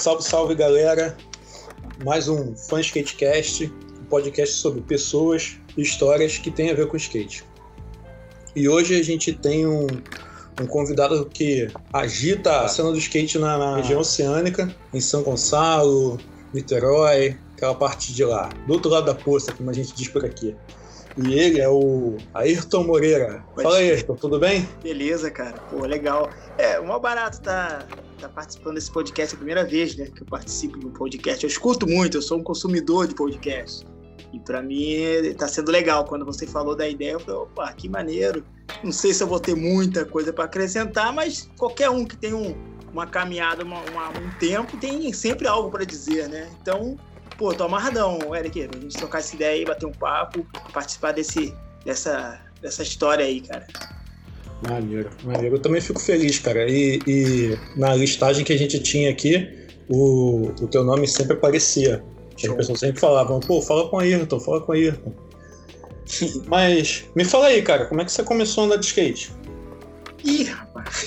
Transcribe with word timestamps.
Salve, 0.00 0.24
salve 0.24 0.54
galera! 0.54 1.14
Mais 2.02 2.26
um 2.26 2.56
Fã 2.56 2.80
Skatecast, 2.80 3.70
um 4.00 4.04
podcast 4.06 4.54
sobre 4.54 4.80
pessoas 4.80 5.58
e 5.76 5.82
histórias 5.82 6.38
que 6.38 6.50
tem 6.50 6.70
a 6.70 6.74
ver 6.74 6.86
com 6.88 6.96
skate. 6.96 7.44
E 8.56 8.66
hoje 8.66 8.98
a 8.98 9.04
gente 9.04 9.30
tem 9.34 9.66
um, 9.66 9.86
um 10.58 10.66
convidado 10.66 11.26
que 11.26 11.68
agita 11.92 12.62
a 12.62 12.68
cena 12.68 12.90
do 12.90 12.96
skate 12.96 13.38
na, 13.38 13.58
na 13.58 13.76
região 13.76 14.00
oceânica, 14.00 14.74
em 14.94 15.02
São 15.02 15.22
Gonçalo, 15.22 16.18
Niterói, 16.54 17.36
aquela 17.52 17.74
parte 17.74 18.14
de 18.14 18.24
lá, 18.24 18.48
do 18.66 18.72
outro 18.72 18.90
lado 18.90 19.04
da 19.04 19.14
poça, 19.14 19.52
como 19.52 19.68
a 19.68 19.74
gente 19.74 19.92
diz 19.94 20.08
por 20.08 20.24
aqui. 20.24 20.56
E 21.18 21.38
ele 21.38 21.60
é 21.60 21.68
o 21.68 22.16
Ayrton 22.32 22.84
Moreira. 22.84 23.44
Pode 23.54 23.64
Fala 23.64 23.76
aí. 23.76 23.90
Ayrton, 23.90 24.14
tudo 24.14 24.38
bem? 24.38 24.66
Beleza, 24.82 25.30
cara. 25.30 25.58
Pô, 25.70 25.84
legal. 25.84 26.30
É, 26.56 26.80
o 26.80 26.84
maior 26.84 27.00
barato 27.00 27.40
tá, 27.42 27.84
tá 28.20 28.28
participando 28.28 28.74
desse 28.74 28.90
podcast 28.90 29.34
é 29.34 29.36
a 29.36 29.38
primeira 29.38 29.64
vez, 29.64 29.96
né? 29.96 30.06
Que 30.14 30.22
eu 30.22 30.26
participo 30.26 30.78
de 30.78 30.86
um 30.86 30.90
podcast. 30.90 31.44
Eu 31.44 31.48
escuto 31.48 31.86
muito, 31.86 32.18
eu 32.18 32.22
sou 32.22 32.38
um 32.38 32.42
consumidor 32.42 33.06
de 33.08 33.14
podcast. 33.14 33.86
E 34.32 34.38
pra 34.38 34.62
mim 34.62 34.96
tá 35.36 35.48
sendo 35.48 35.70
legal. 35.72 36.04
Quando 36.04 36.24
você 36.24 36.46
falou 36.46 36.76
da 36.76 36.88
ideia, 36.88 37.12
eu 37.12 37.20
falei, 37.20 37.40
opa, 37.40 37.72
que 37.72 37.88
maneiro. 37.88 38.44
Não 38.84 38.92
sei 38.92 39.12
se 39.12 39.22
eu 39.22 39.26
vou 39.26 39.40
ter 39.40 39.56
muita 39.56 40.04
coisa 40.04 40.32
pra 40.32 40.44
acrescentar, 40.44 41.12
mas 41.12 41.50
qualquer 41.58 41.90
um 41.90 42.04
que 42.04 42.16
tem 42.16 42.32
um, 42.32 42.54
uma 42.92 43.06
caminhada, 43.06 43.64
uma- 43.64 43.80
uma- 43.90 44.08
um 44.10 44.30
tempo, 44.38 44.76
tem 44.76 45.12
sempre 45.12 45.48
algo 45.48 45.70
pra 45.70 45.84
dizer, 45.84 46.28
né? 46.28 46.48
Então, 46.62 46.96
pô, 47.36 47.52
tô 47.52 47.64
amarradão, 47.64 48.18
Eric, 48.36 48.68
pra 48.68 48.80
gente 48.80 48.96
trocar 48.96 49.18
essa 49.18 49.34
ideia 49.34 49.52
aí, 49.52 49.64
bater 49.64 49.86
um 49.86 49.92
papo, 49.92 50.46
participar 50.72 51.12
desse, 51.12 51.52
dessa, 51.84 52.40
dessa 52.62 52.82
história 52.84 53.24
aí, 53.24 53.40
cara. 53.40 53.66
Maneiro, 54.68 55.10
maneiro. 55.24 55.56
Eu 55.56 55.60
também 55.62 55.80
fico 55.80 56.00
feliz, 56.00 56.38
cara. 56.38 56.68
E, 56.68 56.98
e 57.06 57.58
na 57.76 57.94
listagem 57.94 58.44
que 58.44 58.52
a 58.52 58.58
gente 58.58 58.78
tinha 58.80 59.10
aqui, 59.10 59.48
o, 59.88 60.52
o 60.60 60.68
teu 60.68 60.84
nome 60.84 61.06
sempre 61.08 61.34
aparecia. 61.34 62.02
As 62.36 62.54
pessoas 62.54 62.80
sempre 62.80 63.00
falavam, 63.00 63.40
pô, 63.40 63.60
fala 63.60 63.88
com 63.88 63.98
a 63.98 64.02
Ayrton, 64.02 64.40
fala 64.40 64.60
com 64.60 64.72
a 64.72 64.74
Ayrton. 64.74 65.12
Mas 66.46 67.04
me 67.14 67.24
fala 67.24 67.46
aí, 67.46 67.62
cara, 67.62 67.86
como 67.86 68.00
é 68.00 68.04
que 68.04 68.12
você 68.12 68.22
começou 68.22 68.62
a 68.62 68.66
andar 68.66 68.76
de 68.76 68.86
skate? 68.86 69.32
Ih, 70.24 70.44
rapaz. 70.44 71.06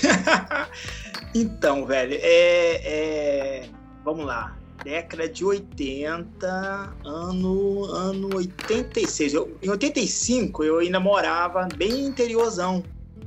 então, 1.34 1.86
velho, 1.86 2.18
é, 2.20 2.80
é- 2.84 3.64
Vamos 4.04 4.26
lá. 4.26 4.56
Década 4.84 5.26
de 5.26 5.44
80, 5.44 6.94
ano, 7.06 7.84
ano 7.86 8.36
86. 8.36 9.32
Eu, 9.32 9.56
em 9.62 9.70
85, 9.70 10.62
eu 10.62 10.78
ainda 10.78 11.00
morava 11.00 11.66
bem 11.74 12.04
interiorzão. 12.04 12.84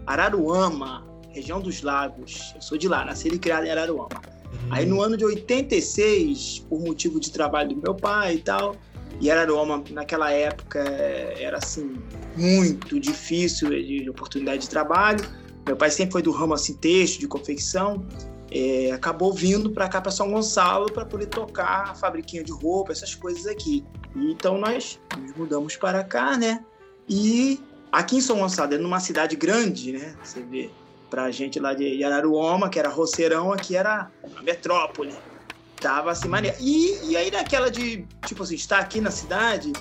Araruama, 0.08 1.06
região 1.30 1.60
dos 1.60 1.82
lagos. 1.82 2.54
Eu 2.56 2.62
sou 2.62 2.78
de 2.78 2.88
lá, 2.88 3.06
nasci 3.06 3.28
e 3.28 3.38
criado 3.38 3.66
em 3.66 3.70
Araruama. 3.72 4.22
Aí 4.72 4.86
no 4.86 5.02
ano 5.02 5.18
de 5.18 5.26
86, 5.26 6.66
por 6.70 6.80
motivo 6.80 7.20
de 7.20 7.30
trabalho 7.32 7.70
do 7.70 7.82
meu 7.82 7.94
pai 7.94 8.36
e 8.36 8.40
tal, 8.40 8.76
e 9.20 9.30
Araruama 9.30 9.84
naquela 9.92 10.32
época 10.32 10.80
era 10.80 11.58
assim 11.58 11.98
muito 12.36 13.00
difícil 13.00 13.70
de, 13.70 14.04
de 14.04 14.10
oportunidade 14.10 14.62
de 14.62 14.70
trabalho. 14.70 15.24
Meu 15.66 15.76
pai 15.76 15.92
sempre 15.92 16.14
foi 16.14 16.22
do 16.22 16.32
ramo 16.32 16.54
assim 16.54 16.74
texto, 16.76 17.20
de 17.20 17.28
confecção. 17.28 18.06
eh, 18.50 18.92
acabou 18.92 19.34
vindo 19.34 19.70
para 19.72 19.90
cá 19.90 20.00
para 20.00 20.12
São 20.12 20.32
Gonçalo 20.32 20.92
para 20.92 21.06
poder 21.06 21.26
tocar 21.28 21.90
a 21.92 21.96
fabriquinha 21.96 22.44
de 22.44 22.52
roupa, 22.52 22.94
essas 22.94 23.14
coisas 23.14 23.46
aqui. 23.46 23.84
Então 24.16 24.58
nós 24.58 25.00
nos 25.20 25.36
mudamos 25.36 25.76
para 25.76 26.04
cá, 26.04 26.38
né? 26.38 26.64
E 27.10 27.60
aqui 27.92 28.18
em 28.18 28.22
São 28.22 28.40
Gonçalo, 28.40 28.74
é 28.74 28.78
numa 28.78 29.00
cidade 29.00 29.36
grande, 29.36 29.94
né? 29.94 30.16
Você 30.24 30.42
vê 30.42 30.70
pra 31.10 31.32
gente 31.32 31.60
lá 31.60 31.74
de 31.74 32.04
Araruama, 32.04 32.70
que 32.70 32.80
era 32.80 32.90
roceirão, 32.90 33.52
aqui 33.52 33.76
era 33.76 34.12
a 34.38 34.42
metrópole. 34.42 35.14
Tava 35.80 36.12
assim, 36.12 36.28
maneiro. 36.28 36.58
E, 36.60 37.12
e 37.12 37.18
aí 37.18 37.32
naquela 37.32 37.70
de, 37.70 38.06
tipo 38.26 38.44
assim, 38.44 38.56
estar 38.56 38.80
aqui 38.80 39.00
na 39.00 39.12
cidade, 39.12 39.72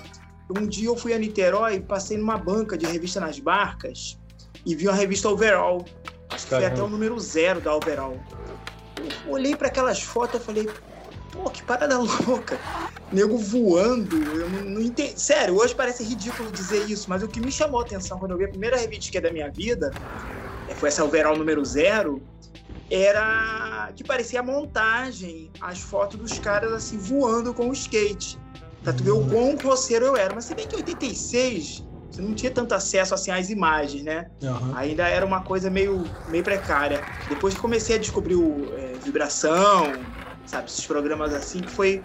um 0.51 0.67
dia 0.67 0.89
eu 0.89 0.97
fui 0.97 1.13
a 1.13 1.19
Niterói, 1.19 1.81
passei 1.81 2.17
numa 2.17 2.37
banca 2.37 2.77
de 2.77 2.87
revista 2.87 3.19
nas 3.19 3.39
barcas 3.39 4.19
e 4.65 4.75
vi 4.75 4.87
uma 4.87 4.95
revista 4.95 5.29
Overall. 5.29 5.85
Acho 6.29 6.45
que 6.45 6.51
foi 6.51 6.61
Caramba. 6.61 6.75
até 6.75 6.83
o 6.83 6.89
número 6.89 7.19
zero 7.19 7.61
da 7.61 7.75
Overall. 7.75 8.21
Eu 9.27 9.33
olhei 9.33 9.57
para 9.57 9.69
aquelas 9.69 10.03
fotos 10.03 10.41
e 10.41 10.45
falei, 10.45 10.69
pô, 11.37 11.51
que 11.51 11.63
parada 11.63 11.99
louca. 12.27 12.59
Nego 13.13 13.37
voando, 13.39 14.17
eu 14.41 14.51
não, 14.51 14.61
não 14.61 14.81
entendi. 14.83 15.21
Sério, 15.21 15.57
hoje 15.57 15.75
parece 15.75 16.03
ridículo 16.03 16.51
dizer 16.51 16.83
isso, 16.85 17.09
mas 17.09 17.23
o 17.23 17.29
que 17.29 17.41
me 17.41 17.53
chamou 17.53 17.81
a 17.81 17.83
atenção 17.85 18.19
quando 18.19 18.33
eu 18.33 18.39
vi 18.39 18.45
a 18.45 18.49
primeira 18.49 18.77
revista 18.77 19.11
que 19.13 19.19
é 19.19 19.21
da 19.21 19.33
minha 19.33 19.51
vida, 19.51 19.91
eh, 20.69 20.75
foi 20.75 20.89
essa 20.89 21.05
Overall 21.05 21.37
número 21.37 21.65
zero, 21.65 22.21
era 22.91 23.93
que 23.95 24.03
parecia 24.03 24.41
a 24.41 24.43
montagem, 24.43 25.51
as 25.61 25.81
fotos 25.81 26.19
dos 26.19 26.39
caras 26.39 26.73
assim 26.73 26.99
voando 26.99 27.55
com 27.55 27.69
o 27.69 27.73
skate. 27.73 28.39
Pra 28.83 28.93
tu 28.93 29.03
ver 29.03 29.11
o 29.11 29.27
quão 29.27 29.57
roceiro 29.57 30.07
eu 30.07 30.17
era. 30.17 30.33
Mas 30.35 30.45
se 30.45 30.55
bem 30.55 30.69
que 30.69 30.77
em 30.77 30.79
86 30.79 31.85
você 32.11 32.23
não 32.23 32.35
tinha 32.35 32.51
tanto 32.51 32.73
acesso 32.73 33.15
assim 33.15 33.31
às 33.31 33.51
imagens, 33.51 34.03
né? 34.03 34.27
Aham. 34.43 34.73
Ainda 34.77 35.09
era 35.09 35.27
uma 35.27 35.43
coisa 35.43 35.69
meio, 35.69 36.05
meio 36.27 36.45
precária. 36.45 37.05
Depois 37.29 37.55
que 37.55 37.61
comecei 37.61 37.97
a 37.97 37.99
descobrir 37.99 38.37
o 38.37 38.73
é, 38.75 38.95
vibração, 38.95 40.07
sabe, 40.47 40.69
esses 40.69 40.87
programas 40.87 41.35
assim, 41.35 41.61
que 41.61 41.71
foi 41.71 42.03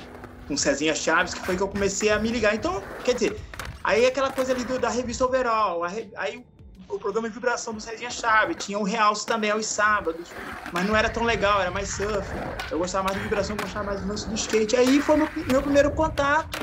com 0.47 0.57
Cezinha 0.57 0.95
Chaves, 0.95 1.33
que 1.33 1.41
foi 1.41 1.55
que 1.55 1.63
eu 1.63 1.67
comecei 1.67 2.09
a 2.09 2.19
me 2.19 2.29
ligar. 2.29 2.55
Então, 2.55 2.81
quer 3.03 3.13
dizer, 3.13 3.39
aí 3.83 4.05
aquela 4.05 4.31
coisa 4.31 4.51
ali 4.51 4.63
do- 4.63 4.79
da 4.79 4.89
revista 4.89 5.25
Overall, 5.25 5.83
aí 5.83 6.45
o 6.89 6.99
programa 6.99 7.29
de 7.29 7.33
vibração 7.33 7.73
do 7.73 7.79
Cezinha 7.79 8.09
Chaves, 8.09 8.57
tinha 8.65 8.77
o 8.77 8.83
Realce 8.83 9.25
também 9.25 9.49
aos 9.49 9.65
sábados, 9.65 10.29
mas 10.73 10.85
não 10.85 10.95
era 10.95 11.09
tão 11.09 11.23
legal, 11.23 11.61
era 11.61 11.71
mais 11.71 11.87
surf. 11.89 12.27
Eu 12.69 12.79
gostava 12.79 13.05
mais 13.05 13.15
de 13.17 13.23
vibração, 13.23 13.55
gostava 13.55 13.85
mais 13.85 14.01
do 14.01 14.07
lance 14.09 14.27
do 14.27 14.35
skate. 14.35 14.75
Aí 14.75 15.01
foi 15.01 15.15
meu, 15.15 15.29
meu 15.47 15.61
primeiro 15.61 15.91
contato, 15.91 16.59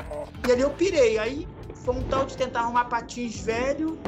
e 0.46 0.52
ali 0.52 0.60
eu 0.60 0.70
pirei. 0.70 1.18
Aí 1.18 1.48
foi 1.82 1.94
um 1.94 2.02
tal 2.02 2.26
de 2.26 2.36
tentar 2.36 2.60
arrumar 2.60 2.84
patins 2.86 3.40
velho 3.40 3.98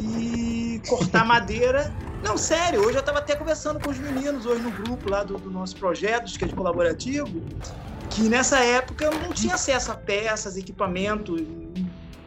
e 0.00 0.82
cortar 0.88 1.24
madeira. 1.24 1.94
Não, 2.22 2.36
sério, 2.36 2.80
hoje 2.82 2.98
eu 2.98 3.02
tava 3.02 3.18
até 3.18 3.36
conversando 3.36 3.78
com 3.80 3.90
os 3.90 3.98
meninos 3.98 4.44
hoje 4.44 4.62
no 4.62 4.70
grupo 4.70 5.08
lá 5.08 5.22
do, 5.22 5.38
do 5.38 5.50
nosso 5.50 5.76
projeto, 5.76 6.24
do 6.24 6.28
skate 6.28 6.54
colaborativo, 6.54 7.28
que 8.10 8.28
nessa 8.28 8.58
época 8.58 9.04
eu 9.04 9.12
não 9.12 9.32
tinha 9.32 9.54
acesso 9.54 9.92
a 9.92 9.94
peças, 9.94 10.56
equipamento, 10.56 11.36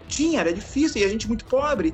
tinha, 0.07 0.39
era 0.39 0.53
difícil, 0.53 1.01
e 1.01 1.05
a 1.05 1.09
gente 1.09 1.27
muito 1.27 1.45
pobre. 1.45 1.93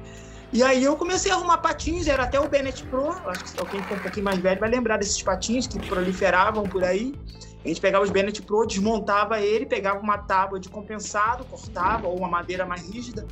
E 0.52 0.63
aí 0.63 0.84
eu 0.84 0.96
comecei 0.96 1.31
a 1.31 1.36
arrumar 1.36 1.57
patins, 1.57 2.07
era 2.07 2.24
até 2.24 2.40
o 2.40 2.47
Bennett 2.47 2.86
Pro, 2.86 3.09
acho 3.28 3.44
que 3.44 3.59
alguém 3.59 3.84
que 3.84 3.91
é 3.91 3.96
um 3.96 4.00
pouquinho 4.00 4.25
mais 4.25 4.40
velho 4.40 4.59
vai 4.59 4.69
lembrar 4.69 4.97
desses 4.97 5.22
patins 5.22 5.68
que 5.68 5.78
proliferavam 5.80 6.63
por 6.63 6.84
aí. 6.84 7.13
A 7.66 7.68
gente 7.68 7.81
pegava 7.81 8.06
os 8.06 8.09
Bennett 8.09 8.41
Pro, 8.44 8.66
desmontava 8.66 9.41
ele, 9.41 9.66
pegava 9.66 10.00
uma 10.00 10.18
tábua 10.18 10.59
de 10.59 10.69
compensado, 10.69 11.44
cortava, 11.46 12.07
ou 12.07 12.18
uma 12.18 12.30
madeira 12.30 12.66
mais 12.66 12.88
rígida, 12.88 13.28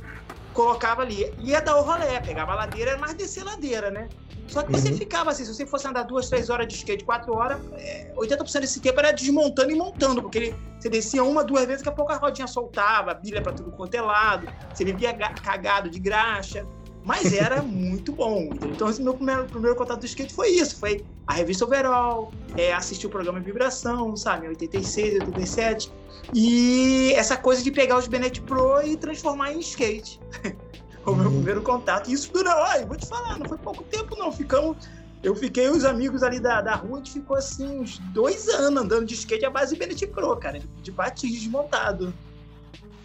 colocava 0.56 1.02
ali. 1.02 1.30
Ia 1.38 1.60
dar 1.60 1.76
o 1.76 1.82
rolé, 1.82 2.18
pegava 2.18 2.52
a 2.52 2.54
ladeira, 2.56 2.92
era 2.92 2.98
mais 3.00 3.14
descer 3.14 3.42
a 3.42 3.50
ladeira, 3.50 3.90
né? 3.90 4.08
Só 4.48 4.62
que 4.62 4.72
você 4.72 4.90
Uhum. 4.90 4.96
ficava 4.96 5.30
assim, 5.30 5.44
se 5.44 5.52
você 5.54 5.66
fosse 5.66 5.86
andar 5.86 6.04
duas, 6.04 6.28
três 6.30 6.48
horas 6.48 6.66
de 6.66 6.74
skate, 6.74 7.04
quatro 7.04 7.34
horas, 7.34 7.60
é, 7.74 8.12
80% 8.16 8.62
desse 8.62 8.80
tempo 8.80 8.98
era 8.98 9.12
desmontando 9.12 9.70
e 9.70 9.74
montando, 9.74 10.22
porque 10.22 10.38
ele, 10.38 10.56
você 10.78 10.88
descia 10.88 11.22
uma, 11.22 11.44
duas 11.44 11.64
vezes, 11.66 11.82
daqui 11.82 11.92
a 11.92 11.96
pouco 11.96 12.12
a 12.12 12.16
rodinha 12.16 12.46
soltava, 12.46 13.10
a 13.10 13.14
bilha 13.14 13.42
pra 13.42 13.52
tudo 13.52 13.70
quanto 13.72 13.94
é 13.94 14.00
lado, 14.00 14.48
você 14.72 14.84
vivia 14.84 15.12
ga- 15.12 15.34
cagado 15.42 15.90
de 15.90 15.98
graxa. 15.98 16.66
Mas 17.06 17.32
era 17.32 17.62
muito 17.62 18.10
bom. 18.12 18.52
Então, 18.64 18.90
esse 18.90 19.00
meu 19.00 19.14
primeiro, 19.14 19.44
primeiro 19.46 19.76
contato 19.76 20.00
do 20.00 20.06
skate 20.06 20.34
foi 20.34 20.48
isso: 20.48 20.76
foi 20.76 21.04
a 21.24 21.34
revista 21.34 21.64
Overall, 21.64 22.32
é, 22.56 22.74
assistir 22.74 23.06
o 23.06 23.10
programa 23.10 23.38
Vibração, 23.38 24.16
sabe, 24.16 24.46
em 24.46 24.48
86, 24.48 25.14
87. 25.20 25.92
E 26.34 27.12
essa 27.14 27.36
coisa 27.36 27.62
de 27.62 27.70
pegar 27.70 27.96
os 27.96 28.08
Bennett 28.08 28.40
Pro 28.42 28.82
e 28.82 28.96
transformar 28.96 29.52
em 29.52 29.60
skate. 29.60 30.20
o 31.06 31.14
meu 31.14 31.26
Uhum. 31.26 31.34
primeiro 31.36 31.62
contato. 31.62 32.10
E 32.10 32.12
isso 32.12 32.32
durou, 32.32 32.52
olha, 32.52 32.84
vou 32.84 32.96
te 32.96 33.06
falar, 33.06 33.38
não 33.38 33.46
foi 33.46 33.58
pouco 33.58 33.84
tempo, 33.84 34.16
não. 34.18 34.32
Ficamos. 34.32 34.76
Eu 35.22 35.34
fiquei, 35.36 35.68
os 35.68 35.84
amigos 35.84 36.22
ali 36.24 36.40
da, 36.40 36.60
da 36.60 36.74
rua, 36.74 36.94
a 36.94 36.96
gente 36.98 37.12
ficou 37.12 37.36
assim, 37.36 37.66
uns 37.80 37.98
dois 38.12 38.48
anos 38.48 38.82
andando 38.82 39.06
de 39.06 39.14
skate 39.14 39.44
à 39.44 39.50
base 39.50 39.72
de 39.74 39.78
Bennett 39.78 40.04
Pro, 40.08 40.36
cara, 40.36 40.60
de 40.82 40.90
patins 40.92 41.32
desmontado. 41.32 42.12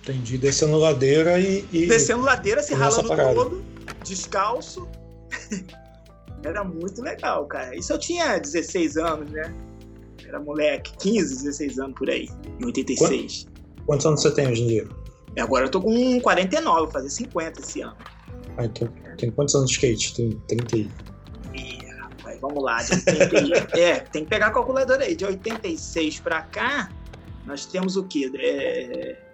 Entendi. 0.02 0.38
Descendo 0.40 0.78
ladeira 0.78 1.40
e. 1.40 1.64
e- 1.72 1.86
Descendo 1.88 2.24
ladeira, 2.24 2.64
se 2.64 2.74
ralando 2.74 3.08
todo, 3.08 3.64
descalço. 4.04 4.88
Era 6.44 6.64
muito 6.64 7.02
legal, 7.02 7.46
cara. 7.46 7.76
Isso 7.76 7.94
eu 7.94 8.00
tinha 8.00 8.38
16 8.38 8.98
anos, 8.98 9.32
né? 9.32 9.54
Era 10.28 10.40
moleque, 10.40 10.92
15, 10.98 11.44
16 11.44 11.80
anos 11.80 11.98
por 11.98 12.10
aí, 12.10 12.30
em 12.60 12.66
86. 12.66 13.48
Quantos 13.86 14.06
anos 14.06 14.22
você 14.22 14.32
tem 14.32 14.48
hoje 14.48 14.64
em 14.64 14.68
dia? 14.68 14.88
Agora 15.40 15.66
eu 15.66 15.70
tô 15.70 15.82
com 15.82 16.20
49, 16.22 16.82
vou 16.82 16.92
fazer 16.92 17.10
50 17.10 17.60
esse 17.60 17.82
ano. 17.82 17.96
Ah, 18.58 18.66
então, 18.66 18.88
tem 19.18 19.32
quantos 19.32 19.56
anos 19.56 19.70
de 19.70 19.76
skate? 19.76 20.16
Tem 20.16 20.30
30 20.48 20.78
e... 20.78 20.92
Ih, 21.54 21.86
rapaz, 22.00 22.40
vamos 22.42 22.64
lá. 22.64 22.82
De 22.82 22.94
80 22.94 23.78
é, 23.80 24.00
tem 24.00 24.24
que 24.24 24.30
pegar 24.30 24.48
a 24.48 24.52
calculadora 24.52 25.04
aí. 25.04 25.16
De 25.16 25.26
86 25.26 26.20
pra 26.20 26.42
cá, 26.44 26.90
nós 27.46 27.66
temos 27.66 27.96
o 27.96 28.04
quê? 28.04 28.32
É... 28.36 29.31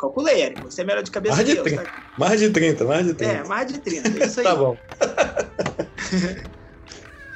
Calculei, 0.00 0.42
Eric. 0.42 0.62
Você 0.62 0.80
é 0.80 0.84
melhor 0.84 1.02
de 1.02 1.10
cabeça 1.10 1.36
Mais 1.36 1.46
de 1.46 1.52
que 1.52 1.58
eu. 1.58 1.64
30. 1.64 1.82
tá? 1.82 1.92
Mais 2.18 2.40
de 2.40 2.50
30, 2.50 2.84
mais 2.84 3.06
de 3.06 3.14
30. 3.14 3.32
É, 3.32 3.44
mais 3.44 3.66
de 3.70 3.78
30. 3.78 4.08
É 4.08 4.26
isso 4.26 4.40
aí. 4.40 4.44
Tá 4.44 4.56
bom. 4.56 4.76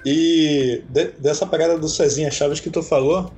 e 0.04 0.82
de- 0.88 1.12
dessa 1.18 1.46
parada 1.46 1.78
do 1.78 1.88
Cezinha 1.88 2.30
Chaves 2.30 2.60
que 2.60 2.70
tu 2.70 2.82
falou, 2.82 3.30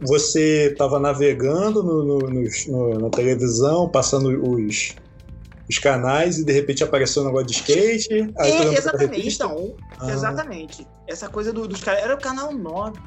você 0.00 0.70
estava 0.72 0.98
navegando 0.98 1.82
no, 1.82 2.02
no, 2.02 2.18
no, 2.28 2.98
na 2.98 3.10
televisão, 3.10 3.88
passando 3.88 4.28
os, 4.50 4.96
os 5.68 5.78
canais 5.78 6.38
e 6.38 6.44
de 6.44 6.52
repente 6.52 6.82
apareceu 6.82 7.22
um 7.22 7.26
negócio 7.26 7.46
de 7.46 7.54
skate. 7.54 8.32
É, 8.38 8.74
exatamente, 8.74 9.34
então. 9.34 9.76
Ah. 10.00 10.10
Exatamente. 10.10 10.86
Essa 11.06 11.28
coisa 11.28 11.52
do, 11.52 11.68
dos 11.68 11.80
caras. 11.80 12.02
Era 12.02 12.16
o 12.16 12.20
canal 12.20 12.52
9. 12.52 12.98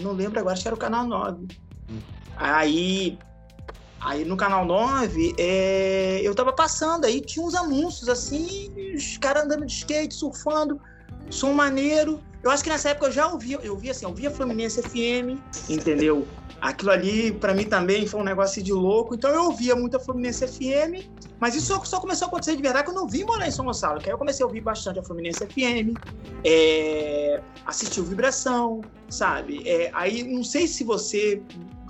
Não 0.00 0.12
lembro 0.12 0.40
agora, 0.40 0.54
acho 0.54 0.62
que 0.62 0.68
era 0.68 0.74
o 0.74 0.78
canal 0.78 1.06
9. 1.06 1.48
Hum. 1.90 1.98
Aí. 2.34 3.18
Aí 4.04 4.24
no 4.24 4.36
canal 4.36 4.64
9, 4.64 5.34
é, 5.38 6.20
eu 6.22 6.34
tava 6.34 6.52
passando, 6.52 7.04
aí 7.04 7.20
tinha 7.20 7.44
uns 7.44 7.54
anúncios 7.54 8.08
assim, 8.08 8.72
os 8.96 9.16
caras 9.16 9.44
andando 9.44 9.64
de 9.64 9.72
skate, 9.72 10.14
surfando, 10.14 10.80
som 11.30 11.52
maneiro. 11.52 12.20
Eu 12.42 12.50
acho 12.50 12.64
que 12.64 12.70
nessa 12.70 12.90
época 12.90 13.06
eu 13.06 13.12
já 13.12 13.28
ouvia, 13.28 13.60
eu 13.62 13.76
via 13.76 13.92
assim, 13.92 14.04
eu 14.04 14.12
via 14.12 14.28
Fluminense 14.28 14.82
FM, 14.82 15.38
entendeu? 15.68 16.26
Aquilo 16.60 16.90
ali, 16.90 17.30
para 17.30 17.54
mim 17.54 17.64
também, 17.64 18.04
foi 18.04 18.20
um 18.20 18.24
negócio 18.24 18.60
de 18.60 18.72
louco. 18.72 19.14
Então 19.14 19.30
eu 19.30 19.44
ouvia 19.44 19.76
muito 19.76 19.96
a 19.96 20.00
Fluminense 20.00 20.48
FM, 20.48 21.08
mas 21.38 21.54
isso 21.54 21.66
só, 21.66 21.84
só 21.84 22.00
começou 22.00 22.26
a 22.26 22.28
acontecer 22.28 22.56
de 22.56 22.62
verdade 22.62 22.86
quando 22.86 22.98
eu 22.98 23.06
vim 23.06 23.22
morar 23.22 23.46
em 23.46 23.52
São 23.52 23.64
Gonçalo, 23.64 24.00
que 24.00 24.06
aí 24.06 24.12
eu 24.12 24.18
comecei 24.18 24.42
a 24.42 24.46
ouvir 24.46 24.60
bastante 24.60 24.98
a 24.98 25.02
Fluminense 25.04 25.46
FM, 25.46 25.96
é, 26.44 27.40
assistir 27.64 28.00
o 28.00 28.04
Vibração, 28.04 28.80
sabe? 29.08 29.62
É, 29.64 29.92
aí, 29.94 30.24
não 30.24 30.42
sei 30.42 30.66
se 30.66 30.82
você 30.82 31.40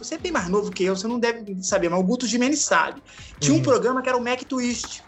você 0.02 0.16
é 0.16 0.18
bem 0.18 0.32
mais 0.32 0.48
novo 0.48 0.70
que 0.70 0.84
eu, 0.84 0.96
você 0.96 1.06
não 1.06 1.18
deve 1.18 1.62
saber, 1.62 1.88
mas 1.88 2.00
o 2.00 2.02
Guto 2.02 2.26
Gimenez 2.26 2.60
sabe. 2.60 3.02
Tinha 3.38 3.54
uhum. 3.54 3.60
um 3.60 3.62
programa 3.62 4.02
que 4.02 4.08
era 4.08 4.18
o 4.18 4.22
Mac 4.22 4.42
Twist, 4.42 5.02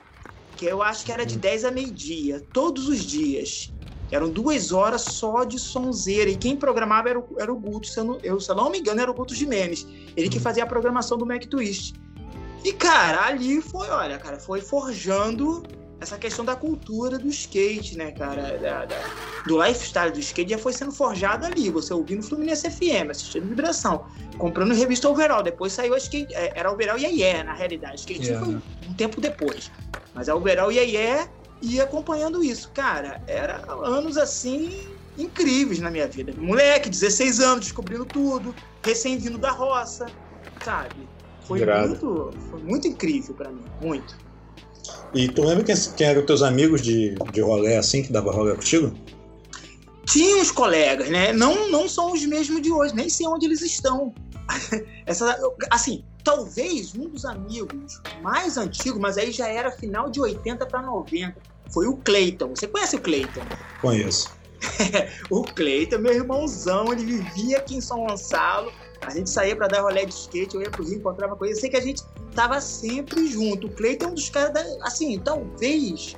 que 0.57 0.67
eu 0.67 0.83
acho 0.83 1.05
que 1.05 1.13
era 1.13 1.25
de 1.25 1.37
10 1.39 1.63
uhum. 1.63 1.69
a 1.69 1.73
meio-dia, 1.73 2.43
todos 2.53 2.89
os 2.89 3.05
dias. 3.05 3.73
Eram 4.11 4.31
duas 4.31 4.71
horas 4.71 5.03
só 5.03 5.45
de 5.45 5.59
sonzeira. 5.59 6.31
E 6.31 6.37
quem 6.37 6.57
programava 6.57 7.09
era 7.09 7.19
o, 7.19 7.27
era 7.39 7.53
o 7.53 7.57
Guto, 7.57 7.89
se 7.89 7.99
eu, 7.99 8.05
não, 8.05 8.19
eu, 8.23 8.39
se 8.39 8.51
eu 8.51 8.55
não 8.55 8.71
me 8.71 8.79
engano, 8.79 9.01
era 9.01 9.11
o 9.11 9.15
Guto 9.15 9.35
Jimenez. 9.35 9.87
Ele 10.17 10.29
que 10.29 10.37
uhum. 10.37 10.43
fazia 10.43 10.63
a 10.63 10.67
programação 10.67 11.19
do 11.19 11.27
Mac 11.27 11.45
Twist. 11.47 11.95
E, 12.63 12.73
cara, 12.73 13.27
ali 13.27 13.61
foi, 13.61 13.89
olha, 13.89 14.19
cara, 14.19 14.39
foi 14.39 14.61
forjando 14.61 15.63
essa 16.01 16.19
questão 16.19 16.45
da 16.45 16.55
cultura 16.55 17.19
do 17.19 17.29
skate, 17.29 17.97
né, 17.97 18.13
cara? 18.13 18.59
Da, 18.59 18.85
da, 18.85 19.01
do 19.47 19.63
lifestyle 19.63 20.11
do 20.13 20.19
skate 20.19 20.51
já 20.51 20.59
foi 20.59 20.73
sendo 20.73 20.93
forjado 20.93 21.47
ali. 21.47 21.71
Você 21.71 21.95
ouvindo 21.95 22.23
Fluminense 22.23 22.71
FM, 22.71 23.11
assistindo 23.11 23.49
Vibração, 23.49 24.05
comprando 24.37 24.75
revista 24.75 25.09
Overall. 25.09 25.43
Depois 25.43 25.73
saiu 25.73 25.95
a 25.95 25.99
skate. 25.99 26.35
É, 26.35 26.53
era 26.55 26.71
Overall 26.71 26.99
e 26.99 27.05
Yeah, 27.05 27.45
na 27.45 27.55
realidade. 27.55 28.01
Skate 28.01 28.27
yeah. 28.27 28.45
foi 28.45 28.57
um 28.89 28.95
tempo 28.95 29.21
depois. 29.21 29.71
Mas 30.15 30.29
a 30.29 30.35
Overall 30.35 30.71
e 30.71 30.77
Yeah 30.77 31.29
e 31.63 31.81
acompanhando 31.81 32.43
isso. 32.45 32.71
Cara, 32.73 33.23
era 33.27 33.65
anos 33.83 34.17
assim 34.17 34.87
incríveis 35.17 35.81
na 35.81 35.91
minha 35.91 36.07
vida. 36.07 36.33
Moleque, 36.37 36.91
16 36.91 37.41
anos, 37.41 37.67
descobrindo 37.67 38.05
tudo, 38.05 38.55
recém-vindo 38.83 39.39
da 39.39 39.51
roça, 39.51 40.07
sabe? 40.65 41.09
Foi 41.43 41.65
muito, 41.65 42.31
foi 42.51 42.63
muito 42.63 42.89
incrível 42.89 43.35
para 43.35 43.51
mim, 43.51 43.65
muito. 43.81 44.17
E 45.15 45.29
tu 45.29 45.45
lembra 45.45 45.65
quem, 45.65 45.75
quem 45.97 46.07
eram 46.07 46.27
teus 46.27 46.43
amigos 46.43 46.83
de, 46.83 47.15
de 47.33 47.41
rolê 47.41 47.77
assim, 47.77 48.03
que 48.03 48.13
dava 48.13 48.33
rolê 48.33 48.55
contigo? 48.55 48.93
Tinha 50.07 50.37
uns 50.37 50.51
colegas, 50.51 51.09
né? 51.09 51.33
Não, 51.33 51.71
não 51.71 51.89
são 51.89 52.13
os 52.13 52.25
mesmos 52.27 52.61
de 52.61 52.71
hoje, 52.71 52.95
nem 52.95 53.09
sei 53.09 53.27
onde 53.27 53.47
eles 53.47 53.63
estão. 53.63 54.15
Essa, 55.07 55.39
assim, 55.71 56.05
talvez 56.23 56.95
um 56.95 57.09
dos 57.09 57.25
amigos 57.25 58.01
mais 58.23 58.57
antigos, 58.57 59.01
mas 59.01 59.17
aí 59.17 59.31
já 59.31 59.49
era 59.49 59.71
final 59.71 60.11
de 60.11 60.21
80 60.21 60.67
para 60.67 60.83
90, 60.83 61.35
foi 61.71 61.87
o 61.87 61.97
Cleiton. 61.97 62.49
Você 62.49 62.67
conhece 62.67 62.97
o 62.97 63.01
Cleiton? 63.01 63.43
Conheço. 63.81 64.31
o 65.31 65.43
Cleiton, 65.43 65.99
meu 65.99 66.13
irmãozão, 66.13 66.93
ele 66.93 67.05
vivia 67.05 67.59
aqui 67.59 67.77
em 67.77 67.81
São 67.81 68.07
Gonçalo. 68.07 68.73
A 69.07 69.11
gente 69.11 69.31
saía 69.31 69.55
para 69.55 69.69
dar 69.69 69.83
rolê 69.83 70.07
de 70.07 70.13
skate, 70.13 70.55
eu 70.55 70.63
ia 70.63 70.71
pro 70.71 70.85
Rio, 70.85 70.97
encontrava 70.97 71.37
ele. 71.43 71.53
Eu 71.53 71.57
sei 71.57 71.71
que 71.71 71.77
a 71.77 71.81
gente 71.81 72.03
tava 72.35 72.61
sempre 72.61 73.27
junto. 73.27 73.67
O 73.67 73.71
Cleiton 73.71 74.07
é 74.07 74.09
um 74.09 74.15
dos 74.15 74.29
caras, 74.29 74.53
da, 74.53 74.61
assim, 74.87 75.19
talvez 75.19 76.17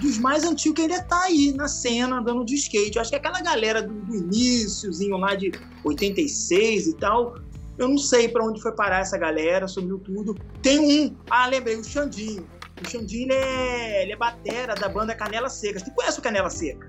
dos 0.00 0.18
mais 0.18 0.44
antigos 0.44 0.76
que 0.76 0.82
ainda 0.82 1.02
tá 1.02 1.24
aí 1.24 1.52
na 1.52 1.68
cena 1.68 2.18
andando 2.18 2.44
de 2.44 2.54
skate. 2.54 2.96
Eu 2.96 3.02
acho 3.02 3.10
que 3.10 3.16
aquela 3.16 3.40
galera 3.40 3.82
do, 3.82 3.92
do 3.92 4.16
iníciozinho 4.16 5.16
lá 5.16 5.34
de 5.34 5.52
86 5.84 6.86
e 6.86 6.94
tal, 6.94 7.36
eu 7.76 7.88
não 7.88 7.98
sei 7.98 8.28
para 8.28 8.44
onde 8.44 8.60
foi 8.62 8.72
parar 8.72 9.00
essa 9.00 9.18
galera, 9.18 9.68
sumiu 9.68 9.98
tudo. 9.98 10.34
Tem 10.62 10.78
um, 10.78 11.16
ah, 11.30 11.46
lembrei, 11.46 11.76
o 11.76 11.84
Xandinho. 11.84 12.46
O 12.82 12.88
Xandinho, 12.88 13.24
ele 13.24 13.34
é, 13.34 14.02
ele 14.02 14.12
é 14.12 14.16
batera 14.16 14.74
da 14.74 14.88
banda 14.88 15.14
Canela 15.14 15.48
Seca. 15.48 15.78
Você 15.78 15.90
conhece 15.90 16.18
o 16.18 16.22
Canela 16.22 16.50
Seca? 16.50 16.86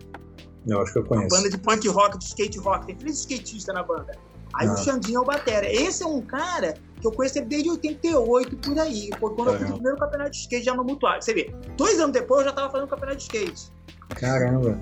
Eu 0.67 0.81
acho 0.81 0.93
que 0.93 0.99
eu 0.99 1.05
conheço. 1.05 1.27
Uma 1.27 1.37
banda 1.37 1.49
de 1.49 1.57
punk 1.57 1.87
rock, 1.87 2.17
de 2.17 2.25
skate 2.25 2.57
rock. 2.59 2.87
Tem 2.87 2.95
três 2.95 3.19
skatistas 3.19 3.73
na 3.73 3.83
banda. 3.83 4.17
Aí 4.55 4.69
o 4.69 4.77
Xandinho 4.77 5.17
é 5.17 5.21
o 5.21 5.25
batera. 5.25 5.71
Esse 5.71 6.03
é 6.03 6.07
um 6.07 6.21
cara 6.21 6.75
que 6.99 7.05
eu 7.05 7.11
conheço 7.11 7.37
ele 7.37 7.45
desde 7.45 7.69
88, 7.69 8.57
por 8.57 8.79
aí. 8.79 9.09
Foi 9.19 9.33
quando 9.35 9.51
é. 9.51 9.53
eu 9.53 9.59
fiz 9.59 9.69
o 9.69 9.73
primeiro 9.73 9.97
campeonato 9.97 10.31
de 10.31 10.37
skate 10.37 10.65
já 10.65 10.73
no 10.73 10.83
Mutuário. 10.83 11.21
Você 11.21 11.33
vê, 11.33 11.53
dois 11.77 11.99
anos 11.99 12.13
depois 12.13 12.41
eu 12.41 12.47
já 12.47 12.53
tava 12.53 12.71
fazendo 12.71 12.87
campeonato 12.87 13.17
de 13.17 13.23
skate. 13.23 13.71
Caramba. 14.09 14.79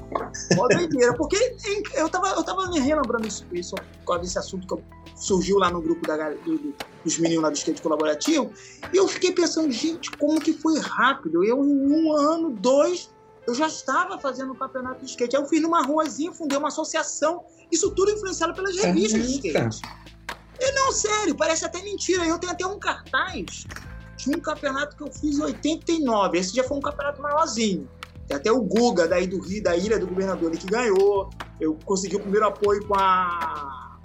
Mó 0.55 0.67
doideira, 0.67 1.13
porque 1.13 1.55
eu 1.95 2.09
tava, 2.09 2.29
eu 2.29 2.43
tava 2.43 2.67
me 2.67 2.79
relembrando 2.79 3.27
isso, 3.27 3.45
isso 3.51 3.75
com 4.05 4.15
esse 4.17 4.37
assunto 4.37 4.75
que 4.75 4.83
surgiu 5.15 5.57
lá 5.57 5.71
no 5.71 5.81
grupo 5.81 6.05
da, 6.05 6.29
do, 6.31 6.73
dos 7.03 7.17
meninos 7.17 7.43
lá 7.43 7.49
do 7.49 7.55
skate 7.55 7.81
colaborativo, 7.81 8.51
e 8.91 8.97
eu 8.97 9.07
fiquei 9.07 9.31
pensando, 9.31 9.71
gente, 9.71 10.11
como 10.17 10.39
que 10.41 10.53
foi 10.53 10.77
rápido. 10.79 11.43
Eu, 11.43 11.63
em 11.63 11.91
um 11.91 12.13
ano, 12.13 12.49
dois, 12.49 13.09
eu 13.45 13.53
já 13.53 13.67
estava 13.67 14.17
fazendo 14.19 14.53
um 14.53 14.55
campeonato 14.55 14.99
de 14.99 15.11
skate. 15.11 15.35
Aí 15.35 15.41
eu 15.41 15.47
fiz 15.47 15.61
numa 15.61 15.81
ruazinha, 15.81 16.31
fundei 16.31 16.57
uma 16.57 16.69
associação, 16.69 17.43
isso 17.71 17.91
tudo 17.91 18.11
influenciado 18.11 18.53
pelas 18.53 18.75
revistas 18.75 19.27
de 19.27 19.47
skate. 19.47 19.81
E 20.59 20.71
não, 20.71 20.91
sério, 20.91 21.35
parece 21.35 21.65
até 21.65 21.81
mentira. 21.81 22.25
Eu 22.25 22.39
tenho 22.39 22.53
até 22.53 22.65
um 22.65 22.79
cartaz 22.79 23.65
de 24.15 24.29
um 24.29 24.39
campeonato 24.39 24.95
que 24.95 25.03
eu 25.03 25.11
fiz 25.11 25.37
em 25.37 25.43
89. 25.43 26.37
Esse 26.37 26.55
já 26.55 26.63
foi 26.63 26.77
um 26.77 26.81
campeonato 26.81 27.21
maiorzinho. 27.21 27.87
Tem 28.27 28.37
até 28.37 28.51
o 28.51 28.61
Guga, 28.61 29.07
daí 29.07 29.27
do 29.27 29.39
Rio, 29.39 29.61
da 29.61 29.75
Ilha 29.75 29.99
do 29.99 30.07
Governador, 30.07 30.49
ele 30.49 30.57
que 30.57 30.67
ganhou. 30.67 31.29
Eu 31.59 31.77
consegui 31.83 32.15
o 32.15 32.19
primeiro 32.19 32.47
apoio 32.47 32.85
com 32.87 32.95
a. 32.95 33.99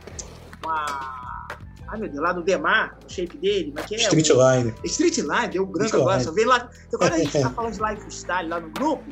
Com 0.62 0.70
a. 0.70 1.48
Ai 1.86 1.98
meu 1.98 2.08
Deus, 2.10 2.22
lá 2.22 2.32
do 2.32 2.42
Demar, 2.42 2.98
o 3.06 3.10
shape 3.10 3.38
dele, 3.38 3.72
mas 3.74 3.86
que 3.86 3.94
é? 3.94 3.98
Street 3.98 4.28
o... 4.30 4.34
Line. 4.34 4.74
Street 4.84 5.16
Line, 5.18 5.48
deu 5.48 5.64
branco 5.64 5.96
agora. 5.96 6.20
Só 6.20 6.32
veio 6.32 6.48
lá. 6.48 6.68
Então, 6.86 6.98
quando 6.98 7.12
a 7.12 7.18
gente 7.18 7.40
tá 7.40 7.50
falando 7.54 7.72
de 7.72 7.80
lifestyle 7.80 8.48
lá 8.48 8.60
no 8.60 8.68
grupo, 8.70 9.04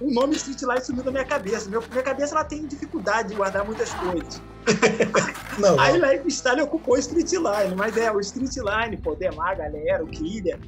o 0.00 0.12
nome 0.12 0.36
Street 0.36 0.62
Line 0.62 0.80
sumiu 0.80 1.02
da 1.02 1.10
minha 1.10 1.24
cabeça. 1.24 1.68
Meu, 1.68 1.82
minha 1.90 2.02
cabeça 2.02 2.34
ela 2.34 2.44
tem 2.44 2.66
dificuldade 2.66 3.30
de 3.30 3.34
guardar 3.34 3.64
muitas 3.64 3.92
coisas. 3.94 4.40
não, 5.58 5.78
Aí 5.80 5.98
Lifestyle 5.98 6.60
ocupou 6.62 6.94
o 6.94 6.98
Street 6.98 7.32
Line, 7.32 7.74
mas 7.76 7.96
é, 7.96 8.10
o 8.12 8.20
Street 8.20 8.56
Line, 8.56 8.96
pô, 8.96 9.14
Demar, 9.14 9.56
galera, 9.56 10.04
o 10.04 10.06
Killer. 10.06 10.58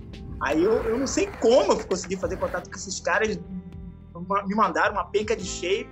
Aí 0.42 0.62
eu, 0.62 0.72
eu 0.84 0.98
não 0.98 1.06
sei 1.06 1.28
como 1.40 1.72
eu 1.72 1.86
consegui 1.86 2.16
fazer 2.16 2.36
contato 2.36 2.68
com 2.70 2.76
esses 2.76 2.98
caras, 3.00 3.38
me 4.46 4.54
mandaram 4.54 4.92
uma 4.92 5.04
penca 5.04 5.36
de 5.36 5.44
shape 5.44 5.88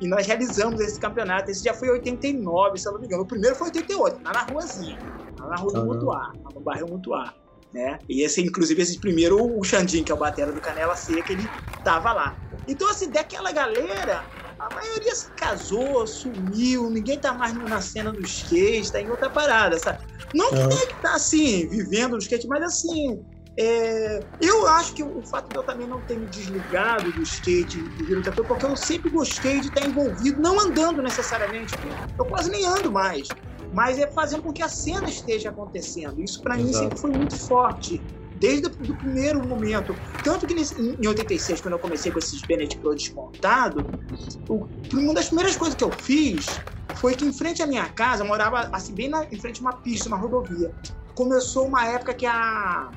e 0.00 0.08
nós 0.08 0.26
realizamos 0.26 0.80
esse 0.80 0.98
campeonato. 0.98 1.50
Esse 1.50 1.64
já 1.64 1.72
foi 1.72 1.88
em 1.88 1.92
89, 1.92 2.78
se 2.78 2.88
eu 2.88 2.92
não 2.92 3.00
me 3.00 3.06
engano. 3.06 3.22
O 3.22 3.26
primeiro 3.26 3.54
foi 3.54 3.68
em 3.68 3.70
88, 3.70 4.20
lá 4.24 4.32
na 4.32 4.42
ruazinha, 4.42 4.98
lá 5.38 5.48
na 5.48 5.56
rua 5.56 5.72
do 5.72 5.84
Mutuá, 5.84 6.32
no 6.52 6.60
bairro 6.60 6.88
Mutuá. 6.88 7.32
Né? 7.72 7.98
E 8.08 8.22
esse, 8.22 8.42
inclusive, 8.42 8.82
esse 8.82 8.98
primeiro, 8.98 9.58
o 9.58 9.64
Xandinho, 9.64 10.04
que 10.04 10.12
é 10.12 10.14
o 10.14 10.18
batera 10.18 10.52
do 10.52 10.60
Canela 10.60 10.94
Seca, 10.94 11.32
ele 11.32 11.48
tava 11.82 12.12
lá. 12.12 12.36
Então, 12.66 12.88
assim, 12.90 13.10
daquela 13.10 13.52
galera, 13.52 14.24
a 14.58 14.74
maioria 14.74 15.14
se 15.14 15.32
casou, 15.32 16.06
sumiu, 16.06 16.88
ninguém 16.90 17.18
tá 17.18 17.32
mais 17.32 17.54
na 17.54 17.80
cena 17.80 18.12
do 18.12 18.20
skate, 18.22 18.92
tá 18.92 19.00
em 19.00 19.10
outra 19.10 19.28
parada, 19.28 19.78
sabe? 19.78 20.04
Não 20.32 20.50
que 20.50 20.68
tenha 20.68 20.86
que 20.86 21.00
tá, 21.02 21.14
assim, 21.14 21.68
vivendo 21.68 22.12
no 22.12 22.18
skate, 22.18 22.46
mas 22.46 22.62
assim, 22.62 23.22
é, 23.58 24.20
eu 24.40 24.66
acho 24.66 24.94
que 24.94 25.02
o 25.02 25.22
fato 25.26 25.50
de 25.50 25.56
eu 25.56 25.62
também 25.62 25.86
não 25.86 26.00
ter 26.00 26.18
me 26.18 26.26
desligado 26.26 27.12
do 27.12 27.22
skate 27.22 27.82
do 27.82 28.34
foi 28.34 28.44
porque 28.44 28.64
eu 28.64 28.76
sempre 28.76 29.10
gostei 29.10 29.60
de 29.60 29.68
estar 29.68 29.86
envolvido, 29.86 30.40
não 30.40 30.58
andando 30.58 31.02
necessariamente, 31.02 31.74
eu 32.18 32.24
quase 32.24 32.50
nem 32.50 32.64
ando 32.64 32.90
mais, 32.90 33.28
mas 33.72 33.98
é 33.98 34.10
fazendo 34.10 34.42
com 34.42 34.52
que 34.52 34.62
a 34.62 34.68
cena 34.68 35.08
esteja 35.08 35.50
acontecendo. 35.50 36.20
Isso 36.22 36.40
para 36.42 36.56
mim 36.56 36.72
sempre 36.72 36.98
foi 36.98 37.10
muito 37.10 37.36
forte, 37.36 38.00
desde 38.42 38.66
o 38.66 38.96
primeiro 38.96 39.46
momento. 39.46 39.94
Tanto 40.24 40.48
que 40.48 40.52
nesse, 40.52 40.74
em 40.82 41.06
86, 41.06 41.60
quando 41.60 41.74
eu 41.74 41.78
comecei 41.78 42.10
com 42.10 42.18
esses 42.18 42.42
Bennett 42.42 42.76
Pro 42.78 42.92
desmontado, 42.92 43.86
uma 44.92 45.14
das 45.14 45.26
primeiras 45.26 45.56
coisas 45.56 45.76
que 45.76 45.84
eu 45.84 45.92
fiz 45.92 46.46
foi 46.96 47.14
que 47.14 47.24
em 47.24 47.32
frente 47.32 47.62
à 47.62 47.66
minha 47.68 47.88
casa, 47.90 48.24
morava 48.24 48.68
assim, 48.72 48.92
bem 48.92 49.08
na, 49.08 49.24
em 49.30 49.38
frente 49.38 49.60
a 49.60 49.62
uma 49.62 49.74
pista, 49.74 50.08
uma 50.08 50.16
rodovia. 50.16 50.74
Começou 51.14 51.68
uma 51.68 51.86
época 51.86 52.12
que 52.14 52.26
a 52.26 52.90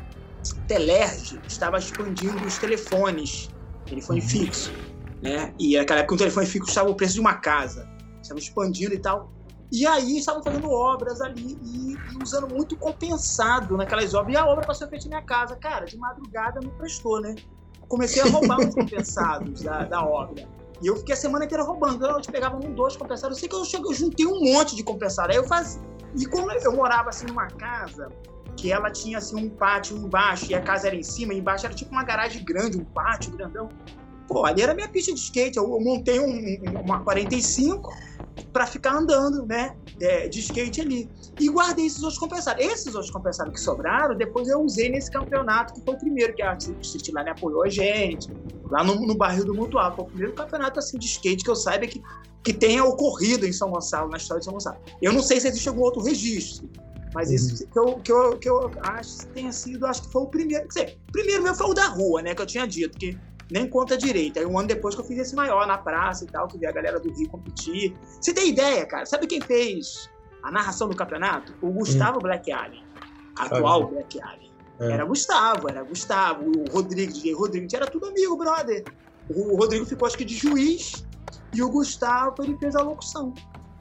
Telerge 0.67 1.39
estava 1.47 1.77
expandindo 1.77 2.43
os 2.43 2.57
telefones, 2.57 3.49
telefone 3.85 4.21
uhum. 4.21 4.27
fixo, 4.27 4.73
né? 5.21 5.53
E 5.59 5.77
naquela 5.77 5.99
época 5.99 6.15
um 6.15 6.17
telefone 6.17 6.47
fixo 6.47 6.69
estava 6.69 6.89
o 6.89 6.95
preço 6.95 7.13
de 7.13 7.19
uma 7.19 7.35
casa, 7.35 7.87
estava 8.19 8.39
expandindo 8.39 8.95
e 8.95 8.99
tal. 8.99 9.31
E 9.71 9.85
aí 9.85 10.17
estavam 10.17 10.43
fazendo 10.43 10.69
obras 10.69 11.21
ali 11.21 11.57
e, 11.63 11.93
e, 11.93 12.23
usando 12.23 12.47
muito 12.53 12.77
compensado 12.77 13.75
naquelas 13.75 14.13
obras. 14.13 14.33
E 14.33 14.37
a 14.37 14.45
obra 14.45 14.65
passou 14.65 14.87
frente 14.87 15.07
à 15.07 15.09
minha 15.09 15.21
casa. 15.21 15.55
Cara, 15.55 15.85
de 15.85 15.97
madrugada 15.97 16.59
não 16.61 16.69
prestou, 16.71 17.19
né? 17.19 17.35
Comecei 17.87 18.21
a 18.21 18.25
roubar 18.25 18.59
os 18.59 18.73
compensados 18.75 19.61
da, 19.61 19.83
da 19.83 20.05
obra. 20.05 20.47
E 20.81 20.87
eu 20.87 20.95
fiquei 20.97 21.13
a 21.13 21.17
semana 21.17 21.45
inteira 21.45 21.63
roubando. 21.63 21.95
Então, 21.95 22.09
eu 22.09 22.21
pegava 22.31 22.55
um, 22.57 22.73
dois 22.73 22.95
compensados. 22.95 23.37
Eu 23.37 23.39
sei 23.39 23.49
que 23.49 23.55
eu, 23.55 23.65
cheguei, 23.65 23.89
eu 23.89 23.93
juntei 23.93 24.25
um 24.25 24.39
monte 24.53 24.75
de 24.75 24.83
compensado. 24.83 25.31
Aí 25.31 25.37
eu 25.37 25.47
fazia 25.47 25.81
E 26.15 26.25
como 26.25 26.51
eu 26.51 26.75
morava 26.75 27.09
assim 27.09 27.25
numa 27.25 27.47
casa 27.47 28.09
que 28.55 28.71
ela 28.71 28.89
tinha 28.89 29.17
assim 29.17 29.35
um 29.35 29.49
pátio 29.49 29.97
embaixo 29.97 30.49
e 30.49 30.55
a 30.55 30.61
casa 30.61 30.87
era 30.87 30.95
em 30.95 31.03
cima, 31.03 31.33
e 31.33 31.39
embaixo 31.39 31.65
era 31.65 31.75
tipo 31.75 31.91
uma 31.91 32.03
garagem 32.03 32.43
grande, 32.43 32.77
um 32.77 32.85
pátio 32.85 33.31
grandão. 33.31 33.67
Pô, 34.27 34.45
ali 34.45 34.61
era 34.61 34.73
minha 34.73 34.87
pista 34.87 35.13
de 35.13 35.19
skate. 35.19 35.57
Eu, 35.57 35.67
montei 35.79 36.19
um, 36.19 36.81
uma 36.81 37.03
45 37.03 37.93
para 38.51 38.65
ficar 38.65 38.95
andando, 38.95 39.45
né, 39.45 39.75
é, 39.99 40.27
de 40.27 40.39
skate 40.39 40.81
ali. 40.81 41.09
E 41.39 41.49
guardei 41.49 41.85
esses 41.85 42.01
outros 42.01 42.19
compensados. 42.19 42.63
Esses 42.63 42.93
outros 42.95 43.11
compensados 43.11 43.53
que 43.53 43.59
sobraram, 43.59 44.15
depois 44.15 44.47
eu 44.47 44.61
usei 44.61 44.89
nesse 44.89 45.11
campeonato, 45.11 45.73
que 45.73 45.81
foi 45.81 45.93
o 45.93 45.97
primeiro, 45.97 46.33
que 46.33 46.41
a 46.41 46.57
City 46.59 47.11
lá 47.11 47.21
apoiou 47.21 47.63
a 47.63 47.69
gente, 47.69 48.29
lá 48.69 48.83
no, 48.83 48.95
no 49.05 49.15
bairro 49.15 49.45
do 49.45 49.53
Mutual. 49.53 49.95
Foi 49.95 50.05
o 50.05 50.07
primeiro 50.07 50.33
campeonato 50.33 50.79
assim, 50.79 50.97
de 50.97 51.05
skate 51.05 51.43
que 51.43 51.49
eu 51.49 51.55
saiba 51.55 51.87
que, 51.87 52.01
que 52.43 52.53
tenha 52.53 52.83
ocorrido 52.83 53.45
em 53.45 53.53
São 53.53 53.69
Gonçalo, 53.69 54.09
na 54.09 54.17
história 54.17 54.39
de 54.39 54.45
São 54.45 54.53
Gonçalo. 54.53 54.77
Eu 55.01 55.13
não 55.13 55.21
sei 55.21 55.39
se 55.39 55.47
existe 55.47 55.67
algum 55.67 55.81
outro 55.81 56.01
registro, 56.01 56.69
mas 57.13 57.29
uhum. 57.29 57.35
esse 57.35 57.67
que 57.67 57.79
eu, 57.79 57.95
que, 57.99 58.11
eu, 58.11 58.37
que 58.37 58.49
eu 58.49 58.71
acho 58.81 59.19
que 59.19 59.27
tenha 59.27 59.51
sido, 59.51 59.85
acho 59.85 60.03
que 60.03 60.11
foi 60.11 60.21
o 60.23 60.27
primeiro. 60.27 60.67
Quer 60.67 60.85
dizer, 60.85 60.97
primeiro 61.11 61.43
meu 61.43 61.55
foi 61.55 61.67
o 61.67 61.73
da 61.73 61.87
rua, 61.87 62.21
né? 62.21 62.35
Que 62.35 62.41
eu 62.41 62.45
tinha 62.45 62.67
dito, 62.67 62.97
que 62.97 63.17
nem 63.51 63.67
conta 63.67 63.97
direito. 63.97 64.39
Aí 64.39 64.45
um 64.45 64.57
ano 64.57 64.67
depois 64.67 64.95
que 64.95 65.01
eu 65.01 65.05
fiz 65.05 65.19
esse 65.19 65.35
maior 65.35 65.67
na 65.67 65.77
praça 65.77 66.23
e 66.23 66.27
tal, 66.27 66.47
que 66.47 66.57
vi 66.57 66.65
a 66.65 66.71
galera 66.71 66.99
do 66.99 67.11
Rio 67.11 67.29
competir. 67.29 67.95
Você 68.19 68.33
tem 68.33 68.49
ideia, 68.49 68.85
cara? 68.85 69.05
Sabe 69.05 69.27
quem 69.27 69.41
fez 69.41 70.09
a 70.43 70.51
narração 70.51 70.89
do 70.89 70.95
campeonato? 70.95 71.53
O 71.61 71.71
Gustavo 71.71 72.17
hum. 72.17 72.21
Black 72.21 72.51
Alien. 72.51 72.83
Atual 73.37 73.87
Black 73.87 74.21
Alien. 74.21 74.51
É. 74.79 74.91
Era 74.91 75.05
Gustavo, 75.05 75.69
era 75.69 75.83
Gustavo, 75.83 76.51
o 76.51 76.71
Rodrigo, 76.71 77.13
DJ 77.13 77.33
Rodrigo, 77.33 77.67
era 77.73 77.87
tudo 77.87 78.07
amigo, 78.07 78.35
brother. 78.35 78.83
O 79.29 79.55
Rodrigo 79.55 79.85
ficou, 79.85 80.05
acho 80.05 80.17
que, 80.17 80.25
de 80.25 80.35
juiz 80.35 81.05
e 81.53 81.63
o 81.63 81.69
Gustavo, 81.69 82.43
ele 82.43 82.57
fez 82.57 82.75
a 82.75 82.81
locução. 82.81 83.33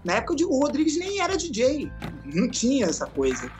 Na 0.04 0.14
época, 0.14 0.36
o 0.44 0.60
Rodrigues 0.60 0.96
nem 0.98 1.20
era 1.20 1.36
DJ, 1.36 1.90
não 2.24 2.48
tinha 2.48 2.86
essa 2.86 3.06
coisa. 3.06 3.50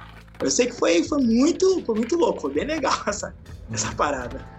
Eu 0.41 0.51
sei 0.51 0.67
que 0.67 0.75
foi, 0.75 1.03
foi, 1.05 1.23
muito, 1.23 1.83
foi 1.85 1.95
muito 1.95 2.17
louco, 2.17 2.43
foi 2.43 2.53
bem 2.53 2.67
legal 2.67 2.97
essa, 3.07 3.35
essa 3.73 3.93
parada. 3.95 4.54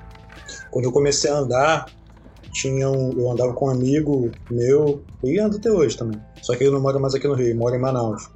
Quando 0.71 0.85
eu 0.85 0.91
comecei 0.91 1.29
a 1.29 1.37
andar, 1.37 1.85
tinha 2.51 2.89
um, 2.89 3.11
eu 3.19 3.31
andava 3.31 3.53
com 3.53 3.67
um 3.67 3.69
amigo 3.69 4.31
meu, 4.49 5.03
e 5.23 5.39
ando 5.39 5.57
até 5.57 5.71
hoje 5.71 5.97
também. 5.97 6.19
Só 6.41 6.55
que 6.55 6.63
ele 6.63 6.71
não 6.71 6.81
mora 6.81 6.99
mais 6.99 7.13
aqui 7.13 7.27
no 7.27 7.33
Rio, 7.33 7.55
mora 7.55 7.75
em 7.75 7.79
Manaus. 7.79 8.29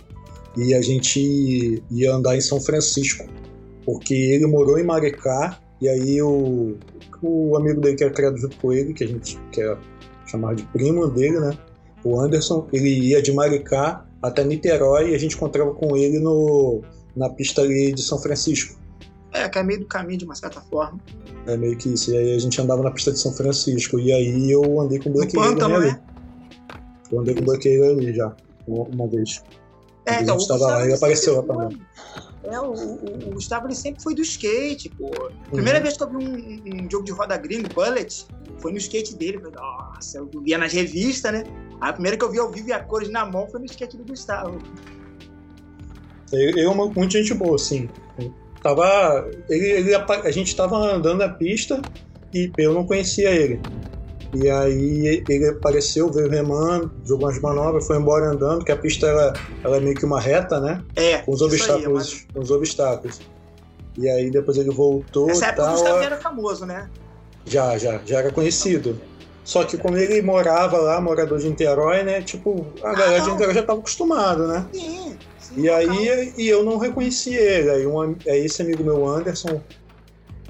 E 0.57 0.73
a 0.73 0.81
gente 0.81 1.81
ia 1.89 2.13
andar 2.13 2.35
em 2.35 2.41
São 2.41 2.59
Francisco, 2.59 3.25
porque 3.85 4.13
ele 4.13 4.45
morou 4.45 4.77
em 4.77 4.83
Maricá, 4.83 5.59
e 5.81 5.87
aí 5.87 6.21
o, 6.21 6.75
o 7.21 7.55
amigo 7.55 7.79
dele 7.79 7.95
que 7.95 8.03
era 8.03 8.13
criado 8.13 8.37
junto 8.37 8.57
com 8.57 8.73
ele, 8.73 8.93
que 8.93 9.03
a 9.03 9.07
gente 9.07 9.39
quer 9.51 9.77
chamar 10.25 10.55
de 10.55 10.63
primo 10.63 11.07
dele, 11.07 11.39
né? 11.39 11.57
O 12.03 12.19
Anderson, 12.19 12.67
ele 12.71 12.89
ia 12.89 13.21
de 13.21 13.31
Maricá 13.31 14.05
até 14.21 14.43
Niterói 14.43 15.11
e 15.11 15.15
a 15.15 15.17
gente 15.17 15.35
encontrava 15.35 15.73
com 15.73 15.95
ele 15.95 16.19
no, 16.19 16.81
na 17.15 17.29
pista 17.29 17.61
ali 17.61 17.91
de 17.93 18.01
São 18.01 18.19
Francisco. 18.19 18.78
É, 19.31 19.48
que 19.48 19.59
é 19.59 19.63
meio 19.63 19.79
do 19.79 19.86
caminho 19.86 20.19
de 20.19 20.25
uma 20.25 20.36
certa 20.36 20.59
forma. 20.62 21.00
É 21.45 21.55
meio 21.55 21.77
que 21.77 21.89
isso. 21.89 22.12
E 22.12 22.17
aí 22.17 22.36
a 22.36 22.39
gente 22.39 22.59
andava 22.59 22.81
na 22.81 22.91
pista 22.91 23.12
de 23.12 23.19
São 23.19 23.31
Francisco. 23.33 24.00
E 24.00 24.12
aí 24.12 24.51
eu 24.51 24.79
andei 24.79 25.00
com 25.00 25.09
o 25.09 25.13
bloqueiro 25.13 25.65
ali. 25.65 25.88
Né? 25.88 26.01
Eu 27.12 27.19
andei 27.19 27.36
com 27.36 27.41
o 27.41 27.45
bloqueiro 27.45 27.86
ali 27.86 28.13
já, 28.13 28.36
uma 28.67 29.07
vez. 29.07 29.43
É, 30.05 30.21
então, 30.21 30.36
a 30.36 30.39
gente 30.39 30.51
estava 30.51 30.65
lá, 30.71 30.83
ele 30.83 30.93
apareceu 30.93 31.36
lá 31.36 31.43
também. 31.43 31.79
É, 32.43 32.59
o, 32.59 32.71
o, 32.71 33.27
o, 33.27 33.33
Gustavo 33.33 33.67
ele 33.67 33.75
sempre 33.75 34.01
foi 34.01 34.15
do 34.15 34.21
skate, 34.21 34.89
pô. 34.89 35.12
Primeira 35.51 35.77
uhum. 35.77 35.83
vez 35.83 35.98
que 35.98 36.03
eu 36.03 36.09
vi 36.09 36.15
um, 36.15 36.86
um, 36.86 36.89
jogo 36.89 37.03
de 37.03 37.12
roda 37.12 37.38
gringo, 37.38 37.67
Bullet, 37.74 38.25
foi 38.57 38.71
no 38.71 38.77
skate 38.77 39.15
dele. 39.15 39.38
Falei, 39.38 39.53
nossa, 39.55 40.17
eu 40.17 40.29
via 40.41 40.57
nas 40.57 40.74
revistas, 40.74 41.31
né? 41.31 41.43
A 41.79 41.93
primeira 41.93 42.17
que 42.17 42.24
eu 42.24 42.31
vi 42.31 42.39
ao 42.39 42.50
vivo 42.50 42.69
e 42.69 42.74
a 42.74 42.79
cores 42.79 43.09
na 43.09 43.25
mão 43.25 43.48
foi 43.48 43.59
no 43.59 43.65
skate 43.65 43.98
do 43.98 44.05
Gustavo. 44.05 44.57
Eu, 46.31 46.57
eu 46.57 46.74
muita 46.74 47.19
gente 47.19 47.33
boa, 47.33 47.55
assim. 47.55 47.89
Tava, 48.61 49.29
ele, 49.49 49.65
ele, 49.67 49.95
a 49.95 50.31
gente 50.31 50.55
tava 50.55 50.77
andando 50.77 51.19
na 51.19 51.29
pista 51.29 51.81
e 52.33 52.51
eu 52.57 52.73
não 52.73 52.85
conhecia 52.85 53.29
ele. 53.31 53.59
E 54.33 54.49
aí 54.49 55.23
ele 55.27 55.47
apareceu, 55.47 56.11
veio 56.11 56.29
remando, 56.29 56.91
jogou 57.03 57.27
umas 57.27 57.41
manobras, 57.41 57.87
foi 57.87 57.97
embora 57.97 58.27
andando, 58.27 58.63
que 58.63 58.71
a 58.71 58.77
pista 58.77 59.07
ela, 59.07 59.33
ela 59.63 59.77
é 59.77 59.79
meio 59.79 59.95
que 59.95 60.05
uma 60.05 60.19
reta, 60.19 60.59
né? 60.59 60.83
É. 60.95 61.19
Com 61.19 61.31
os 61.31 61.41
obstáculos. 61.41 61.85
Aí, 61.85 62.27
mas... 62.35 62.43
os 62.43 62.51
obstáculos. 62.51 63.19
E 63.97 64.07
aí 64.07 64.29
depois 64.29 64.57
ele 64.57 64.69
voltou. 64.69 65.29
Essa 65.29 65.47
época 65.47 65.63
tal, 65.63 65.71
o 65.71 65.77
Gustavo 65.77 66.03
era 66.03 66.17
famoso, 66.17 66.65
né? 66.65 66.89
Já, 67.45 67.77
já, 67.77 67.99
já 68.05 68.19
era 68.19 68.31
conhecido. 68.31 68.99
Só 69.43 69.63
que 69.63 69.77
como 69.77 69.97
ele 69.97 70.21
morava 70.21 70.77
lá, 70.77 71.01
morador 71.01 71.39
de 71.39 71.49
Niterói, 71.49 72.03
né? 72.03 72.21
Tipo, 72.21 72.67
a 72.83 72.93
galera 72.93 73.23
ah, 73.23 73.25
de 73.25 73.31
Niterói 73.31 73.53
já 73.55 73.63
tava 73.63 73.79
acostumado, 73.79 74.47
né? 74.47 74.67
Sim. 74.71 75.17
E 75.59 75.69
aí 75.69 76.33
e 76.37 76.47
eu 76.47 76.63
não 76.63 76.77
reconheci 76.77 77.35
ele. 77.35 77.69
Aí, 77.69 77.85
um, 77.85 77.99
aí 78.01 78.45
esse 78.45 78.61
amigo 78.61 78.83
meu, 78.83 79.05
Anderson, 79.05 79.61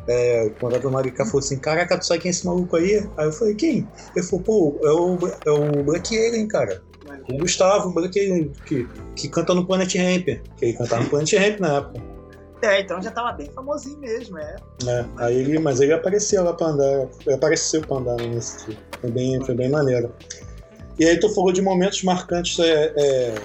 é, 0.07 0.51
quando 0.59 0.75
a 0.75 0.91
Maricá 0.91 1.25
falou 1.25 1.39
assim, 1.39 1.57
caraca, 1.57 1.97
tu 1.97 2.05
sabe 2.05 2.21
quem 2.21 2.29
é 2.29 2.31
esse 2.31 2.45
maluco 2.45 2.75
aí? 2.75 3.07
Aí 3.17 3.25
eu 3.25 3.31
falei, 3.31 3.55
quem? 3.55 3.87
Ele 4.15 4.25
falou, 4.25 4.43
pô, 4.43 4.79
é 4.83 4.91
o, 4.91 5.17
é 5.45 5.51
o 5.51 5.83
Black 5.83 6.15
Alien, 6.15 6.47
cara. 6.47 6.81
O 7.31 7.37
Gustavo, 7.37 7.89
o 7.89 7.93
Black 7.93 8.19
Alien, 8.19 8.51
que, 8.65 8.87
que 9.15 9.27
canta 9.27 9.53
no 9.53 9.65
Planet 9.65 9.95
Ramp. 9.95 10.25
Que 10.57 10.65
ele 10.65 10.73
cantava 10.73 11.03
no 11.03 11.09
Planet 11.09 11.33
Ramp 11.33 11.59
na 11.59 11.77
época. 11.77 12.01
É, 12.61 12.81
então 12.81 13.01
já 13.01 13.09
tava 13.09 13.31
bem 13.31 13.49
famosinho 13.51 13.97
mesmo, 13.99 14.37
é. 14.37 14.55
é 14.85 15.05
aí 15.17 15.37
ele, 15.37 15.59
mas 15.59 15.79
ele 15.79 15.93
apareceu 15.93 16.43
lá 16.43 16.53
pra 16.53 16.67
andar, 16.67 17.07
ele 17.25 17.35
apareceu 17.35 17.81
pra 17.81 17.97
andar 17.97 18.17
nesse 18.17 18.65
tipo. 18.65 18.81
Foi 18.99 19.11
bem, 19.11 19.45
foi 19.45 19.55
bem 19.55 19.69
maneiro. 19.69 20.13
E 20.99 21.05
aí 21.05 21.17
tu 21.17 21.33
falou 21.33 21.53
de 21.53 21.61
momentos 21.61 22.03
marcantes 22.03 22.59
é, 22.59 22.93
é, 22.97 23.35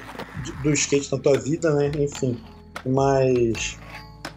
do 0.62 0.70
skate 0.72 1.10
na 1.10 1.18
tua 1.18 1.38
vida, 1.38 1.72
né? 1.74 1.90
Enfim. 1.98 2.38
Mas 2.86 3.76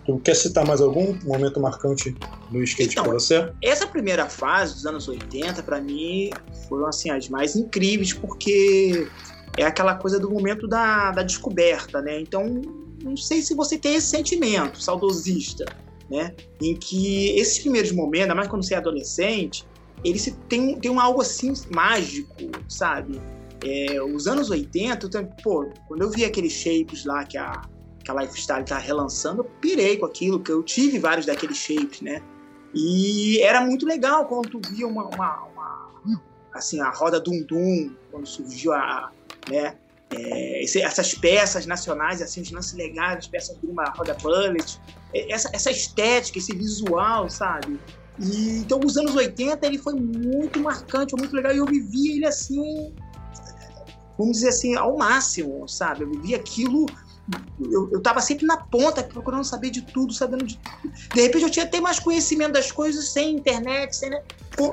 Tu 0.08 0.18
quer 0.20 0.36
citar 0.38 0.66
mais 0.66 0.80
algum 0.80 1.20
momento 1.26 1.60
marcante 1.60 2.16
do 2.50 2.64
skate 2.64 2.94
então, 2.94 3.04
para 3.04 3.14
você? 3.16 3.52
Essa 3.62 3.86
primeira 3.86 4.30
fase 4.30 4.76
dos 4.76 4.86
anos 4.86 5.06
80, 5.06 5.62
para 5.64 5.82
mim, 5.82 6.30
foram 6.70 6.88
assim, 6.88 7.10
as 7.10 7.28
mais 7.28 7.58
incríveis, 7.58 8.14
porque 8.14 9.06
é 9.58 9.66
aquela 9.66 9.96
coisa 9.96 10.18
do 10.18 10.30
momento 10.30 10.66
da, 10.66 11.12
da 11.12 11.24
descoberta, 11.24 12.02
né? 12.02 12.22
Então, 12.22 12.62
não 13.04 13.18
sei 13.18 13.42
se 13.42 13.54
você 13.54 13.78
tem 13.78 13.96
esse 13.96 14.08
sentimento 14.08 14.82
saudosista, 14.82 15.66
né? 16.10 16.34
Em 16.62 16.74
que 16.74 17.38
esses 17.38 17.60
primeiros 17.60 17.92
momentos, 17.92 18.22
ainda 18.22 18.36
mais 18.36 18.48
quando 18.48 18.64
você 18.64 18.76
é 18.76 18.78
adolescente, 18.78 19.68
ele 20.06 20.20
se, 20.20 20.32
tem, 20.48 20.80
tem 20.80 20.90
um 20.90 21.02
algo 21.02 21.22
assim 21.22 21.52
mágico, 21.76 22.34
sabe? 22.70 23.20
É, 23.64 24.02
os 24.02 24.28
anos 24.28 24.50
80, 24.50 25.10
pô, 25.44 25.70
quando 25.88 26.02
eu 26.02 26.12
vi 26.12 26.24
aqueles 26.26 26.54
shapes 26.54 27.06
lá 27.06 27.24
que 27.24 27.38
a 27.38 27.62
que 28.08 28.12
a 28.12 28.22
Lifestyle 28.22 28.64
tá 28.64 28.78
relançando, 28.78 29.42
eu 29.42 29.46
pirei 29.60 29.98
com 29.98 30.06
aquilo, 30.06 30.40
que 30.40 30.50
eu 30.50 30.64
tive 30.64 30.98
vários 30.98 31.26
daqueles 31.26 31.58
shapes, 31.58 32.00
né? 32.00 32.22
E 32.74 33.42
era 33.42 33.60
muito 33.60 33.86
legal 33.86 34.26
quando 34.28 34.50
tu 34.50 34.62
via 34.72 34.88
uma, 34.88 35.04
uma, 35.08 35.44
uma 35.44 36.22
assim, 36.54 36.80
a 36.80 36.90
roda 36.90 37.20
Dum 37.20 37.44
Dum, 37.44 37.94
quando 38.10 38.26
surgiu 38.26 38.72
a, 38.74 39.12
né, 39.50 39.76
é, 40.10 40.64
esse, 40.64 40.82
essas 40.82 41.14
peças 41.14 41.66
nacionais, 41.66 42.22
assim, 42.22 42.42
os 42.42 42.52
lances 42.52 42.74
legais, 42.74 43.18
as 43.18 43.28
peças 43.28 43.60
de 43.60 43.68
uma 43.68 43.84
roda 43.90 44.14
bullet, 44.16 44.80
é, 45.14 45.32
essa, 45.32 45.50
essa 45.54 45.70
estética, 45.70 46.38
esse 46.38 46.56
visual, 46.56 47.30
sabe? 47.30 47.80
E, 48.20 48.60
então, 48.60 48.80
os 48.84 48.98
anos 48.98 49.16
80 49.16 49.66
ele 49.66 49.78
foi 49.78 49.94
muito 49.94 50.60
marcante, 50.60 51.12
foi 51.12 51.20
muito 51.20 51.36
legal, 51.36 51.54
e 51.54 51.58
eu 51.58 51.66
vivi 51.66 52.14
ele 52.16 52.26
assim, 52.26 52.94
vamos 54.18 54.38
dizer 54.38 54.50
assim, 54.50 54.76
ao 54.76 54.98
máximo, 54.98 55.68
sabe? 55.68 56.04
Eu 56.04 56.10
vivi 56.12 56.34
aquilo 56.34 56.86
eu, 57.60 57.90
eu 57.92 58.02
tava 58.02 58.22
sempre 58.22 58.46
na 58.46 58.58
ponta, 58.58 59.04
procurando 59.04 59.44
saber 59.44 59.70
de 59.70 59.82
tudo, 59.82 60.14
sabendo 60.14 60.46
de 60.46 60.58
tudo. 60.58 60.94
De 61.14 61.22
repente 61.22 61.44
eu 61.44 61.50
tinha 61.50 61.66
até 61.66 61.82
mais 61.82 62.00
conhecimento 62.00 62.54
das 62.54 62.72
coisas 62.72 63.10
sem 63.10 63.36
internet, 63.36 63.96
sem, 63.96 64.10
né, 64.10 64.22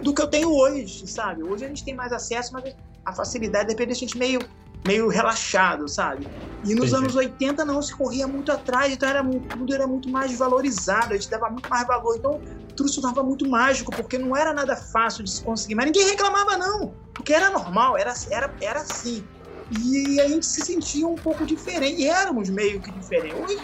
do 0.02 0.14
que 0.14 0.22
eu 0.22 0.28
tenho 0.28 0.50
hoje, 0.50 1.06
sabe? 1.06 1.42
Hoje 1.42 1.64
a 1.64 1.68
gente 1.68 1.84
tem 1.84 1.94
mais 1.94 2.12
acesso, 2.12 2.52
mas 2.52 2.74
a 3.04 3.12
facilidade 3.12 3.68
depende 3.68 3.88
da 3.90 3.94
gente 3.98 4.16
meio, 4.16 4.40
meio 4.86 5.08
relaxado, 5.08 5.88
sabe? 5.88 6.28
E 6.64 6.74
nos 6.74 6.90
Entendi. 6.90 6.96
anos 6.96 7.16
80 7.16 7.64
não, 7.64 7.82
se 7.82 7.94
corria 7.94 8.26
muito 8.28 8.52
atrás, 8.52 8.92
então 8.92 9.08
era, 9.08 9.22
tudo 9.22 9.74
era 9.74 9.86
muito 9.86 10.08
mais 10.08 10.36
valorizado, 10.38 11.12
a 11.12 11.16
gente 11.16 11.28
dava 11.28 11.50
muito 11.50 11.68
mais 11.68 11.86
valor. 11.86 12.16
Então 12.16 12.40
tudo 12.76 12.88
se 12.88 13.00
tornava 13.00 13.22
muito 13.22 13.48
mágico, 13.48 13.92
porque 13.94 14.16
não 14.16 14.36
era 14.36 14.52
nada 14.52 14.76
fácil 14.76 15.24
de 15.24 15.30
se 15.30 15.42
conseguir. 15.42 15.74
Mas 15.74 15.86
ninguém 15.86 16.06
reclamava, 16.06 16.56
não, 16.56 16.94
porque 17.12 17.32
era 17.32 17.50
normal, 17.50 17.98
era, 17.98 18.14
era, 18.30 18.54
era 18.60 18.80
assim. 18.80 19.24
E 19.70 20.20
a 20.20 20.28
gente 20.28 20.46
se 20.46 20.62
sentia 20.62 21.06
um 21.06 21.14
pouco 21.14 21.46
diferente. 21.46 22.00
E 22.00 22.08
éramos 22.08 22.50
meio 22.50 22.80
que 22.80 22.90
diferentes. 22.90 23.40
Hoje, 23.40 23.58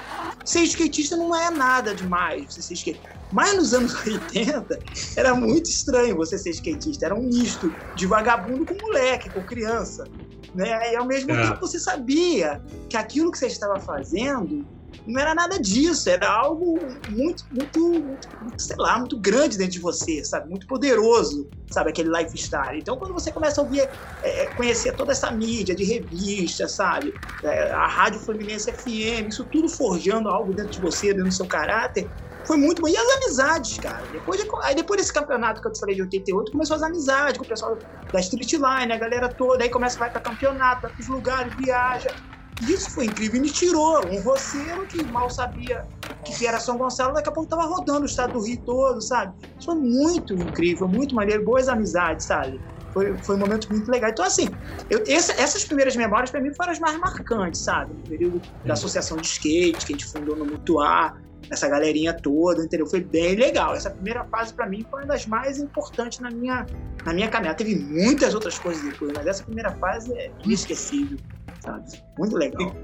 ser 0.45 0.62
skatista 0.62 1.16
não 1.16 1.35
é 1.35 1.50
nada 1.50 1.95
demais. 1.95 2.54
Você 2.54 2.62
ser 2.62 2.75
skate... 2.75 3.00
Mas 3.33 3.54
nos 3.54 3.75
anos 3.75 3.95
80, 4.07 4.78
era 5.16 5.35
muito 5.35 5.69
estranho 5.69 6.16
você 6.16 6.38
ser 6.38 6.50
skatista. 6.50 7.07
Era 7.07 7.14
um 7.14 7.23
misto 7.23 7.73
de 7.95 8.07
vagabundo 8.07 8.64
com 8.64 8.75
moleque, 8.75 9.30
com 9.30 9.45
criança. 9.45 10.04
Né? 10.54 10.92
E 10.92 10.97
ao 10.97 11.07
mesmo 11.07 11.30
é. 11.30 11.42
tempo 11.42 11.61
você 11.61 11.78
sabia 11.78 12.62
que 12.88 12.97
aquilo 12.97 13.30
que 13.30 13.38
você 13.38 13.47
estava 13.47 13.78
fazendo 13.78 14.66
não 15.06 15.20
era 15.20 15.35
nada 15.35 15.59
disso, 15.59 16.09
era 16.09 16.30
algo 16.30 16.78
muito, 17.09 17.44
muito, 17.50 17.80
muito, 17.80 18.59
sei 18.59 18.76
lá, 18.76 18.99
muito 18.99 19.18
grande 19.18 19.56
dentro 19.56 19.73
de 19.73 19.78
você, 19.80 20.25
sabe? 20.25 20.49
Muito 20.49 20.66
poderoso, 20.66 21.49
sabe? 21.70 21.90
Aquele 21.90 22.11
lifestyle. 22.11 22.78
Então, 22.78 22.97
quando 22.97 23.12
você 23.12 23.32
começa 23.32 23.61
a 23.61 23.64
ouvir, 23.64 23.88
é, 24.23 24.44
é 24.44 24.47
conhecer 24.54 24.94
toda 24.94 25.12
essa 25.12 25.30
mídia 25.30 25.75
de 25.75 25.85
revista, 25.85 26.68
sabe? 26.68 27.14
É, 27.42 27.70
a 27.70 27.87
Rádio 27.87 28.20
Fluminense 28.20 28.70
FM, 28.73 29.28
isso 29.28 29.44
tudo 29.44 29.68
forjando 29.68 30.28
algo 30.28 30.52
dentro 30.52 30.73
de 30.73 30.80
você, 30.80 31.09
dentro 31.09 31.28
do 31.28 31.35
seu 31.35 31.47
caráter, 31.47 32.09
foi 32.44 32.56
muito 32.56 32.82
bom. 32.82 32.88
E 32.88 32.97
as 32.97 33.16
amizades, 33.16 33.78
cara. 33.78 34.02
Depois 34.12 34.40
de, 34.40 34.49
aí 34.62 34.75
depois 34.75 35.00
desse 35.00 35.12
campeonato 35.12 35.61
que 35.61 35.68
eu 35.68 35.73
te 35.73 35.80
falei 35.80 35.94
de 35.94 36.02
88, 36.02 36.52
começou 36.52 36.76
as 36.76 36.82
amizades 36.82 37.38
com 37.38 37.44
o 37.44 37.49
pessoal 37.49 37.78
da 38.12 38.20
Street 38.20 38.52
Line, 38.52 38.92
a 38.92 38.99
galera 38.99 39.28
toda. 39.28 39.62
Aí 39.62 39.70
começa, 39.70 39.99
vai 39.99 40.11
para 40.11 40.20
campeonato, 40.20 40.82
vai 40.82 40.90
pros 40.92 41.09
lugares, 41.09 41.52
viaja. 41.54 42.11
Isso 42.69 42.90
foi 42.90 43.07
incrível. 43.07 43.37
E 43.37 43.40
me 43.40 43.50
tirou 43.50 44.07
um 44.07 44.21
roceiro 44.21 44.87
que 44.87 45.02
mal 45.05 45.31
sabia 45.31 45.87
que 46.25 46.47
era 46.47 46.61
São 46.61 46.76
Gonçalo, 46.76 47.14
daqui 47.14 47.29
a 47.29 47.33
pouco 47.33 47.49
tava 47.49 47.64
rodando 47.64 48.02
o 48.02 48.07
estado 48.07 48.35
do 48.35 48.40
Rio 48.40 48.61
todo, 48.64 49.00
sabe? 49.00 49.35
Isso 49.59 49.67
foi 49.67 49.75
muito 49.75 50.35
incrível, 50.35 50.87
muito 50.87 51.14
maneiro, 51.14 51.45
boas 51.45 51.69
amizades, 51.69 52.26
sabe? 52.26 52.61
Foi, 52.93 53.17
foi 53.19 53.37
um 53.37 53.38
momento 53.38 53.69
muito 53.71 53.90
legal. 53.90 54.11
Então, 54.11 54.25
assim, 54.25 54.49
eu, 54.90 55.02
essa, 55.07 55.33
essas 55.40 55.64
primeiras 55.64 55.97
memórias 55.97 56.31
para 56.31 56.40
mim 56.40 56.52
foram 56.55 56.73
as 56.73 56.79
mais 56.79 56.99
marcantes, 56.99 57.61
sabe? 57.61 57.95
No 57.95 58.02
período 58.02 58.43
da 58.64 58.75
associação 58.75 59.17
de 59.17 59.26
skate, 59.26 59.87
que 59.87 59.93
a 59.93 59.97
gente 59.97 60.07
fundou 60.07 60.37
no 60.37 60.45
Mutuar, 60.45 61.21
essa 61.49 61.69
galerinha 61.69 62.12
toda, 62.12 62.62
entendeu? 62.62 62.87
Foi 62.87 63.00
bem 63.00 63.37
legal. 63.37 63.75
Essa 63.75 63.90
primeira 63.90 64.25
fase 64.25 64.52
para 64.52 64.67
mim 64.67 64.85
foi 64.90 65.00
uma 65.00 65.09
das 65.09 65.26
mais 65.26 65.59
importantes 65.59 66.19
na 66.21 66.31
minha, 66.31 66.67
na 67.05 67.12
minha 67.12 67.29
caminhada. 67.29 67.57
Teve 67.57 67.76
muitas 67.76 68.35
outras 68.35 68.59
coisas 68.59 68.83
depois, 68.83 69.12
mas 69.14 69.26
essa 69.26 69.43
primeira 69.43 69.71
fase 69.73 70.12
é 70.12 70.31
inesquecível 70.45 71.19
sabe? 71.62 71.85
Muito 72.19 72.37
legal. 72.37 72.75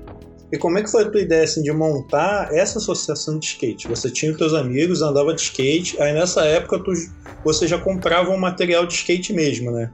E, 0.52 0.56
e 0.56 0.58
como 0.58 0.78
é 0.78 0.82
que 0.82 0.90
foi 0.90 1.04
a 1.04 1.10
tua 1.10 1.20
ideia 1.20 1.44
assim, 1.44 1.62
de 1.62 1.72
montar 1.72 2.52
essa 2.52 2.78
associação 2.78 3.38
de 3.38 3.46
skate? 3.46 3.88
Você 3.88 4.10
tinha 4.10 4.30
os 4.32 4.38
teus 4.38 4.54
amigos, 4.54 5.02
andava 5.02 5.34
de 5.34 5.42
skate, 5.42 6.00
aí 6.00 6.12
nessa 6.12 6.44
época 6.44 6.82
tu, 6.82 6.92
você 7.44 7.66
já 7.66 7.78
comprava 7.78 8.30
um 8.30 8.38
material 8.38 8.86
de 8.86 8.94
skate 8.94 9.32
mesmo, 9.32 9.70
né? 9.70 9.92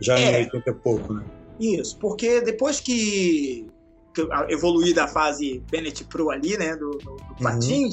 Já 0.00 0.18
é, 0.18 0.42
em 0.42 0.44
80 0.44 0.70
e 0.70 0.74
pouco, 0.74 1.12
né? 1.12 1.24
Isso, 1.58 1.98
porque 1.98 2.40
depois 2.40 2.80
que, 2.80 3.66
que 4.14 4.28
evoluí 4.48 4.94
da 4.94 5.06
fase 5.06 5.62
Bennett 5.70 6.04
Pro 6.04 6.30
ali, 6.30 6.56
né, 6.56 6.74
do, 6.74 6.90
do, 6.90 7.16
do 7.38 7.44
uhum. 7.44 7.90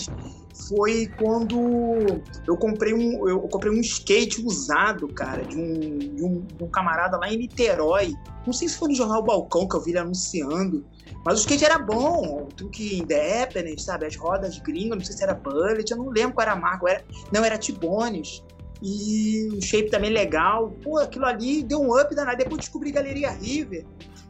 Foi 0.67 1.07
quando 1.17 2.21
eu 2.47 2.57
comprei 2.57 2.93
um, 2.93 3.27
eu 3.27 3.39
comprei 3.41 3.71
um 3.71 3.79
skate 3.79 4.43
usado, 4.45 5.07
cara, 5.07 5.43
de 5.43 5.57
um, 5.57 5.97
de 5.97 6.23
um, 6.23 6.41
de 6.41 6.63
um 6.63 6.67
camarada 6.67 7.17
lá 7.17 7.31
em 7.31 7.37
Niterói. 7.37 8.13
Não 8.45 8.53
sei 8.53 8.67
se 8.67 8.77
foi 8.77 8.89
no 8.89 8.95
jornal 8.95 9.23
Balcão 9.23 9.67
que 9.67 9.75
eu 9.75 9.81
vi 9.81 9.91
ele 9.91 9.99
anunciando. 9.99 10.85
Mas 11.23 11.39
o 11.39 11.41
skate 11.41 11.65
era 11.65 11.77
bom, 11.77 12.43
o 12.43 12.45
truque 12.47 12.99
independent, 12.99 13.79
sabe? 13.79 14.05
As 14.05 14.15
rodas 14.15 14.57
gringas, 14.59 14.97
não 14.97 15.05
sei 15.05 15.15
se 15.15 15.23
era 15.23 15.33
Bullet, 15.33 15.89
eu 15.91 15.97
não 15.97 16.09
lembro 16.09 16.33
qual 16.33 16.43
era 16.43 16.53
a 16.53 16.59
marca. 16.59 16.89
Era, 16.89 17.03
não, 17.31 17.43
era 17.43 17.57
Tibones. 17.57 18.43
E 18.81 19.49
o 19.53 19.61
shape 19.61 19.89
também 19.89 20.11
legal. 20.11 20.71
Pô, 20.83 20.99
aquilo 20.99 21.25
ali 21.25 21.63
deu 21.63 21.81
um 21.81 21.99
up 21.99 22.13
danado. 22.15 22.37
Depois 22.37 22.59
descobri 22.59 22.91
Galeria 22.91 23.31
River. 23.31 23.85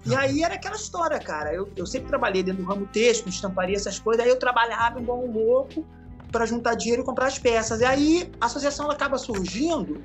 E 0.05 0.15
aí 0.15 0.41
era 0.41 0.55
aquela 0.55 0.75
história, 0.75 1.19
cara. 1.19 1.53
Eu, 1.53 1.69
eu 1.75 1.85
sempre 1.85 2.07
trabalhei 2.07 2.41
dentro 2.41 2.63
do 2.63 2.67
ramo 2.67 2.87
texto, 2.87 3.27
estamparia, 3.27 3.75
essas 3.75 3.99
coisas. 3.99 4.23
Aí 4.23 4.29
eu 4.29 4.39
trabalhava 4.39 4.99
igual 4.99 5.21
um 5.21 5.31
louco 5.31 5.85
para 6.31 6.45
juntar 6.45 6.75
dinheiro 6.75 7.01
e 7.01 7.05
comprar 7.05 7.27
as 7.27 7.39
peças. 7.39 7.81
E 7.81 7.85
aí 7.85 8.31
a 8.39 8.45
associação 8.45 8.85
ela 8.85 8.93
acaba 8.93 9.17
surgindo 9.17 10.01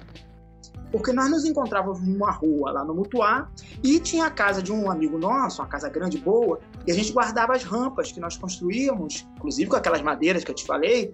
porque 0.93 1.11
nós 1.11 1.31
nos 1.31 1.45
encontrávamos 1.47 2.01
numa 2.07 2.31
rua 2.31 2.71
lá 2.71 2.85
no 2.85 2.95
Mutuá 2.95 3.51
e 3.83 3.99
tinha 3.99 4.27
a 4.27 4.31
casa 4.31 4.63
de 4.63 4.71
um 4.71 4.91
amigo 4.91 5.19
nosso, 5.19 5.63
uma 5.63 5.69
casa 5.69 5.89
grande 5.89 6.19
boa, 6.19 6.61
e 6.87 6.93
a 6.93 6.95
gente 6.95 7.11
guardava 7.13 7.55
as 7.55 7.65
rampas 7.65 8.13
que 8.13 8.21
nós 8.21 8.37
construíamos, 8.37 9.27
inclusive 9.37 9.71
com 9.71 9.77
aquelas 9.77 10.03
madeiras 10.03 10.45
que 10.45 10.51
eu 10.51 10.55
te 10.55 10.67
falei, 10.67 11.11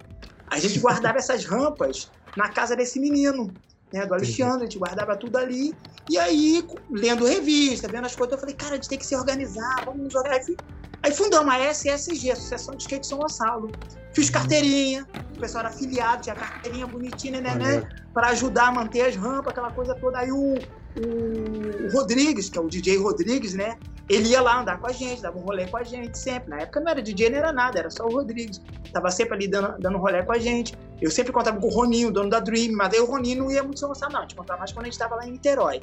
a 0.48 0.58
gente 0.58 0.80
guardava 0.80 1.18
essas 1.18 1.44
rampas 1.44 2.10
na 2.36 2.48
casa 2.48 2.74
desse 2.74 2.98
menino, 2.98 3.54
né, 3.92 4.04
do 4.04 4.12
Alexandre, 4.12 4.62
a 4.62 4.64
gente 4.64 4.78
guardava 4.78 5.16
tudo 5.16 5.38
ali, 5.38 5.72
e 6.10 6.18
aí, 6.18 6.66
lendo 6.90 7.24
revista, 7.24 7.86
vendo 7.86 8.06
as 8.06 8.16
coisas, 8.16 8.32
eu 8.32 8.40
falei, 8.40 8.54
cara, 8.54 8.72
a 8.72 8.74
gente 8.74 8.88
tem 8.88 8.98
que 8.98 9.06
se 9.06 9.14
organizar, 9.14 9.84
vamos 9.84 10.02
nos 10.02 10.14
organizar. 10.14 10.56
Aí 11.02 11.12
fundamos 11.12 11.52
a 11.52 11.58
SSG, 11.58 12.32
Associação 12.32 12.74
de 12.74 12.82
Skate 12.82 13.06
São 13.06 13.18
Gonçalo. 13.18 13.70
Fiz 14.12 14.30
carteirinha, 14.30 15.06
o 15.36 15.40
pessoal 15.40 15.64
era 15.64 15.72
afiliado, 15.72 16.22
tinha 16.22 16.34
carteirinha 16.34 16.86
bonitinha, 16.86 17.40
né, 17.40 17.54
né? 17.54 17.88
Para 18.12 18.28
ajudar 18.28 18.68
a 18.68 18.72
manter 18.72 19.02
as 19.02 19.14
rampas, 19.14 19.52
aquela 19.52 19.70
coisa 19.70 19.94
toda. 19.94 20.18
Aí 20.18 20.32
o, 20.32 20.54
o, 20.54 21.92
Rodrigues, 21.92 22.48
que 22.48 22.58
é 22.58 22.60
o 22.60 22.68
DJ 22.68 22.96
Rodrigues, 22.98 23.54
né? 23.54 23.78
Ele 24.08 24.30
ia 24.30 24.40
lá 24.40 24.60
andar 24.60 24.80
com 24.80 24.86
a 24.86 24.92
gente, 24.92 25.20
dava 25.20 25.38
um 25.38 25.42
rolê 25.42 25.66
com 25.66 25.76
a 25.76 25.84
gente 25.84 26.18
sempre. 26.18 26.48
Na 26.48 26.60
época 26.60 26.80
não 26.80 26.90
era 26.90 27.02
DJ, 27.02 27.30
não 27.30 27.38
era 27.38 27.52
nada, 27.52 27.78
era 27.78 27.90
só 27.90 28.06
o 28.06 28.10
Rodrigues. 28.10 28.60
Tava 28.92 29.10
sempre 29.10 29.34
ali 29.34 29.46
dando, 29.46 29.78
dando 29.78 29.98
rolê 29.98 30.22
com 30.24 30.32
a 30.32 30.38
gente. 30.38 30.74
Eu 31.00 31.10
sempre 31.10 31.30
contava 31.30 31.60
com 31.60 31.66
o 31.66 31.70
Roninho, 31.70 32.10
dono 32.10 32.30
da 32.30 32.40
Dream, 32.40 32.72
mas 32.72 32.94
aí 32.94 33.00
o 33.00 33.04
Roninho 33.04 33.44
não 33.44 33.50
ia 33.50 33.62
muito 33.62 33.78
São 33.78 33.88
Gonçalo, 33.88 34.12
não. 34.12 34.20
A 34.20 34.22
gente 34.22 34.34
contava 34.34 34.58
mais 34.58 34.72
quando 34.72 34.86
a 34.86 34.88
gente 34.88 34.98
tava 34.98 35.14
lá 35.14 35.26
em 35.28 35.32
Niterói. 35.32 35.82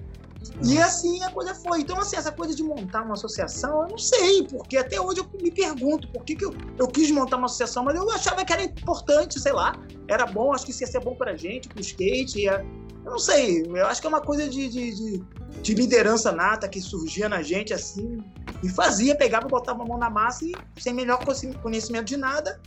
E 0.64 0.78
assim 0.78 1.24
a 1.24 1.32
coisa 1.32 1.54
foi. 1.56 1.82
Então, 1.82 1.98
assim, 2.00 2.16
essa 2.16 2.32
coisa 2.32 2.56
de 2.56 2.64
montar 2.64 3.04
uma 3.04 3.14
associação, 3.14 3.84
eu 3.84 3.90
não 3.90 3.98
sei, 3.98 4.44
porque 4.48 4.78
até 4.78 5.00
hoje 5.00 5.20
eu 5.20 5.42
me 5.42 5.52
pergunto 5.52 6.08
por 6.10 6.24
que, 6.24 6.36
que 6.36 6.46
eu, 6.46 6.56
eu 6.78 6.88
quis 6.88 7.10
montar 7.12 7.38
uma 7.38 7.46
associação, 7.46 7.84
mas 7.84 7.96
eu 7.96 8.10
achava 8.12 8.44
que 8.44 8.54
era 8.54 8.64
importante, 8.64 9.40
sei 9.40 9.52
lá, 9.52 9.74
era 10.08 10.26
bom, 10.26 10.54
acho 10.54 10.66
que 10.66 10.72
isso 10.72 10.84
ia 10.84 10.88
ser 10.88 11.00
bom 11.00 11.16
pra 11.16 11.36
gente, 11.36 11.70
pro 11.70 11.80
skate, 11.80 12.42
ia, 12.42 12.66
eu 13.04 13.12
não 13.12 13.20
sei, 13.20 13.64
eu 13.66 13.86
acho 13.86 14.02
que 14.02 14.08
é 14.08 14.10
uma 14.10 14.22
coisa 14.22 14.48
de, 14.48 14.70
de, 14.70 14.96
de, 14.96 15.24
de 15.62 15.74
liderança 15.74 16.32
nata 16.32 16.68
que 16.68 16.82
surgia 16.82 17.30
na 17.30 17.42
gente, 17.42 17.74
assim, 17.74 18.18
e 18.64 18.70
fazia, 18.70 19.16
pegava, 19.16 19.48
botava 19.48 19.84
a 19.84 19.86
mão 19.86 19.98
na 19.98 20.10
massa 20.10 20.46
e 20.46 20.54
sem 20.78 20.94
melhor 20.94 21.24
conhecimento 21.62 22.06
de 22.06 22.18
nada, 22.18 22.60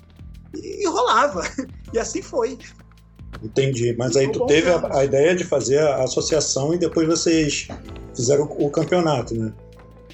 e, 0.55 0.85
e 0.85 0.87
rolava. 0.87 1.43
E 1.91 1.99
assim 1.99 2.21
foi. 2.21 2.59
Entendi. 3.43 3.95
Mas 3.97 4.17
aí 4.17 4.31
tu 4.31 4.45
teve 4.47 4.71
a, 4.71 4.99
a, 4.99 5.05
ideia 5.05 5.35
de 5.35 5.45
fazer 5.45 5.79
a 5.79 6.03
associação 6.03 6.75
e 6.75 6.79
depois 6.79 7.07
vocês 7.07 7.69
fizeram 8.15 8.45
o, 8.45 8.67
o 8.67 8.71
campeonato, 8.71 9.35
né? 9.35 9.53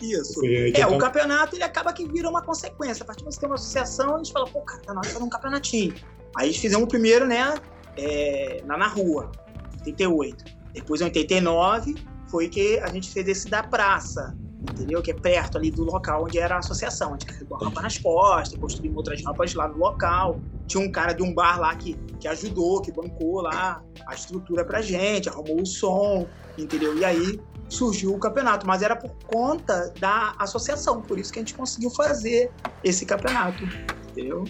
Isso. 0.00 0.44
é, 0.44 0.68
então... 0.68 0.96
o 0.96 0.98
campeonato 0.98 1.56
ele 1.56 1.62
acaba 1.62 1.92
que 1.92 2.06
vira 2.06 2.28
uma 2.28 2.42
consequência. 2.42 3.02
A 3.02 3.06
partir 3.06 3.24
de 3.24 3.32
você 3.32 3.40
ter 3.40 3.46
uma 3.46 3.54
associação, 3.54 4.14
a 4.14 4.18
gente 4.18 4.32
fala, 4.32 4.46
pô, 4.46 4.60
cara, 4.60 4.82
tá 4.82 4.92
na 4.92 5.00
hora 5.00 5.08
de 5.08 5.14
fazer 5.14 5.24
um 5.24 5.28
campeonatinho. 5.28 5.94
Aí 6.36 6.52
fizemos 6.52 6.84
o 6.84 6.88
primeiro, 6.88 7.26
né, 7.26 7.54
é, 7.96 8.62
lá 8.66 8.76
na 8.76 8.88
rua, 8.88 9.30
88. 9.78 10.44
Depois, 10.72 11.00
em 11.00 11.04
89, 11.04 11.94
foi 12.28 12.48
que 12.48 12.78
a 12.80 12.88
gente 12.88 13.10
fez 13.10 13.28
esse 13.28 13.48
da 13.48 13.62
praça 13.62 14.36
entendeu? 14.72 15.02
Que 15.02 15.10
é 15.10 15.14
perto 15.14 15.58
ali 15.58 15.70
do 15.70 15.84
local 15.84 16.24
onde 16.24 16.38
era 16.38 16.56
a 16.56 16.58
associação. 16.58 17.10
A 17.10 17.12
gente 17.12 17.26
carregou 17.26 17.58
a 17.58 17.64
rampa 17.64 17.82
nas 17.82 17.98
costas, 17.98 18.58
construímos 18.58 18.96
outras 18.96 19.22
rampas 19.24 19.54
lá 19.54 19.68
no 19.68 19.76
local. 19.76 20.40
Tinha 20.66 20.82
um 20.82 20.90
cara 20.90 21.12
de 21.12 21.22
um 21.22 21.32
bar 21.32 21.58
lá 21.58 21.74
que, 21.74 21.94
que 22.18 22.28
ajudou, 22.28 22.80
que 22.80 22.90
bancou 22.90 23.42
lá 23.42 23.82
a 24.06 24.14
estrutura 24.14 24.64
pra 24.64 24.80
gente, 24.80 25.28
arrumou 25.28 25.62
o 25.62 25.66
som, 25.66 26.26
entendeu? 26.56 26.96
E 26.96 27.04
aí 27.04 27.40
surgiu 27.68 28.14
o 28.14 28.18
campeonato, 28.18 28.66
mas 28.66 28.82
era 28.82 28.96
por 28.96 29.10
conta 29.26 29.92
da 29.98 30.34
associação, 30.38 31.00
por 31.00 31.18
isso 31.18 31.32
que 31.32 31.38
a 31.38 31.42
gente 31.42 31.54
conseguiu 31.54 31.90
fazer 31.90 32.50
esse 32.82 33.04
campeonato, 33.04 33.64
entendeu? 34.10 34.44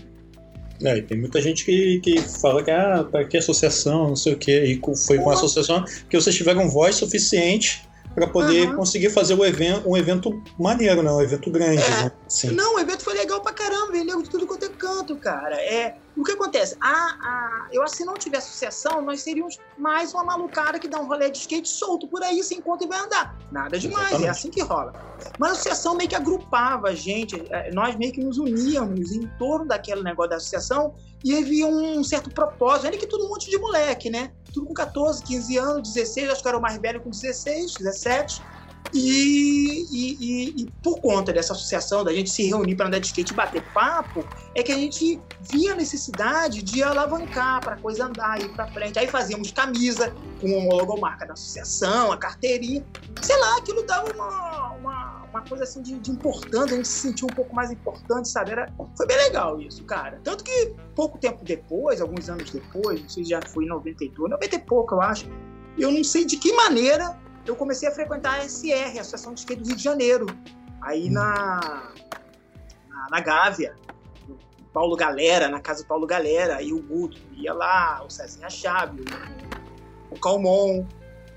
É, 0.83 1.01
tem 1.01 1.19
muita 1.19 1.41
gente 1.41 1.65
que, 1.65 2.01
que 2.01 2.21
fala 2.21 2.63
que, 2.63 2.71
ah, 2.71 3.07
para 3.11 3.25
que 3.25 3.37
associação, 3.37 4.09
não 4.09 4.17
sei 4.17 4.35
o 4.35 4.37
quê, 4.37 4.65
e 4.65 4.97
foi 4.97 5.19
com 5.19 5.31
a 5.31 5.35
associação 5.35 5.85
que 6.11 6.21
vocês 6.21 6.35
tiveram 6.35 6.69
voz 6.69 6.97
suficiente 6.97 7.89
para 8.15 8.27
poder 8.27 8.69
uhum. 8.69 8.77
conseguir 8.77 9.11
fazer 9.11 9.35
o 9.35 9.45
evento, 9.45 9.89
um 9.89 9.97
evento 9.97 10.43
maneiro, 10.59 11.03
né? 11.03 11.11
Um 11.11 11.21
evento 11.21 11.51
grande. 11.51 11.83
É. 11.83 12.05
Né? 12.05 12.53
Não, 12.53 12.77
o 12.77 12.79
evento 12.79 13.03
foi 13.03 13.14
caramba, 13.95 13.99
vendeu 13.99 14.23
de 14.23 14.29
tudo 14.29 14.47
quanto 14.47 14.65
é 14.65 14.69
canto, 14.69 15.17
cara. 15.17 15.57
É, 15.57 15.97
o 16.17 16.25
que 16.25 16.33
acontece? 16.33 16.77
A, 16.81 16.91
a, 16.91 17.69
eu 17.73 17.83
acho 17.83 17.93
que 17.93 17.99
se 17.99 18.05
não 18.05 18.15
tivesse 18.15 18.49
associação, 18.49 19.01
nós 19.01 19.23
seríamos 19.23 19.59
mais 19.79 20.13
uma 20.13 20.25
malucada 20.25 20.79
que 20.79 20.89
dá 20.89 21.01
um 21.01 21.07
rolê 21.07 21.31
de 21.31 21.39
skate 21.39 21.69
solto 21.69 22.09
por 22.09 22.23
aí, 22.23 22.43
sem 22.43 22.61
conta 22.61 22.85
e 22.85 22.89
vai 22.89 22.99
andar. 22.99 23.39
Nada 23.51 23.79
demais, 23.79 24.09
Exatamente. 24.09 24.27
é 24.27 24.31
assim 24.31 24.51
que 24.51 24.63
rola. 24.63 24.93
Mas 25.39 25.51
a 25.51 25.53
associação 25.53 25.97
meio 25.97 26.09
que 26.09 26.17
agrupava 26.17 26.89
a 26.89 26.95
gente, 26.95 27.43
é, 27.51 27.73
nós 27.73 27.97
meio 27.97 28.13
que 28.13 28.23
nos 28.23 28.39
uníamos 28.39 29.13
em 29.13 29.27
torno 29.39 29.67
daquele 29.67 30.03
negócio 30.03 30.31
da 30.31 30.37
associação 30.37 30.95
e 31.25 31.37
havia 31.37 31.67
um 31.67 32.03
certo 32.05 32.31
propósito, 32.31 32.87
ainda 32.87 32.99
que 32.99 33.07
todo 33.07 33.25
um 33.25 33.29
monte 33.29 33.49
de 33.49 33.59
moleque, 33.59 34.11
né? 34.11 34.33
Tudo 34.53 34.67
com 34.67 34.75
14, 34.75 35.23
15 35.25 35.59
anos, 35.59 35.93
16, 35.95 36.31
acho 36.31 36.43
que 36.43 36.49
era 36.49 36.59
o 36.59 36.61
mais 36.61 36.79
velho 36.79 37.01
com 37.01 37.11
16, 37.11 37.75
17 37.75 38.43
e, 38.93 39.87
e, 39.91 40.63
e, 40.63 40.71
por 40.83 41.01
conta 41.01 41.33
dessa 41.33 41.53
associação, 41.53 42.05
da 42.05 42.13
gente 42.13 42.31
se 42.31 42.47
reunir 42.47 42.77
para 42.77 42.87
andar 42.87 42.99
de 42.99 43.07
skate 43.07 43.33
e 43.33 43.37
bater 43.37 43.63
papo, 43.73 44.25
é 44.55 44.63
que 44.63 44.71
a 44.71 44.77
gente 44.77 45.21
via 45.41 45.73
a 45.73 45.77
necessidade 45.77 46.63
de 46.63 46.83
alavancar 46.83 47.61
para 47.61 47.75
a 47.75 47.79
coisa 47.79 48.07
andar, 48.07 48.41
ir 48.41 48.49
para 48.51 48.67
frente. 48.69 48.99
Aí 48.99 49.09
fazíamos 49.09 49.51
camisa 49.51 50.15
com 50.41 50.71
a 50.73 50.75
logomarca 50.77 51.27
da 51.27 51.33
associação, 51.33 52.13
a 52.13 52.17
carteirinha. 52.17 52.85
Sei 53.21 53.37
lá, 53.39 53.57
aquilo 53.57 53.83
dava 53.85 54.13
uma, 54.13 54.71
uma, 54.73 55.25
uma 55.31 55.43
coisa 55.43 55.65
assim 55.65 55.83
de, 55.83 55.99
de, 55.99 56.11
importante, 56.11 56.75
a 56.75 56.77
gente 56.77 56.89
se 56.89 57.01
sentiu 57.01 57.27
um 57.31 57.35
pouco 57.35 57.55
mais 57.55 57.71
importante, 57.71 58.29
sabe? 58.29 58.53
Era, 58.53 58.73
foi 58.97 59.07
bem 59.07 59.17
legal 59.17 59.61
isso, 59.61 59.83
cara. 59.85 60.21
Tanto 60.23 60.45
que 60.45 60.73
pouco 60.95 61.19
tempo 61.19 61.45
depois, 61.45 62.01
alguns 62.01 62.29
anos 62.29 62.51
depois, 62.51 63.01
não 63.01 63.09
sei 63.09 63.25
se 63.25 63.31
já 63.31 63.41
foi 63.43 63.65
em 63.65 63.69
92, 63.69 64.31
90 64.31 64.57
e 64.57 64.59
pouco, 64.61 64.95
eu 64.95 65.01
acho, 65.01 65.27
eu 65.77 65.91
não 65.91 66.05
sei 66.05 66.25
de 66.25 66.37
que 66.37 66.53
maneira 66.53 67.19
eu 67.47 67.55
comecei 67.55 67.89
a 67.89 67.93
frequentar 67.93 68.41
a 68.41 68.49
SR, 68.49 68.97
a 68.97 69.01
Associação 69.01 69.35
de 69.35 69.41
Skate 69.41 69.63
do 69.63 69.69
Rio 69.69 69.77
de 69.77 69.83
Janeiro, 69.83 70.27
aí 70.81 71.11
na, 71.11 71.93
na, 72.89 73.07
na 73.11 73.21
Gávea, 73.21 73.77
Paulo 74.73 74.97
Galera, 74.97 75.49
na 75.49 75.61
casa 75.61 75.83
do 75.83 75.87
Paulo 75.87 76.07
Galera, 76.07 76.63
e 76.63 76.73
o 76.73 76.83
Guto 76.83 77.21
ia 77.33 77.53
lá, 77.53 78.03
o 78.05 78.11
Cezinha 78.11 78.51
Chave, 78.51 79.05
o 80.11 80.19
Calmon. 80.19 80.87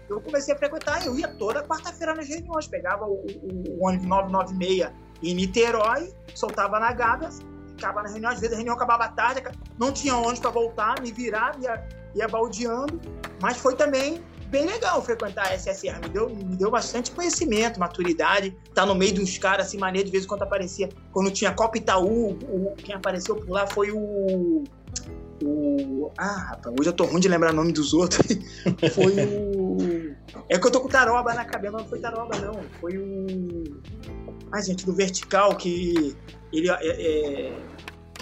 Eu 0.10 0.22
comecei 0.22 0.54
a 0.54 0.58
frequentar, 0.58 1.06
eu 1.06 1.18
ia 1.18 1.28
toda 1.28 1.62
quarta-feira 1.64 2.16
nas 2.16 2.28
reuniões, 2.28 2.68
pegava 2.68 3.06
o, 3.06 3.26
o, 3.26 3.78
o 3.78 3.86
ônibus 3.86 4.08
996 4.08 4.92
em 5.22 5.36
Niterói, 5.36 6.14
soltava 6.34 6.80
na 6.80 6.94
Gávea, 6.94 7.30
ficava 7.76 8.02
na 8.02 8.10
reunião, 8.10 8.32
às 8.32 8.40
vezes 8.40 8.54
a 8.54 8.56
reunião 8.56 8.76
acabava 8.76 9.10
tarde, 9.10 9.44
não 9.78 9.92
tinha 9.92 10.16
ônibus 10.16 10.40
para 10.40 10.52
voltar, 10.52 11.02
me 11.02 11.12
virava, 11.12 11.60
ia, 11.60 11.88
ia 12.16 12.28
baldeando, 12.28 13.00
mas 13.42 13.58
foi 13.58 13.76
também 13.76 14.24
bem 14.50 14.66
legal 14.66 15.02
frequentar 15.02 15.48
a 15.48 15.58
SSR, 15.58 16.00
me 16.02 16.10
deu, 16.10 16.30
me 16.30 16.56
deu 16.56 16.72
bastante 16.72 17.12
conhecimento, 17.12 17.80
maturidade, 17.80 18.56
tá 18.74 18.86
no 18.86 18.96
meio 18.96 19.14
de 19.14 19.22
uns 19.22 19.38
caras 19.38 19.68
assim, 19.68 19.78
maneiro, 19.78 20.06
de 20.06 20.12
vez 20.12 20.24
em 20.24 20.28
quando 20.28 20.44
aparecia, 20.44 20.90
quando 21.12 21.32
tinha 21.32 21.54
Copa 21.54 21.78
Itaú, 21.78 22.32
o, 22.32 22.74
quem 22.78 22.96
apareceu 22.96 23.36
por 23.36 23.50
lá 23.50 23.68
foi 23.68 23.92
o... 23.92 24.64
o 25.44 26.12
ah, 26.18 26.50
rapaz, 26.50 26.76
hoje 26.80 26.90
eu 26.90 26.94
tô 26.94 27.06
ruim 27.06 27.20
de 27.20 27.28
lembrar 27.28 27.52
o 27.52 27.56
nome 27.56 27.74
dos 27.74 27.94
outros, 27.94 28.26
foi 28.94 29.14
o... 29.26 30.16
É 30.50 30.58
que 30.58 30.66
eu 30.68 30.72
tô 30.72 30.82
com 30.82 30.88
Taroba 30.88 31.34
na 31.34 31.46
cabeça, 31.46 31.78
não 31.78 31.86
foi 31.86 32.00
Taroba 32.00 32.38
não, 32.40 32.62
foi 32.80 32.98
o... 32.98 33.64
Ai, 34.54 34.62
gente, 34.64 34.86
do 34.86 34.94
Vertical, 34.94 35.56
que 35.56 36.16
ele 36.54 36.70
é, 36.70 36.78
é... 36.82 37.54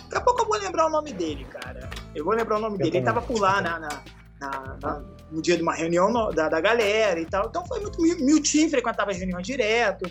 Daqui 0.06 0.18
a 0.18 0.22
pouco 0.22 0.42
eu 0.42 0.46
vou 0.48 0.58
lembrar 0.58 0.88
o 0.88 0.90
nome 0.90 1.14
dele, 1.14 1.46
cara. 1.46 1.90
Eu 2.14 2.24
vou 2.24 2.34
lembrar 2.34 2.58
o 2.58 2.62
nome 2.62 2.78
dele. 2.78 2.98
Ele 2.98 3.06
tava 3.06 3.22
por 3.22 3.40
lá 3.40 3.62
na, 3.62 3.80
na, 3.80 4.04
na, 4.40 4.78
na 4.82 5.15
no 5.36 5.42
dia 5.42 5.58
de 5.58 5.62
uma 5.62 5.74
reunião 5.74 6.12
no, 6.12 6.32
da, 6.32 6.50
da 6.50 6.62
galera 6.62 7.20
e 7.20 7.26
tal. 7.26 7.48
Então 7.48 7.66
foi 7.66 7.80
muito. 7.82 8.02
Meu 8.02 8.42
time 8.42 8.70
frequentava 8.70 9.12
as 9.12 9.18
reuniões 9.18 9.46
direto. 9.46 10.10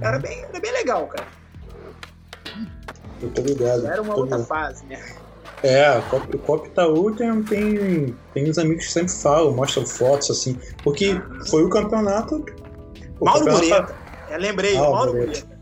Era 0.00 0.18
bem, 0.18 0.42
era 0.42 0.60
bem 0.60 0.72
legal, 0.72 1.06
cara. 1.06 1.26
Eu 3.22 3.30
tô 3.30 3.40
ligado. 3.42 3.86
Era 3.86 4.02
uma 4.02 4.16
outra 4.16 4.36
ligado. 4.36 4.48
fase, 4.48 4.84
né? 4.86 5.02
É, 5.62 5.98
o 5.98 6.38
Cop 6.38 6.68
Itaú 6.68 7.14
tem, 7.14 7.42
tem, 7.44 8.14
tem 8.34 8.50
uns 8.50 8.58
amigos 8.58 8.84
que 8.84 8.92
sempre 8.92 9.12
falam, 9.12 9.54
mostram 9.54 9.86
fotos 9.86 10.30
assim. 10.30 10.58
Porque 10.82 11.18
foi 11.48 11.64
o 11.64 11.70
campeonato. 11.70 12.44
O 13.18 13.24
Mauro 13.24 13.46
campeonato... 13.46 13.92
Mureta. 13.92 14.04
Eu 14.30 14.38
lembrei, 14.38 14.76
ah, 14.76 14.80
Mauro 14.80 15.14
Mureta 15.14 15.54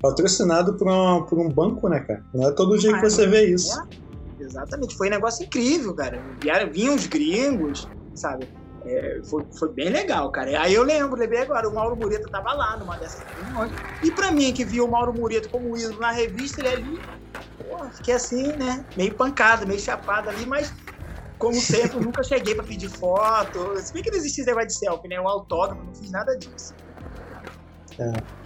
patrocinado 0.00 0.74
por, 0.74 0.88
uma, 0.88 1.24
por 1.26 1.38
um 1.38 1.48
banco, 1.48 1.88
né, 1.88 2.00
cara? 2.00 2.24
Não 2.32 2.48
é 2.48 2.52
todo 2.52 2.78
dia 2.78 2.92
que 2.94 3.02
você 3.02 3.26
vê 3.26 3.46
isso. 3.46 3.78
É, 3.78 4.42
exatamente, 4.42 4.96
foi 4.96 5.08
um 5.08 5.10
negócio 5.10 5.44
incrível, 5.44 5.94
cara. 5.94 6.20
Vinham 6.72 6.94
os 6.94 7.06
gringos, 7.06 7.86
sabe? 8.14 8.48
É, 8.84 9.20
foi, 9.28 9.44
foi 9.58 9.72
bem 9.72 9.90
legal, 9.90 10.30
cara. 10.30 10.62
Aí 10.62 10.74
eu 10.74 10.82
lembro, 10.82 11.18
lembrei 11.18 11.40
agora, 11.40 11.68
o 11.68 11.74
Mauro 11.74 11.96
Mureta 11.96 12.28
tava 12.30 12.52
lá 12.52 12.76
numa 12.78 12.96
dessas 12.96 13.22
reuniões. 13.34 13.72
E 14.02 14.10
pra 14.10 14.32
mim, 14.32 14.52
que 14.52 14.64
viu 14.64 14.86
o 14.86 14.90
Mauro 14.90 15.12
Mureta 15.12 15.48
como 15.50 15.76
ídolo 15.76 16.00
na 16.00 16.10
revista, 16.10 16.60
ele 16.60 16.68
ali, 16.68 17.02
pô, 17.58 17.78
fiquei 17.90 18.14
assim, 18.14 18.56
né? 18.56 18.84
Meio 18.96 19.14
pancado, 19.14 19.66
meio 19.66 19.80
chapado 19.80 20.30
ali, 20.30 20.46
mas 20.46 20.72
como 21.38 21.54
sempre, 21.54 22.00
nunca 22.00 22.22
cheguei 22.22 22.54
pra 22.54 22.64
pedir 22.64 22.88
foto. 22.88 23.76
Se 23.76 23.92
bem 23.92 24.02
que 24.02 24.10
não 24.10 24.18
existia 24.18 24.42
esse 24.42 24.50
negócio 24.50 24.68
de 24.68 24.78
selfie, 24.78 25.08
né? 25.08 25.20
O 25.20 25.28
autógrafo, 25.28 25.82
não 25.82 25.94
fiz 25.94 26.10
nada 26.10 26.36
disso. 26.38 26.74
É 27.98 28.39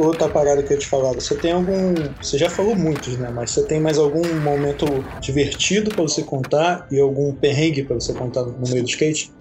outra 0.00 0.28
parada 0.28 0.62
que 0.62 0.72
eu 0.72 0.78
te 0.78 0.86
falar, 0.86 1.12
você 1.12 1.36
tem 1.36 1.52
algum. 1.52 1.94
Você 2.20 2.38
já 2.38 2.48
falou 2.50 2.74
muitos, 2.74 3.16
né? 3.18 3.30
Mas 3.34 3.50
você 3.50 3.66
tem 3.66 3.80
mais 3.80 3.98
algum 3.98 4.22
momento 4.40 4.84
divertido 5.20 5.90
para 5.90 6.02
você 6.02 6.22
contar 6.22 6.86
e 6.90 6.98
algum 6.98 7.34
perrengue 7.34 7.84
para 7.84 7.94
você 7.94 8.12
contar 8.12 8.42
no 8.42 8.68
meio 8.68 8.82
do 8.82 8.88
skate? 8.88 9.32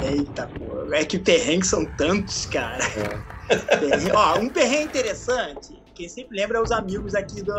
Eita, 0.00 0.48
pô. 0.58 0.92
É 0.92 1.04
que 1.04 1.18
perrengues 1.18 1.68
são 1.68 1.84
tantos, 1.96 2.46
cara. 2.46 2.84
É. 2.84 4.12
Ó, 4.14 4.38
um 4.38 4.48
perrengue 4.48 4.84
interessante, 4.84 5.82
quem 5.94 6.08
sempre 6.08 6.36
lembra 6.36 6.58
é 6.58 6.62
os 6.62 6.72
amigos 6.72 7.14
aqui 7.14 7.42
do. 7.42 7.54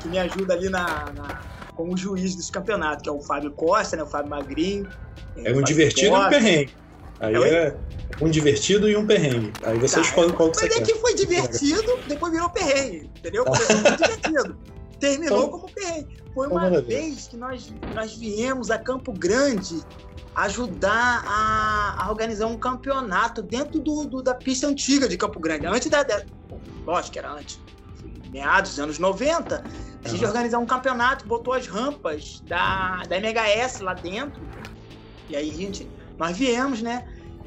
que 0.00 0.08
me 0.08 0.18
ajudam 0.18 0.56
ali 0.56 0.68
na, 0.68 1.12
na 1.14 1.46
como 1.74 1.96
juiz 1.96 2.34
dos 2.34 2.50
campeonatos, 2.50 3.02
que 3.02 3.08
é 3.08 3.12
o 3.12 3.20
Fábio 3.20 3.52
Costa, 3.52 3.96
né? 3.96 4.02
O 4.02 4.06
Fábio 4.06 4.30
Magrinho. 4.30 4.88
É 5.36 5.52
um 5.52 5.62
divertido 5.62 6.16
e 6.16 6.18
um 6.18 6.28
perrengue. 6.28 6.72
Aí 7.20 7.34
é, 7.34 7.66
é 7.68 7.76
um 8.20 8.28
divertido 8.28 8.88
e 8.88 8.96
um 8.96 9.06
perrengue. 9.06 9.52
Aí 9.64 9.78
você 9.78 9.96
tá, 9.96 10.02
escolhe 10.02 10.32
qual 10.32 10.50
que 10.50 10.58
você 10.58 10.68
quer. 10.68 10.80
Mas 10.80 10.88
é 10.88 10.92
que 10.92 10.98
foi 11.00 11.14
divertido, 11.14 11.98
depois 12.06 12.32
virou 12.32 12.50
perrengue, 12.50 13.10
entendeu? 13.18 13.44
Tá. 13.44 13.52
Começou 13.52 13.76
como 13.76 13.96
divertido. 13.96 14.58
Terminou 15.00 15.38
então, 15.38 15.50
como 15.50 15.72
perrengue. 15.72 16.16
Foi 16.34 16.48
uma 16.48 16.80
vez 16.82 17.28
que 17.28 17.36
nós, 17.36 17.72
nós 17.94 18.14
viemos 18.14 18.70
a 18.70 18.78
Campo 18.78 19.12
Grande 19.12 19.82
ajudar 20.34 21.24
a, 21.26 22.04
a 22.04 22.10
organizar 22.10 22.46
um 22.46 22.58
campeonato 22.58 23.42
dentro 23.42 23.80
do, 23.80 24.04
do, 24.04 24.22
da 24.22 24.34
pista 24.34 24.66
antiga 24.66 25.08
de 25.08 25.16
Campo 25.16 25.40
Grande. 25.40 25.66
Antes 25.66 25.88
da. 25.88 26.02
da 26.02 26.22
lógico 26.84 27.14
que 27.14 27.18
era 27.18 27.32
antes. 27.32 27.58
Meados 28.30 28.72
dos 28.72 28.80
anos 28.80 28.98
90, 28.98 29.64
a 30.04 30.08
gente 30.08 30.20
uhum. 30.20 30.28
organizou 30.28 30.60
um 30.60 30.66
campeonato, 30.66 31.26
botou 31.26 31.54
as 31.54 31.66
rampas 31.66 32.42
da, 32.46 33.02
da 33.08 33.16
MHS 33.16 33.80
lá 33.80 33.94
dentro. 33.94 34.42
E 35.30 35.36
aí 35.36 35.50
a 35.50 35.54
gente. 35.54 35.88
Nós 36.18 36.36
viemos, 36.36 36.82
né? 36.82 37.06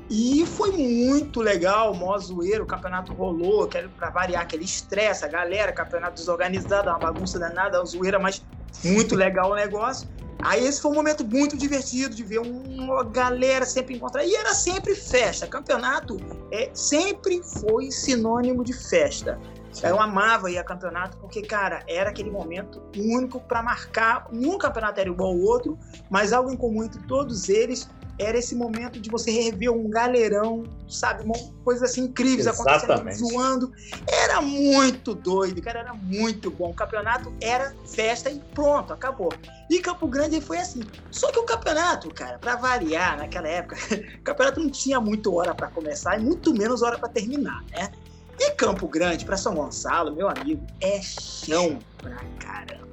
E 0.09 0.43
foi 0.45 0.71
muito 0.71 1.39
legal, 1.39 1.93
mó 1.93 2.17
zoeiro, 2.17 2.63
o 2.63 2.67
campeonato 2.67 3.13
rolou, 3.13 3.67
quero 3.67 3.89
pra 3.89 4.09
variar 4.09 4.41
aquele 4.41 4.63
estresse, 4.63 5.23
a 5.23 5.27
galera, 5.27 5.71
campeonato 5.71 6.15
desorganizado, 6.15 6.89
uma 6.89 6.97
bagunça 6.97 7.37
danada, 7.37 7.79
uma 7.79 7.85
zoeira, 7.85 8.17
mas 8.17 8.43
muito 8.83 9.15
legal 9.15 9.51
o 9.51 9.55
negócio. 9.55 10.09
Aí 10.41 10.65
esse 10.65 10.81
foi 10.81 10.91
um 10.91 10.95
momento 10.95 11.23
muito 11.23 11.57
divertido 11.57 12.15
de 12.15 12.23
ver 12.23 12.39
uma 12.39 13.03
galera 13.03 13.65
sempre 13.65 13.95
encontrar. 13.95 14.25
E 14.25 14.33
era 14.33 14.53
sempre 14.53 14.95
festa. 14.95 15.45
Campeonato 15.45 16.17
é, 16.49 16.69
sempre 16.73 17.43
foi 17.43 17.91
sinônimo 17.91 18.63
de 18.63 18.73
festa. 18.73 19.37
Eu 19.83 19.99
amava 19.99 20.49
ir 20.49 20.57
a 20.57 20.63
campeonato 20.63 21.17
porque, 21.17 21.41
cara, 21.41 21.83
era 21.87 22.09
aquele 22.09 22.31
momento 22.31 22.81
único 22.97 23.39
para 23.41 23.61
marcar. 23.61 24.27
Nenhum 24.31 24.57
campeonato 24.57 24.99
era 24.99 25.09
igual 25.09 25.29
ao 25.29 25.37
outro, 25.37 25.77
mas 26.09 26.33
algo 26.33 26.51
em 26.51 26.57
comum 26.57 26.83
entre 26.83 27.01
todos 27.03 27.49
eles 27.49 27.87
era 28.19 28.37
esse 28.37 28.53
momento 28.53 28.99
de 28.99 29.09
você 29.09 29.31
rever 29.31 29.71
um 29.71 29.89
galerão, 29.89 30.63
sabe? 30.89 31.23
Uma 31.23 31.35
coisa 31.63 31.85
assim 31.85 32.01
incríveis 32.01 32.45
acontecendo, 32.45 33.11
zoando. 33.13 33.71
Era 34.05 34.41
muito 34.41 35.15
doido, 35.15 35.61
cara, 35.61 35.79
era 35.79 35.93
muito 35.93 36.51
bom. 36.51 36.71
O 36.71 36.73
campeonato 36.73 37.33
era 37.39 37.73
festa 37.87 38.29
e 38.29 38.39
pronto, 38.53 38.91
acabou. 38.91 39.31
E 39.69 39.79
Campo 39.79 40.05
Grande 40.05 40.41
foi 40.41 40.57
assim. 40.57 40.81
Só 41.09 41.31
que 41.31 41.39
o 41.39 41.43
campeonato, 41.43 42.13
cara, 42.13 42.37
para 42.37 42.57
variar 42.57 43.17
naquela 43.17 43.47
época, 43.47 43.77
o 44.19 44.23
campeonato 44.23 44.59
não 44.59 44.69
tinha 44.69 44.99
muito 44.99 45.33
hora 45.33 45.55
para 45.55 45.67
começar 45.67 46.19
e 46.19 46.23
muito 46.23 46.53
menos 46.53 46.81
hora 46.81 46.99
para 46.99 47.07
terminar, 47.07 47.63
né? 47.71 47.89
E 48.37 48.51
Campo 48.51 48.87
Grande 48.87 49.25
para 49.25 49.37
São 49.37 49.53
Gonçalo, 49.53 50.13
meu 50.13 50.27
amigo, 50.29 50.65
é 50.81 51.01
chão 51.01 51.79
pra 51.97 52.17
caramba. 52.39 52.87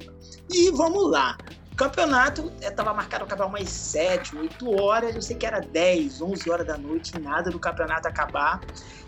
E 0.50 0.70
vamos 0.70 1.10
lá. 1.10 1.36
Campeonato 1.76 2.50
estava 2.58 2.90
eh, 2.90 2.94
marcado 2.94 3.24
acabar 3.24 3.44
umas 3.44 3.68
7, 3.68 4.34
8 4.34 4.80
horas. 4.80 5.14
Eu 5.14 5.20
sei 5.20 5.36
que 5.36 5.44
era 5.44 5.60
10, 5.60 6.22
11 6.22 6.50
horas 6.50 6.66
da 6.66 6.78
noite, 6.78 7.18
nada 7.20 7.50
do 7.50 7.58
campeonato 7.58 8.08
acabar. 8.08 8.62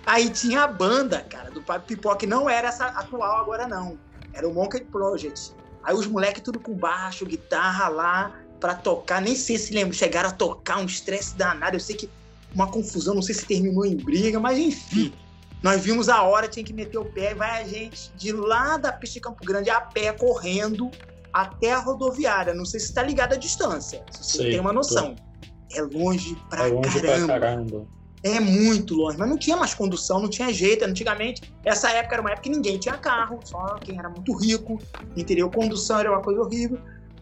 Aí 0.04 0.28
tinha 0.28 0.64
a 0.64 0.66
banda, 0.66 1.22
cara, 1.22 1.50
do 1.50 1.62
Pipoca, 1.62 2.18
que 2.18 2.26
não 2.26 2.48
era 2.48 2.68
essa 2.68 2.86
atual 2.86 3.40
agora, 3.40 3.66
não. 3.66 3.98
Era 4.34 4.46
o 4.46 4.52
Monkey 4.52 4.82
Project. 4.84 5.54
Aí 5.82 5.94
os 5.94 6.06
moleques 6.06 6.42
tudo 6.42 6.60
com 6.60 6.74
baixo, 6.74 7.24
guitarra 7.24 7.88
lá, 7.88 8.32
para 8.60 8.74
tocar. 8.74 9.22
Nem 9.22 9.34
sei 9.34 9.56
se 9.56 9.72
lembro, 9.72 9.94
chegaram 9.94 10.28
a 10.28 10.32
tocar 10.32 10.78
um 10.78 10.84
estresse 10.84 11.34
danado. 11.36 11.76
Eu 11.76 11.80
sei 11.80 11.96
que 11.96 12.10
uma 12.54 12.70
confusão, 12.70 13.14
não 13.14 13.22
sei 13.22 13.34
se 13.34 13.46
terminou 13.46 13.86
em 13.86 13.96
briga, 13.96 14.38
mas 14.38 14.58
enfim. 14.58 15.14
Nós 15.62 15.82
vimos 15.82 16.10
a 16.10 16.22
hora, 16.22 16.46
tinha 16.46 16.64
que 16.64 16.74
meter 16.74 16.98
o 16.98 17.04
pé, 17.04 17.34
vai 17.34 17.62
a 17.62 17.66
gente 17.66 18.12
de 18.14 18.30
lá 18.30 18.76
da 18.76 18.92
pista 18.92 19.14
de 19.14 19.20
Campo 19.20 19.44
Grande 19.44 19.70
a 19.70 19.80
pé, 19.80 20.12
correndo, 20.12 20.90
até 21.32 21.72
a 21.72 21.78
rodoviária. 21.78 22.54
Não 22.54 22.64
sei 22.64 22.80
se 22.80 22.86
está 22.86 23.02
ligado 23.02 23.34
à 23.34 23.36
distância, 23.36 24.04
se 24.10 24.24
você 24.24 24.38
sei, 24.38 24.50
tem 24.52 24.60
uma 24.60 24.72
noção. 24.72 25.14
Tô. 25.14 25.28
É 25.74 25.82
longe 25.82 26.36
pra, 26.48 26.66
é 26.66 26.72
longe 26.72 27.00
caramba. 27.00 27.26
pra 27.26 27.40
caramba. 27.40 27.86
É 28.22 28.40
muito 28.40 28.94
longe, 28.94 29.16
mas 29.16 29.28
não 29.28 29.38
tinha 29.38 29.56
mais 29.56 29.74
condução, 29.74 30.20
não 30.20 30.28
tinha 30.28 30.52
jeito. 30.52 30.84
Antigamente, 30.84 31.54
essa 31.64 31.90
época 31.90 32.16
era 32.16 32.20
uma 32.20 32.30
época 32.30 32.44
que 32.44 32.50
ninguém 32.50 32.78
tinha 32.78 32.96
carro, 32.96 33.38
só 33.44 33.76
quem 33.80 33.98
era 33.98 34.08
muito 34.08 34.34
rico, 34.36 34.78
entendeu? 35.16 35.48
Condução 35.50 36.00
era 36.00 36.10
uma 36.10 36.20
coisa 36.20 36.40
horrível. 36.40 36.78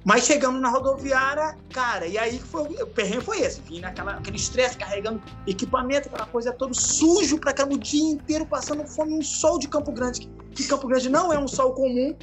Mas 0.06 0.24
chegamos 0.24 0.60
na 0.60 0.70
rodoviária, 0.70 1.58
cara, 1.72 2.06
e 2.06 2.16
aí 2.16 2.38
foi, 2.38 2.62
o 2.62 2.86
perrengue 2.86 3.24
foi 3.24 3.40
esse. 3.40 3.60
Vim 3.62 3.80
naquela, 3.80 4.12
aquele 4.12 4.36
estresse, 4.36 4.78
carregando 4.78 5.20
equipamento, 5.48 6.08
aquela 6.08 6.26
coisa 6.26 6.52
todo 6.52 6.72
sujo 6.72 7.40
pra 7.40 7.52
cá 7.52 7.64
o 7.64 7.76
dia 7.76 8.12
inteiro, 8.12 8.46
passando 8.46 8.86
fome, 8.86 9.14
um 9.14 9.22
sol 9.22 9.58
de 9.58 9.66
Campo 9.66 9.90
Grande, 9.90 10.30
que 10.54 10.64
Campo 10.68 10.86
Grande 10.86 11.08
não 11.08 11.32
é 11.32 11.38
um 11.40 11.48
sol 11.48 11.72
comum, 11.72 12.14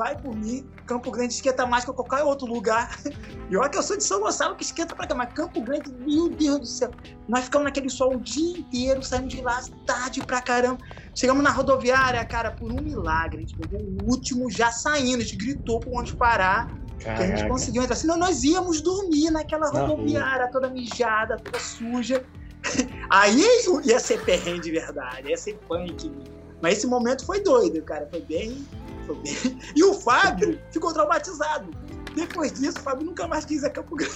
vai 0.00 0.16
por 0.16 0.34
mim. 0.34 0.66
Campo 0.86 1.10
Grande 1.10 1.34
esquenta 1.34 1.66
mais 1.66 1.84
que 1.84 1.92
qualquer 1.92 2.22
outro 2.22 2.46
lugar. 2.46 2.98
E 3.50 3.56
olha 3.56 3.68
que 3.68 3.76
eu 3.76 3.82
sou 3.82 3.96
de 3.96 4.04
São 4.04 4.20
Gonçalo, 4.20 4.54
que 4.54 4.62
esquenta 4.62 4.94
pra 4.94 5.08
cá, 5.08 5.12
mas 5.12 5.32
Campo 5.32 5.60
Grande, 5.60 5.92
meu 6.06 6.28
Deus 6.28 6.60
do 6.60 6.66
céu. 6.66 6.90
Nós 7.28 7.46
ficamos 7.46 7.64
naquele 7.64 7.90
sol 7.90 8.14
o 8.14 8.20
dia 8.20 8.60
inteiro, 8.60 9.02
saímos 9.02 9.34
de 9.34 9.42
lá 9.42 9.60
tarde 9.84 10.20
pra 10.24 10.40
caramba. 10.40 10.78
Chegamos 11.16 11.42
na 11.42 11.50
rodoviária, 11.50 12.24
cara, 12.24 12.52
por 12.52 12.70
um 12.70 12.80
milagre. 12.80 13.38
A 13.38 13.40
gente 13.40 13.56
pegou 13.56 13.80
o 13.80 14.08
último 14.08 14.48
já 14.48 14.70
saindo, 14.70 15.20
a 15.20 15.24
gente 15.24 15.36
gritou 15.36 15.80
pra 15.80 15.90
onde 15.90 16.14
parar. 16.14 16.72
Caraca. 17.00 17.26
Que 17.26 17.32
a 17.32 17.36
gente 17.36 17.48
conseguiu 17.48 17.82
entrar. 17.82 17.96
Senão 17.96 18.16
nós 18.16 18.44
íamos 18.44 18.80
dormir 18.80 19.32
naquela 19.32 19.68
rodoviária 19.68 20.48
toda 20.52 20.70
mijada, 20.70 21.36
toda 21.36 21.58
suja. 21.58 22.24
Aí 23.10 23.42
ia 23.84 23.98
ser 23.98 24.24
perrengue 24.24 24.60
de 24.60 24.70
verdade, 24.70 25.28
ia 25.28 25.36
ser 25.36 25.58
punk. 25.66 26.12
Mas 26.60 26.78
esse 26.78 26.86
momento 26.86 27.24
foi 27.24 27.40
doido, 27.40 27.82
cara. 27.82 28.06
Foi 28.10 28.20
bem, 28.20 28.66
E 29.76 29.84
o 29.84 29.94
Fábio 29.94 30.60
ficou 30.70 30.92
traumatizado. 30.92 31.70
Depois 32.14 32.52
disso, 32.52 32.78
o 32.78 32.82
Fábio 32.82 33.06
nunca 33.06 33.26
mais 33.28 33.44
quis 33.44 33.62
a 33.62 33.70
Campo 33.70 33.94
Grande. 33.94 34.14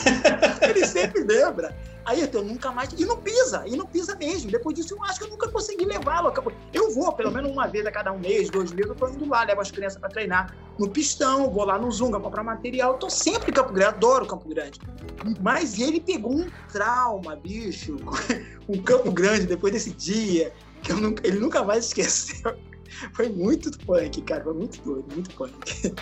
Ele 0.68 0.86
sempre 0.86 1.22
lembra. 1.22 1.76
Aí 2.06 2.26
eu 2.32 2.42
nunca 2.42 2.72
mais. 2.72 2.90
E 2.96 3.04
não 3.04 3.18
pisa, 3.18 3.62
e 3.66 3.76
não 3.76 3.84
pisa 3.84 4.16
mesmo. 4.16 4.50
Depois 4.50 4.74
disso, 4.74 4.94
eu 4.94 5.04
acho 5.04 5.18
que 5.18 5.26
eu 5.26 5.28
nunca 5.28 5.46
consegui 5.48 5.84
levá-lo. 5.84 6.32
Eu 6.72 6.90
vou, 6.94 7.12
pelo 7.12 7.30
menos 7.30 7.52
uma 7.52 7.66
vez 7.66 7.84
a 7.84 7.92
cada 7.92 8.10
um 8.10 8.18
mês, 8.18 8.48
dois 8.48 8.72
meses, 8.72 8.88
eu 8.88 8.96
tô 8.96 9.06
indo 9.08 9.28
lá, 9.28 9.44
levo 9.44 9.60
as 9.60 9.70
crianças 9.70 10.00
para 10.00 10.08
treinar 10.08 10.56
no 10.78 10.88
pistão, 10.88 11.50
vou 11.50 11.64
lá 11.66 11.78
no 11.78 11.92
Zunga 11.92 12.18
comprar 12.18 12.42
material. 12.42 12.92
Eu 12.92 12.98
tô 12.98 13.10
sempre 13.10 13.50
em 13.50 13.54
Campo 13.54 13.74
Grande, 13.74 13.96
adoro 13.96 14.26
Campo 14.26 14.48
Grande. 14.48 14.80
Mas 15.42 15.78
ele 15.78 16.00
pegou 16.00 16.32
um 16.32 16.46
trauma, 16.72 17.36
bicho, 17.36 17.96
com 18.66 18.82
Campo 18.82 19.12
Grande 19.12 19.44
depois 19.44 19.74
desse 19.74 19.90
dia, 19.90 20.50
que 20.82 20.92
nunca, 20.92 21.26
ele 21.26 21.38
nunca 21.38 21.62
mais 21.62 21.86
esqueceu. 21.86 22.56
Foi 23.14 23.28
muito 23.28 23.70
punk, 23.86 24.20
cara. 24.22 24.42
Foi 24.42 24.54
muito 24.54 24.80
doido, 24.82 25.04
muito 25.14 25.34
punk. 25.34 25.94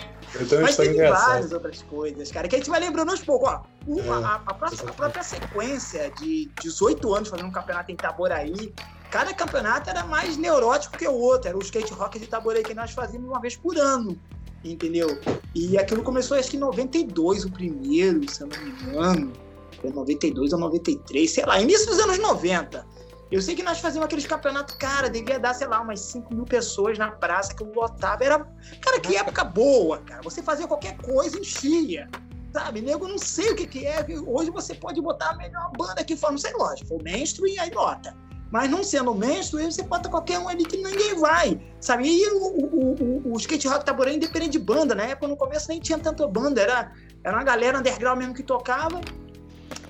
Mas 0.61 0.77
tem 0.77 0.95
várias 0.95 1.51
outras 1.51 1.81
coisas, 1.83 2.31
cara, 2.31 2.47
que 2.47 2.55
a 2.55 2.57
gente 2.59 2.69
vai 2.69 2.79
lembrando 2.79 3.11
aos 3.11 3.21
poucos. 3.21 3.49
Ó, 3.49 3.63
uma, 3.87 4.19
é, 4.19 4.23
a, 4.23 4.41
a, 4.45 4.53
próxima, 4.53 4.89
a, 4.89 4.93
própria 4.93 5.23
sequência 5.23 6.11
de 6.19 6.49
18 6.61 7.13
anos 7.13 7.29
fazendo 7.29 7.47
um 7.47 7.51
campeonato 7.51 7.91
em 7.91 7.93
Itaboraí, 7.93 8.73
cada 9.09 9.33
campeonato 9.33 9.89
era 9.89 10.03
mais 10.05 10.37
neurótico 10.37 10.97
que 10.97 11.07
o 11.07 11.13
outro. 11.13 11.49
Era 11.49 11.57
o 11.57 11.61
skate 11.61 11.93
rock 11.93 12.19
de 12.19 12.25
Itaboraí 12.25 12.63
que 12.63 12.73
nós 12.73 12.91
fazíamos 12.91 13.29
uma 13.29 13.39
vez 13.39 13.55
por 13.55 13.77
ano, 13.77 14.19
entendeu? 14.63 15.19
E 15.55 15.77
aquilo 15.77 16.03
começou 16.03 16.37
acho 16.37 16.51
que 16.51 16.57
em 16.57 16.59
92, 16.59 17.45
o 17.45 17.51
primeiro, 17.51 18.29
se 18.29 18.41
eu 18.41 18.47
não 18.47 18.59
me 18.63 18.69
engano. 18.69 19.33
Foi 19.81 19.91
92 19.91 20.53
ou 20.53 20.59
93, 20.59 21.31
sei 21.31 21.45
lá, 21.45 21.61
início 21.61 21.87
dos 21.87 21.99
anos 21.99 22.19
90. 22.19 22.85
Eu 23.31 23.41
sei 23.41 23.55
que 23.55 23.61
nós 23.61 23.79
fazíamos 23.79 24.05
aqueles 24.05 24.25
campeonatos, 24.25 24.75
cara, 24.75 25.07
devia 25.07 25.39
dar, 25.39 25.53
sei 25.53 25.67
lá, 25.67 25.79
umas 25.81 25.99
5 25.99 26.33
mil 26.33 26.45
pessoas 26.45 26.97
na 26.97 27.11
praça 27.11 27.53
que 27.53 27.61
eu 27.61 27.71
lotava. 27.71 28.23
Era, 28.23 28.39
cara, 28.81 28.99
que 28.99 29.15
época 29.15 29.43
boa, 29.43 29.99
cara. 29.99 30.21
Você 30.23 30.41
fazia 30.41 30.67
qualquer 30.67 30.97
coisa, 30.97 31.37
enchia. 31.37 32.09
Sabe, 32.51 32.81
nego, 32.81 33.07
não 33.07 33.19
sei 33.19 33.51
o 33.51 33.55
que, 33.55 33.67
que 33.67 33.85
é. 33.85 34.03
Hoje 34.25 34.49
você 34.49 34.73
pode 34.73 34.99
botar 34.99 35.29
a 35.29 35.35
melhor 35.35 35.71
banda 35.77 36.03
que 36.03 36.15
for, 36.15 36.31
não 36.31 36.39
sei, 36.39 36.51
lógico, 36.53 36.95
o 36.95 37.03
mainstream, 37.03 37.61
aí 37.61 37.69
nota. 37.69 38.15
Mas 38.51 38.67
não 38.67 38.83
sendo 38.83 39.13
mainstream, 39.13 39.69
você 39.69 39.83
bota 39.83 40.09
qualquer 40.09 40.39
um 40.39 40.49
ali 40.49 40.65
que 40.65 40.77
ninguém 40.77 41.15
vai. 41.19 41.61
Sabe? 41.79 42.07
E 42.07 42.27
o, 42.31 42.37
o, 42.37 42.95
o, 43.29 43.33
o 43.33 43.37
skate 43.37 43.67
rock 43.67 43.85
taboré 43.85 44.13
independente 44.13 44.53
de 44.53 44.59
banda. 44.59 44.95
Na 44.95 45.03
época, 45.03 45.27
no 45.27 45.37
começo, 45.37 45.69
nem 45.69 45.79
tinha 45.79 45.99
tanta 45.99 46.25
banda. 46.27 46.59
Era, 46.59 46.91
era 47.23 47.37
uma 47.37 47.43
galera 47.43 47.77
underground 47.77 48.17
mesmo 48.17 48.33
que 48.33 48.41
tocava. 48.41 48.99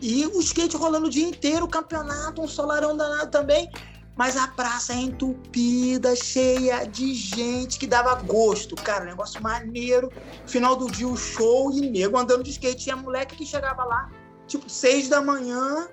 E 0.02 0.26
o 0.28 0.40
skate 0.40 0.78
rolando 0.78 1.08
o 1.08 1.10
dia 1.10 1.28
inteiro, 1.28 1.66
o 1.66 1.70
campeonato, 1.70 2.42
um 2.42 2.48
solarão 2.48 2.96
danado 2.96 3.30
também. 3.30 3.70
Mas 4.16 4.36
a 4.36 4.48
praça 4.50 4.92
é 4.92 4.98
entupida, 4.98 6.14
cheia 6.14 6.86
de 6.86 7.14
gente 7.14 7.80
que 7.80 7.88
dava 7.88 8.16
gosto, 8.16 8.76
cara, 8.76 9.06
negócio 9.06 9.42
maneiro. 9.42 10.12
Final 10.46 10.76
do 10.76 10.92
dia 10.92 11.08
o 11.08 11.16
show 11.16 11.72
e 11.72 11.90
nego 11.90 12.18
andando 12.18 12.44
de 12.44 12.50
skate. 12.50 12.84
Tinha 12.84 12.98
moleque 12.98 13.38
que 13.38 13.46
chegava 13.46 13.84
lá, 13.86 14.12
tipo, 14.46 14.70
seis 14.70 15.08
da 15.08 15.22
manhã, 15.22 15.88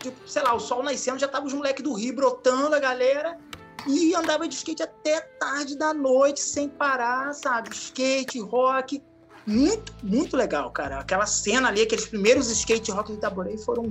tipo, 0.00 0.28
sei 0.28 0.42
lá, 0.42 0.54
o 0.54 0.58
sol 0.58 0.82
nascendo, 0.82 1.20
já 1.20 1.28
tava 1.28 1.46
os 1.46 1.52
moleques 1.52 1.84
do 1.84 1.92
Rio 1.92 2.16
brotando 2.16 2.74
a 2.74 2.80
galera. 2.80 3.38
E 3.86 4.14
andava 4.14 4.46
de 4.46 4.54
skate 4.54 4.82
até 4.82 5.20
tarde 5.20 5.76
da 5.76 5.92
noite, 5.92 6.40
sem 6.40 6.68
parar, 6.68 7.32
sabe? 7.32 7.70
Skate, 7.70 8.40
rock 8.40 9.02
muito, 9.46 9.92
muito 10.02 10.36
legal, 10.36 10.70
cara. 10.70 10.98
Aquela 10.98 11.26
cena 11.26 11.68
ali, 11.68 11.82
aqueles 11.82 12.06
primeiros 12.06 12.50
skate 12.50 12.90
rock 12.90 13.12
de 13.12 13.18
Itaborei 13.18 13.58
foram, 13.58 13.88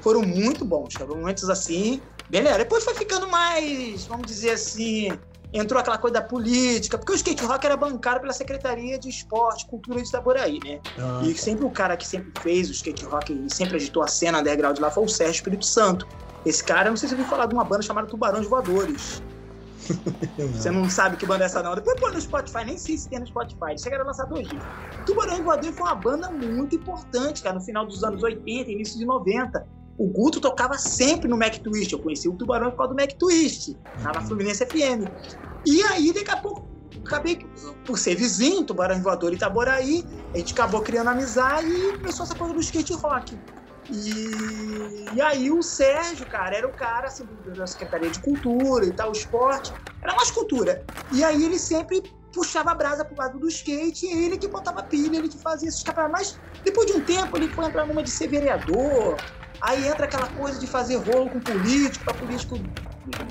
foram 0.00 0.22
muito 0.22 0.64
bons, 0.64 0.96
cara. 0.96 1.10
Momentos 1.10 1.48
assim, 1.50 2.00
bem 2.30 2.42
legal. 2.42 2.58
Depois 2.58 2.84
foi 2.84 2.94
ficando 2.94 3.28
mais, 3.28 4.04
vamos 4.06 4.26
dizer 4.26 4.50
assim, 4.50 5.10
entrou 5.52 5.80
aquela 5.80 5.98
coisa 5.98 6.14
da 6.14 6.22
política, 6.22 6.96
porque 6.96 7.12
o 7.12 7.14
skate 7.14 7.44
rock 7.44 7.66
era 7.66 7.76
bancado 7.76 8.20
pela 8.20 8.32
Secretaria 8.32 8.98
de 8.98 9.08
Esporte, 9.08 9.66
Cultura 9.66 10.00
de 10.00 10.08
Itaboraí, 10.08 10.58
né? 10.64 10.80
Ah. 10.98 11.20
E 11.24 11.36
sempre 11.36 11.64
o 11.64 11.70
cara 11.70 11.96
que 11.96 12.06
sempre 12.06 12.32
fez 12.40 12.68
o 12.68 12.72
skate 12.72 13.04
rock 13.04 13.32
e 13.32 13.54
sempre 13.54 13.76
agitou 13.76 14.02
a 14.02 14.08
cena 14.08 14.40
underground 14.40 14.78
lá 14.78 14.90
foi 14.90 15.04
o 15.04 15.08
Sérgio 15.08 15.34
Espírito 15.34 15.66
Santo. 15.66 16.06
Esse 16.44 16.64
cara, 16.64 16.90
não 16.90 16.96
sei 16.96 17.08
se 17.08 17.14
você 17.14 17.20
ouviu 17.20 17.30
falar 17.30 17.46
de 17.46 17.54
uma 17.54 17.64
banda 17.64 17.82
chamada 17.82 18.06
Tubarões 18.06 18.46
Voadores. 18.46 19.22
Você 20.54 20.70
não 20.70 20.88
sabe 20.88 21.16
que 21.16 21.26
banda 21.26 21.44
é 21.44 21.46
essa 21.46 21.62
não. 21.62 21.74
Depois 21.74 21.98
põe 21.98 22.12
no 22.12 22.20
Spotify, 22.20 22.64
nem 22.64 22.78
sei 22.78 22.96
se 22.96 23.08
tem 23.08 23.18
no 23.18 23.26
Spotify. 23.26 23.78
Chegaram 23.78 24.04
a 24.04 24.06
lançar 24.08 24.26
dois 24.26 24.48
dias. 24.48 24.62
Tubarão 25.06 25.42
Voador 25.42 25.72
foi 25.72 25.86
uma 25.86 25.94
banda 25.94 26.30
muito 26.30 26.76
importante, 26.76 27.42
cara, 27.42 27.56
no 27.56 27.60
final 27.60 27.86
dos 27.86 28.02
anos 28.04 28.22
80, 28.22 28.70
início 28.70 28.98
de 28.98 29.04
90. 29.04 29.66
O 29.98 30.06
Guto 30.06 30.40
tocava 30.40 30.78
sempre 30.78 31.28
no 31.28 31.36
Mac 31.36 31.56
Twist. 31.58 31.92
Eu 31.92 31.98
conheci 31.98 32.28
o 32.28 32.32
Tubarão 32.32 32.70
por 32.70 32.78
causa 32.78 32.94
do 32.94 33.00
Mac 33.00 33.12
Twist, 33.12 33.76
lá 34.02 34.12
na 34.12 34.20
uhum. 34.20 34.26
Fluminense 34.26 34.64
FM. 34.64 35.08
E 35.66 35.82
aí, 35.82 36.12
daqui 36.12 36.30
a 36.30 36.36
pouco, 36.38 36.66
acabei, 37.04 37.46
por 37.84 37.98
ser 37.98 38.14
vizinho, 38.14 38.64
Tubarão 38.64 39.00
Voador 39.02 39.32
e 39.32 39.36
Itaboraí, 39.36 40.04
a 40.34 40.38
gente 40.38 40.52
acabou 40.54 40.80
criando 40.80 41.08
amizade 41.08 41.68
e 41.68 41.98
começou 41.98 42.24
essa 42.24 42.34
coisa 42.34 42.54
do 42.54 42.60
skate 42.60 42.94
rock. 42.94 43.38
E, 43.90 45.14
e 45.14 45.20
aí 45.20 45.50
o 45.50 45.62
Sérgio, 45.62 46.26
cara, 46.26 46.56
era 46.56 46.66
o 46.66 46.72
cara 46.72 47.08
assim, 47.08 47.26
da 47.56 47.66
Secretaria 47.66 48.10
de 48.10 48.20
Cultura 48.20 48.86
e 48.86 48.92
tal, 48.92 49.12
esporte, 49.12 49.72
era 50.02 50.14
mais 50.14 50.30
cultura. 50.30 50.86
E 51.10 51.22
aí 51.22 51.44
ele 51.44 51.58
sempre 51.58 52.02
puxava 52.32 52.70
a 52.70 52.74
brasa 52.74 53.04
pro 53.04 53.16
lado 53.16 53.38
do 53.38 53.48
skate 53.48 54.06
e 54.06 54.24
ele 54.24 54.38
que 54.38 54.48
botava 54.48 54.82
pilha, 54.82 55.18
ele 55.18 55.28
que 55.28 55.40
fazia 55.40 55.68
esses 55.68 55.82
campeonatos. 55.82 56.20
Mas 56.20 56.40
depois 56.64 56.86
de 56.86 56.94
um 56.94 57.04
tempo 57.04 57.36
ele 57.36 57.52
foi 57.52 57.66
entrar 57.66 57.86
numa 57.86 58.02
de 58.02 58.10
ser 58.10 58.28
vereador, 58.28 59.22
aí 59.62 59.86
entra 59.86 60.04
aquela 60.06 60.26
coisa 60.26 60.58
de 60.58 60.66
fazer 60.66 60.96
rolo 60.96 61.30
com 61.30 61.38
político, 61.38 62.04
para 62.04 62.14
político 62.14 62.58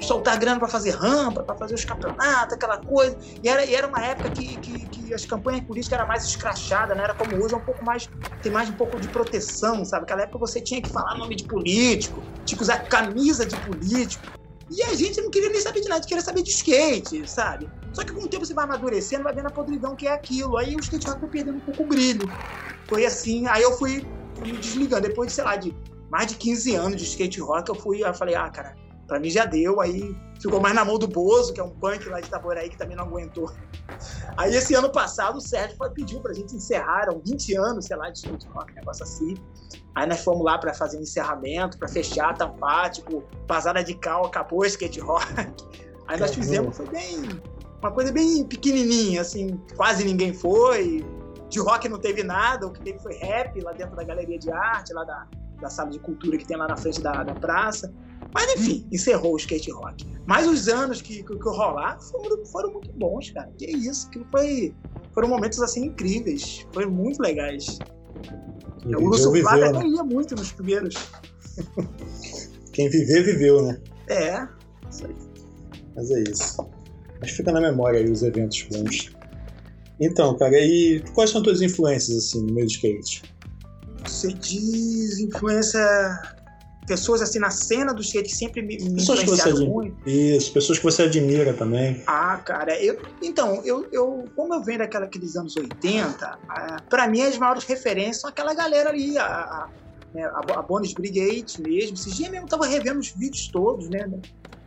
soltar 0.01 0.37
grana 0.39 0.59
para 0.59 0.67
fazer 0.67 0.91
rampa, 0.91 1.43
para 1.43 1.55
fazer 1.55 1.75
os 1.75 1.83
campeonatos, 1.83 2.53
aquela 2.53 2.77
coisa. 2.77 3.17
E 3.43 3.49
era, 3.49 3.65
e 3.65 3.75
era 3.75 3.87
uma 3.87 4.01
época 4.03 4.29
que, 4.31 4.57
que, 4.57 4.85
que, 4.87 5.13
as 5.13 5.25
campanhas 5.25 5.61
políticas 5.65 5.99
eram 5.99 6.07
mais 6.07 6.23
escrachadas, 6.23 6.95
né? 6.95 7.03
Era 7.03 7.13
como 7.13 7.35
hoje, 7.35 7.53
é 7.53 7.57
um 7.57 7.61
pouco 7.61 7.83
mais. 7.83 8.09
tem 8.41 8.51
mais 8.51 8.69
um 8.69 8.73
pouco 8.73 8.99
de 8.99 9.09
proteção, 9.09 9.83
sabe? 9.83 10.03
Aquela 10.03 10.21
época 10.21 10.39
você 10.39 10.61
tinha 10.61 10.81
que 10.81 10.89
falar 10.89 11.17
nome 11.17 11.35
de 11.35 11.43
político, 11.43 12.23
tinha 12.45 12.57
que 12.57 12.63
usar 12.63 12.79
camisa 12.85 13.45
de 13.45 13.57
político. 13.57 14.25
E 14.69 14.81
a 14.83 14.93
gente 14.95 15.19
não 15.19 15.29
queria 15.29 15.49
nem 15.49 15.59
saber 15.59 15.81
de 15.81 15.89
nada, 15.89 16.05
queria 16.05 16.23
saber 16.23 16.43
de 16.43 16.49
skate, 16.49 17.29
sabe? 17.29 17.69
Só 17.91 18.03
que 18.05 18.13
com 18.13 18.21
o 18.21 18.27
tempo 18.27 18.45
você 18.45 18.53
vai 18.53 18.63
amadurecendo, 18.63 19.23
vai 19.23 19.33
vendo 19.33 19.47
a 19.47 19.51
podridão 19.51 19.97
que 19.97 20.07
é 20.07 20.13
aquilo. 20.13 20.57
Aí 20.57 20.77
o 20.77 20.79
skate 20.79 21.07
rock 21.07 21.19
foi 21.19 21.29
perdendo 21.29 21.57
um 21.57 21.59
pouco 21.59 21.83
o 21.83 21.85
brilho. 21.85 22.25
Foi 22.87 23.05
assim, 23.05 23.47
aí 23.47 23.61
eu 23.63 23.73
fui 23.77 24.07
me 24.41 24.53
desligando. 24.53 25.01
Depois 25.01 25.27
de, 25.27 25.33
sei 25.33 25.43
lá, 25.43 25.57
de 25.57 25.75
mais 26.11 26.27
de 26.27 26.35
15 26.35 26.75
anos 26.75 26.97
de 26.97 27.05
skate 27.05 27.39
rock, 27.39 27.69
eu 27.69 27.75
fui, 27.75 28.03
eu 28.03 28.13
falei, 28.13 28.35
ah, 28.35 28.49
cara, 28.49 28.75
Pra 29.11 29.19
mim 29.19 29.29
já 29.29 29.43
deu, 29.43 29.81
aí 29.81 30.15
ficou 30.39 30.61
mais 30.61 30.73
na 30.73 30.85
mão 30.85 30.97
do 30.97 31.05
Bozo, 31.05 31.51
que 31.51 31.59
é 31.59 31.63
um 31.65 31.69
punk 31.69 32.07
lá 32.07 32.21
de 32.21 32.27
Itaboraí 32.27 32.69
que 32.69 32.77
também 32.77 32.95
não 32.95 33.03
aguentou. 33.03 33.51
Aí 34.37 34.55
esse 34.55 34.73
ano 34.73 34.89
passado 34.89 35.35
o 35.35 35.41
Sérgio 35.41 35.77
pediu 35.93 36.21
pra 36.21 36.33
gente 36.33 36.55
encerrar, 36.55 37.01
eram 37.01 37.19
20 37.19 37.57
anos, 37.57 37.87
sei 37.87 37.97
lá, 37.97 38.09
de 38.09 38.19
skate 38.19 38.47
rock, 38.47 38.73
negócio 38.73 39.03
assim. 39.03 39.33
Aí 39.95 40.07
nós 40.07 40.23
fomos 40.23 40.45
lá 40.45 40.57
para 40.57 40.73
fazer 40.73 40.97
um 40.97 41.01
encerramento, 41.01 41.77
para 41.77 41.89
fechar, 41.89 42.37
tampar, 42.37 42.89
tipo, 42.89 43.21
pasada 43.45 43.83
de 43.83 43.95
cal, 43.95 44.27
acabou 44.27 44.59
o 44.59 44.65
skate 44.65 45.01
rock. 45.01 45.25
Aí 46.07 46.17
nós 46.17 46.33
fizemos, 46.33 46.77
foi 46.77 46.87
bem. 46.87 47.21
Uma 47.81 47.91
coisa 47.91 48.13
bem 48.13 48.45
pequenininha, 48.45 49.19
assim, 49.19 49.59
quase 49.75 50.05
ninguém 50.05 50.33
foi. 50.33 51.05
De 51.49 51.59
rock 51.59 51.89
não 51.89 51.99
teve 51.99 52.23
nada, 52.23 52.65
o 52.65 52.71
que 52.71 52.79
teve 52.79 52.97
foi 52.99 53.15
rap 53.15 53.59
lá 53.59 53.73
dentro 53.73 53.93
da 53.93 54.05
galeria 54.05 54.39
de 54.39 54.49
arte, 54.49 54.93
lá 54.93 55.03
da, 55.03 55.27
da 55.61 55.69
sala 55.69 55.89
de 55.89 55.99
cultura 55.99 56.37
que 56.37 56.45
tem 56.45 56.57
lá 56.57 56.67
na 56.67 56.75
frente 56.75 57.01
da, 57.01 57.23
da 57.23 57.35
praça. 57.35 57.93
Mas 58.33 58.53
enfim, 58.55 58.87
encerrou 58.91 59.33
o 59.33 59.37
skate 59.37 59.71
rock. 59.71 60.05
Mas 60.25 60.47
os 60.47 60.67
anos 60.67 61.01
que, 61.01 61.23
que, 61.23 61.37
que 61.37 61.49
rolaram 61.49 61.99
foram, 61.99 62.45
foram 62.45 62.73
muito 62.73 62.91
bons, 62.93 63.29
cara. 63.31 63.51
Que 63.57 63.65
isso, 63.65 64.09
que 64.09 64.23
foi, 64.31 64.73
foram 65.13 65.27
momentos 65.27 65.61
assim 65.61 65.85
incríveis. 65.85 66.65
Foram 66.73 66.91
muito 66.91 67.21
legais. 67.21 67.79
O 68.85 69.05
Lúcio 69.05 69.33
Flávio 69.41 69.65
até 69.65 69.79
né? 69.79 69.87
ia 69.87 70.03
muito 70.03 70.35
nos 70.35 70.51
primeiros. 70.51 70.95
Quem 72.73 72.89
viver, 72.89 73.23
viveu, 73.23 73.61
né? 73.63 73.81
É, 74.07 74.47
isso 74.89 75.05
aí. 75.05 75.15
Mas 75.95 76.09
é 76.09 76.23
isso. 76.23 76.69
Mas 77.19 77.31
fica 77.31 77.51
na 77.51 77.61
memória 77.61 77.99
aí 77.99 78.09
os 78.09 78.23
eventos 78.23 78.65
bons. 78.71 79.11
Então, 79.99 80.35
cara, 80.37 80.57
e 80.57 81.03
quais 81.13 81.29
são 81.29 81.41
as 81.41 81.45
tuas 81.45 81.61
influências 81.61 82.17
assim 82.17 82.43
no 82.43 82.53
meio 82.53 82.65
do 82.65 82.71
skate? 82.71 83.21
Você 84.05 84.33
diz 84.33 85.19
influência 85.19 85.79
pessoas 86.87 87.21
assim 87.21 87.39
na 87.39 87.49
cena 87.49 87.93
do 87.93 88.01
skate 88.01 88.29
sempre 88.29 88.61
me, 88.61 88.77
me 88.77 88.95
pessoas 88.95 89.19
que 89.19 89.29
você 89.29 89.53
muito. 89.53 89.97
Isso, 90.05 90.51
pessoas 90.51 90.77
que 90.77 90.83
você 90.83 91.03
admira 91.03 91.53
também. 91.53 92.03
Ah, 92.07 92.37
cara, 92.37 92.77
eu 92.83 92.99
então, 93.21 93.61
eu, 93.63 93.87
eu 93.91 94.25
como 94.35 94.53
eu 94.55 94.63
venho 94.63 94.79
daqueles 94.79 95.35
anos 95.35 95.55
80, 95.55 96.39
para 96.89 97.07
mim 97.07 97.21
as 97.21 97.37
maiores 97.37 97.63
referências 97.65 98.21
são 98.21 98.29
aquela 98.29 98.53
galera 98.53 98.89
ali, 98.89 99.17
a, 99.17 99.25
a, 99.25 99.69
né, 100.13 100.23
a 100.25 100.61
Bonus 100.61 100.93
Brigade 100.93 101.61
mesmo. 101.61 101.95
Esse 101.95 102.11
dia 102.13 102.29
mesmo 102.29 102.45
eu 102.45 102.49
tava 102.49 102.65
revendo 102.65 102.99
os 102.99 103.13
vídeos 103.15 103.49
todos, 103.51 103.89
né, 103.89 104.05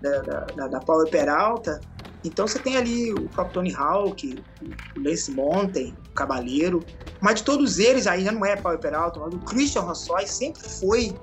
da, 0.01 0.23
da, 0.23 0.41
da, 0.57 0.69
da 0.69 0.81
Power 0.81 1.09
Peralta. 1.11 1.79
Então 2.25 2.49
você 2.49 2.59
tem 2.59 2.77
ali 2.77 3.13
o 3.13 3.29
próprio 3.29 3.55
Tony 3.55 3.75
Hawk, 3.75 4.43
o 4.63 5.01
Lance 5.01 5.31
Mountain, 5.31 5.95
o 6.11 6.15
Cavaleiro, 6.15 6.85
mas 7.21 7.37
de 7.37 7.45
todos 7.45 7.79
eles 7.79 8.07
aí 8.07 8.25
já 8.25 8.33
não 8.33 8.45
é 8.45 8.57
Power 8.57 8.79
Peralta, 8.79 9.21
mas 9.21 9.35
o 9.35 9.39
Christian 9.41 9.83
Rossoy 9.83 10.27
sempre 10.27 10.63
foi 10.81 11.17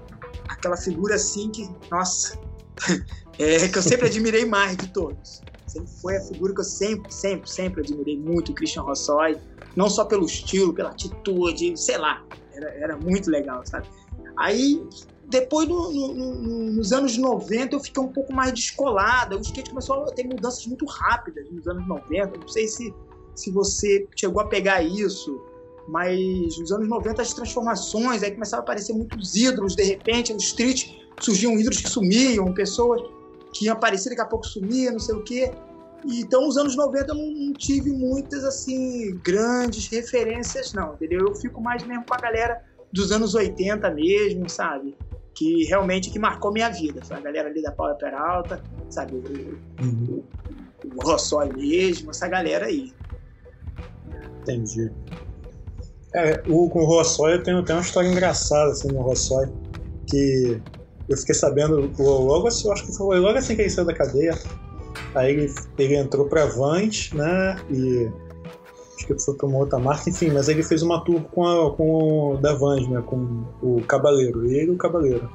aquela 0.47 0.77
figura 0.77 1.15
assim 1.15 1.49
que, 1.49 1.67
nossa, 1.89 2.39
é, 3.39 3.67
que 3.67 3.77
eu 3.77 3.81
sempre 3.81 4.07
admirei 4.07 4.45
mais 4.45 4.77
de 4.77 4.91
todos. 4.93 5.43
Sempre 5.67 5.91
foi 6.01 6.17
a 6.17 6.21
figura 6.21 6.53
que 6.53 6.59
eu 6.59 6.65
sempre, 6.65 7.11
sempre, 7.11 7.49
sempre 7.49 7.81
admirei 7.81 8.19
muito, 8.19 8.51
o 8.51 8.55
Christian 8.55 8.83
Rossoy. 8.83 9.37
Não 9.75 9.89
só 9.89 10.03
pelo 10.03 10.25
estilo, 10.25 10.73
pela 10.73 10.89
atitude, 10.89 11.77
sei 11.77 11.97
lá. 11.97 12.21
Era, 12.53 12.69
era 12.75 12.97
muito 12.97 13.29
legal, 13.29 13.65
sabe? 13.65 13.87
Aí, 14.37 14.83
depois, 15.31 15.67
no, 15.67 15.91
no, 15.91 16.13
no, 16.13 16.71
nos 16.73 16.91
anos 16.91 17.17
90, 17.17 17.75
eu 17.75 17.79
fiquei 17.79 18.03
um 18.03 18.09
pouco 18.09 18.33
mais 18.33 18.51
descolada. 18.51 19.37
O 19.37 19.41
skate 19.41 19.69
começou 19.69 20.03
a 20.03 20.11
ter 20.11 20.25
mudanças 20.25 20.67
muito 20.67 20.85
rápidas 20.85 21.49
nos 21.49 21.65
anos 21.67 21.87
90. 21.87 22.37
Não 22.37 22.47
sei 22.49 22.67
se, 22.67 22.93
se 23.33 23.49
você 23.49 24.05
chegou 24.13 24.41
a 24.41 24.47
pegar 24.47 24.83
isso, 24.83 25.41
mas 25.87 26.19
nos 26.59 26.71
anos 26.73 26.89
90 26.89 27.21
as 27.21 27.33
transformações, 27.33 28.21
aí 28.23 28.31
começavam 28.31 28.63
a 28.63 28.63
aparecer 28.63 28.93
muitos 28.93 29.33
ídolos, 29.35 29.73
de 29.73 29.83
repente, 29.83 30.33
no 30.33 30.39
street 30.39 30.89
surgiam 31.19 31.57
ídolos 31.57 31.79
que 31.79 31.89
sumiam, 31.89 32.53
pessoas 32.53 33.01
que 33.53 33.65
iam 33.65 33.73
aparecer, 33.73 34.09
daqui 34.09 34.21
a 34.21 34.25
pouco 34.25 34.45
sumia, 34.45 34.91
não 34.91 34.99
sei 34.99 35.15
o 35.15 35.23
quê. 35.23 35.51
Então, 36.05 36.41
nos 36.41 36.57
anos 36.57 36.75
90 36.75 37.11
eu 37.11 37.15
não 37.15 37.53
tive 37.53 37.91
muitas, 37.91 38.43
assim, 38.43 39.17
grandes 39.23 39.87
referências, 39.87 40.73
não, 40.73 40.93
entendeu? 40.93 41.27
Eu 41.27 41.35
fico 41.35 41.61
mais 41.61 41.83
mesmo 41.85 42.03
com 42.05 42.13
a 42.13 42.17
galera 42.17 42.61
dos 42.91 43.11
anos 43.11 43.33
80 43.33 43.89
mesmo, 43.91 44.49
sabe? 44.49 44.95
Que 45.41 45.65
realmente 45.65 46.11
que 46.11 46.19
marcou 46.19 46.53
minha 46.53 46.69
vida. 46.69 47.03
Foi 47.03 47.17
a 47.17 47.19
galera 47.19 47.49
ali 47.49 47.63
da 47.63 47.71
Paula 47.71 47.95
Peralta, 47.95 48.61
sabe? 48.91 49.15
O, 49.15 49.83
uhum. 49.83 50.23
o 50.95 51.03
Rossói 51.03 51.51
mesmo, 51.51 52.11
essa 52.11 52.27
galera 52.27 52.67
aí. 52.67 52.93
Entendi. 54.39 54.91
É, 56.13 56.43
o, 56.47 56.69
com 56.69 56.81
o 56.81 56.85
Rossói 56.85 57.33
eu 57.33 57.43
tenho 57.43 57.57
até 57.57 57.73
uma 57.73 57.81
história 57.81 58.07
engraçada, 58.07 58.69
assim, 58.69 58.89
no 58.89 59.01
Rossói, 59.01 59.51
que 60.05 60.61
eu 61.09 61.17
fiquei 61.17 61.33
sabendo 61.33 61.91
logo 61.97 62.47
assim, 62.47 62.67
eu 62.67 62.73
acho 62.73 62.85
que 62.85 62.95
foi 62.95 63.19
logo 63.19 63.39
assim 63.39 63.55
que 63.55 63.63
ele 63.63 63.69
saiu 63.71 63.87
da 63.87 63.95
cadeia. 63.95 64.37
Aí 65.15 65.31
ele, 65.31 65.51
ele 65.79 65.95
entrou 65.95 66.27
pra 66.27 66.45
Vans, 66.45 67.11
né? 67.13 67.55
E 67.67 68.11
pra 69.15 69.47
uma 69.47 69.59
outra 69.59 69.79
marca, 69.79 70.09
enfim, 70.09 70.29
mas 70.31 70.49
ele 70.49 70.63
fez 70.63 70.81
uma 70.81 71.03
tour 71.03 71.21
com, 71.31 71.45
a, 71.45 71.71
com 71.75 72.33
o 72.33 72.37
da 72.37 72.53
Vans, 72.53 72.87
né? 72.87 73.01
Com 73.05 73.43
o 73.61 73.81
Cabaleiro, 73.87 74.45
ele 74.45 74.71
e 74.71 74.75
o 74.75 74.77
Cabaleiro. 74.77 75.29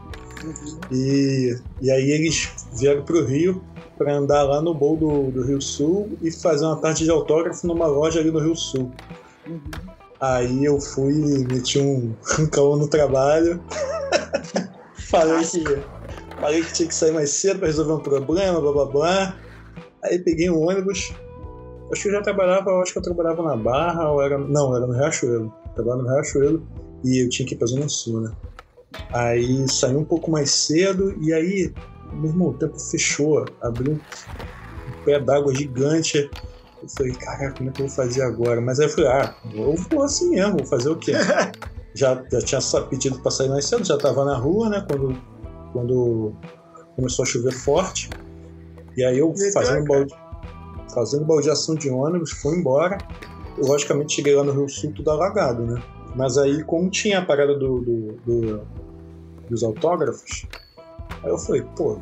Uhum. 0.45 0.79
E, 0.93 1.59
e 1.81 1.91
aí 1.91 2.11
eles 2.11 2.51
vieram 2.75 3.03
pro 3.03 3.25
Rio 3.25 3.63
para 3.97 4.15
andar 4.15 4.43
lá 4.43 4.61
no 4.61 4.75
bowl 4.75 4.97
do, 4.97 5.31
do 5.31 5.43
Rio 5.43 5.61
Sul 5.61 6.11
e 6.23 6.31
fazer 6.31 6.67
uma 6.67 6.77
tarde 6.77 7.05
de 7.05 7.11
autógrafo 7.11 7.67
numa 7.67 7.87
loja 7.87 8.21
ali 8.21 8.31
no 8.31 8.39
Rio 8.39 8.55
Sul. 8.55 8.93
Uhum. 9.47 9.61
Aí 10.21 10.65
eu 10.65 10.81
fui, 10.81 11.47
meti 11.51 11.79
um, 11.79 12.15
calor 12.53 12.79
no 12.79 12.89
trabalho. 12.89 13.61
falei, 14.97 15.45
que, 15.45 15.65
falei 16.41 16.63
que 16.63 16.73
tinha 16.73 16.89
que 16.89 16.95
sair 16.95 17.13
mais 17.13 17.31
cedo 17.31 17.59
para 17.59 17.69
resolver 17.69 17.93
um 17.93 18.01
problema, 18.01 18.61
blá 18.61 18.73
blá 18.73 18.85
blá. 18.87 19.37
Aí 20.03 20.19
peguei 20.19 20.51
um 20.51 20.67
ônibus. 20.67 21.13
Acho 21.93 22.03
que 22.03 22.09
eu 22.09 22.13
já 22.13 22.23
trabalhava, 22.23 22.71
acho 22.83 22.93
que 22.93 22.99
eu 22.99 23.03
trabalhava 23.03 23.43
na 23.43 23.57
Barra, 23.57 24.11
ou 24.11 24.23
era. 24.23 24.39
Não, 24.39 24.77
era 24.77 24.87
no 24.87 24.93
Riachuelo. 24.93 25.53
trabalhava 25.75 26.03
no 26.03 26.09
Riachuelo 26.15 26.67
e 27.05 27.25
eu 27.25 27.29
tinha 27.29 27.47
que 27.47 27.55
ir 27.55 27.59
pra 27.59 27.67
Zona 27.67 27.89
Sul, 27.89 28.21
né? 28.21 28.33
Aí 29.13 29.69
saí 29.69 29.95
um 29.95 30.05
pouco 30.05 30.31
mais 30.31 30.51
cedo 30.51 31.15
e 31.23 31.33
aí, 31.33 31.73
meu 32.13 32.31
irmão, 32.31 32.49
o 32.49 32.55
tempo 32.55 32.79
fechou. 32.79 33.47
Abriu 33.63 33.93
um 33.93 35.05
pé 35.05 35.21
d'água 35.21 35.55
gigante. 35.55 36.31
Eu 36.83 36.89
falei, 36.89 37.15
caraca, 37.15 37.57
como 37.57 37.71
é 37.71 37.73
que 37.73 37.81
eu 37.81 37.87
vou 37.87 37.97
fazer 37.97 38.23
agora? 38.23 38.61
Mas 38.61 38.81
aí 38.81 38.87
eu 38.87 38.91
falei, 38.91 39.11
ah, 39.11 39.35
eu 39.55 39.75
vou 39.75 40.03
assim 40.03 40.31
mesmo, 40.31 40.57
vou 40.57 40.67
fazer 40.67 40.91
o 40.91 40.97
quê? 40.97 41.13
já, 41.95 42.23
já 42.31 42.41
tinha 42.41 42.61
pedido 42.91 43.21
para 43.21 43.31
sair 43.31 43.49
mais 43.49 43.65
cedo, 43.67 43.85
já 43.85 43.97
estava 43.97 44.25
na 44.25 44.37
rua, 44.37 44.69
né? 44.69 44.85
Quando, 44.87 45.19
quando 45.73 46.35
começou 46.95 47.23
a 47.23 47.27
chover 47.27 47.53
forte. 47.53 48.11
E 48.97 49.05
aí 49.05 49.19
eu 49.19 49.33
fazendo, 49.53 49.85
balde, 49.85 50.15
fazendo 50.97 51.27
baldeação 51.27 51.75
de 51.75 51.91
ônibus, 51.91 52.31
fui 52.31 52.57
embora. 52.57 52.97
Eu, 53.59 53.67
logicamente 53.67 54.15
cheguei 54.15 54.35
lá 54.35 54.43
no 54.43 54.53
Rio 54.53 54.67
Sul 54.67 54.95
tudo 54.97 55.11
alagado, 55.11 55.63
né? 55.63 55.83
Mas 56.15 56.39
aí, 56.39 56.65
como 56.65 56.89
tinha 56.89 57.19
a 57.19 57.23
parada 57.23 57.55
do, 57.55 57.81
do, 57.83 58.13
do, 58.25 58.61
dos 59.51 59.63
autógrafos, 59.63 60.47
aí 61.23 61.29
eu 61.29 61.37
falei, 61.37 61.63
pô, 61.77 61.99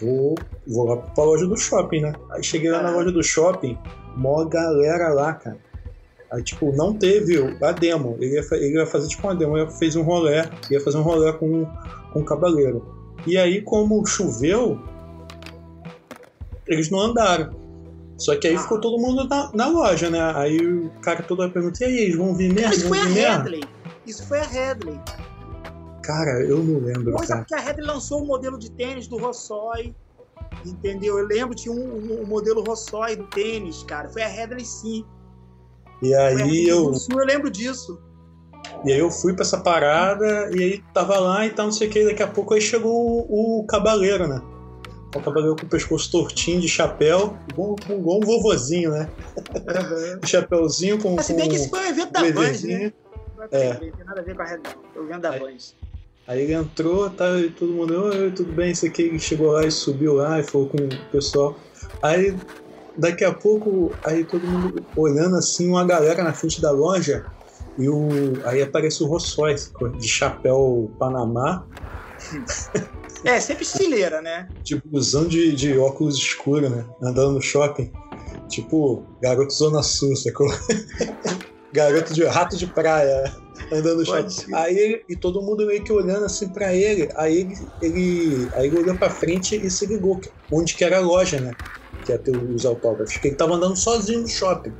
vou, 0.00 0.36
vou 0.64 0.84
lá 0.84 0.96
pra 0.98 1.24
loja 1.24 1.46
do 1.48 1.56
shopping, 1.56 2.02
né? 2.02 2.12
Aí 2.30 2.44
cheguei 2.44 2.70
lá 2.70 2.80
na 2.80 2.90
loja 2.90 3.10
do 3.10 3.24
shopping, 3.24 3.76
mó 4.16 4.44
galera 4.44 5.08
lá, 5.08 5.34
cara. 5.34 5.58
Aí, 6.30 6.42
tipo, 6.42 6.70
não 6.76 6.94
teve 6.94 7.38
a 7.60 7.72
demo. 7.72 8.16
Ele 8.20 8.34
ia, 8.34 8.44
ele 8.52 8.78
ia 8.78 8.86
fazer, 8.86 9.08
tipo, 9.08 9.26
uma 9.26 9.34
demo. 9.34 9.56
Ele 9.58 9.70
fez 9.70 9.96
um 9.96 10.02
rolê, 10.02 10.44
ia 10.70 10.80
fazer 10.80 10.98
um 10.98 11.02
rolê 11.02 11.32
com, 11.32 11.66
com 12.12 12.20
o 12.20 12.24
Cabaleiro. 12.24 12.84
E 13.26 13.36
aí, 13.36 13.62
como 13.62 14.06
choveu, 14.06 14.78
eles 16.66 16.90
não 16.90 17.00
andaram. 17.00 17.67
Só 18.18 18.36
que 18.36 18.48
aí 18.48 18.56
ah. 18.56 18.58
ficou 18.58 18.80
todo 18.80 19.00
mundo 19.00 19.28
na, 19.28 19.50
na, 19.54 19.68
loja, 19.68 20.10
né? 20.10 20.20
Aí 20.34 20.58
o 20.58 20.90
cara 21.00 21.22
todo 21.22 21.48
perguntou, 21.50 21.86
e 21.86 21.90
aí, 21.90 21.98
eles 21.98 22.16
vão 22.16 22.34
vir 22.34 22.52
mesmo? 22.52 22.72
Isso 22.74 22.88
foi 22.88 22.98
a 22.98 23.04
Headley. 23.04 23.64
Isso 24.04 24.26
foi 24.26 24.38
a 24.40 24.44
Headley. 24.44 25.00
Cara, 26.02 26.42
eu 26.42 26.58
não 26.58 26.80
lembro. 26.80 27.12
Pois 27.12 27.30
é, 27.30 27.36
porque 27.36 27.54
a 27.54 27.60
Headley 27.60 27.86
lançou 27.86 28.22
o 28.22 28.26
modelo 28.26 28.58
de 28.58 28.70
tênis 28.70 29.06
do 29.06 29.18
Rossói. 29.18 29.94
Entendeu? 30.66 31.18
Eu 31.18 31.26
lembro, 31.26 31.54
tinha 31.54 31.72
um, 31.72 31.78
um, 31.78 32.22
um 32.22 32.26
modelo 32.26 32.62
Rossói 32.64 33.14
do 33.14 33.24
tênis, 33.28 33.84
cara. 33.84 34.08
Foi 34.08 34.22
a 34.22 34.28
Headley 34.28 34.64
sim. 34.64 35.04
E 36.02 36.14
aí 36.14 36.66
eu. 36.66 36.92
Sul, 36.94 37.20
eu 37.20 37.26
lembro 37.26 37.50
disso. 37.50 38.00
E 38.84 38.92
aí 38.92 38.98
eu 38.98 39.10
fui 39.10 39.32
pra 39.32 39.42
essa 39.42 39.58
parada 39.58 40.50
e 40.54 40.62
aí 40.62 40.84
tava 40.92 41.18
lá 41.18 41.46
e 41.46 41.50
tal, 41.50 41.66
não 41.66 41.72
sei 41.72 41.88
o 41.88 41.90
que, 41.90 42.04
daqui 42.04 42.22
a 42.22 42.28
pouco 42.28 42.54
aí 42.54 42.60
chegou 42.60 43.26
o, 43.28 43.60
o 43.60 43.66
cabaleiro, 43.66 44.26
né? 44.26 44.42
O 45.18 45.22
cabaleiro 45.22 45.56
com 45.56 45.66
o 45.66 45.68
pescoço 45.68 46.10
tortinho 46.10 46.60
de 46.60 46.68
chapéu, 46.68 47.36
igual, 47.50 47.76
igual 47.88 48.18
um 48.18 48.26
vovozinho, 48.26 48.90
né? 48.90 49.08
Uhum. 49.36 50.20
Chapeuzinho 50.26 50.98
com. 50.98 51.16
Mas 51.16 51.26
se 51.26 51.34
bem 51.34 51.48
que 51.48 51.56
esse 51.56 51.68
foi 51.68 51.80
um 51.80 51.86
evento 51.86 52.12
da 52.12 52.20
Band, 52.20 52.52
né? 52.64 52.92
É. 53.50 53.72
Não 53.72 53.80
tem 53.80 53.92
nada 54.04 54.20
a 54.20 54.24
ver 54.24 54.34
com 54.34 54.42
a 54.42 54.44
Red 54.44 54.60
Foi 54.92 55.02
o 55.02 55.06
evento 55.06 55.20
da 55.20 55.38
Band. 55.38 55.56
Aí 56.26 56.42
ele 56.42 56.52
entrou, 56.52 57.08
tá, 57.08 57.38
e 57.38 57.48
todo 57.48 57.72
mundo, 57.72 58.04
oi, 58.04 58.30
tudo 58.30 58.52
bem, 58.52 58.70
isso 58.70 58.84
aqui, 58.84 59.02
ele 59.02 59.18
chegou 59.18 59.52
lá 59.52 59.64
e 59.64 59.70
subiu 59.70 60.12
lá 60.12 60.38
e 60.38 60.42
falou 60.42 60.68
com 60.68 60.76
o 60.76 61.10
pessoal. 61.10 61.56
Aí 62.02 62.36
daqui 62.98 63.24
a 63.24 63.32
pouco, 63.32 63.92
aí 64.04 64.24
todo 64.24 64.46
mundo 64.46 64.84
olhando 64.94 65.36
assim, 65.36 65.68
uma 65.68 65.86
galera 65.86 66.22
na 66.22 66.34
frente 66.34 66.60
da 66.60 66.70
loja, 66.70 67.24
e 67.78 67.88
o, 67.88 68.08
aí 68.44 68.60
aparece 68.60 69.02
o 69.02 69.06
Rossói 69.06 69.54
de 69.98 70.08
chapéu 70.08 70.90
Panamá. 70.98 71.64
É, 73.24 73.40
sempre 73.40 73.64
estileira, 73.64 74.22
né? 74.22 74.48
Tipo, 74.64 74.88
usando 74.92 75.28
de, 75.28 75.52
de 75.54 75.76
óculos 75.76 76.16
escuros, 76.16 76.70
né? 76.70 76.86
Andando 77.02 77.32
no 77.32 77.40
shopping. 77.40 77.92
Tipo, 78.48 79.04
garoto 79.22 79.52
Zona 79.52 79.82
Sul, 79.82 80.14
sacou? 80.16 80.48
garoto 81.72 82.14
de 82.14 82.24
rato 82.24 82.56
de 82.56 82.66
praia 82.66 83.24
andando 83.72 83.98
no 83.98 84.06
shopping. 84.06 84.54
Aí 84.54 85.02
e 85.08 85.16
todo 85.16 85.42
mundo 85.42 85.66
meio 85.66 85.84
que 85.84 85.92
olhando 85.92 86.24
assim 86.24 86.48
pra 86.48 86.74
ele. 86.74 87.08
Aí 87.16 87.38
ele, 87.38 87.54
ele, 87.82 88.50
aí 88.54 88.66
ele 88.66 88.76
olhou 88.76 88.98
pra 88.98 89.10
frente 89.10 89.54
e 89.54 89.70
se 89.70 89.86
ligou 89.86 90.20
onde 90.50 90.74
que 90.74 90.84
era 90.84 90.98
a 90.98 91.00
loja, 91.00 91.40
né? 91.40 91.54
que 92.08 92.12
ia 92.12 92.18
ter 92.18 92.32
os 92.32 92.64
autógrafos, 92.64 93.16
que 93.18 93.28
ele 93.28 93.36
tava 93.36 93.54
andando 93.54 93.76
sozinho 93.76 94.22
no 94.22 94.28
shopping. 94.28 94.72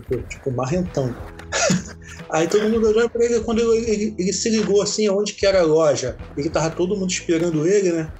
Tipo, 0.00 0.50
marrentão. 0.50 1.14
Aí 2.30 2.48
todo 2.48 2.68
mundo 2.68 2.88
olhando 2.88 3.10
pra 3.10 3.24
ele, 3.24 3.40
quando 3.40 3.60
ele, 3.60 3.90
ele, 3.90 4.16
ele, 4.18 4.32
se 4.32 4.50
ligou 4.50 4.82
assim, 4.82 5.06
aonde 5.06 5.34
que 5.34 5.46
era 5.46 5.60
a 5.60 5.64
loja, 5.64 6.18
e 6.36 6.42
que 6.42 6.50
tava 6.50 6.70
todo 6.70 6.96
mundo 6.96 7.10
esperando 7.10 7.66
ele, 7.66 7.92
né? 7.92 8.10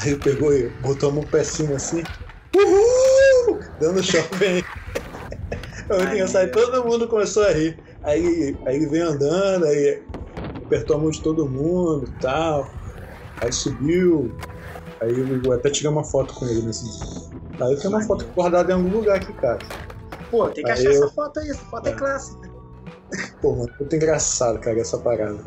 Aí 0.00 0.10
ele 0.10 0.20
pegou 0.20 0.54
e 0.54 0.68
botou 0.80 1.10
a 1.10 1.12
mão 1.12 1.24
pra 1.24 1.44
cima 1.44 1.76
assim, 1.76 2.02
uhul! 2.56 3.60
Dando 3.80 4.02
shopping. 4.02 4.62
Sair, 6.28 6.50
todo 6.50 6.84
mundo 6.84 7.08
começou 7.08 7.44
a 7.44 7.50
rir. 7.50 7.78
Aí, 8.02 8.56
aí 8.66 8.76
ele 8.76 8.86
veio 8.86 9.08
andando, 9.08 9.64
aí 9.64 10.02
apertou 10.64 10.96
a 10.96 11.00
mão 11.00 11.10
de 11.10 11.22
todo 11.22 11.48
mundo 11.48 12.04
e 12.06 12.20
tal. 12.20 12.70
Aí 13.42 13.52
subiu. 13.52 14.30
Aí 15.00 15.18
eu 15.44 15.52
até 15.52 15.70
tirei 15.70 15.90
uma 15.90 16.04
foto 16.04 16.34
com 16.34 16.46
ele 16.46 16.62
nesse 16.62 16.84
dia. 16.84 17.38
Aí 17.60 17.72
eu 17.72 17.78
tenho 17.78 17.90
uma 17.90 18.02
foto 18.02 18.26
guardada 18.34 18.70
em 18.70 18.74
algum 18.74 18.90
lugar 18.90 19.16
aqui, 19.16 19.32
cara. 19.34 19.58
Pô, 20.30 20.48
tem 20.48 20.64
que 20.64 20.70
achar 20.70 20.84
eu... 20.84 20.92
essa 20.92 21.08
foto 21.08 21.40
aí, 21.40 21.50
essa 21.50 21.64
foto 21.64 21.86
é, 21.86 21.90
é 21.90 21.94
clássica. 21.94 22.50
Pô, 23.40 23.54
mano, 23.54 23.72
muito 23.78 23.96
engraçado, 23.96 24.58
cara, 24.60 24.80
essa 24.80 24.98
parada. 24.98 25.38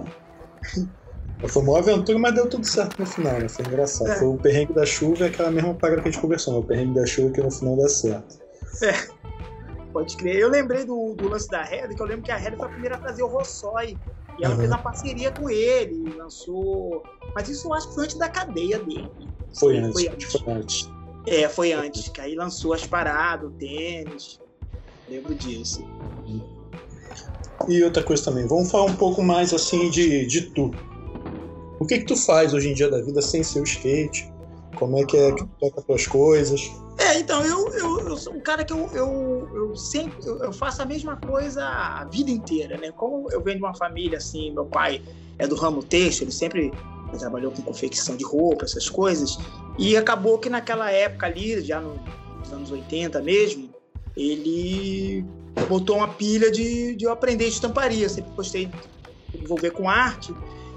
Foi 1.47 1.63
uma 1.63 1.79
aventura, 1.79 2.19
mas 2.19 2.35
deu 2.35 2.47
tudo 2.47 2.65
certo 2.65 2.99
no 2.99 3.05
final, 3.05 3.39
né? 3.39 3.49
Foi 3.49 3.65
engraçado. 3.65 4.11
É. 4.11 4.15
Foi 4.15 4.27
o 4.27 4.37
perrengue 4.37 4.73
da 4.73 4.85
chuva 4.85 5.23
e 5.23 5.27
aquela 5.27 5.49
mesma 5.49 5.73
parada 5.73 6.01
que 6.01 6.09
a 6.09 6.11
gente 6.11 6.21
conversou, 6.21 6.53
né? 6.53 6.59
O 6.59 6.63
perrengue 6.63 6.93
da 6.93 7.05
chuva 7.05 7.33
que 7.33 7.41
no 7.41 7.49
final 7.49 7.75
deu 7.75 7.89
certo. 7.89 8.39
É. 8.83 8.93
Pode 9.91 10.15
crer. 10.17 10.37
Eu 10.37 10.49
lembrei 10.49 10.85
do, 10.85 11.15
do 11.15 11.27
lance 11.27 11.49
da 11.49 11.63
Red, 11.63 11.95
que 11.95 12.01
eu 12.01 12.05
lembro 12.05 12.23
que 12.23 12.31
a 12.31 12.37
Red 12.37 12.55
foi 12.55 12.67
a 12.67 12.69
primeira 12.69 12.95
a 12.95 12.99
trazer 12.99 13.23
o 13.23 13.27
Rossói. 13.27 13.97
E 14.39 14.45
ela 14.45 14.53
uhum. 14.53 14.59
fez 14.59 14.69
uma 14.71 14.77
parceria 14.77 15.31
com 15.31 15.49
ele, 15.49 16.15
lançou. 16.15 17.03
Mas 17.33 17.49
isso 17.49 17.67
eu 17.67 17.73
acho 17.73 17.89
que 17.89 17.95
foi 17.95 18.03
antes 18.05 18.17
da 18.17 18.29
cadeia 18.29 18.79
dele. 18.79 19.11
Foi. 19.59 19.91
Foi 19.91 20.07
antes. 20.07 20.31
Foi 20.31 20.53
antes. 20.53 20.89
É, 21.27 21.49
foi 21.49 21.71
antes, 21.71 22.09
que 22.09 22.19
aí 22.19 22.35
lançou 22.35 22.73
as 22.73 22.85
paradas, 22.85 23.49
o 23.49 23.51
tênis. 23.51 24.39
Lembro 25.11 25.35
disso. 25.35 25.85
E 27.67 27.83
outra 27.83 28.01
coisa 28.01 28.23
também, 28.23 28.47
vamos 28.47 28.71
falar 28.71 28.85
um 28.85 28.95
pouco 28.95 29.21
mais 29.21 29.53
assim 29.53 29.89
de, 29.89 30.25
de 30.25 30.43
tu. 30.51 30.73
O 31.81 31.85
que 31.85 31.99
que 31.99 32.05
tu 32.05 32.15
faz 32.15 32.53
hoje 32.53 32.69
em 32.69 32.73
dia 32.73 32.89
da 32.89 33.01
vida 33.01 33.21
sem 33.21 33.43
ser 33.43 33.59
o 33.59 33.63
skate? 33.63 34.31
Como 34.73 34.97
é 34.97 35.05
que 35.05 35.17
é 35.17 35.33
que 35.33 35.43
tu 35.43 35.49
toca 35.59 35.81
as 35.81 35.85
tuas 35.85 36.07
coisas? 36.07 36.61
É, 36.97 37.19
então, 37.19 37.43
eu, 37.45 37.73
eu, 37.73 38.07
eu, 38.07 38.17
sou 38.17 38.33
um 38.33 38.39
cara 38.39 38.63
que 38.63 38.71
eu, 38.71 38.89
eu, 38.93 39.49
eu 39.53 39.75
sempre 39.75 40.17
eu, 40.25 40.43
eu, 40.43 40.53
faço 40.53 40.81
a 40.81 40.85
mesma 40.85 41.17
coisa 41.17 41.61
a 41.65 42.05
vida 42.05 42.31
inteira, 42.31 42.77
né? 42.77 42.91
Como 42.93 43.29
eu 43.31 43.41
venho 43.41 43.57
de 43.57 43.63
uma 43.63 43.75
família 43.75 44.17
assim, 44.17 44.51
meu 44.51 44.65
pai 44.65 45.01
é 45.37 45.45
do 45.45 45.55
ramo 45.55 45.83
têxtil, 45.83 46.23
ele 46.23 46.31
sempre 46.31 46.71
trabalhou 47.19 47.51
com 47.51 47.61
confecção 47.63 48.15
de 48.15 48.23
roupa, 48.23 48.63
essas 48.63 48.89
coisas, 48.89 49.37
e 49.77 49.97
acabou 49.97 50.39
que 50.39 50.49
naquela 50.49 50.89
época 50.89 51.25
ali, 51.25 51.59
já 51.61 51.81
nos 51.81 52.53
anos 52.53 52.71
80 52.71 53.21
mesmo, 53.21 53.70
ele 54.15 55.25
botou 55.67 55.97
uma 55.97 56.07
pilha 56.07 56.51
de, 56.51 56.95
de 56.95 57.05
eu 57.05 57.11
aprender 57.11 57.47
estamparia. 57.47 58.07
Sempre 58.09 58.31
gostei 58.35 58.65
de 58.65 59.43
envolver 59.43 59.71
com 59.71 59.89
arte. 59.89 60.33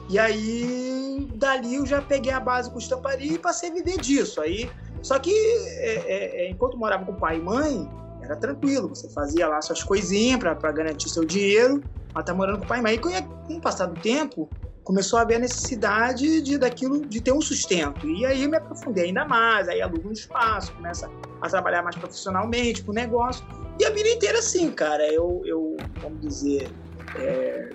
E 0.09 0.19
aí, 0.19 1.29
dali 1.35 1.77
eu 1.77 1.87
já 1.87 2.03
peguei 2.03 2.33
a 2.33 2.41
base 2.41 2.71
com 2.71 2.79
estamparia 2.79 3.33
e 3.33 3.39
passei 3.39 3.71
a 3.71 3.75
viver 3.75 3.99
disso. 3.99 4.41
Aí, 4.41 4.71
só 5.03 5.19
que 5.19 5.31
é, 5.31 5.95
é, 5.95 6.47
é 6.47 6.51
enquanto 6.51 6.77
morava 6.77 7.05
com 7.05 7.15
pai 7.15 7.39
e 7.39 7.41
mãe, 7.41 7.89
era 8.23 8.37
tranquilo. 8.37 8.89
Você 8.89 9.09
fazia 9.11 9.49
lá 9.49 9.61
suas 9.63 9.83
coisinhas 9.83 10.39
para 10.39 10.73
garantir 10.73 11.09
seu 11.09 11.25
dinheiro, 11.25 11.83
mas 12.13 12.25
tá 12.25 12.35
morando 12.35 12.61
com 12.61 12.67
pai 12.67 12.81
e 12.81 12.83
mãe. 12.83 12.95
E 12.95 12.99
com 12.99 13.57
o 13.57 13.61
passar 13.61 13.87
do 13.87 14.01
tempo, 14.01 14.49
começou 14.85 15.19
a 15.19 15.23
haver 15.23 15.37
a 15.37 15.41
necessidade 15.41 16.43
de 16.43 16.59
daquilo 16.59 17.05
de 17.07 17.21
ter 17.21 17.33
um 17.33 17.41
sustento. 17.41 18.07
E 18.09 18.25
aí 18.27 18.47
me 18.47 18.57
aprofundei 18.57 19.07
ainda 19.07 19.25
mais, 19.25 19.67
aí 19.67 19.81
alugo 19.81 20.11
um 20.11 20.13
espaço, 20.13 20.73
começa 20.75 21.11
a 21.41 21.49
trabalhar 21.49 21.83
mais 21.83 21.97
profissionalmente 21.97 22.85
com 22.85 22.93
o 22.93 22.95
negócio. 22.95 23.45
E 23.81 23.85
a 23.85 23.91
vida 23.91 24.09
inteira 24.11 24.39
assim, 24.39 24.71
cara, 24.71 25.11
eu, 25.11 25.43
eu 25.47 25.77
vamos 26.01 26.21
dizer, 26.21 26.71
é, 27.17 27.73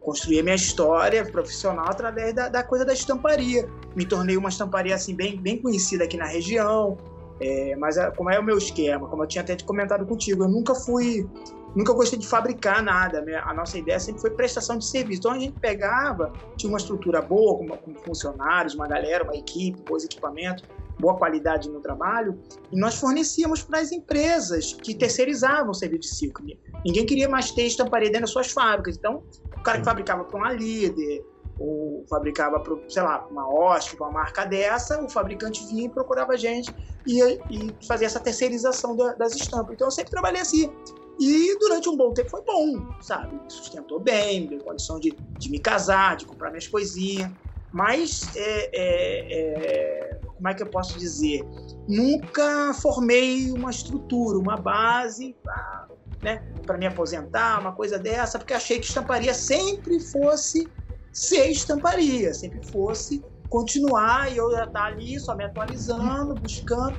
construí 0.00 0.40
a 0.40 0.42
minha 0.42 0.56
história 0.56 1.24
profissional 1.30 1.88
através 1.88 2.34
da, 2.34 2.48
da, 2.48 2.62
coisa 2.64 2.84
da 2.84 2.94
estamparia. 2.94 3.68
Me 3.94 4.06
tornei 4.06 4.36
uma 4.36 4.48
estamparia 4.48 4.94
assim 4.94 5.14
bem, 5.14 5.38
bem 5.38 5.60
conhecida 5.60 6.04
aqui 6.04 6.16
na 6.16 6.26
região. 6.26 6.96
É, 7.38 7.76
mas 7.76 7.98
a, 7.98 8.10
como 8.10 8.30
é 8.30 8.38
o 8.38 8.42
meu 8.42 8.56
esquema, 8.56 9.06
como 9.08 9.22
eu 9.22 9.26
tinha 9.26 9.42
até 9.42 9.54
comentado 9.62 10.06
contigo, 10.06 10.44
eu 10.44 10.48
nunca 10.48 10.74
fui 10.74 11.28
nunca 11.76 11.92
gostei 11.92 12.18
de 12.18 12.26
fabricar 12.26 12.82
nada. 12.82 13.20
Né? 13.20 13.36
A 13.36 13.52
nossa 13.52 13.76
ideia 13.76 14.00
sempre 14.00 14.20
foi 14.20 14.30
prestação 14.30 14.78
de 14.78 14.86
serviço. 14.86 15.20
Então 15.20 15.32
a 15.32 15.38
gente 15.38 15.60
pegava, 15.60 16.32
tinha 16.56 16.70
uma 16.70 16.78
estrutura 16.78 17.20
boa, 17.20 17.58
com, 17.58 17.68
com 17.68 17.94
funcionários, 18.02 18.74
uma 18.74 18.88
galera, 18.88 19.22
uma 19.22 19.36
equipe, 19.36 19.80
bons 19.82 20.04
equipamentos, 20.04 20.64
boa 20.98 21.16
qualidade 21.16 21.68
no 21.68 21.80
trabalho, 21.80 22.40
e 22.72 22.80
nós 22.80 22.94
fornecíamos 22.98 23.62
para 23.62 23.80
as 23.80 23.92
empresas 23.92 24.72
que 24.72 24.94
terceirizavam 24.94 25.70
o 25.70 25.74
serviço 25.74 26.00
de 26.02 26.08
ciclo. 26.08 26.46
Ninguém 26.84 27.04
queria 27.04 27.28
mais 27.28 27.50
ter 27.50 27.66
estamparia 27.66 28.08
dentro 28.08 28.22
das 28.22 28.30
suas 28.30 28.50
fábricas. 28.50 28.96
Então, 28.96 29.22
o 29.56 29.62
cara 29.62 29.78
que 29.78 29.84
fabricava 29.84 30.24
para 30.24 30.38
uma 30.38 30.52
líder, 30.52 31.24
ou 31.58 32.04
fabricava 32.08 32.60
para, 32.60 32.76
sei 32.88 33.02
lá, 33.02 33.26
uma 33.30 33.48
OSC, 33.48 33.96
uma 33.96 34.10
marca 34.10 34.44
dessa, 34.44 35.02
o 35.02 35.08
fabricante 35.08 35.66
vinha 35.66 35.86
e 35.86 35.88
procurava 35.88 36.32
a 36.32 36.36
gente 36.36 36.74
e, 37.06 37.20
e 37.50 37.86
fazia 37.86 38.06
essa 38.06 38.20
terceirização 38.20 38.96
da, 38.96 39.14
das 39.14 39.34
estampas. 39.34 39.74
Então, 39.74 39.86
eu 39.86 39.90
sempre 39.92 40.10
trabalhei 40.10 40.40
assim. 40.40 40.70
E 41.18 41.58
durante 41.58 41.88
um 41.88 41.96
bom 41.96 42.12
tempo 42.12 42.30
foi 42.30 42.42
bom, 42.44 43.00
sabe? 43.00 43.34
Me 43.34 43.50
sustentou 43.50 43.98
bem, 44.00 44.42
me 44.42 44.48
deu 44.48 44.60
condição 44.60 45.00
de, 45.00 45.16
de 45.38 45.50
me 45.50 45.58
casar, 45.58 46.16
de 46.16 46.26
comprar 46.26 46.50
minhas 46.50 46.68
coisinhas. 46.68 47.30
Mas, 47.72 48.30
é, 48.36 48.70
é, 48.72 49.38
é, 49.38 50.20
como 50.36 50.48
é 50.48 50.54
que 50.54 50.62
eu 50.62 50.66
posso 50.66 50.98
dizer? 50.98 51.42
Nunca 51.88 52.72
formei 52.74 53.50
uma 53.50 53.70
estrutura, 53.70 54.38
uma 54.38 54.56
base 54.56 55.36
para 55.42 55.88
né, 56.22 56.42
me 56.78 56.86
aposentar, 56.86 57.60
uma 57.60 57.74
coisa 57.74 57.98
dessa, 57.98 58.38
porque 58.38 58.54
achei 58.54 58.78
que 58.78 58.86
estamparia 58.86 59.34
sempre 59.34 60.00
fosse 60.00 60.70
ser 61.12 61.46
estamparia, 61.48 62.34
sempre 62.34 62.62
fosse 62.66 63.24
continuar 63.48 64.30
e 64.30 64.36
eu 64.36 64.50
já 64.52 64.64
estar 64.64 64.80
tá 64.80 64.84
ali 64.86 65.18
só 65.18 65.34
me 65.34 65.44
atualizando, 65.44 66.36
buscando. 66.36 66.98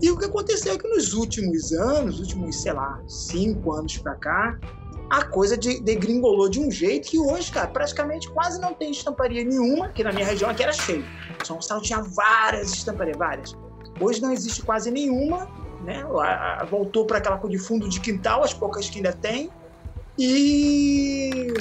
E 0.00 0.10
o 0.10 0.18
que 0.18 0.26
aconteceu 0.26 0.74
é 0.74 0.78
que 0.78 0.86
nos 0.88 1.14
últimos 1.14 1.72
anos, 1.72 2.20
últimos, 2.20 2.60
sei 2.62 2.72
lá, 2.72 3.00
cinco 3.06 3.72
anos 3.72 3.96
para 3.96 4.14
cá, 4.16 4.58
a 5.08 5.24
coisa 5.24 5.56
de, 5.56 5.80
degringolou 5.80 6.48
de 6.48 6.60
um 6.60 6.70
jeito 6.70 7.08
que 7.08 7.18
hoje, 7.18 7.50
cara, 7.50 7.68
praticamente 7.68 8.28
quase 8.30 8.60
não 8.60 8.74
tem 8.74 8.90
estamparia 8.90 9.44
nenhuma, 9.44 9.88
que 9.88 10.02
na 10.02 10.12
minha 10.12 10.26
região 10.26 10.50
aqui 10.50 10.62
era 10.62 10.72
cheio. 10.72 11.04
São 11.44 11.56
Gonçalo 11.56 11.80
tinha 11.80 12.02
várias 12.02 12.72
estamparias, 12.72 13.16
várias. 13.16 13.56
Hoje 14.00 14.20
não 14.20 14.32
existe 14.32 14.62
quase 14.62 14.90
nenhuma, 14.90 15.48
né? 15.82 16.04
Voltou 16.68 17.06
para 17.06 17.18
aquela 17.18 17.38
coisa 17.38 17.56
de 17.56 17.62
fundo 17.62 17.88
de 17.88 18.00
quintal, 18.00 18.42
as 18.42 18.52
poucas 18.52 18.90
que 18.90 18.98
ainda 18.98 19.12
tem. 19.12 19.50
E 20.18 21.52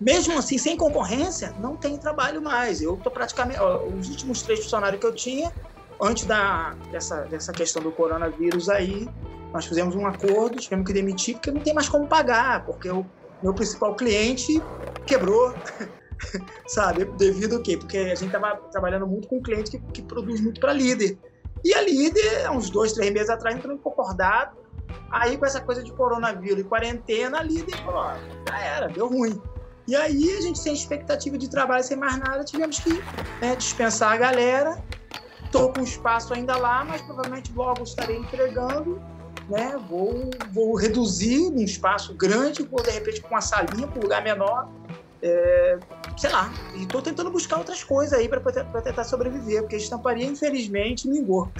mesmo 0.00 0.38
assim, 0.38 0.58
sem 0.58 0.76
concorrência, 0.76 1.54
não 1.60 1.76
tem 1.76 1.96
trabalho 1.96 2.42
mais. 2.42 2.82
Eu 2.82 2.96
tô 2.96 3.10
praticamente. 3.10 3.60
Ó, 3.60 3.86
os 3.86 4.08
últimos 4.08 4.42
três 4.42 4.60
funcionários 4.60 5.00
que 5.00 5.06
eu 5.06 5.14
tinha, 5.14 5.52
antes 6.00 6.24
da, 6.24 6.74
dessa, 6.90 7.22
dessa 7.22 7.52
questão 7.52 7.82
do 7.82 7.90
coronavírus 7.92 8.68
aí, 8.68 9.08
nós 9.52 9.66
fizemos 9.66 9.94
um 9.94 10.06
acordo, 10.06 10.58
tivemos 10.58 10.86
que 10.86 10.92
demitir, 10.92 11.34
porque 11.36 11.50
não 11.50 11.60
tem 11.60 11.74
mais 11.74 11.88
como 11.88 12.06
pagar, 12.06 12.64
porque 12.64 12.90
o 12.90 13.06
meu 13.42 13.54
principal 13.54 13.94
cliente 13.94 14.62
quebrou, 15.06 15.54
sabe? 16.66 17.04
Devido 17.16 17.56
ao 17.56 17.62
quê? 17.62 17.76
Porque 17.76 17.98
a 17.98 18.14
gente 18.14 18.26
estava 18.26 18.56
trabalhando 18.70 19.06
muito 19.06 19.28
com 19.28 19.36
um 19.36 19.42
cliente 19.42 19.70
que, 19.70 19.78
que 19.78 20.02
produz 20.02 20.40
muito 20.40 20.60
para 20.60 20.72
líder. 20.72 21.18
E 21.64 21.74
a 21.74 21.82
líder, 21.82 22.50
uns 22.50 22.70
dois, 22.70 22.92
três 22.92 23.12
meses 23.12 23.30
atrás, 23.30 23.56
entrou 23.56 23.74
em 23.74 23.78
concordado. 23.78 24.56
Aí, 25.10 25.36
com 25.36 25.46
essa 25.46 25.60
coisa 25.60 25.82
de 25.82 25.92
coronavírus 25.92 26.60
e 26.60 26.64
quarentena, 26.64 27.38
a 27.38 27.42
líder 27.42 27.76
falou: 27.78 28.00
ó, 28.00 28.14
já 28.48 28.60
era, 28.60 28.88
deu 28.88 29.08
ruim. 29.08 29.40
E 29.88 29.96
aí, 29.96 30.36
a 30.36 30.40
gente, 30.40 30.58
sem 30.58 30.74
expectativa 30.74 31.38
de 31.38 31.48
trabalho, 31.48 31.82
sem 31.82 31.96
mais 31.96 32.18
nada, 32.18 32.44
tivemos 32.44 32.78
que 32.78 32.92
né, 33.40 33.56
dispensar 33.56 34.12
a 34.12 34.16
galera 34.16 34.82
Estou 35.46 35.72
com 35.72 35.80
espaço 35.80 36.34
ainda 36.34 36.56
lá, 36.56 36.84
mas 36.84 37.00
provavelmente 37.02 37.52
logo 37.54 37.82
estarei 37.82 38.16
entregando. 38.16 39.00
Né? 39.48 39.76
Vou, 39.88 40.30
vou 40.52 40.74
reduzir 40.74 41.48
um 41.48 41.58
espaço 41.58 42.14
grande, 42.14 42.62
vou 42.64 42.82
de 42.82 42.90
repente 42.90 43.20
com 43.20 43.28
uma 43.28 43.40
salinha 43.40 43.86
para 43.86 43.98
um 43.98 44.02
lugar 44.02 44.22
menor. 44.22 44.68
É, 45.22 45.78
sei 46.16 46.30
lá, 46.30 46.52
e 46.74 46.82
estou 46.82 47.00
tentando 47.00 47.30
buscar 47.30 47.56
outras 47.58 47.82
coisas 47.82 48.18
aí 48.18 48.28
para 48.28 48.40
tentar 48.82 49.04
sobreviver, 49.04 49.62
porque 49.62 49.76
a 49.76 49.78
estamparia, 49.78 50.26
infelizmente, 50.26 51.08
mingou. 51.08 51.50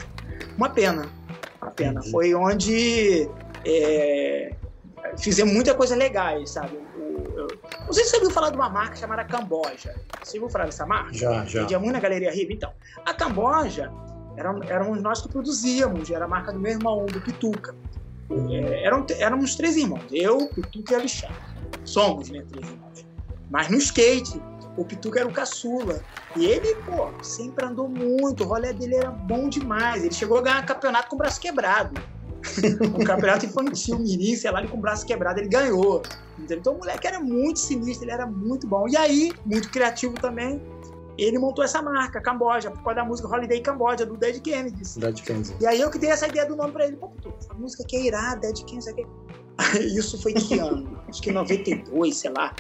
Uma 0.57 0.69
pena. 0.69 1.09
Uma 1.63 1.71
pena. 1.71 2.03
Foi 2.03 2.35
onde 2.35 3.29
é, 3.65 4.55
fizemos 5.19 5.55
muita 5.55 5.75
coisa 5.75 5.97
legais, 5.97 6.51
sabe? 6.51 6.86
Eu, 7.37 7.49
não 7.85 7.93
sei 7.93 8.05
se 8.05 8.11
você 8.11 8.17
ouviu 8.17 8.31
falar 8.31 8.51
de 8.51 8.57
uma 8.57 8.71
marca 8.71 8.97
chamada 8.97 9.25
Camboja. 9.25 9.95
Você 10.23 10.39
ouviu 10.39 10.51
falar 10.51 10.65
dessa 10.65 10.87
marca? 10.87 11.13
Já, 11.13 11.45
já. 11.45 11.61
Vendia 11.61 11.79
muito 11.79 11.93
na 11.93 12.01
Galeria 12.01 12.33
Riva. 12.33 12.53
Então, 12.53 12.73
a 13.05 13.13
Camboja 13.13 13.93
eram, 14.37 14.63
éramos 14.63 15.03
nós 15.03 15.21
que 15.21 15.29
produzíamos, 15.29 16.11
era 16.11 16.25
a 16.25 16.29
marca 16.29 16.53
do 16.53 16.59
meu 16.59 16.73
irmão, 16.73 17.05
do 17.05 17.21
Pituca. 17.21 17.75
É, 18.51 18.85
eram, 18.85 19.07
éramos 19.19 19.55
três 19.55 19.77
irmãos, 19.77 20.05
eu, 20.11 20.49
Pituca 20.49 20.95
e 20.95 20.97
Alexandre. 20.97 21.37
Somos, 21.85 22.31
né, 22.31 22.43
três 22.49 22.69
irmãos. 22.69 23.07
Mas 23.51 23.69
no 23.69 23.77
skate, 23.77 24.43
o 24.77 24.85
Pituca 24.85 25.21
era 25.21 25.29
o 25.29 25.33
caçula. 25.33 26.01
E 26.35 26.47
ele, 26.47 26.75
pô, 26.77 27.11
sempre 27.23 27.67
andou 27.67 27.89
muito, 27.89 28.45
o 28.45 28.47
rolê 28.47 28.73
dele 28.73 28.97
era 28.97 29.11
bom 29.11 29.49
demais. 29.49 30.03
Ele 30.03 30.15
chegou 30.15 30.39
a 30.39 30.43
ganhar 30.43 30.67
campeonato 30.67 31.09
com 31.09 31.17
o 31.17 31.19
braço 31.19 31.41
quebrado 31.41 32.01
um 32.83 33.05
campeonato 33.05 33.47
infantil, 33.47 33.99
mirim, 33.99 34.37
sei 34.37 34.51
lá, 34.51 34.61
ele 34.61 34.69
com 34.69 34.79
o 34.79 34.81
braço 34.81 35.07
quebrado, 35.07 35.41
ele 35.41 35.49
ganhou. 35.49 36.03
Então 36.39 36.75
o 36.75 36.79
moleque 36.79 37.07
era 37.07 37.21
muito 37.21 37.59
sinistro, 37.59 38.05
ele 38.05 38.13
era 38.13 38.27
muito 38.27 38.67
bom. 38.67 38.89
E 38.89 38.97
aí, 38.97 39.33
muito 39.45 39.71
criativo 39.71 40.15
também, 40.15 40.61
ele 41.19 41.39
montou 41.39 41.65
essa 41.65 41.81
marca, 41.81 42.21
Camboja, 42.21 42.71
por 42.71 42.83
causa 42.83 42.97
da 42.97 43.05
música 43.05 43.29
Holiday 43.29 43.61
Camboja, 43.61 44.05
do 44.05 44.17
Dead 44.17 44.41
Kennedy. 44.41 44.83
Dead 44.99 45.23
Kennedy. 45.23 45.57
E 45.61 45.67
aí 45.67 45.81
eu 45.81 45.91
que 45.91 45.99
dei 45.99 46.11
essa 46.11 46.27
ideia 46.29 46.47
do 46.47 46.55
nome 46.55 46.73
pra 46.73 46.87
ele. 46.87 46.97
Pô, 46.97 47.11
essa 47.39 47.55
música 47.55 47.83
aqui 47.83 47.97
é 47.97 48.07
irada, 48.07 48.41
Dead 48.41 48.65
Kennedy, 48.65 48.91
aqui. 48.91 49.07
Isso 49.81 50.21
foi 50.21 50.35
que 50.35 50.59
ano? 50.59 51.01
Acho 51.09 51.23
que 51.23 51.31
em 51.31 51.33
92, 51.33 52.17
sei 52.17 52.31
lá. 52.31 52.55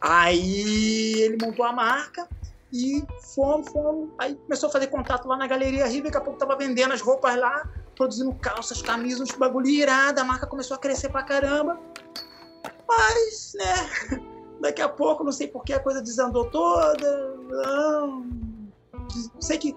Aí 0.00 1.14
ele 1.20 1.36
montou 1.44 1.64
a 1.64 1.72
marca 1.72 2.28
e 2.72 3.02
fomos, 3.34 3.68
fomos. 3.72 4.10
Aí 4.18 4.36
começou 4.36 4.68
a 4.68 4.72
fazer 4.72 4.86
contato 4.86 5.26
lá 5.26 5.36
na 5.36 5.46
Galeria 5.46 5.86
Rio, 5.86 6.04
daqui 6.04 6.16
a 6.16 6.20
pouco 6.20 6.38
tava 6.38 6.56
vendendo 6.56 6.92
as 6.92 7.00
roupas 7.00 7.36
lá 7.36 7.68
produzindo 7.96 8.32
calças, 8.34 8.80
camisas, 8.80 9.22
uns 9.22 9.32
bagulho 9.32 9.66
irado, 9.66 10.20
a 10.20 10.24
marca 10.24 10.46
começou 10.46 10.76
a 10.76 10.78
crescer 10.78 11.08
pra 11.08 11.22
caramba. 11.22 11.80
Mas, 12.86 13.54
né, 13.56 14.20
daqui 14.60 14.82
a 14.82 14.88
pouco, 14.88 15.24
não 15.24 15.32
sei 15.32 15.48
por 15.48 15.64
que 15.64 15.72
a 15.72 15.80
coisa 15.80 16.00
desandou 16.00 16.44
toda. 16.46 17.36
Não, 17.48 18.26
sei 19.40 19.58
que 19.58 19.74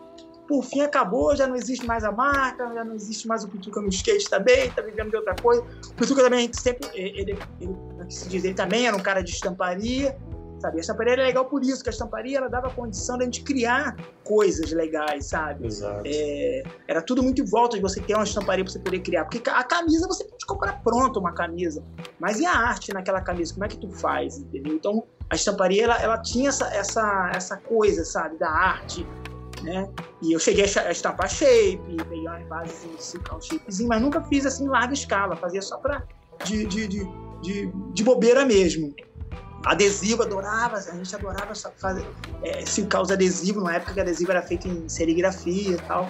por 0.47 0.63
fim 0.63 0.82
acabou, 0.82 1.36
já 1.36 1.45
não 1.45 1.55
existe 1.55 1.86
mais 1.86 2.03
a 2.03 2.11
marca, 2.11 2.74
já 2.74 2.84
não 2.84 2.95
existe 2.95 3.28
mais 3.28 3.43
o 3.43 3.47
Pituca 3.47 3.80
no 3.80 3.89
skate 3.89 4.28
também, 4.28 4.72
tá 4.72 4.82
vivendo 4.82 5.11
de 5.11 5.15
outra 5.15 5.36
coisa. 5.36 5.61
O 5.61 5.93
Pituca 5.93 6.24
também 6.24 6.51
sempre, 6.51 6.89
ele, 6.95 7.22
ele, 7.22 7.39
ele, 7.61 7.76
é 7.99 8.09
se 8.09 8.28
diz, 8.28 8.43
ele 8.43 8.55
também 8.55 8.88
era 8.88 8.97
um 8.97 8.99
cara 8.99 9.22
de 9.22 9.30
estamparia, 9.30 10.17
sabe? 10.60 10.78
A 10.78 10.82
estamparia 10.82 11.14
era 11.14 11.24
legal 11.24 11.45
por 11.45 11.64
isso, 11.64 11.84
que 11.84 11.89
a 11.89 11.91
estamparia 11.91 12.38
ela 12.38 12.49
dava 12.49 12.70
condição 12.70 13.18
de 13.18 13.24
a 13.24 13.26
gente 13.26 13.43
criar 13.43 13.95
coisas 14.24 14.72
legais, 14.72 15.28
sabe? 15.28 15.68
Exato. 15.68 16.03
É, 16.05 16.64
era 16.88 17.01
tudo 17.01 17.24
muito 17.24 17.41
em 17.41 17.45
volta 17.45 17.76
de 17.76 17.82
você 17.82 17.99
ter 18.01 18.16
uma 18.16 18.24
estamparia 18.24 18.64
para 18.64 18.72
você 18.72 18.80
poder 18.80 18.99
criar, 18.99 19.26
porque 19.26 19.49
a 19.49 19.64
camisa 19.64 20.07
você 20.07 20.24
pode 20.24 20.45
comprar 20.45 20.82
pronta 20.84 21.20
uma 21.20 21.34
camisa, 21.34 21.84
mas 22.20 22.39
e 22.39 22.45
a 22.45 22.53
arte 22.53 22.93
naquela 22.93 23.22
camisa? 23.22 23.53
Como 23.53 23.66
é 23.66 23.68
que 23.68 23.78
tu 23.78 23.89
faz, 23.89 24.38
entendeu? 24.38 24.74
Então 24.74 25.03
a 25.30 25.36
estamparia 25.36 25.84
ela, 25.84 26.01
ela 26.01 26.18
tinha 26.22 26.49
essa, 26.49 26.68
essa, 26.74 27.32
essa 27.34 27.57
coisa, 27.57 28.03
sabe, 28.03 28.38
da 28.38 28.49
arte 28.49 29.05
né? 29.64 29.89
E 30.22 30.34
eu 30.34 30.39
cheguei 30.39 30.64
a 30.64 30.91
estampar 30.91 31.30
shape, 31.30 31.80
peguei 32.10 32.28
umas 32.28 32.47
bases 32.47 32.82
de 32.82 33.20
um 33.34 33.41
shapezinho, 33.41 33.89
mas 33.89 34.01
nunca 34.01 34.22
fiz 34.24 34.45
assim 34.45 34.66
em 34.66 34.70
larga 34.70 34.93
escala, 34.93 35.36
fazia 35.36 35.62
só 35.62 35.78
pra 35.78 36.03
de, 36.45 36.66
de, 36.66 36.88
de, 36.88 37.10
de, 37.41 37.72
de 37.93 38.03
bobeira 38.03 38.45
mesmo. 38.45 38.93
Adesivo, 39.66 40.24
adorava, 40.24 40.78
a 40.78 40.95
gente 40.95 41.14
adorava 41.14 41.53
fazer, 41.78 42.07
é, 42.43 42.66
silcar 42.66 43.01
os 43.01 43.12
adesivos, 43.12 43.64
na 43.64 43.76
época 43.76 43.93
que 43.93 43.99
adesivo 43.99 44.32
era 44.32 44.41
feito 44.41 44.68
em 44.68 44.88
serigrafia 44.88 45.76
e 45.76 45.82
tal. 45.82 46.10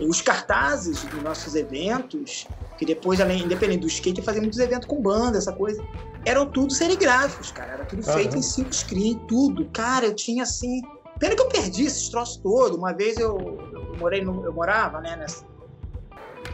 E 0.00 0.06
os 0.06 0.22
cartazes 0.22 1.02
dos 1.02 1.22
nossos 1.22 1.54
eventos, 1.54 2.48
que 2.78 2.86
depois, 2.86 3.20
além, 3.20 3.42
independente 3.42 3.80
do 3.80 3.88
skate, 3.88 4.22
fazia 4.22 4.40
muitos 4.40 4.58
eventos 4.58 4.86
com 4.86 5.02
banda, 5.02 5.36
essa 5.36 5.52
coisa, 5.52 5.82
eram 6.24 6.46
tudo 6.46 6.72
serigráficos, 6.72 7.50
cara, 7.50 7.72
era 7.72 7.84
tudo 7.84 8.02
feito 8.02 8.36
em 8.36 8.42
silk 8.42 8.74
screen, 8.74 9.18
tudo. 9.26 9.68
Cara, 9.70 10.06
eu 10.06 10.14
tinha 10.14 10.42
assim. 10.42 10.80
Pena 11.18 11.34
que 11.34 11.42
eu 11.42 11.48
perdi 11.48 11.84
esses 11.84 12.08
troços 12.08 12.36
todos. 12.38 12.78
Uma 12.78 12.92
vez 12.92 13.18
eu, 13.18 13.58
eu 13.72 13.96
morei 13.98 14.24
no, 14.24 14.44
eu 14.44 14.52
morava, 14.52 15.00
né, 15.00 15.16
nessa, 15.16 15.44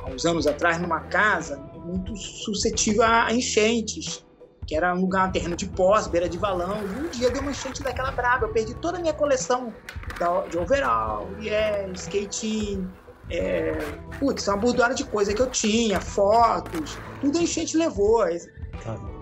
há 0.02 0.08
uns 0.08 0.24
anos 0.24 0.46
atrás, 0.46 0.80
numa 0.80 1.00
casa 1.00 1.58
muito 1.84 2.16
suscetível 2.16 3.02
a 3.02 3.32
enchentes 3.32 4.24
que 4.66 4.74
era 4.74 4.94
um 4.94 5.00
lugar, 5.00 5.28
um 5.28 5.32
terreno 5.32 5.56
de 5.56 5.66
pós, 5.66 6.06
beira 6.06 6.28
de 6.28 6.38
valão, 6.38 6.78
e 6.82 7.06
um 7.06 7.08
dia 7.08 7.30
deu 7.30 7.42
uma 7.42 7.50
enchente 7.50 7.82
daquela 7.82 8.10
brava. 8.10 8.46
Eu 8.46 8.52
perdi 8.52 8.74
toda 8.74 8.98
a 8.98 9.00
minha 9.00 9.12
coleção 9.12 9.72
de 10.50 10.58
overall, 10.58 11.28
yeah, 11.40 11.90
skating, 11.94 12.88
é, 13.30 13.72
putz, 14.18 14.46
uma 14.48 14.56
burdoada 14.56 14.94
de 14.94 15.04
coisa 15.04 15.32
que 15.32 15.40
eu 15.40 15.50
tinha, 15.50 16.00
fotos, 16.00 16.98
tudo 17.20 17.38
a 17.38 17.42
enchente 17.42 17.76
levou, 17.76 18.24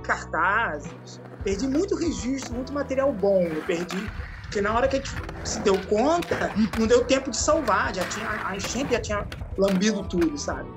cartazes. 0.02 1.20
Perdi 1.42 1.66
muito 1.66 1.96
registro, 1.96 2.54
muito 2.54 2.72
material 2.72 3.12
bom. 3.12 3.42
Eu 3.42 3.62
perdi, 3.62 4.10
porque 4.42 4.60
na 4.60 4.74
hora 4.74 4.86
que 4.86 4.96
a 4.96 4.98
gente 5.00 5.12
se 5.44 5.58
deu 5.60 5.76
conta, 5.88 6.52
não 6.78 6.86
deu 6.86 7.04
tempo 7.04 7.30
de 7.30 7.36
salvar, 7.36 7.94
já 7.94 8.04
tinha, 8.04 8.28
a 8.44 8.56
enchente 8.56 8.92
já 8.92 9.00
tinha 9.00 9.26
lambido 9.58 10.04
tudo, 10.04 10.38
sabe? 10.38 10.68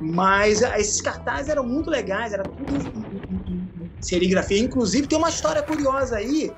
Mas 0.00 0.60
esses 0.60 1.00
cartazes 1.00 1.48
eram 1.48 1.64
muito 1.64 1.88
legais, 1.88 2.32
era 2.32 2.42
tudo 2.42 3.13
serigrafia. 4.04 4.58
Inclusive, 4.58 5.06
tem 5.06 5.18
uma 5.18 5.28
história 5.28 5.62
curiosa 5.62 6.16
aí, 6.16 6.52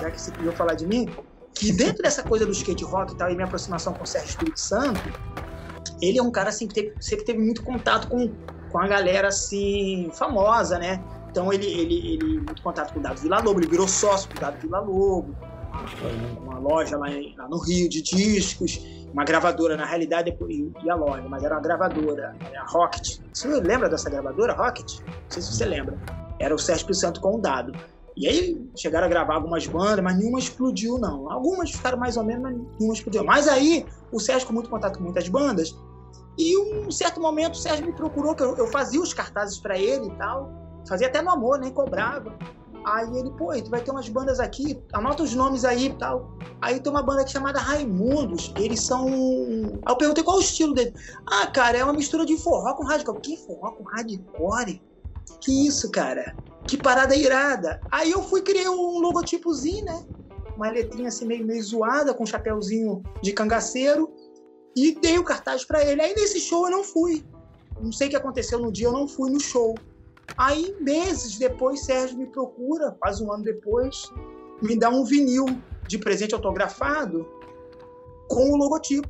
já 0.00 0.10
que 0.10 0.20
você 0.20 0.30
queria 0.30 0.52
falar 0.52 0.74
de 0.74 0.86
mim, 0.86 1.08
que 1.54 1.72
dentro 1.72 2.02
dessa 2.02 2.22
coisa 2.22 2.46
do 2.46 2.52
skate 2.52 2.84
rock 2.84 3.12
e 3.12 3.16
tal, 3.16 3.30
e 3.30 3.34
minha 3.34 3.46
aproximação 3.46 3.92
com 3.92 4.04
o 4.04 4.06
Sérgio 4.06 4.30
Espírito 4.30 4.60
Santo, 4.60 5.00
ele 6.00 6.18
é 6.18 6.22
um 6.22 6.30
cara 6.30 6.50
assim 6.50 6.66
que 6.66 6.74
teve, 6.74 6.94
sempre 7.00 7.24
teve 7.24 7.38
muito 7.38 7.62
contato 7.62 8.08
com, 8.08 8.32
com 8.70 8.78
a 8.78 8.86
galera 8.86 9.28
assim 9.28 10.10
famosa, 10.14 10.78
né? 10.78 11.02
Então 11.30 11.52
ele, 11.52 11.66
ele, 11.66 12.14
ele 12.14 12.40
muito 12.40 12.62
contato 12.62 12.92
com 12.92 13.00
o 13.00 13.02
Dado 13.02 13.20
Vila 13.20 13.40
Lobo, 13.40 13.60
ele 13.60 13.68
virou 13.68 13.88
sócio 13.88 14.28
do 14.30 14.40
Dado 14.40 14.58
Vila 14.60 14.80
Lobo, 14.80 15.34
uma 16.40 16.58
loja 16.58 16.96
lá, 16.96 17.10
em, 17.10 17.34
lá, 17.36 17.48
no 17.48 17.58
Rio 17.58 17.88
de 17.88 18.02
discos, 18.02 18.80
uma 19.12 19.24
gravadora, 19.24 19.76
na 19.76 19.84
realidade, 19.84 20.36
e 20.84 20.90
a 20.90 20.94
loja, 20.94 21.26
mas 21.28 21.42
era 21.42 21.54
uma 21.54 21.60
gravadora, 21.60 22.36
a 22.56 22.70
Rocket. 22.70 23.18
Você 23.32 23.48
lembra 23.48 23.88
dessa 23.88 24.08
gravadora, 24.08 24.52
Rocket? 24.52 25.00
Não 25.00 25.14
sei 25.28 25.42
se 25.42 25.52
você 25.52 25.64
lembra 25.64 25.98
era 26.38 26.54
o 26.54 26.58
Sérgio 26.58 26.92
Santo 26.94 27.20
com 27.20 27.36
o 27.36 27.40
dado. 27.40 27.72
E 28.16 28.26
aí 28.26 28.70
chegaram 28.76 29.06
a 29.06 29.08
gravar 29.08 29.34
algumas 29.34 29.66
bandas, 29.66 30.02
mas 30.02 30.16
nenhuma 30.16 30.38
explodiu, 30.38 30.98
não. 30.98 31.30
Algumas 31.30 31.70
ficaram 31.70 31.98
mais 31.98 32.16
ou 32.16 32.24
menos, 32.24 32.42
mas 32.42 32.56
nenhuma 32.78 32.94
explodiu. 32.94 33.24
Mas 33.24 33.46
aí 33.46 33.86
o 34.10 34.18
Sérgio 34.18 34.46
com 34.46 34.52
muito 34.52 34.68
contato 34.68 34.98
com 34.98 35.04
muitas 35.04 35.28
bandas, 35.28 35.74
e 36.38 36.56
um 36.56 36.90
certo 36.90 37.20
momento 37.20 37.54
o 37.54 37.58
Sérgio 37.58 37.84
me 37.84 37.92
procurou, 37.92 38.34
que 38.34 38.42
eu, 38.42 38.56
eu 38.56 38.68
fazia 38.68 39.00
os 39.00 39.12
cartazes 39.12 39.58
para 39.58 39.76
ele 39.76 40.06
e 40.06 40.16
tal, 40.16 40.50
fazia 40.88 41.08
até 41.08 41.20
no 41.20 41.30
amor, 41.30 41.58
nem 41.58 41.72
cobrava. 41.72 42.32
Aí 42.84 43.18
ele, 43.18 43.30
pô, 43.32 43.52
tu 43.60 43.70
vai 43.70 43.80
ter 43.80 43.90
umas 43.90 44.08
bandas 44.08 44.38
aqui, 44.38 44.80
anota 44.92 45.24
os 45.24 45.34
nomes 45.34 45.64
aí 45.64 45.86
e 45.86 45.94
tal. 45.94 46.30
Aí 46.60 46.80
tem 46.80 46.92
uma 46.92 47.02
banda 47.02 47.22
aqui 47.22 47.32
chamada 47.32 47.58
Raimundos, 47.58 48.52
eles 48.56 48.80
são. 48.80 49.06
Aí 49.84 49.92
eu 49.92 49.96
perguntei 49.96 50.22
qual 50.22 50.36
o 50.36 50.40
estilo 50.40 50.74
dele. 50.74 50.94
Ah, 51.26 51.48
cara, 51.48 51.76
é 51.76 51.84
uma 51.84 51.92
mistura 51.92 52.24
de 52.24 52.36
forró 52.38 52.72
com 52.74 52.84
hardcore. 52.84 53.20
Que 53.20 53.36
forró 53.36 53.72
com 53.72 53.82
hardcore? 53.82 54.80
Que 55.40 55.66
isso, 55.66 55.90
cara? 55.90 56.36
Que 56.66 56.76
parada 56.76 57.14
irada. 57.16 57.80
Aí 57.90 58.10
eu 58.10 58.22
fui 58.22 58.42
criar 58.42 58.70
um 58.70 58.98
logotipozinho, 58.98 59.84
né? 59.84 60.06
Uma 60.56 60.70
letrinha 60.70 61.08
assim 61.08 61.24
meio, 61.24 61.46
meio 61.46 61.62
zoada, 61.62 62.12
com 62.12 62.24
um 62.24 62.26
chapéuzinho 62.26 63.02
de 63.22 63.32
cangaceiro. 63.32 64.12
E 64.76 64.94
dei 64.94 65.18
o 65.18 65.24
cartaz 65.24 65.64
para 65.64 65.84
ele. 65.84 66.02
Aí 66.02 66.14
nesse 66.14 66.40
show 66.40 66.66
eu 66.66 66.70
não 66.70 66.84
fui. 66.84 67.24
Não 67.80 67.92
sei 67.92 68.08
o 68.08 68.10
que 68.10 68.16
aconteceu 68.16 68.58
no 68.58 68.72
dia, 68.72 68.86
eu 68.86 68.92
não 68.92 69.06
fui 69.08 69.30
no 69.30 69.40
show. 69.40 69.74
Aí, 70.36 70.76
meses 70.80 71.38
depois, 71.38 71.84
Sérgio 71.84 72.18
me 72.18 72.26
procura, 72.26 72.96
quase 73.00 73.24
um 73.24 73.32
ano 73.32 73.42
depois, 73.42 74.12
me 74.62 74.76
dá 74.76 74.90
um 74.90 75.04
vinil 75.04 75.46
de 75.86 75.98
presente 75.98 76.34
autografado 76.34 77.26
com 78.28 78.52
o 78.52 78.56
logotipo. 78.56 79.08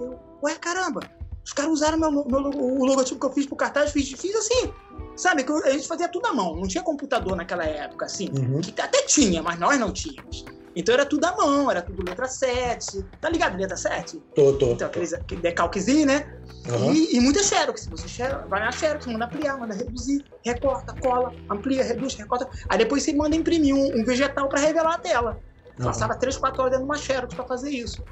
Eu, 0.00 0.18
ué, 0.42 0.54
caramba, 0.56 1.00
os 1.44 1.52
caras 1.52 1.72
usaram 1.72 1.98
meu, 1.98 2.10
meu, 2.10 2.40
o 2.40 2.84
logotipo 2.84 3.18
que 3.18 3.26
eu 3.26 3.32
fiz 3.32 3.46
pro 3.46 3.56
cartaz, 3.56 3.90
fiz, 3.90 4.10
fiz 4.12 4.34
assim. 4.34 4.72
Sabe, 5.16 5.44
que 5.44 5.52
a 5.52 5.70
gente 5.70 5.86
fazia 5.86 6.08
tudo 6.08 6.26
à 6.26 6.32
mão, 6.32 6.56
não 6.56 6.66
tinha 6.66 6.82
computador 6.82 7.36
naquela 7.36 7.64
época, 7.64 8.06
assim. 8.06 8.28
Uhum. 8.30 8.60
Que 8.60 8.80
até 8.80 9.02
tinha, 9.02 9.42
mas 9.42 9.58
nós 9.58 9.78
não 9.78 9.92
tínhamos. 9.92 10.44
Então 10.76 10.92
era 10.92 11.06
tudo 11.06 11.24
à 11.24 11.36
mão, 11.36 11.70
era 11.70 11.80
tudo 11.80 12.04
letra 12.04 12.26
7. 12.26 13.04
Tá 13.20 13.28
ligado, 13.28 13.56
letra 13.56 13.76
7? 13.76 14.20
Tô, 14.34 14.54
tô. 14.54 14.72
Então, 14.72 14.88
aqueles 14.88 15.12
decalquezinho, 15.40 16.06
né? 16.06 16.36
Uhum. 16.68 16.92
E, 16.92 17.16
e 17.16 17.20
muita 17.20 17.42
xerox. 17.42 17.86
Você 17.86 18.08
xerox, 18.08 18.48
vai 18.48 18.60
na 18.60 18.72
xerox, 18.72 19.06
manda 19.06 19.26
ampliar, 19.26 19.56
manda 19.56 19.74
reduzir, 19.74 20.24
recorta, 20.44 20.94
cola, 21.00 21.32
amplia, 21.48 21.84
reduz, 21.84 22.14
recorta. 22.14 22.48
Aí 22.68 22.78
depois 22.78 23.04
você 23.04 23.12
manda 23.12 23.36
imprimir 23.36 23.74
um, 23.74 24.00
um 24.00 24.04
vegetal 24.04 24.48
para 24.48 24.60
revelar 24.60 24.94
a 24.94 24.98
tela. 24.98 25.38
Uhum. 25.78 25.84
Passava 25.84 26.16
3, 26.16 26.36
4 26.36 26.60
horas 26.60 26.72
dentro 26.72 26.86
de 26.86 26.90
uma 26.90 26.98
xerox 26.98 27.34
para 27.34 27.44
fazer 27.44 27.70
isso. 27.70 28.02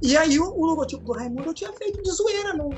E 0.00 0.16
aí 0.16 0.38
o, 0.38 0.44
o, 0.44 0.66
logotipo 0.66 1.02
do 1.02 1.12
Raimundo 1.12 1.48
eu 1.48 1.54
tinha 1.54 1.72
feito 1.72 2.00
de 2.02 2.10
zoeira. 2.10 2.54
Não, 2.54 2.70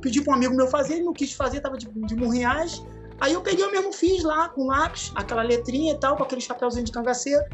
pedi 0.00 0.20
para 0.20 0.32
um 0.32 0.36
amigo 0.36 0.54
meu 0.54 0.68
fazer, 0.68 0.94
ele 0.94 1.04
não 1.04 1.12
quis 1.12 1.32
fazer, 1.32 1.60
tava 1.60 1.76
de, 1.76 1.88
de 1.88 2.14
murriagem. 2.14 2.86
Aí 3.20 3.32
eu 3.32 3.40
peguei, 3.40 3.64
eu 3.64 3.70
mesmo 3.70 3.92
fiz 3.92 4.22
lá 4.22 4.48
com 4.48 4.66
lápis, 4.66 5.12
aquela 5.14 5.42
letrinha 5.42 5.92
e 5.92 5.98
tal, 5.98 6.16
com 6.16 6.22
aquele 6.22 6.40
chapéuzinho 6.40 6.84
de 6.84 6.92
cangaceiro. 6.92 7.44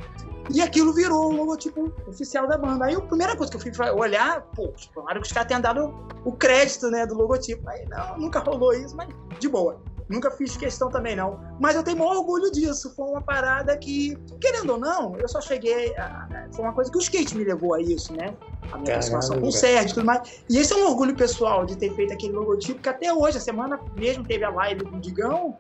E 0.52 0.60
aquilo 0.60 0.92
virou 0.92 1.30
o 1.30 1.36
logotipo 1.36 1.92
oficial 2.08 2.48
da 2.48 2.58
banda. 2.58 2.86
Aí 2.86 2.94
a 2.94 3.00
primeira 3.00 3.36
coisa 3.36 3.52
que 3.52 3.56
eu 3.68 3.74
fui 3.74 3.90
olhar, 3.90 4.42
pô, 4.54 4.72
claro 4.94 5.20
que 5.20 5.26
os 5.26 5.32
caras 5.32 5.48
tenham 5.48 5.60
dado 5.60 5.94
o 6.24 6.32
crédito, 6.32 6.90
né, 6.90 7.06
do 7.06 7.14
logotipo. 7.14 7.68
Aí 7.68 7.86
não, 7.88 8.18
nunca 8.18 8.40
rolou 8.40 8.72
isso, 8.72 8.96
mas 8.96 9.08
de 9.38 9.48
boa. 9.48 9.80
Nunca 10.10 10.28
fiz 10.32 10.56
questão 10.56 10.90
também, 10.90 11.14
não. 11.14 11.38
Mas 11.60 11.76
eu 11.76 11.84
tenho 11.84 11.96
maior 11.96 12.16
orgulho 12.16 12.50
disso. 12.50 12.92
Foi 12.96 13.06
uma 13.08 13.22
parada 13.22 13.76
que, 13.76 14.18
querendo 14.40 14.70
ou 14.70 14.78
não, 14.78 15.16
eu 15.16 15.28
só 15.28 15.40
cheguei. 15.40 15.96
A, 15.96 16.48
foi 16.52 16.64
uma 16.64 16.74
coisa 16.74 16.90
que 16.90 16.98
o 16.98 17.00
skate 17.00 17.36
me 17.36 17.44
levou 17.44 17.74
a 17.74 17.80
isso, 17.80 18.12
né? 18.12 18.34
A 18.72 18.78
minha 18.78 18.94
aproximação 18.94 19.40
com 19.40 19.46
o 19.46 19.52
Sérgio 19.52 19.90
e 19.90 19.94
tudo 19.94 20.06
mais. 20.06 20.42
E 20.50 20.58
esse 20.58 20.72
é 20.72 20.76
um 20.76 20.88
orgulho 20.88 21.14
pessoal 21.14 21.64
de 21.64 21.76
ter 21.76 21.94
feito 21.94 22.12
aquele 22.12 22.32
logotipo, 22.32 22.80
que 22.80 22.88
até 22.88 23.14
hoje, 23.14 23.38
a 23.38 23.40
semana 23.40 23.78
mesmo 23.96 24.24
teve 24.24 24.42
a 24.42 24.50
live 24.50 24.84
do 24.84 24.98
Digão. 24.98 25.56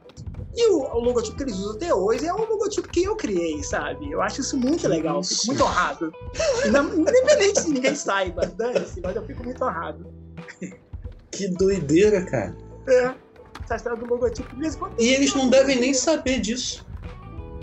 E 0.52 0.68
o, 0.68 0.80
o, 0.80 0.98
logotipo 0.98 1.36
que 1.36 1.44
eles 1.44 1.54
usam 1.54 1.76
até 1.76 1.94
hoje 1.94 2.26
é 2.26 2.34
o 2.34 2.44
logotipo 2.44 2.88
que 2.88 3.04
eu 3.04 3.14
criei, 3.14 3.62
sabe? 3.62 4.10
Eu 4.10 4.20
acho 4.20 4.40
isso 4.40 4.56
muito 4.56 4.88
legal, 4.88 5.22
fico 5.22 5.46
muito 5.46 5.62
honrado. 5.62 6.12
Independente 6.66 7.60
se 7.60 7.70
ninguém 7.70 7.94
saiba, 7.94 8.46
dane-se, 8.46 9.00
mas 9.00 9.14
eu 9.14 9.24
fico 9.24 9.44
muito 9.44 9.62
honrado. 9.62 10.12
Que 11.30 11.46
doideira, 11.46 12.24
cara. 12.24 12.56
É 12.88 13.29
essa 13.70 13.76
história 13.76 13.98
do 13.98 14.06
logotipo 14.06 14.56
mesmo. 14.56 14.90
E 14.98 15.08
eles 15.08 15.34
não 15.34 15.48
devem 15.48 15.78
nem 15.78 15.94
saber 15.94 16.40
disso. 16.40 16.84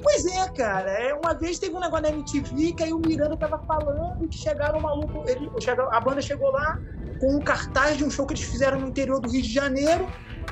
Pois 0.02 0.26
é, 0.26 0.50
cara. 0.52 0.90
É, 0.92 1.14
uma 1.14 1.34
vez 1.34 1.60
teve 1.60 1.76
um 1.76 1.80
negócio 1.80 2.04
na 2.04 2.10
MTV 2.10 2.74
que 2.74 2.84
aí 2.84 2.94
o 2.94 3.00
Miranda 3.00 3.36
tava 3.36 3.60
falando 3.60 4.28
que 4.28 4.38
chegaram 4.38 4.80
um 4.80 4.82
maluco. 4.82 5.24
Ele, 5.28 5.50
a 5.92 6.00
banda 6.00 6.22
chegou 6.22 6.52
lá 6.52 6.80
com 7.20 7.36
um 7.36 7.42
cartaz 7.42 7.98
de 7.98 8.06
um 8.06 8.12
show 8.12 8.26
que 8.26 8.34
eles 8.34 8.44
fizeram 8.44 8.80
no 8.80 8.88
interior 8.88 9.20
do 9.20 9.30
Rio 9.30 9.42
de 9.42 9.52
Janeiro, 9.52 10.08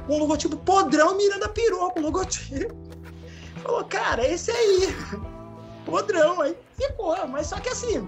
com 0.06 0.16
um 0.16 0.20
logotipo 0.20 0.58
podrão, 0.58 1.16
Miranda 1.16 1.48
pirou 1.48 1.92
com 1.92 2.00
o 2.00 2.04
logotipo. 2.04 2.76
Falou, 3.64 3.84
cara, 3.86 4.28
esse 4.28 4.52
aí. 4.52 4.96
Podrão. 5.86 6.42
Aí 6.42 6.58
ficou, 6.76 7.16
mas 7.28 7.48
só 7.48 7.60
que 7.60 7.70
assim, 7.70 8.08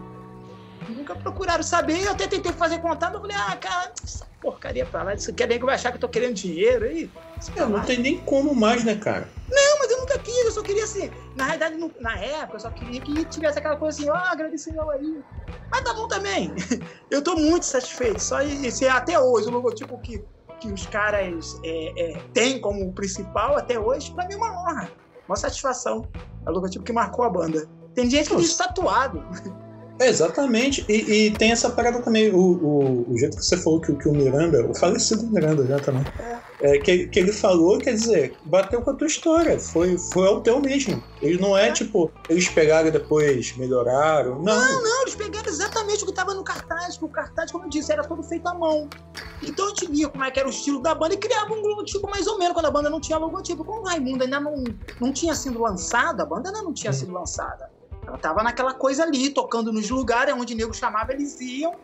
nunca 0.90 1.16
procuraram 1.16 1.64
saber. 1.64 2.04
Eu 2.04 2.12
até 2.12 2.28
tentei 2.28 2.52
fazer 2.54 2.80
contato, 2.80 3.16
eu 3.16 3.22
falei, 3.22 3.36
ah, 3.38 3.56
cara, 3.56 3.92
essa 4.04 4.26
porcaria 4.42 4.86
pra 4.86 5.04
lá, 5.04 5.14
isso 5.14 5.34
quer 5.34 5.48
nem 5.48 5.60
que 5.60 5.66
vai 5.66 5.76
achar 5.76 5.92
que 5.92 5.98
eu 5.98 6.02
tô 6.02 6.10
querendo 6.10 6.34
dinheiro 6.34 6.86
aí. 6.86 7.10
É, 7.56 7.66
não 7.66 7.82
tem 7.82 8.00
nem 8.00 8.18
como 8.20 8.54
mais, 8.56 8.84
né, 8.84 8.96
cara? 8.96 9.30
Não, 9.50 9.80
mas 9.80 9.92
eu 9.92 10.00
nunca 10.00 10.18
quis, 10.20 10.46
eu 10.46 10.52
só 10.52 10.62
queria 10.62 10.84
assim. 10.84 11.12
Na 11.36 11.46
realidade, 11.46 11.78
na 12.00 12.18
época, 12.18 12.56
eu 12.56 12.60
só 12.60 12.70
queria 12.70 13.02
que 13.02 13.26
tivesse 13.26 13.60
aquela 13.60 13.78
coisa 13.78 14.00
assim, 14.00 14.10
ó, 14.10 14.14
oh, 14.14 14.32
agradecimento 14.32 14.90
aí. 14.92 15.22
Mas 15.70 15.82
tá 15.82 15.94
bom 15.94 16.08
também. 16.08 16.54
eu 17.10 17.22
tô 17.22 17.36
muito 17.36 17.66
satisfeito. 17.66 18.22
Só 18.22 18.42
esse 18.42 18.86
é 18.86 18.90
até 18.90 19.20
hoje, 19.20 19.48
o 19.48 19.52
logotipo 19.52 19.98
que, 20.00 20.24
que 20.60 20.72
os 20.72 20.86
caras 20.88 21.60
é, 21.64 21.94
é, 21.98 22.22
têm 22.34 22.60
como 22.60 22.92
principal 22.94 23.58
até 23.58 23.80
hoje, 23.80 24.14
pra 24.14 24.28
mim 24.28 24.34
é 24.34 24.38
uma 24.38 24.62
honra. 24.62 24.92
Uma 25.28 25.36
satisfação. 25.36 26.08
É 26.46 26.50
o 26.50 26.54
logotipo 26.54 26.86
que 26.86 26.94
marcou 26.94 27.26
a 27.26 27.30
banda. 27.30 27.68
Tem 27.94 28.10
gente 28.10 28.30
que 28.30 28.36
diz 28.36 28.56
tatuado. 28.56 29.24
exatamente. 30.00 30.86
E, 30.88 31.28
e, 31.28 31.32
tem 31.32 31.52
essa 31.52 31.70
parada 31.70 32.02
também, 32.02 32.30
o, 32.30 32.38
o, 32.38 33.12
o, 33.12 33.18
jeito 33.18 33.38
que 33.38 33.44
você 33.44 33.58
falou 33.58 33.82
que, 33.82 33.94
que 33.96 34.08
o 34.08 34.14
Miranda, 34.14 34.66
o 34.66 34.74
falecido 34.76 35.26
Miranda 35.28 35.66
já 35.66 35.80
também. 35.80 36.04
É 36.60 36.80
que, 36.80 37.08
que 37.08 37.20
ele 37.20 37.32
falou, 37.32 37.78
quer 37.78 37.94
dizer, 37.94 38.36
bateu 38.46 38.82
com 38.82 38.90
a 38.90 38.94
tua 38.94 39.08
história. 39.08 39.60
Foi, 39.60 39.98
foi 39.98 40.28
ao 40.28 40.42
teu 40.42 40.60
mesmo. 40.60 41.04
Ele 41.22 41.40
não 41.40 41.56
é, 41.56 41.70
é. 41.70 41.72
tipo, 41.72 42.12
eles 42.28 42.50
pegaram 42.50 42.88
e 42.88 42.92
depois 42.92 43.56
melhoraram. 43.58 44.42
Não. 44.42 44.56
não, 44.56 44.84
não, 44.84 45.02
eles 45.04 45.16
pegaram 45.16 45.48
exatamente 45.48 46.02
o 46.02 46.06
que 46.06 46.12
estava 46.12 46.34
no 46.34 46.44
cartaz. 46.44 47.00
O 47.00 47.08
cartaz, 47.08 47.52
como 47.52 47.66
eu 47.66 47.70
disse, 47.70 47.92
era 47.92 48.04
todo 48.04 48.24
feito 48.24 48.48
à 48.48 48.56
mão. 48.56 48.90
Então 49.44 49.66
a 49.66 49.70
gente 49.70 49.92
via 49.92 50.10
como 50.10 50.24
é 50.24 50.32
que 50.32 50.40
era 50.40 50.48
o 50.48 50.52
estilo 50.52 50.82
da 50.82 50.96
banda 50.96 51.14
e 51.14 51.18
criava 51.18 51.54
um 51.54 51.62
logotipo 51.62 52.10
mais 52.10 52.26
ou 52.26 52.40
menos 52.40 52.54
quando 52.54 52.66
a 52.66 52.72
banda 52.72 52.90
não 52.90 53.00
tinha 53.00 53.20
logotipo. 53.20 53.64
Como 53.64 53.82
o 53.82 53.86
Raimundo 53.86 54.24
ainda 54.24 54.40
não, 54.40 54.64
não 55.00 55.14
tinha 55.14 55.36
sido 55.36 55.62
lançada, 55.62 56.24
a 56.24 56.26
banda 56.26 56.50
ainda 56.50 56.64
não 56.64 56.74
tinha 56.74 56.90
hum. 56.92 56.96
sido 56.96 57.14
lançada. 57.14 57.77
Ela 58.08 58.18
tava 58.18 58.42
naquela 58.42 58.74
coisa 58.74 59.04
ali, 59.04 59.30
tocando 59.30 59.72
nos 59.72 59.90
lugares 59.90 60.34
onde 60.34 60.54
o 60.54 60.58
nego 60.58 60.74
chamava, 60.74 61.12
eles 61.14 61.40
iam 61.42 61.76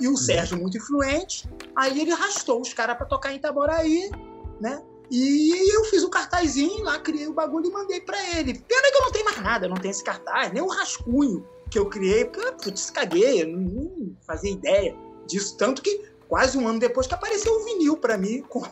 e 0.00 0.08
o 0.08 0.16
Sérgio, 0.16 0.58
muito 0.58 0.76
influente, 0.76 1.48
aí 1.76 2.00
ele 2.00 2.12
arrastou 2.12 2.60
os 2.60 2.72
caras 2.72 2.96
para 2.96 3.06
tocar 3.06 3.32
em 3.32 3.36
Itaboraí, 3.36 4.10
né? 4.60 4.82
E 5.10 5.74
eu 5.74 5.84
fiz 5.84 6.02
o 6.02 6.06
um 6.06 6.10
cartazinho 6.10 6.84
lá, 6.84 6.98
criei 6.98 7.26
o 7.26 7.34
bagulho 7.34 7.66
e 7.66 7.70
mandei 7.70 8.00
para 8.00 8.18
ele. 8.30 8.54
Pena 8.54 8.90
que 8.90 8.96
eu 8.96 9.02
não 9.02 9.12
tenho 9.12 9.24
mais 9.26 9.42
nada, 9.42 9.68
não 9.68 9.76
tenho 9.76 9.90
esse 9.90 10.02
cartaz, 10.02 10.50
nem 10.52 10.62
o 10.62 10.68
rascunho 10.68 11.46
que 11.68 11.78
eu 11.78 11.86
criei, 11.86 12.24
porque 12.24 12.46
eu 12.46 12.52
putz, 12.54 12.90
caguei, 12.90 13.42
eu 13.42 13.48
não 13.48 14.16
fazia 14.26 14.52
ideia 14.52 14.96
disso. 15.26 15.56
Tanto 15.58 15.82
que 15.82 16.10
quase 16.28 16.56
um 16.56 16.66
ano 16.66 16.78
depois 16.78 17.06
que 17.06 17.14
apareceu 17.14 17.52
o 17.52 17.64
vinil 17.64 17.98
para 17.98 18.16
mim 18.16 18.40
com, 18.48 18.62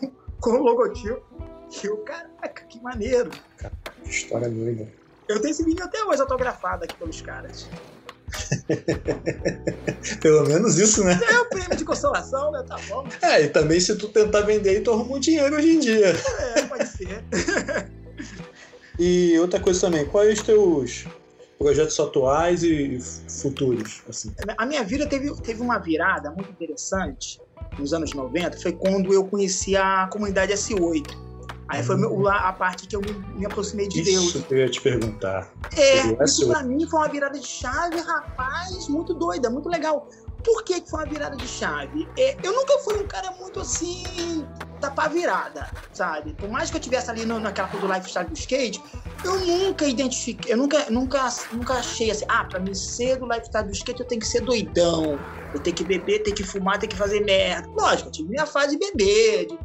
com 0.41 0.51
o 0.51 0.63
logotipo. 0.63 1.23
E 1.71 1.87
eu, 1.87 1.99
caraca, 1.99 2.65
que 2.65 2.81
maneiro. 2.81 3.31
Que 4.03 4.11
história 4.11 4.49
doida. 4.49 5.00
Eu 5.31 5.41
tenho 5.41 5.53
esse 5.53 5.63
vinil 5.65 5.85
até 5.85 6.03
hoje 6.03 6.21
autografado 6.21 6.85
aqui 6.85 6.97
pelos 6.97 7.21
caras. 7.21 7.69
Pelo 10.21 10.49
menos 10.49 10.77
isso, 10.77 11.05
né? 11.05 11.19
É 11.23 11.41
o 11.41 11.49
prêmio 11.49 11.77
de 11.77 11.85
consolação, 11.85 12.51
né? 12.51 12.65
Tá 12.67 12.77
bom. 12.89 13.07
É, 13.23 13.45
e 13.45 13.49
também 13.49 13.79
se 13.79 13.95
tu 13.97 14.09
tentar 14.09 14.41
vender 14.41 14.71
aí, 14.71 14.81
tu 14.81 14.91
arruma 14.91 15.17
um 15.17 15.21
dinheiro 15.21 15.55
hoje 15.55 15.71
em 15.71 15.79
dia. 15.79 16.17
É, 16.57 16.63
pode 16.63 16.87
ser. 16.89 17.25
e 18.99 19.39
outra 19.39 19.61
coisa 19.61 19.81
também, 19.81 20.05
quais 20.05 20.41
os 20.41 20.45
teus 20.45 21.07
projetos 21.59 21.99
atuais 22.01 22.65
e 22.65 22.99
futuros? 23.29 24.03
Assim? 24.09 24.35
A 24.59 24.67
minha 24.67 24.83
vida 24.83 25.07
teve, 25.07 25.33
teve 25.43 25.61
uma 25.61 25.79
virada 25.79 26.31
muito 26.33 26.51
interessante 26.51 27.41
nos 27.79 27.93
anos 27.93 28.13
90, 28.13 28.59
foi 28.59 28.73
quando 28.73 29.15
eu 29.15 29.25
conheci 29.25 29.77
a 29.77 30.09
comunidade 30.11 30.53
S8 30.53 31.30
Aí 31.71 31.85
foi 31.85 31.97
a 32.29 32.53
parte 32.53 32.89
que 32.89 32.97
eu 32.97 33.01
me, 33.01 33.13
me 33.37 33.47
aproximei 33.47 33.87
de 33.87 34.01
isso 34.01 34.11
Deus. 34.11 34.25
Isso 34.25 34.43
que 34.43 34.55
eu 34.55 34.59
ia 34.59 34.69
te 34.69 34.81
perguntar. 34.81 35.53
É, 35.77 36.25
isso 36.25 36.49
pra 36.49 36.65
mim 36.65 36.85
foi 36.85 36.99
uma 36.99 37.09
virada 37.09 37.39
de 37.39 37.47
chave, 37.47 37.97
rapaz, 38.01 38.89
muito 38.89 39.15
doida, 39.15 39.49
muito 39.49 39.69
legal. 39.69 40.09
Por 40.43 40.65
que, 40.65 40.81
que 40.81 40.91
foi 40.91 41.05
uma 41.05 41.09
virada 41.09 41.37
de 41.37 41.47
chave? 41.47 42.09
É, 42.19 42.37
eu 42.43 42.53
nunca 42.53 42.77
fui 42.81 42.99
um 42.99 43.07
cara 43.07 43.31
muito 43.39 43.61
assim, 43.61 44.45
tapar 44.81 45.11
virada, 45.11 45.71
sabe? 45.93 46.35
Por 46.35 46.49
mais 46.49 46.71
que 46.71 46.77
eu 46.77 46.81
tivesse 46.81 47.09
ali 47.09 47.25
no, 47.25 47.39
naquela 47.39 47.69
coisa 47.69 47.87
do 47.87 47.93
lifestyle 47.93 48.27
do 48.27 48.35
skate, 48.35 48.83
eu 49.25 49.39
nunca 49.39 49.87
identifiquei, 49.87 50.53
eu 50.53 50.57
nunca, 50.57 50.91
nunca, 50.91 51.29
nunca 51.53 51.75
achei 51.75 52.11
assim, 52.11 52.25
ah, 52.29 52.45
pra 52.47 52.59
mim 52.59 52.75
ser 52.75 53.17
do 53.17 53.27
lifestyle 53.27 53.67
do 53.67 53.73
skate 53.73 54.01
eu 54.01 54.07
tenho 54.07 54.21
que 54.21 54.27
ser 54.27 54.41
doidão, 54.41 55.21
eu 55.55 55.61
tenho 55.61 55.77
que 55.77 55.85
beber, 55.85 56.25
tenho 56.25 56.35
que 56.35 56.43
fumar, 56.43 56.81
tenho 56.81 56.91
que 56.91 56.97
fazer 56.97 57.21
merda. 57.21 57.69
Lógico, 57.69 58.09
eu 58.09 58.13
tive 58.13 58.29
minha 58.31 58.47
fase 58.47 58.77
de 58.77 58.91
beber, 58.91 59.47
de 59.47 59.59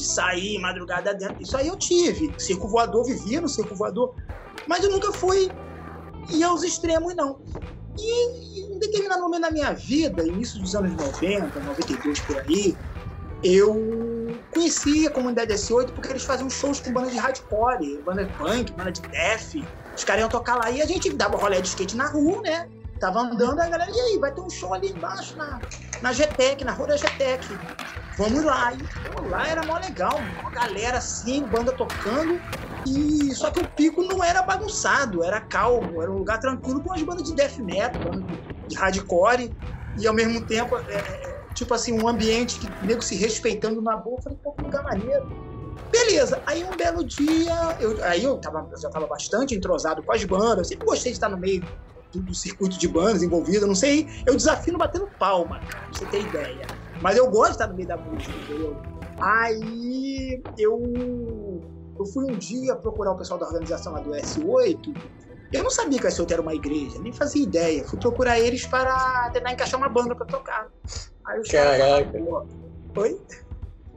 de 0.00 0.06
sair 0.06 0.58
madrugada 0.58 1.14
dentro. 1.14 1.42
Isso 1.42 1.56
aí 1.56 1.68
eu 1.68 1.76
tive. 1.76 2.32
Circo 2.38 2.68
voador, 2.68 3.04
vivia 3.04 3.40
no 3.40 3.48
circo 3.48 3.74
voador. 3.74 4.14
Mas 4.66 4.82
eu 4.84 4.90
nunca 4.90 5.12
fui 5.12 5.50
ir 6.30 6.42
aos 6.42 6.62
extremos, 6.62 7.14
não. 7.14 7.40
E 7.98 8.74
em 8.74 8.78
determinado 8.78 9.20
momento 9.22 9.42
da 9.42 9.50
minha 9.50 9.72
vida, 9.72 10.26
início 10.26 10.60
dos 10.60 10.74
anos 10.74 10.92
90, 10.92 11.60
92 11.60 12.20
por 12.20 12.38
aí, 12.38 12.76
eu 13.42 14.38
conheci 14.52 15.06
a 15.06 15.10
comunidade 15.10 15.52
S8 15.52 15.90
porque 15.92 16.08
eles 16.08 16.24
faziam 16.24 16.48
shows 16.48 16.80
com 16.80 16.92
banda 16.92 17.10
de 17.10 17.18
hardcore, 17.18 18.02
banda 18.04 18.24
de 18.24 18.32
punk, 18.34 18.72
banda 18.72 18.92
de 18.92 19.00
death. 19.02 19.64
Os 19.96 20.04
caras 20.04 20.22
iam 20.22 20.28
tocar 20.28 20.56
lá 20.56 20.70
e 20.70 20.80
a 20.80 20.86
gente 20.86 21.10
dava 21.10 21.36
rolê 21.36 21.60
de 21.60 21.68
skate 21.68 21.96
na 21.96 22.08
rua, 22.08 22.40
né? 22.42 22.68
Tava 23.00 23.20
andando, 23.20 23.58
a 23.58 23.66
galera, 23.66 23.90
e 23.90 23.98
aí, 23.98 24.18
vai 24.18 24.30
ter 24.30 24.42
um 24.42 24.50
show 24.50 24.74
ali 24.74 24.90
embaixo 24.90 25.34
na, 25.34 25.58
na 26.02 26.12
GTEC, 26.12 26.62
na 26.64 26.72
rua 26.72 26.88
da 26.88 26.96
GTEC. 26.98 27.46
Vamos 28.18 28.44
lá. 28.44 28.74
E 28.74 28.78
pô, 29.08 29.26
lá 29.26 29.48
era 29.48 29.64
mó 29.64 29.78
legal, 29.78 30.20
uma 30.38 30.50
galera 30.50 30.98
assim, 30.98 31.42
banda 31.44 31.72
tocando. 31.72 32.38
E 32.86 33.34
só 33.34 33.50
que 33.50 33.58
o 33.58 33.66
pico 33.68 34.02
não 34.02 34.22
era 34.22 34.42
bagunçado, 34.42 35.24
era 35.24 35.40
calmo, 35.40 36.02
era 36.02 36.10
um 36.10 36.18
lugar 36.18 36.40
tranquilo 36.40 36.82
com 36.82 36.92
as 36.92 37.02
bandas 37.02 37.24
de 37.24 37.34
death 37.34 37.56
metal, 37.56 38.02
de 38.68 38.76
hardcore, 38.76 39.50
e 39.98 40.06
ao 40.06 40.12
mesmo 40.12 40.42
tempo, 40.42 40.76
é, 40.76 40.94
é, 40.94 41.46
tipo 41.54 41.72
assim, 41.72 41.98
um 41.98 42.06
ambiente 42.06 42.58
que 42.58 42.86
nego 42.86 43.00
se 43.00 43.16
respeitando 43.16 43.80
na 43.80 43.96
boa. 43.96 44.18
Eu 44.18 44.22
falei, 44.22 44.38
pô, 44.42 44.52
que 44.52 44.62
lugar 44.62 44.82
maneiro. 44.82 45.26
Beleza, 45.90 46.40
aí 46.46 46.62
um 46.64 46.76
belo 46.76 47.02
dia, 47.02 47.76
eu, 47.80 48.04
aí 48.04 48.22
eu, 48.22 48.36
tava, 48.36 48.68
eu 48.70 48.78
já 48.78 48.90
tava 48.90 49.06
bastante 49.06 49.54
entrosado 49.54 50.02
com 50.02 50.12
as 50.12 50.22
bandas, 50.24 50.58
eu 50.58 50.64
sempre 50.64 50.86
gostei 50.86 51.12
de 51.12 51.16
estar 51.16 51.30
no 51.30 51.38
meio 51.38 51.64
do, 52.12 52.20
do 52.20 52.34
circuito 52.34 52.78
de 52.78 52.88
bandas 52.88 53.22
envolvido, 53.22 53.66
não 53.66 53.74
sei, 53.74 54.08
eu 54.26 54.36
desafio 54.36 54.76
batendo 54.76 55.08
palma, 55.18 55.60
cara, 55.60 55.84
pra 55.84 55.92
você 55.92 56.06
ter 56.06 56.20
ideia. 56.22 56.66
Mas 57.00 57.16
eu 57.16 57.30
gosto 57.30 57.46
de 57.46 57.52
estar 57.52 57.66
no 57.68 57.74
meio 57.74 57.88
da 57.88 57.96
música, 57.96 58.32
entendeu? 58.36 58.76
Aí 59.20 60.42
eu, 60.58 61.62
eu 61.98 62.06
fui 62.06 62.24
um 62.24 62.36
dia 62.36 62.74
procurar 62.76 63.12
o 63.12 63.16
pessoal 63.16 63.38
da 63.38 63.46
organização 63.46 63.92
lá 63.92 64.00
do 64.00 64.10
S8. 64.10 64.96
Eu 65.52 65.62
não 65.62 65.70
sabia 65.70 65.98
que 65.98 66.06
o 66.06 66.08
S8 66.08 66.30
era 66.30 66.42
uma 66.42 66.54
igreja, 66.54 66.98
nem 67.00 67.12
fazia 67.12 67.42
ideia. 67.42 67.84
Fui 67.84 67.98
procurar 67.98 68.38
eles 68.38 68.66
para 68.66 69.30
tentar 69.30 69.52
encaixar 69.52 69.78
uma 69.78 69.88
banda 69.88 70.14
para 70.14 70.26
tocar. 70.26 70.68
Aí 71.26 71.40
os 71.40 71.48
Caraca. 71.48 72.18
Oi? 72.96 73.20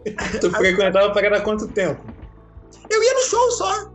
Tu 0.41 0.51
frequentava 0.51 1.11
para 1.11 1.22
cada 1.22 1.41
quanto 1.41 1.68
tempo? 1.70 2.03
Eu 2.89 3.01
ia 3.01 3.14
no 3.14 3.22
show 3.22 3.51
só. 3.51 3.91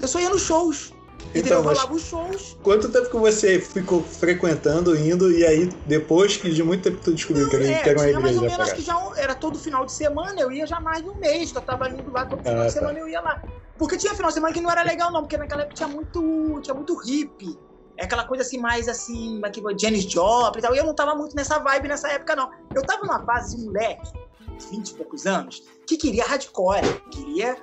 Eu 0.00 0.08
só 0.08 0.20
ia 0.20 0.30
nos 0.30 0.42
shows. 0.42 0.94
Então, 1.34 1.62
mas 1.62 1.84
os 1.90 2.02
shows. 2.02 2.56
Quanto 2.62 2.88
tempo 2.88 3.10
que 3.10 3.16
você 3.16 3.60
ficou 3.60 4.02
frequentando, 4.02 4.96
indo, 4.96 5.30
e 5.30 5.44
aí 5.44 5.66
depois 5.86 6.36
que 6.36 6.50
de 6.50 6.62
muito 6.62 6.82
tempo 6.82 6.98
tu 7.02 7.12
descobriu 7.12 7.44
não, 7.44 7.50
que, 7.50 7.56
era, 7.56 7.66
é, 7.66 7.82
que 7.82 7.88
era 7.90 7.98
uma 7.98 8.08
igreja? 8.08 8.20
Mais 8.20 8.36
ou 8.36 8.42
menos 8.42 8.72
que 8.72 8.82
já 8.82 9.12
era 9.16 9.34
todo 9.34 9.58
final 9.58 9.84
de 9.84 9.92
semana, 9.92 10.40
eu 10.40 10.50
ia 10.50 10.66
já 10.66 10.80
mais 10.80 11.02
de 11.02 11.10
um 11.10 11.14
mês, 11.14 11.52
eu 11.54 11.60
tava 11.60 11.88
indo 11.88 12.10
lá 12.10 12.24
todo 12.24 12.42
final 12.42 12.62
ah, 12.62 12.66
de 12.66 12.74
tá. 12.74 12.80
semana 12.80 12.98
eu 12.98 13.08
ia 13.08 13.20
lá. 13.20 13.42
Porque 13.76 13.96
tinha 13.96 14.14
final 14.14 14.28
de 14.28 14.34
semana 14.34 14.52
que 14.52 14.60
não 14.60 14.70
era 14.70 14.82
legal, 14.82 15.12
não, 15.12 15.20
porque 15.20 15.36
naquela 15.36 15.62
época 15.62 15.76
tinha 15.76 15.88
muito, 15.88 16.60
tinha 16.62 16.74
muito 16.74 16.96
hippie. 16.96 17.58
É 17.96 18.04
aquela 18.04 18.24
coisa 18.24 18.42
assim, 18.42 18.58
mais 18.58 18.88
assim, 18.88 19.40
aqui, 19.44 19.60
Janis 19.78 20.04
Joplin 20.04 20.60
e 20.60 20.62
tal. 20.62 20.74
E 20.74 20.78
eu 20.78 20.84
não 20.84 20.94
tava 20.94 21.14
muito 21.14 21.34
nessa 21.34 21.58
vibe 21.58 21.88
nessa 21.88 22.08
época, 22.08 22.34
não. 22.34 22.50
Eu 22.74 22.82
tava 22.84 23.04
numa 23.04 23.24
fase 23.24 23.56
de 23.56 23.64
moleque, 23.64 24.12
20 24.70 24.88
e 24.88 24.94
poucos 24.94 25.26
anos, 25.26 25.64
que 25.86 25.96
queria 25.96 26.24
hardcore, 26.24 27.02
queria 27.10 27.56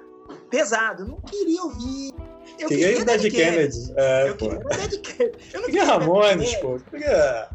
pesado, 0.49 1.06
não 1.06 1.20
queria 1.22 1.64
ouvir 1.64 2.14
eu 2.60 2.68
queria, 2.70 2.88
queria 2.88 3.06
Dead 3.06 3.22
Kennedy. 3.22 3.36
Kennedy. 3.36 3.93
É, 3.95 4.30
eu 4.30 4.36
pô. 4.36 4.49
queria 4.49 4.88
Dead 4.88 5.01
Kennedy. 5.01 5.38
Eu 5.53 5.62
não 5.62 5.66
queria, 5.68 5.86
Ramones, 5.86 6.56
pô. 6.56 6.80
Queria... 6.89 7.49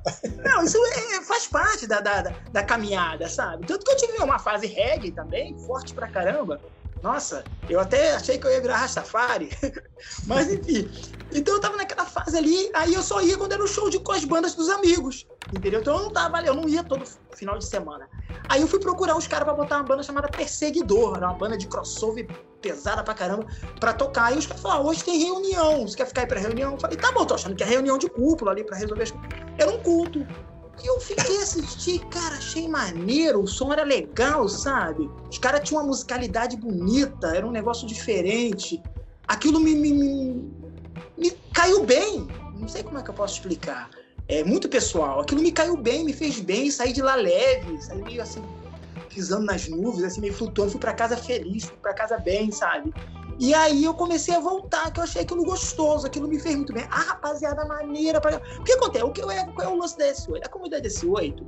Não, 0.44 0.64
isso 0.64 0.78
é, 0.84 1.22
faz 1.22 1.46
parte 1.46 1.86
da, 1.86 2.00
da, 2.00 2.32
da, 2.52 2.62
caminhada, 2.62 3.28
sabe? 3.28 3.66
Tanto 3.66 3.84
que 3.84 3.92
eu 3.92 3.96
tive 3.96 4.22
uma 4.22 4.38
fase 4.38 4.66
reggae 4.66 5.10
também, 5.10 5.56
forte 5.66 5.94
pra 5.94 6.08
caramba. 6.08 6.60
Nossa, 7.02 7.46
eu 7.68 7.80
até 7.80 8.14
achei 8.14 8.38
que 8.38 8.46
eu 8.46 8.50
ia 8.50 8.60
virar 8.60 8.76
Rastafari. 8.78 9.50
Mas 10.26 10.50
enfim. 10.50 10.90
Então 11.32 11.54
eu 11.54 11.60
tava 11.60 11.76
naquela 11.76 12.04
fase 12.04 12.36
ali, 12.36 12.70
aí 12.74 12.92
eu 12.92 13.02
só 13.02 13.20
ia 13.20 13.38
quando 13.38 13.52
era 13.52 13.62
o 13.62 13.68
show 13.68 13.88
de, 13.88 13.98
com 14.00 14.12
as 14.12 14.24
bandas 14.24 14.54
dos 14.54 14.68
amigos. 14.68 15.26
Entendeu? 15.52 15.80
Então 15.80 15.96
eu 15.96 16.02
não 16.04 16.12
tava 16.12 16.40
eu 16.42 16.54
não 16.54 16.68
ia 16.68 16.82
todo 16.82 17.04
final 17.34 17.58
de 17.58 17.66
semana. 17.66 18.08
Aí 18.48 18.60
eu 18.60 18.68
fui 18.68 18.80
procurar 18.80 19.16
os 19.16 19.26
caras 19.26 19.44
pra 19.44 19.54
botar 19.54 19.76
uma 19.76 19.84
banda 19.84 20.02
chamada 20.02 20.28
Perseguidor, 20.28 21.16
era 21.16 21.28
uma 21.28 21.38
banda 21.38 21.56
de 21.56 21.68
crossover 21.68 22.26
pesada 22.60 23.02
pra 23.02 23.14
caramba, 23.14 23.46
pra 23.78 23.92
tocar. 23.92 24.34
E 24.34 24.38
os 24.38 24.46
caras 24.46 24.62
falaram, 24.62 24.82
ah, 24.82 24.86
hoje 24.88 25.04
tem 25.04 25.18
reunião, 25.18 25.86
você 25.86 25.96
quer 25.96 26.06
ficar 26.06 26.22
aí 26.22 26.26
pra 26.26 26.40
reunião? 26.40 26.72
Eu 26.72 26.80
falei, 26.80 26.96
tá 26.96 27.12
bom, 27.12 27.24
tô 27.24 27.34
achando 27.34 27.56
que 27.56 27.62
é 27.62 27.66
reunião 27.66 27.96
de 27.96 28.08
cúpula 28.08 28.52
ali 28.52 28.64
pra 28.64 28.76
resolver 28.76 29.04
as 29.04 29.10
coisas. 29.10 29.30
Era 29.58 29.70
um 29.70 29.78
culto. 29.82 30.26
Eu 30.82 31.00
fiquei 31.00 31.36
assistir, 31.38 32.00
cara, 32.06 32.36
achei 32.36 32.68
maneiro, 32.68 33.42
o 33.42 33.46
som 33.46 33.72
era 33.72 33.82
legal, 33.82 34.48
sabe? 34.48 35.10
Os 35.28 35.38
caras 35.38 35.68
tinham 35.68 35.82
uma 35.82 35.88
musicalidade 35.88 36.56
bonita, 36.56 37.28
era 37.36 37.46
um 37.46 37.50
negócio 37.50 37.86
diferente. 37.86 38.82
Aquilo 39.28 39.60
me, 39.60 39.74
me, 39.74 39.92
me, 39.92 40.52
me 41.16 41.30
caiu 41.52 41.84
bem. 41.84 42.26
Não 42.54 42.68
sei 42.68 42.82
como 42.82 42.98
é 42.98 43.02
que 43.02 43.10
eu 43.10 43.14
posso 43.14 43.34
explicar. 43.34 43.90
É 44.28 44.42
muito 44.44 44.68
pessoal. 44.68 45.20
Aquilo 45.20 45.42
me 45.42 45.52
caiu 45.52 45.76
bem, 45.76 46.04
me 46.04 46.12
fez 46.12 46.40
bem, 46.40 46.70
saí 46.70 46.92
de 46.92 47.02
lá 47.02 47.14
leve, 47.14 47.80
saí 47.82 48.02
meio 48.02 48.22
assim, 48.22 48.42
pisando 49.08 49.44
nas 49.44 49.68
nuvens, 49.68 50.04
assim, 50.04 50.20
meio 50.20 50.32
flutuando, 50.32 50.72
fui 50.72 50.80
para 50.80 50.94
casa 50.94 51.16
feliz, 51.16 51.64
fui 51.64 51.76
para 51.76 51.92
casa 51.92 52.16
bem, 52.16 52.50
sabe? 52.50 52.92
E 53.40 53.54
aí 53.54 53.84
eu 53.84 53.94
comecei 53.94 54.34
a 54.34 54.38
voltar, 54.38 54.92
que 54.92 55.00
eu 55.00 55.04
achei 55.04 55.22
aquilo 55.22 55.42
gostoso, 55.42 56.06
aquilo 56.06 56.28
me 56.28 56.38
fez 56.38 56.54
muito 56.54 56.74
bem. 56.74 56.84
Ah, 56.90 57.00
rapaziada, 57.00 57.64
maneira. 57.64 58.20
Pra... 58.20 58.36
O 58.58 58.62
que 58.62 58.72
acontece? 58.72 59.02
O 59.02 59.10
que 59.10 59.22
é, 59.22 59.46
qual 59.46 59.66
é 59.66 59.68
o 59.68 59.78
lance 59.78 59.96
da 59.96 60.04
S8? 60.12 60.40
A 60.44 60.48
comunidade 60.50 60.86
S8, 60.86 61.42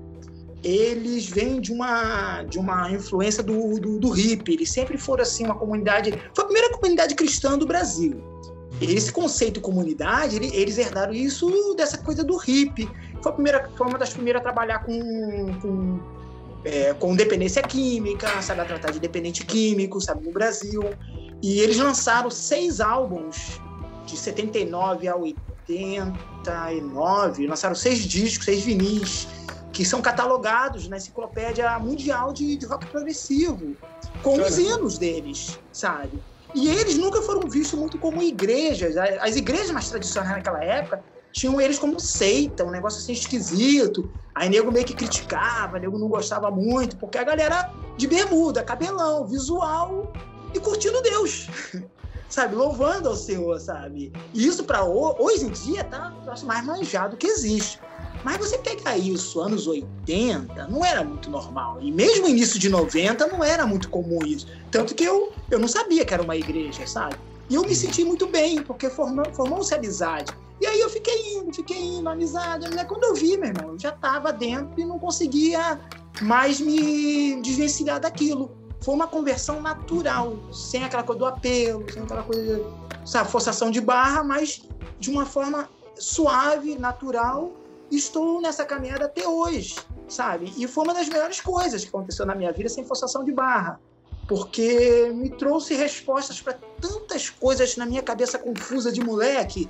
eles 0.64 1.28
vêm 1.28 1.60
de 1.60 1.70
uma, 1.70 2.44
de 2.44 2.58
uma 2.58 2.90
influência 2.90 3.42
do, 3.42 3.78
do, 3.78 4.00
do 4.00 4.18
hip. 4.18 4.50
Eles 4.50 4.70
sempre 4.70 4.96
foram 4.96 5.22
assim, 5.22 5.44
uma 5.44 5.54
comunidade. 5.54 6.12
Foi 6.34 6.44
a 6.44 6.46
primeira 6.46 6.72
comunidade 6.72 7.14
cristã 7.14 7.58
do 7.58 7.66
Brasil. 7.66 8.24
Esse 8.80 9.12
conceito 9.12 9.54
de 9.54 9.60
comunidade, 9.60 10.36
eles 10.36 10.78
herdaram 10.78 11.12
isso 11.12 11.74
dessa 11.76 11.98
coisa 11.98 12.24
do 12.24 12.40
hip. 12.42 12.88
Foi, 13.22 13.32
a 13.32 13.34
primeira, 13.34 13.70
foi 13.76 13.86
uma 13.86 13.98
das 13.98 14.14
primeiras 14.14 14.40
a 14.40 14.42
trabalhar 14.42 14.78
com, 14.78 15.60
com 15.60 16.00
é, 16.64 16.94
com 16.94 17.14
dependência 17.14 17.62
química, 17.62 18.40
sabe, 18.40 18.60
a 18.60 18.64
tratar 18.64 18.92
de 18.92 19.00
dependente 19.00 19.44
químico, 19.44 20.00
sabe, 20.00 20.24
no 20.24 20.32
Brasil. 20.32 20.82
E 21.42 21.58
eles 21.58 21.76
lançaram 21.76 22.30
seis 22.30 22.80
álbuns 22.80 23.60
de 24.06 24.16
79 24.16 25.08
a 25.08 25.16
89, 25.16 27.48
lançaram 27.48 27.74
seis 27.74 28.04
discos, 28.04 28.44
seis 28.44 28.62
vinis, 28.62 29.26
que 29.72 29.84
são 29.84 30.00
catalogados 30.00 30.88
na 30.88 30.98
enciclopédia 30.98 31.76
mundial 31.80 32.32
de, 32.32 32.56
de 32.56 32.64
rock 32.64 32.86
progressivo, 32.86 33.76
com 34.22 34.40
os 34.40 34.56
hinos 34.56 34.98
deles, 34.98 35.58
sabe? 35.72 36.22
E 36.54 36.68
eles 36.68 36.96
nunca 36.96 37.20
foram 37.22 37.48
vistos 37.48 37.76
muito 37.78 37.98
como 37.98 38.22
igrejas. 38.22 38.96
As 38.96 39.36
igrejas 39.36 39.72
mais 39.72 39.88
tradicionais 39.88 40.36
naquela 40.36 40.62
época 40.62 41.02
tinham 41.32 41.60
eles 41.60 41.78
como 41.78 41.98
seita, 41.98 42.64
um 42.64 42.70
negócio 42.70 43.00
assim 43.00 43.12
esquisito. 43.12 44.08
Aí 44.34 44.48
nego 44.48 44.70
meio 44.70 44.84
que 44.84 44.94
criticava, 44.94 45.78
nego 45.78 45.98
não 45.98 46.08
gostava 46.08 46.50
muito, 46.50 46.98
porque 46.98 47.18
a 47.18 47.24
galera 47.24 47.72
de 47.96 48.06
bermuda, 48.06 48.62
cabelão, 48.62 49.26
visual 49.26 50.12
e 50.54 50.60
curtindo 50.60 51.00
Deus. 51.02 51.48
sabe, 52.32 52.54
louvando 52.54 53.08
ao 53.08 53.16
Senhor, 53.16 53.60
sabe? 53.60 54.10
E 54.32 54.46
isso 54.46 54.64
para 54.64 54.82
hoje 54.84 55.44
em 55.44 55.50
dia 55.50 55.84
tá 55.84 56.12
o 56.24 56.46
mais 56.46 56.64
manjado 56.64 57.16
que 57.16 57.26
existe. 57.26 57.78
Mas 58.24 58.38
você 58.38 58.56
pegar 58.58 58.96
isso, 58.96 59.40
anos 59.40 59.66
80, 59.66 60.68
não 60.68 60.84
era 60.84 61.02
muito 61.02 61.28
normal. 61.28 61.78
E 61.80 61.90
mesmo 61.90 62.28
início 62.28 62.58
de 62.58 62.68
90 62.68 63.26
não 63.26 63.42
era 63.42 63.66
muito 63.66 63.90
comum 63.90 64.20
isso. 64.24 64.46
Tanto 64.70 64.94
que 64.94 65.04
eu, 65.04 65.32
eu 65.50 65.58
não 65.58 65.68
sabia 65.68 66.04
que 66.04 66.14
era 66.14 66.22
uma 66.22 66.36
igreja, 66.36 66.86
sabe? 66.86 67.16
E 67.50 67.54
eu 67.54 67.62
me 67.62 67.74
senti 67.74 68.04
muito 68.04 68.26
bem, 68.26 68.62
porque 68.62 68.88
formou-se 68.88 69.32
formou 69.32 69.60
amizade. 69.74 70.32
E 70.60 70.66
aí 70.66 70.80
eu 70.80 70.88
fiquei 70.88 71.34
indo, 71.36 71.52
fiquei 71.52 71.82
indo, 71.82 72.08
amizade. 72.08 72.70
Né? 72.70 72.84
Quando 72.84 73.02
eu 73.04 73.14
vi, 73.14 73.36
meu 73.36 73.48
irmão, 73.48 73.72
eu 73.72 73.78
já 73.78 73.90
estava 73.90 74.32
dentro 74.32 74.80
e 74.80 74.84
não 74.84 74.98
conseguia 74.98 75.80
mais 76.20 76.60
me 76.60 77.42
desvencilhar 77.42 78.00
daquilo. 78.00 78.56
Foi 78.82 78.94
uma 78.94 79.06
conversão 79.06 79.60
natural, 79.60 80.36
sem 80.52 80.84
aquela 80.84 81.02
coisa 81.02 81.18
do 81.18 81.26
apelo, 81.26 81.84
sem 81.92 82.02
aquela 82.02 82.22
coisa, 82.22 82.64
sabe, 83.04 83.30
forçação 83.30 83.70
de 83.70 83.80
barra, 83.80 84.24
mas 84.24 84.62
de 84.98 85.10
uma 85.10 85.24
forma 85.24 85.68
suave, 85.94 86.76
natural 86.78 87.52
estou 87.96 88.40
nessa 88.40 88.64
caminhada 88.64 89.04
até 89.04 89.26
hoje, 89.26 89.76
sabe? 90.08 90.52
E 90.56 90.66
foi 90.66 90.84
uma 90.84 90.94
das 90.94 91.08
melhores 91.08 91.40
coisas 91.40 91.82
que 91.82 91.88
aconteceu 91.88 92.24
na 92.24 92.34
minha 92.34 92.52
vida 92.52 92.68
sem 92.68 92.84
forçação 92.84 93.24
de 93.24 93.32
barra, 93.32 93.80
porque 94.26 95.10
me 95.14 95.30
trouxe 95.30 95.74
respostas 95.74 96.40
para 96.40 96.54
tantas 96.80 97.28
coisas 97.28 97.76
na 97.76 97.84
minha 97.84 98.02
cabeça 98.02 98.38
confusa 98.38 98.90
de 98.90 99.02
moleque. 99.02 99.68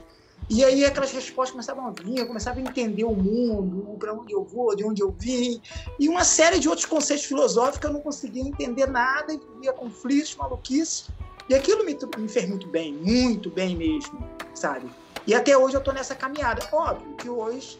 E 0.50 0.64
aí 0.64 0.84
aquelas 0.84 1.12
respostas 1.12 1.52
começavam 1.52 1.86
a 1.86 1.90
vir, 1.90 2.18
eu 2.18 2.26
começava 2.26 2.58
a 2.58 2.62
entender 2.62 3.04
o 3.04 3.14
mundo, 3.14 3.96
para 3.98 4.12
onde 4.12 4.32
eu 4.32 4.44
vou, 4.44 4.74
de 4.76 4.84
onde 4.84 5.02
eu 5.02 5.10
vim, 5.10 5.60
e 5.98 6.08
uma 6.08 6.24
série 6.24 6.58
de 6.58 6.68
outros 6.68 6.86
conceitos 6.86 7.24
filosóficos 7.24 7.88
eu 7.88 7.92
não 7.92 8.00
conseguia 8.00 8.42
entender 8.42 8.86
nada, 8.86 9.32
e 9.32 9.38
vivia 9.54 9.72
conflitos, 9.72 10.36
maluquices. 10.36 11.08
E 11.48 11.54
aquilo 11.54 11.84
me, 11.84 11.96
me 12.18 12.28
fez 12.28 12.48
muito 12.48 12.66
bem, 12.68 12.92
muito 12.92 13.50
bem 13.50 13.76
mesmo, 13.76 14.18
sabe? 14.54 14.88
E 15.26 15.34
até 15.34 15.56
hoje 15.56 15.74
eu 15.74 15.78
estou 15.78 15.94
nessa 15.94 16.14
caminhada. 16.14 16.66
Óbvio 16.72 17.14
que 17.16 17.28
hoje 17.28 17.78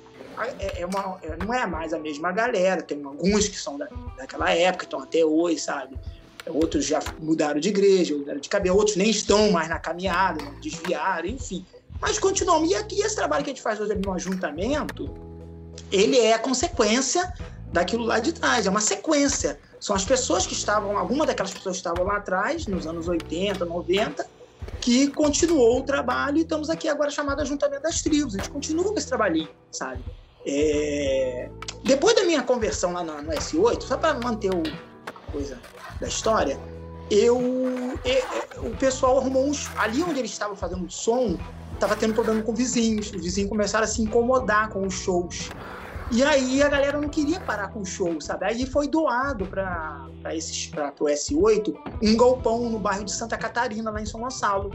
é, 0.59 0.83
é 0.83 0.87
uma, 0.87 1.19
é, 1.23 1.37
não 1.37 1.53
é 1.53 1.67
mais 1.67 1.93
a 1.93 1.99
mesma 1.99 2.33
galera, 2.33 2.83
tem 2.83 3.03
alguns 3.05 3.49
que 3.49 3.59
são 3.59 3.77
da, 3.77 3.89
daquela 4.17 4.51
época, 4.51 4.85
estão 4.85 5.01
até 5.01 5.25
hoje, 5.25 5.61
sabe? 5.61 5.97
Outros 6.47 6.85
já 6.85 7.01
mudaram 7.21 7.61
de 7.61 7.69
igreja, 7.69 8.17
mudaram 8.17 8.41
de 8.41 8.49
cabelo, 8.49 8.77
outros 8.77 8.97
nem 8.97 9.11
estão 9.11 9.53
mais 9.53 9.69
na 9.69 9.79
caminhada, 9.79 10.43
desviaram, 10.61 11.29
enfim. 11.29 11.65
Mas 12.03 12.19
continuam. 12.19 12.67
E 12.67 12.75
aqui 12.75 13.01
esse 13.01 13.15
trabalho 13.15 13.45
que 13.45 13.51
a 13.51 13.55
gente 13.55 13.63
faz 13.63 13.81
hoje 13.81 13.95
no 13.95 14.13
ajuntamento, 14.13 15.09
ele 15.91 16.19
é 16.19 16.35
a 16.35 16.39
consequência 16.39 17.33
daquilo 17.73 18.05
lá 18.05 18.19
de 18.19 18.33
trás, 18.33 18.67
é 18.67 18.71
uma 18.71 18.81
sequência. 18.81 19.59
São 19.81 19.95
as 19.95 20.05
pessoas 20.05 20.45
que 20.45 20.53
estavam, 20.53 20.99
alguma 20.99 21.25
daquelas 21.25 21.53
pessoas 21.53 21.77
que 21.77 21.81
estavam 21.81 22.05
lá 22.05 22.17
atrás, 22.17 22.67
nos 22.67 22.87
anos 22.87 23.09
80, 23.09 23.65
90, 23.65 24.27
que 24.81 25.09
continuou 25.09 25.79
o 25.79 25.83
trabalho 25.83 26.39
e 26.39 26.43
estamos 26.43 26.69
aqui 26.69 26.89
agora 26.89 27.11
chamado 27.11 27.41
Ajuntamento 27.41 27.83
das 27.83 28.03
Tribos. 28.03 28.35
A 28.35 28.39
gente 28.39 28.51
continua 28.51 28.85
com 28.85 28.99
esse 28.99 29.09
trabalhinho, 29.09 29.49
sabe? 29.71 30.05
É... 30.45 31.49
Depois 31.85 32.17
da 32.17 32.25
minha 32.25 32.43
conversão 32.43 32.93
lá 32.93 33.03
no, 33.03 33.23
no 33.23 33.31
S8, 33.31 33.83
só 33.83 33.97
para 33.97 34.15
manter 34.15 34.53
o, 34.53 34.63
a 35.07 35.33
coisa 35.33 35.59
da 36.01 36.09
história, 36.09 36.59
eu, 37.11 37.39
o 38.59 38.77
pessoal 38.79 39.19
arrumou 39.19 39.47
uns. 39.47 39.71
Ali 39.77 40.03
onde 40.03 40.19
eles 40.19 40.31
estavam 40.31 40.57
fazendo 40.57 40.91
som, 40.91 41.39
estava 41.83 41.97
tendo 41.97 42.15
problema 42.15 42.41
com 42.43 42.55
vizinhos. 42.55 43.13
Os 43.13 43.21
vizinhos 43.21 43.51
começaram 43.51 43.85
a 43.85 43.89
se 43.89 44.01
incomodar 44.01 44.69
com 44.69 44.87
os 44.87 44.95
shows. 44.95 45.51
E 46.13 46.23
aí 46.23 46.63
a 46.63 46.69
galera 46.69 47.01
não 47.01 47.09
queria 47.09 47.41
parar 47.41 47.69
com 47.69 47.81
o 47.81 47.87
show, 47.87 48.21
sabe? 48.21 48.45
Aí 48.45 48.67
foi 48.67 48.87
doado 48.87 49.47
para 49.47 50.07
o 51.01 51.05
S8 51.05 51.75
um 52.03 52.17
galpão 52.17 52.69
no 52.69 52.79
bairro 52.79 53.05
de 53.05 53.13
Santa 53.13 53.37
Catarina, 53.37 53.91
lá 53.91 54.01
em 54.01 54.07
São 54.07 54.21
Gonçalo. 54.21 54.71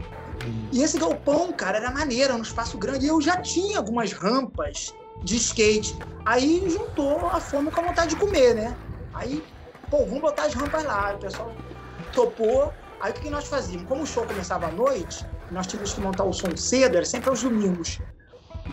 E 0.72 0.82
esse 0.82 0.98
galpão, 0.98 1.52
cara, 1.52 1.78
era 1.78 1.90
maneiro, 1.90 2.32
era 2.32 2.34
um 2.34 2.42
espaço 2.42 2.76
grande. 2.76 3.06
E 3.06 3.08
eu 3.08 3.20
já 3.22 3.40
tinha 3.40 3.78
algumas 3.78 4.12
rampas 4.12 4.92
de 5.22 5.36
skate. 5.36 5.96
Aí 6.26 6.68
juntou 6.68 7.26
a 7.28 7.40
fome 7.40 7.70
com 7.70 7.80
a 7.80 7.84
vontade 7.84 8.10
de 8.10 8.16
comer, 8.16 8.54
né? 8.54 8.76
Aí, 9.14 9.42
pô, 9.90 9.98
vamos 9.98 10.20
botar 10.20 10.44
as 10.44 10.54
rampas 10.54 10.84
lá. 10.84 11.14
O 11.14 11.18
pessoal 11.18 11.52
topou. 12.12 12.72
Aí 13.00 13.12
o 13.12 13.14
que 13.14 13.30
nós 13.30 13.46
fazíamos? 13.46 13.88
Como 13.88 14.02
o 14.02 14.06
show 14.06 14.26
começava 14.26 14.66
à 14.66 14.72
noite, 14.72 15.24
nós 15.50 15.66
tínhamos 15.66 15.94
que 15.94 16.00
montar 16.00 16.24
o 16.24 16.32
som 16.32 16.56
cedo, 16.56 16.96
era 16.96 17.04
sempre 17.04 17.28
aos 17.30 17.42
domingos. 17.42 17.98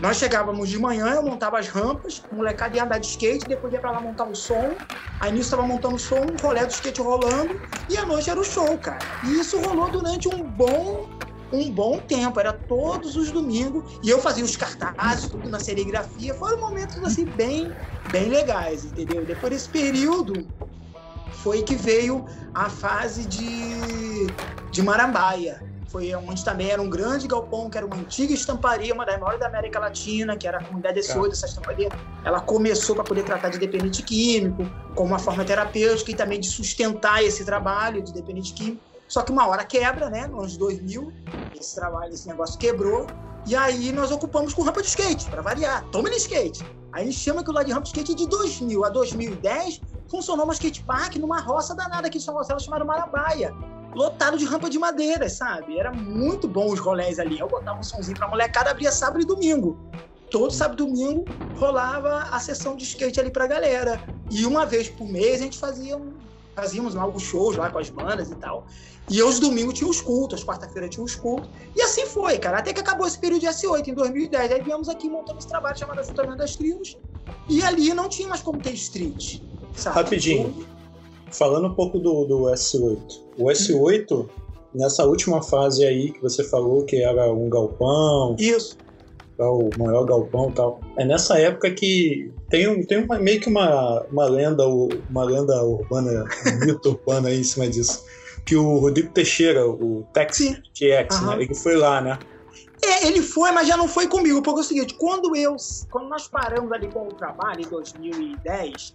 Nós 0.00 0.18
chegávamos 0.18 0.68
de 0.68 0.78
manhã, 0.78 1.14
eu 1.14 1.22
montava 1.22 1.58
as 1.58 1.68
rampas, 1.68 2.22
o 2.30 2.34
molecada 2.34 2.76
ia 2.76 2.84
andar 2.84 2.98
de 2.98 3.06
skate, 3.06 3.46
depois 3.48 3.72
ia 3.72 3.80
pra 3.80 3.92
lá 3.92 4.00
montar 4.00 4.24
o 4.24 4.34
som. 4.34 4.74
Aí 5.20 5.32
nisso 5.32 5.50
tava 5.50 5.62
montando 5.62 5.94
o 5.96 5.98
som, 5.98 6.20
um 6.20 6.36
rolê 6.42 6.66
do 6.66 6.70
skate 6.70 7.00
rolando, 7.00 7.58
e 7.88 7.96
à 7.96 8.04
noite 8.04 8.28
era 8.28 8.38
o 8.38 8.44
show, 8.44 8.76
cara. 8.76 8.98
E 9.24 9.40
isso 9.40 9.58
rolou 9.58 9.90
durante 9.90 10.28
um 10.28 10.42
bom 10.42 11.08
um 11.52 11.70
bom 11.70 12.00
tempo, 12.00 12.40
era 12.40 12.52
todos 12.52 13.16
os 13.16 13.30
domingos, 13.30 14.00
e 14.02 14.10
eu 14.10 14.20
fazia 14.20 14.44
os 14.44 14.56
cartazes, 14.56 15.28
tudo 15.28 15.48
na 15.48 15.60
serigrafia, 15.60 16.34
foram 16.34 16.58
momentos 16.58 17.02
assim 17.04 17.24
bem, 17.24 17.72
bem 18.10 18.28
legais, 18.28 18.84
entendeu? 18.84 19.24
Depois 19.24 19.52
desse 19.52 19.68
período 19.68 20.46
foi 21.30 21.62
que 21.62 21.76
veio 21.76 22.24
a 22.52 22.68
fase 22.68 23.26
de, 23.26 24.26
de 24.72 24.82
Marambaia, 24.82 25.62
foi 25.88 26.14
onde 26.14 26.44
também 26.44 26.70
era 26.70 26.80
um 26.80 26.90
grande 26.90 27.26
galpão, 27.26 27.70
que 27.70 27.78
era 27.78 27.86
uma 27.86 27.96
antiga 27.96 28.32
estamparia, 28.32 28.92
uma 28.92 29.04
das 29.04 29.18
maiores 29.18 29.40
da 29.40 29.46
América 29.46 29.78
Latina, 29.78 30.36
que 30.36 30.46
era 30.46 30.58
a 30.58 30.64
comunidade 30.64 31.00
S8, 31.00 31.22
tá. 31.22 31.32
essa 31.32 31.46
estamparia, 31.46 31.88
ela 32.24 32.40
começou 32.40 32.94
para 32.94 33.04
poder 33.04 33.22
tratar 33.22 33.48
de 33.50 33.58
dependente 33.58 34.02
químico, 34.02 34.68
como 34.94 35.08
uma 35.08 35.18
forma 35.18 35.44
terapêutica 35.44 36.10
e 36.10 36.14
também 36.14 36.40
de 36.40 36.48
sustentar 36.48 37.22
esse 37.22 37.44
trabalho 37.44 38.02
de 38.02 38.12
dependente 38.12 38.52
químico. 38.52 38.80
Só 39.08 39.22
que 39.22 39.30
uma 39.30 39.46
hora 39.46 39.64
quebra, 39.64 40.10
né? 40.10 40.26
Nos 40.26 40.38
anos 40.38 40.56
2000, 40.56 41.12
esse 41.58 41.74
trabalho, 41.74 42.12
esse 42.12 42.26
negócio 42.26 42.58
quebrou. 42.58 43.06
E 43.46 43.54
aí 43.54 43.92
nós 43.92 44.10
ocupamos 44.10 44.52
com 44.52 44.62
rampa 44.62 44.82
de 44.82 44.88
skate, 44.88 45.26
para 45.30 45.40
variar. 45.40 45.84
Toma 45.92 46.08
no 46.08 46.16
skate. 46.16 46.64
Aí 46.92 47.02
a 47.02 47.04
gente 47.04 47.18
chama 47.18 47.40
aquilo 47.40 47.54
lá 47.54 47.62
de 47.62 47.70
rampa 47.70 47.84
de 47.84 47.88
skate 47.90 48.14
de 48.14 48.26
2000 48.26 48.84
a 48.84 48.88
2010. 48.88 49.80
Funcionou 50.10 50.44
uma 50.44 50.54
skate 50.54 50.82
park 50.82 51.16
numa 51.16 51.40
roça 51.40 51.74
danada 51.74 52.08
aqui 52.08 52.18
em 52.18 52.20
São 52.20 52.34
Gonçalo 52.34 52.58
chamada 52.58 52.84
Marabaia. 52.84 53.54
Lotado 53.96 54.36
de 54.36 54.44
rampa 54.44 54.68
de 54.68 54.78
madeira, 54.78 55.26
sabe? 55.26 55.78
Era 55.78 55.90
muito 55.90 56.46
bom 56.46 56.70
os 56.70 56.78
rolés 56.78 57.18
ali. 57.18 57.38
Eu 57.38 57.48
botava 57.48 57.80
um 57.80 57.82
somzinho 57.82 58.14
pra 58.14 58.28
molecada, 58.28 58.70
abria 58.70 58.92
sábado 58.92 59.22
e 59.22 59.24
domingo. 59.24 59.90
Todo 60.30 60.52
sábado 60.52 60.82
e 60.82 60.86
domingo 60.86 61.24
rolava 61.54 62.28
a 62.30 62.38
sessão 62.38 62.76
de 62.76 62.84
skate 62.84 63.18
ali 63.18 63.30
pra 63.30 63.46
galera. 63.46 63.98
E 64.30 64.44
uma 64.44 64.66
vez 64.66 64.90
por 64.90 65.08
mês 65.08 65.40
a 65.40 65.44
gente 65.44 65.58
fazia 65.58 65.96
um, 65.96 66.12
fazíamos 66.54 66.94
alguns 66.94 67.22
shows 67.22 67.56
lá 67.56 67.70
com 67.70 67.78
as 67.78 67.88
bandas 67.88 68.30
e 68.30 68.34
tal. 68.34 68.66
E 69.08 69.18
aos 69.18 69.40
domingos 69.40 69.72
tinha 69.72 69.88
os 69.88 70.02
cultos, 70.02 70.40
às 70.40 70.44
quarta-feira 70.46 70.90
tinha 70.90 71.02
os 71.02 71.14
cultos. 71.14 71.48
E 71.74 71.80
assim 71.80 72.04
foi, 72.04 72.38
cara. 72.38 72.58
Até 72.58 72.74
que 72.74 72.80
acabou 72.80 73.06
esse 73.06 73.18
período 73.18 73.40
de 73.40 73.46
S8, 73.46 73.88
em 73.88 73.94
2010. 73.94 74.52
Aí 74.52 74.60
viemos 74.60 74.90
aqui 74.90 75.08
montando 75.08 75.38
esse 75.38 75.48
trabalho 75.48 75.78
chamado 75.78 76.00
Ajuntamento 76.00 76.36
das 76.36 76.54
Tribos. 76.54 76.98
E 77.48 77.62
ali 77.62 77.94
não 77.94 78.10
tinha 78.10 78.28
mais 78.28 78.42
como 78.42 78.60
ter 78.60 78.74
street. 78.74 79.40
Sabe? 79.74 79.96
Rapidinho. 79.96 80.75
Falando 81.30 81.68
um 81.68 81.74
pouco 81.74 81.98
do, 81.98 82.24
do 82.24 82.42
S8. 82.44 83.20
O 83.38 83.44
S8, 83.44 84.28
nessa 84.74 85.04
última 85.04 85.42
fase 85.42 85.84
aí 85.84 86.12
que 86.12 86.22
você 86.22 86.44
falou 86.44 86.84
que 86.84 86.96
era 86.96 87.32
um 87.32 87.48
galpão. 87.48 88.36
Isso. 88.38 88.76
O 89.38 89.68
maior 89.78 90.04
galpão 90.04 90.48
e 90.50 90.52
tal. 90.52 90.80
É 90.96 91.04
nessa 91.04 91.38
época 91.38 91.70
que 91.70 92.32
tem, 92.48 92.66
um, 92.68 92.82
tem 92.84 93.04
uma, 93.04 93.18
meio 93.18 93.40
que 93.40 93.48
uma, 93.48 94.02
uma 94.10 94.24
lenda, 94.24 94.66
uma 94.66 95.24
lenda 95.24 95.62
urbana, 95.62 96.24
mito 96.64 96.90
urbano 96.90 97.28
aí 97.28 97.40
em 97.40 97.44
cima 97.44 97.68
disso 97.68 98.02
que 98.46 98.54
o 98.54 98.78
Rodrigo 98.78 99.12
Teixeira, 99.12 99.68
o 99.68 100.06
Tex 100.14 100.38
TX, 100.72 101.20
né? 101.22 101.36
Ele 101.40 101.54
foi 101.54 101.74
lá, 101.74 102.00
né? 102.00 102.16
É, 102.82 103.08
ele 103.08 103.20
foi, 103.20 103.50
mas 103.50 103.66
já 103.66 103.76
não 103.76 103.88
foi 103.88 104.06
comigo, 104.06 104.40
porque 104.40 104.60
é 104.60 104.62
o 104.62 104.64
seguinte, 104.64 104.94
quando 104.94 105.34
eu, 105.34 105.56
quando 105.90 106.08
nós 106.08 106.28
paramos 106.28 106.70
ali 106.70 106.88
com 106.88 107.08
o 107.08 107.12
trabalho 107.12 107.62
em 107.62 107.68
2010, 107.68 108.94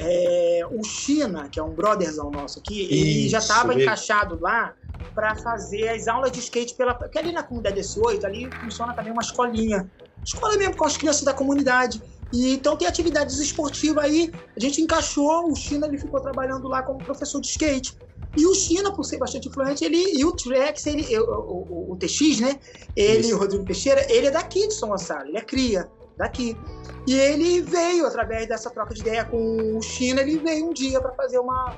é, 0.00 0.62
o 0.70 0.82
China, 0.84 1.48
que 1.48 1.58
é 1.58 1.62
um 1.62 1.74
brotherzão 1.74 2.30
nosso 2.30 2.58
aqui, 2.58 2.84
Isso, 2.84 2.92
ele 2.92 3.28
já 3.28 3.38
estava 3.38 3.74
encaixado 3.74 4.38
lá 4.40 4.74
para 5.14 5.34
fazer 5.34 5.88
as 5.88 6.06
aulas 6.06 6.30
de 6.30 6.38
skate 6.38 6.74
pela. 6.74 6.94
Porque 6.94 7.18
ali 7.18 7.32
na 7.32 7.42
comunidade 7.42 7.80
S8, 7.80 8.24
ali 8.24 8.48
funciona 8.62 8.94
também 8.94 9.12
uma 9.12 9.22
escolinha. 9.22 9.90
Escola 10.24 10.56
mesmo 10.56 10.76
com 10.76 10.84
as 10.84 10.96
crianças 10.96 11.22
da 11.22 11.34
comunidade. 11.34 12.02
E, 12.32 12.52
então 12.54 12.76
tem 12.76 12.86
atividades 12.86 13.38
esportivas 13.38 14.04
aí. 14.04 14.32
A 14.56 14.60
gente 14.60 14.80
encaixou, 14.80 15.50
o 15.50 15.56
China 15.56 15.86
ele 15.86 15.98
ficou 15.98 16.20
trabalhando 16.20 16.68
lá 16.68 16.82
como 16.82 16.98
professor 16.98 17.40
de 17.40 17.48
skate. 17.48 17.96
E 18.36 18.46
o 18.46 18.54
China, 18.54 18.92
por 18.92 19.04
ser 19.04 19.18
bastante 19.18 19.48
influente, 19.48 19.84
ele, 19.84 19.96
e 19.96 20.24
o 20.24 20.32
Trex, 20.32 20.86
ele, 20.86 21.18
o, 21.18 21.24
o, 21.24 21.92
o, 21.92 21.96
TX, 21.96 22.40
né? 22.40 22.60
Ele, 22.94 23.26
Isso. 23.26 23.34
o 23.34 23.38
Rodrigo 23.38 23.64
Teixeira, 23.64 24.06
ele 24.12 24.28
é 24.28 24.30
daqui 24.30 24.68
de 24.68 24.74
São 24.74 24.90
Gonçalo, 24.90 25.28
ele 25.28 25.38
é 25.38 25.40
cria 25.40 25.88
daqui. 26.18 26.56
E 27.06 27.14
ele 27.14 27.62
veio, 27.62 28.06
através 28.06 28.46
dessa 28.46 28.68
troca 28.68 28.92
de 28.92 29.00
ideia 29.00 29.24
com 29.24 29.78
o 29.78 29.80
China, 29.80 30.20
ele 30.20 30.36
veio 30.38 30.66
um 30.66 30.74
dia 30.74 31.00
para 31.00 31.12
fazer 31.12 31.38
uma. 31.38 31.74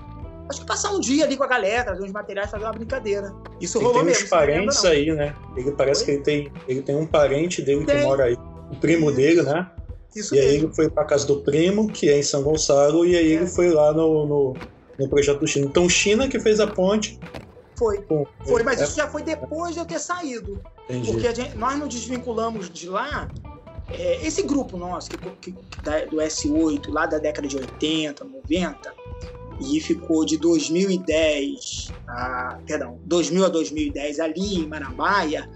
Acho 0.49 0.63
que 0.63 0.67
passar 0.67 0.91
um 0.91 0.99
dia 0.99 1.25
ali 1.25 1.37
com 1.37 1.45
a 1.45 1.47
galera, 1.47 1.85
trazer 1.85 2.03
uns 2.03 2.11
materiais, 2.11 2.51
fazer 2.51 2.65
uma 2.65 2.73
brincadeira. 2.73 3.33
Isso 3.61 3.79
ele 3.79 3.85
rolou 3.85 4.01
tem 4.01 4.11
mesmo. 4.11 4.25
uns 4.25 4.31
parentes 4.31 4.85
aí, 4.85 5.13
né? 5.13 5.37
Ele 5.57 5.71
parece 5.71 6.01
Oi? 6.01 6.07
que 6.07 6.11
ele 6.13 6.23
tem, 6.23 6.53
ele 6.67 6.83
tem 6.83 6.97
um 6.97 7.07
parente 7.07 7.63
dele 7.63 7.85
tem. 7.85 7.99
que 7.99 8.03
mora 8.03 8.25
aí, 8.25 8.37
o 8.73 8.77
primo 8.81 9.13
dele, 9.13 9.43
né? 9.43 9.71
Isso 10.17 10.35
e 10.35 10.39
mesmo. 10.39 10.51
aí 10.51 10.57
ele 10.57 10.75
foi 10.75 10.91
para 10.91 11.05
casa 11.05 11.25
do 11.29 11.41
primo, 11.43 11.87
que 11.87 12.09
é 12.09 12.19
em 12.19 12.23
São 12.25 12.43
Gonçalo, 12.43 13.07
e 13.07 13.17
aí 13.17 13.33
é. 13.33 13.37
ele 13.37 13.47
foi 13.47 13.71
lá 13.71 13.93
no, 13.93 14.27
no, 14.27 14.57
no, 14.99 15.09
projeto 15.09 15.39
do 15.39 15.47
China. 15.47 15.67
Então, 15.67 15.89
China 15.89 16.27
que 16.27 16.41
fez 16.41 16.59
a 16.59 16.67
ponte. 16.67 17.21
Foi. 17.77 18.05
Foi, 18.45 18.63
mas 18.65 18.81
é. 18.81 18.85
isso 18.85 18.97
já 18.97 19.07
foi 19.07 19.23
depois 19.23 19.75
de 19.75 19.81
eu 19.81 19.85
ter 19.85 20.01
saído. 20.01 20.61
Entendi. 20.89 21.13
Porque 21.13 21.33
gente, 21.33 21.57
nós 21.57 21.79
nos 21.79 21.89
desvinculamos 21.89 22.69
de 22.69 22.89
lá 22.89 23.29
é, 23.93 24.27
esse 24.27 24.43
grupo 24.43 24.77
nosso, 24.77 25.11
que, 25.11 25.53
que, 25.53 25.55
da, 25.83 26.05
do 26.07 26.17
S8, 26.17 26.89
lá 26.89 27.07
da 27.07 27.19
década 27.19 27.47
de 27.47 27.57
80, 27.57 28.25
90, 28.25 28.95
e 29.61 29.81
ficou 29.81 30.25
de 30.25 30.39
2010 30.39 31.93
a, 32.09 32.59
perdão, 32.67 32.99
2000 33.05 33.45
a 33.45 33.49
2010 33.49 34.21
ali 34.21 34.61
em 34.61 34.67
Marambaia, 34.67 35.49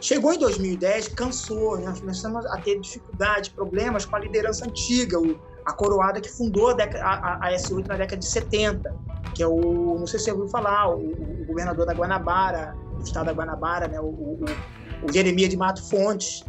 chegou 0.00 0.32
em 0.32 0.38
2010, 0.38 1.08
cansou, 1.08 1.78
né? 1.78 1.86
nós 1.86 2.00
começamos 2.00 2.44
a 2.46 2.56
ter 2.58 2.80
dificuldade, 2.80 3.50
problemas 3.50 4.04
com 4.04 4.16
a 4.16 4.18
liderança 4.18 4.64
antiga, 4.64 5.18
o, 5.18 5.38
a 5.64 5.72
coroada 5.72 6.20
que 6.20 6.28
fundou 6.28 6.70
a, 6.70 6.74
a, 6.74 7.48
a, 7.48 7.52
S8 7.52 7.86
na 7.86 7.96
década 7.96 8.16
de 8.16 8.26
70, 8.26 8.94
que 9.34 9.42
é 9.42 9.46
o, 9.46 9.96
não 9.98 10.06
sei 10.06 10.18
se 10.18 10.26
você 10.26 10.32
ouviu 10.32 10.48
falar, 10.48 10.88
o, 10.88 11.12
o 11.42 11.44
governador 11.46 11.86
da 11.86 11.92
Guanabara, 11.92 12.74
do 12.96 13.04
estado 13.04 13.26
da 13.26 13.32
Guanabara, 13.32 13.86
né? 13.86 14.00
o, 14.00 14.06
o, 14.06 14.44
o 15.08 15.12
Jeremias 15.12 15.50
de 15.50 15.56
Mato 15.56 15.88
Fontes, 15.88 16.44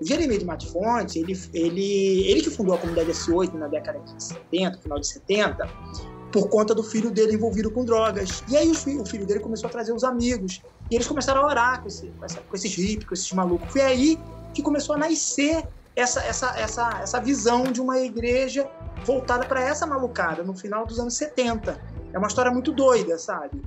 Jeremias 0.00 0.64
Fontes, 0.64 1.16
ele, 1.16 1.38
ele, 1.52 2.30
ele 2.30 2.42
que 2.42 2.50
fundou 2.50 2.74
a 2.74 2.78
comunidade 2.78 3.10
S8 3.10 3.52
na 3.54 3.66
década 3.66 3.98
de 4.00 4.22
70, 4.22 4.78
final 4.78 5.00
de 5.00 5.06
70, 5.06 5.68
por 6.32 6.48
conta 6.48 6.74
do 6.74 6.82
filho 6.82 7.10
dele 7.10 7.34
envolvido 7.34 7.70
com 7.70 7.84
drogas. 7.84 8.42
E 8.48 8.56
aí 8.56 8.70
o 8.70 8.74
filho, 8.74 9.26
dele 9.26 9.40
começou 9.40 9.68
a 9.68 9.70
trazer 9.70 9.92
os 9.92 10.04
amigos. 10.04 10.62
E 10.90 10.94
eles 10.94 11.06
começaram 11.06 11.42
a 11.42 11.46
orar 11.46 11.82
com, 11.82 11.88
esse, 11.88 12.12
com 12.48 12.56
esses 12.56 12.74
hippies, 12.74 13.08
com 13.08 13.14
esses 13.14 13.32
malucos. 13.32 13.70
Foi 13.72 13.82
aí 13.82 14.18
que 14.54 14.62
começou 14.62 14.94
a 14.94 14.98
nascer 14.98 15.66
essa, 15.96 16.20
essa, 16.20 16.58
essa, 16.58 17.00
essa 17.02 17.20
visão 17.20 17.64
de 17.64 17.80
uma 17.80 17.98
igreja 17.98 18.70
voltada 19.04 19.44
para 19.46 19.60
essa 19.60 19.86
malucada 19.86 20.42
no 20.42 20.54
final 20.54 20.86
dos 20.86 20.98
anos 21.00 21.14
70. 21.14 21.80
É 22.12 22.18
uma 22.18 22.28
história 22.28 22.50
muito 22.50 22.72
doida, 22.72 23.18
sabe? 23.18 23.60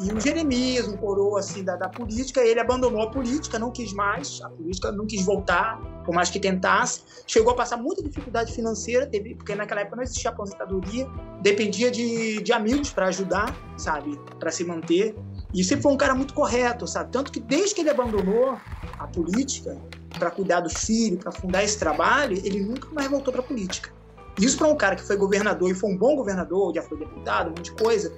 E 0.00 0.12
o 0.12 0.20
Jeremias, 0.20 0.88
um 0.88 0.96
coroa 0.96 1.38
assim 1.38 1.62
da, 1.62 1.76
da, 1.76 1.88
política, 1.88 2.40
ele 2.40 2.58
abandonou 2.58 3.00
a 3.02 3.10
política, 3.10 3.58
não 3.60 3.70
quis 3.70 3.92
mais, 3.92 4.40
a 4.42 4.48
política 4.48 4.90
não 4.90 5.06
quis 5.06 5.24
voltar, 5.24 5.80
por 6.04 6.12
mais 6.12 6.30
que 6.30 6.40
tentasse. 6.40 7.02
Chegou 7.26 7.52
a 7.52 7.56
passar 7.56 7.76
muita 7.76 8.02
dificuldade 8.02 8.52
financeira, 8.52 9.06
teve, 9.06 9.36
porque 9.36 9.54
naquela 9.54 9.82
época 9.82 9.96
não 9.96 10.02
existia 10.02 10.30
aposentadoria, 10.30 11.08
dependia 11.40 11.92
de, 11.92 12.42
de 12.42 12.52
amigos 12.52 12.90
para 12.90 13.06
ajudar, 13.06 13.56
sabe, 13.76 14.18
para 14.40 14.50
se 14.50 14.64
manter. 14.64 15.14
E 15.54 15.62
sempre 15.62 15.82
foi 15.82 15.92
um 15.92 15.96
cara 15.96 16.14
muito 16.14 16.34
correto, 16.34 16.88
sabe? 16.88 17.12
Tanto 17.12 17.30
que 17.30 17.38
desde 17.38 17.76
que 17.76 17.80
ele 17.82 17.90
abandonou 17.90 18.58
a 18.98 19.06
política 19.06 19.78
para 20.18 20.30
cuidar 20.30 20.60
dos 20.60 20.74
filhos, 20.74 21.20
para 21.22 21.30
fundar 21.30 21.62
esse 21.62 21.78
trabalho, 21.78 22.36
ele 22.44 22.64
nunca 22.64 22.88
mais 22.90 23.08
voltou 23.08 23.32
para 23.32 23.42
a 23.42 23.44
política. 23.44 23.92
Isso 24.40 24.58
para 24.58 24.66
um 24.66 24.76
cara 24.76 24.96
que 24.96 25.02
foi 25.02 25.16
governador 25.16 25.70
e 25.70 25.74
foi 25.74 25.92
um 25.92 25.96
bom 25.96 26.16
governador, 26.16 26.74
já 26.74 26.82
foi 26.82 26.98
deputado, 26.98 27.46
um 27.46 27.50
monte 27.50 27.70
de 27.70 27.72
coisa, 27.72 28.12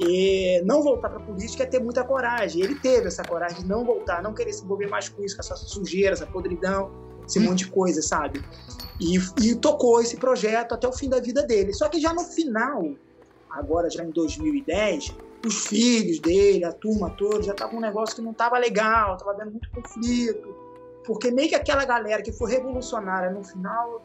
e 0.00 0.62
não 0.64 0.82
voltar 0.82 1.08
para 1.08 1.18
a 1.18 1.22
política 1.22 1.64
é 1.64 1.66
ter 1.66 1.80
muita 1.80 2.04
coragem. 2.04 2.62
Ele 2.62 2.76
teve 2.76 3.08
essa 3.08 3.24
coragem 3.24 3.62
de 3.62 3.66
não 3.66 3.84
voltar, 3.84 4.22
não 4.22 4.32
querer 4.32 4.52
se 4.52 4.62
envolver 4.62 4.86
mais 4.86 5.08
com 5.08 5.22
isso, 5.24 5.36
com 5.36 5.42
essa 5.42 5.56
sujeira, 5.56 6.12
essa 6.12 6.26
podridão, 6.26 6.90
esse 7.26 7.40
monte 7.40 7.64
de 7.64 7.70
coisa, 7.70 8.00
sabe? 8.00 8.42
E, 9.00 9.16
e 9.42 9.54
tocou 9.56 10.00
esse 10.00 10.16
projeto 10.16 10.72
até 10.72 10.86
o 10.86 10.92
fim 10.92 11.08
da 11.08 11.20
vida 11.20 11.42
dele. 11.42 11.72
Só 11.72 11.88
que 11.88 12.00
já 12.00 12.14
no 12.14 12.22
final, 12.22 12.94
agora 13.50 13.90
já 13.90 14.04
em 14.04 14.10
2010, 14.10 15.14
os 15.44 15.66
filhos 15.66 16.20
dele, 16.20 16.64
a 16.64 16.72
turma 16.72 17.10
toda, 17.10 17.42
já 17.42 17.54
tava 17.54 17.74
um 17.74 17.80
negócio 17.80 18.14
que 18.14 18.22
não 18.22 18.32
tava 18.32 18.58
legal, 18.58 19.16
tava 19.16 19.34
dando 19.34 19.50
muito 19.50 19.70
conflito. 19.70 20.56
Porque 21.04 21.30
meio 21.30 21.48
que 21.48 21.54
aquela 21.54 21.84
galera 21.84 22.22
que 22.22 22.32
foi 22.32 22.50
revolucionária 22.50 23.30
no 23.30 23.42
final 23.42 24.02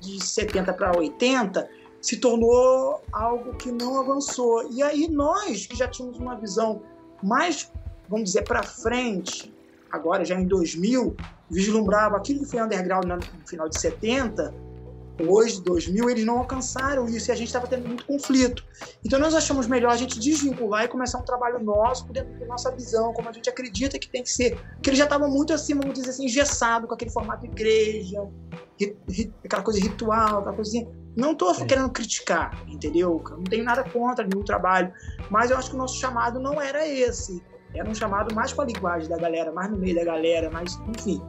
de 0.00 0.24
70 0.24 0.72
para 0.72 0.96
80 0.96 1.68
se 2.04 2.18
tornou 2.18 3.02
algo 3.10 3.54
que 3.54 3.72
não 3.72 3.98
avançou. 3.98 4.70
E 4.70 4.82
aí 4.82 5.08
nós, 5.08 5.64
que 5.64 5.74
já 5.74 5.88
tínhamos 5.88 6.18
uma 6.18 6.36
visão 6.36 6.82
mais, 7.22 7.72
vamos 8.10 8.26
dizer, 8.26 8.42
para 8.42 8.62
frente, 8.62 9.50
agora 9.90 10.22
já 10.22 10.38
em 10.38 10.46
2000, 10.46 11.16
vislumbrava 11.50 12.18
aquilo 12.18 12.40
que 12.40 12.50
foi 12.50 12.60
underground 12.60 13.06
no 13.06 13.48
final 13.48 13.70
de 13.70 13.80
70, 13.80 14.52
hoje, 15.26 15.62
2000, 15.62 16.10
eles 16.10 16.26
não 16.26 16.40
alcançaram 16.40 17.06
isso 17.06 17.30
e 17.30 17.32
a 17.32 17.34
gente 17.34 17.46
estava 17.46 17.66
tendo 17.66 17.88
muito 17.88 18.04
conflito. 18.04 18.62
Então 19.02 19.18
nós 19.18 19.34
achamos 19.34 19.66
melhor 19.66 19.90
a 19.90 19.96
gente 19.96 20.20
desvincular 20.20 20.84
e 20.84 20.88
começar 20.88 21.18
um 21.18 21.24
trabalho 21.24 21.58
nosso, 21.64 22.04
dentro 22.12 22.38
da 22.38 22.44
nossa 22.44 22.70
visão, 22.70 23.14
como 23.14 23.30
a 23.30 23.32
gente 23.32 23.48
acredita 23.48 23.98
que 23.98 24.10
tem 24.10 24.22
que 24.22 24.30
ser. 24.30 24.60
Porque 24.74 24.90
eles 24.90 24.98
já 24.98 25.04
estavam 25.04 25.30
muito 25.30 25.54
assim, 25.54 25.74
vamos 25.74 25.94
dizer 25.94 26.10
assim, 26.10 26.26
engessado 26.26 26.86
com 26.86 26.92
aquele 26.92 27.10
formato 27.10 27.46
de 27.46 27.46
igreja, 27.46 28.28
aquela 29.42 29.62
coisa 29.62 29.80
ritual, 29.80 30.40
aquela 30.40 30.54
coisinha. 30.54 30.86
Não 31.16 31.32
estou 31.32 31.54
querendo 31.66 31.90
criticar, 31.90 32.62
entendeu? 32.68 33.22
Não 33.30 33.44
tenho 33.44 33.64
nada 33.64 33.84
contra 33.84 34.26
nenhum 34.26 34.44
trabalho, 34.44 34.92
mas 35.30 35.50
eu 35.50 35.56
acho 35.56 35.70
que 35.70 35.76
o 35.76 35.78
nosso 35.78 35.96
chamado 35.96 36.40
não 36.40 36.60
era 36.60 36.86
esse. 36.86 37.42
Era 37.74 37.88
um 37.88 37.94
chamado 37.94 38.34
mais 38.34 38.52
com 38.52 38.62
a 38.62 38.64
linguagem 38.64 39.08
da 39.08 39.16
galera, 39.16 39.52
mais 39.52 39.70
no 39.70 39.76
meio 39.76 39.96
da 39.96 40.04
galera, 40.04 40.50
mas 40.50 40.78
enfim. 40.88 41.20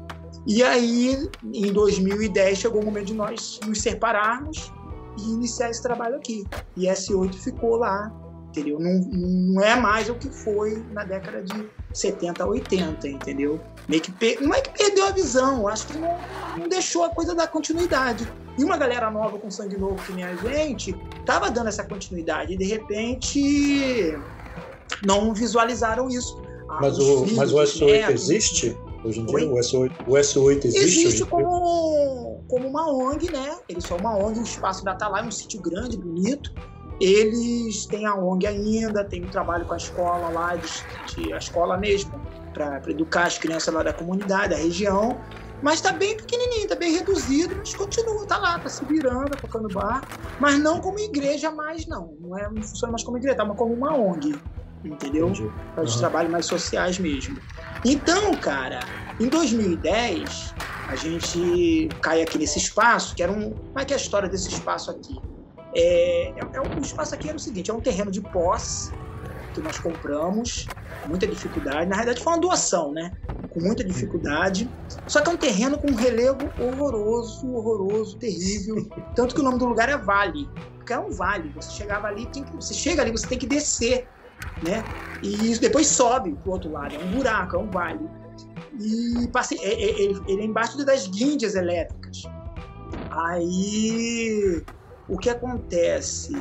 E 0.45 0.61
aí, 0.63 1.29
em 1.53 1.73
2010, 1.73 2.57
chegou 2.57 2.81
o 2.81 2.85
momento 2.85 3.07
de 3.07 3.13
nós 3.13 3.59
nos 3.65 3.81
separarmos 3.81 4.71
e 5.17 5.23
iniciar 5.33 5.69
esse 5.69 5.81
trabalho 5.81 6.15
aqui. 6.17 6.45
E 6.75 6.85
S8 6.85 7.33
ficou 7.33 7.77
lá, 7.77 8.11
entendeu? 8.49 8.79
Não, 8.79 8.99
não 9.11 9.61
é 9.63 9.75
mais 9.75 10.07
o 10.07 10.15
que 10.15 10.29
foi 10.29 10.83
na 10.91 11.03
década 11.03 11.41
de 11.41 11.67
70, 11.93 12.45
80, 12.45 13.07
entendeu? 13.07 13.59
Meio 13.87 14.01
que 14.01 14.11
per... 14.11 14.41
Não 14.41 14.53
é 14.53 14.61
que 14.61 14.69
perdeu 14.77 15.07
a 15.07 15.11
visão, 15.11 15.67
acho 15.67 15.87
que 15.87 15.97
não, 15.97 16.15
não 16.57 16.69
deixou 16.69 17.03
a 17.03 17.09
coisa 17.09 17.33
dar 17.33 17.47
continuidade. 17.47 18.31
E 18.57 18.63
uma 18.63 18.77
galera 18.77 19.11
nova 19.11 19.37
com 19.37 19.51
sangue 19.51 19.77
novo 19.77 19.95
que 20.03 20.13
nem 20.13 20.23
a 20.23 20.35
gente 20.35 20.93
tava 21.25 21.51
dando 21.51 21.67
essa 21.67 21.83
continuidade 21.83 22.53
e 22.53 22.57
de 22.57 22.65
repente 22.65 24.17
não 25.03 25.33
visualizaram 25.33 26.09
isso. 26.09 26.41
Ah, 26.69 26.79
mas, 26.81 26.97
o, 26.97 27.25
mas 27.35 27.53
o 27.53 27.57
S8 27.57 27.85
netos, 27.85 28.29
existe? 28.29 28.77
Hoje 29.03 29.19
em 29.19 29.25
dia 29.25 29.47
o 29.47 29.55
S8, 29.55 29.91
o 30.07 30.11
S8 30.11 30.65
existe? 30.65 31.07
Existe 31.07 31.25
como, 31.25 32.43
como 32.47 32.67
uma 32.67 32.91
ONG, 32.91 33.29
né? 33.29 33.57
Eles 33.67 33.83
são 33.83 33.97
uma 33.97 34.17
ONG, 34.17 34.39
o 34.39 34.43
Espaço 34.43 34.83
da 34.83 34.91
Atalai, 34.91 35.23
é 35.23 35.25
um 35.25 35.31
sítio 35.31 35.61
grande, 35.61 35.97
bonito. 35.97 36.51
Eles 36.99 37.85
têm 37.85 38.05
a 38.05 38.15
ONG 38.15 38.47
ainda, 38.47 39.03
tem 39.03 39.23
um 39.23 39.29
trabalho 39.29 39.65
com 39.65 39.73
a 39.73 39.77
escola 39.77 40.29
lá, 40.29 40.55
de, 40.55 40.67
de 41.13 41.33
a 41.33 41.37
escola 41.37 41.77
mesmo, 41.77 42.11
para 42.53 42.81
educar 42.87 43.27
as 43.27 43.37
crianças 43.37 43.73
lá 43.73 43.83
da 43.83 43.93
comunidade, 43.93 44.49
da 44.49 44.55
região. 44.55 45.19
Mas 45.61 45.75
está 45.75 45.91
bem 45.91 46.15
pequenininho, 46.15 46.63
está 46.63 46.75
bem 46.75 46.93
reduzido, 46.93 47.55
mas 47.55 47.73
continua, 47.73 48.23
está 48.23 48.37
lá, 48.37 48.57
está 48.57 48.69
se 48.69 48.85
virando, 48.85 49.35
tocando 49.37 49.67
bar, 49.73 50.03
mas 50.39 50.59
não 50.59 50.79
como 50.79 50.99
igreja 50.99 51.51
mais, 51.51 51.87
não. 51.87 52.15
Não, 52.19 52.37
é, 52.37 52.49
não 52.49 52.61
funciona 52.61 52.91
mais 52.91 53.03
como 53.03 53.17
igreja, 53.17 53.37
tá 53.37 53.45
como 53.45 53.73
uma 53.73 53.95
ONG, 53.95 54.35
entendeu? 54.83 55.31
Para 55.73 55.83
os 55.83 55.93
uhum. 55.93 55.99
trabalhos 55.99 56.31
mais 56.31 56.45
sociais 56.45 56.99
mesmo. 56.99 57.37
Então, 57.83 58.33
cara, 58.35 58.79
em 59.19 59.27
2010, 59.27 60.53
a 60.87 60.95
gente 60.95 61.89
cai 62.01 62.21
aqui 62.21 62.37
nesse 62.37 62.59
espaço, 62.59 63.15
que 63.15 63.23
era 63.23 63.31
um. 63.31 63.51
Como 63.51 63.79
é 63.79 63.85
que 63.85 63.93
é 63.93 63.97
a 63.97 63.99
história 63.99 64.29
desse 64.29 64.49
espaço 64.49 64.91
aqui? 64.91 65.19
É, 65.75 66.29
é, 66.29 66.39
é, 66.53 66.61
o 66.61 66.79
espaço 66.79 67.15
aqui 67.15 67.27
era 67.27 67.37
o 67.37 67.39
seguinte: 67.39 67.71
é 67.71 67.73
um 67.73 67.81
terreno 67.81 68.11
de 68.11 68.21
posse 68.21 68.91
que 69.55 69.61
nós 69.61 69.79
compramos, 69.79 70.67
com 71.01 71.09
muita 71.09 71.25
dificuldade. 71.25 71.87
Na 71.87 71.95
realidade, 71.95 72.23
foi 72.23 72.33
uma 72.33 72.39
doação, 72.39 72.91
né? 72.91 73.11
Com 73.49 73.61
muita 73.61 73.83
dificuldade. 73.83 74.69
Só 75.07 75.21
que 75.21 75.29
é 75.29 75.33
um 75.33 75.37
terreno 75.37 75.77
com 75.77 75.87
um 75.87 75.95
relevo 75.95 76.51
horroroso, 76.59 77.47
horroroso, 77.51 78.17
terrível. 78.17 78.87
Tanto 79.15 79.33
que 79.33 79.41
o 79.41 79.43
nome 79.43 79.57
do 79.57 79.65
lugar 79.65 79.89
é 79.89 79.97
Vale, 79.97 80.47
porque 80.77 80.93
é 80.93 80.99
um 80.99 81.09
vale. 81.09 81.49
Você 81.55 81.71
chegava 81.71 82.07
ali, 82.07 82.25
tem 82.27 82.43
que, 82.43 82.55
você 82.55 82.73
chega 82.73 83.01
ali, 83.01 83.11
você 83.11 83.27
tem 83.27 83.39
que 83.39 83.47
descer, 83.47 84.07
né? 84.61 84.83
E 85.23 85.57
depois 85.57 85.87
sobe 85.87 86.35
pro 86.43 86.51
outro 86.51 86.71
lado. 86.71 86.95
É 86.95 86.99
um 86.99 87.11
buraco, 87.11 87.55
é 87.55 87.59
um 87.59 87.69
vale. 87.71 88.07
E 88.79 89.27
passei, 89.29 89.57
é, 89.59 89.73
é, 89.73 90.01
ele, 90.01 90.21
ele 90.27 90.41
é 90.41 90.45
embaixo 90.45 90.77
das 90.85 91.07
guindas 91.07 91.55
elétricas. 91.55 92.23
Aí 93.09 94.63
o 95.07 95.17
que 95.17 95.29
acontece? 95.29 96.33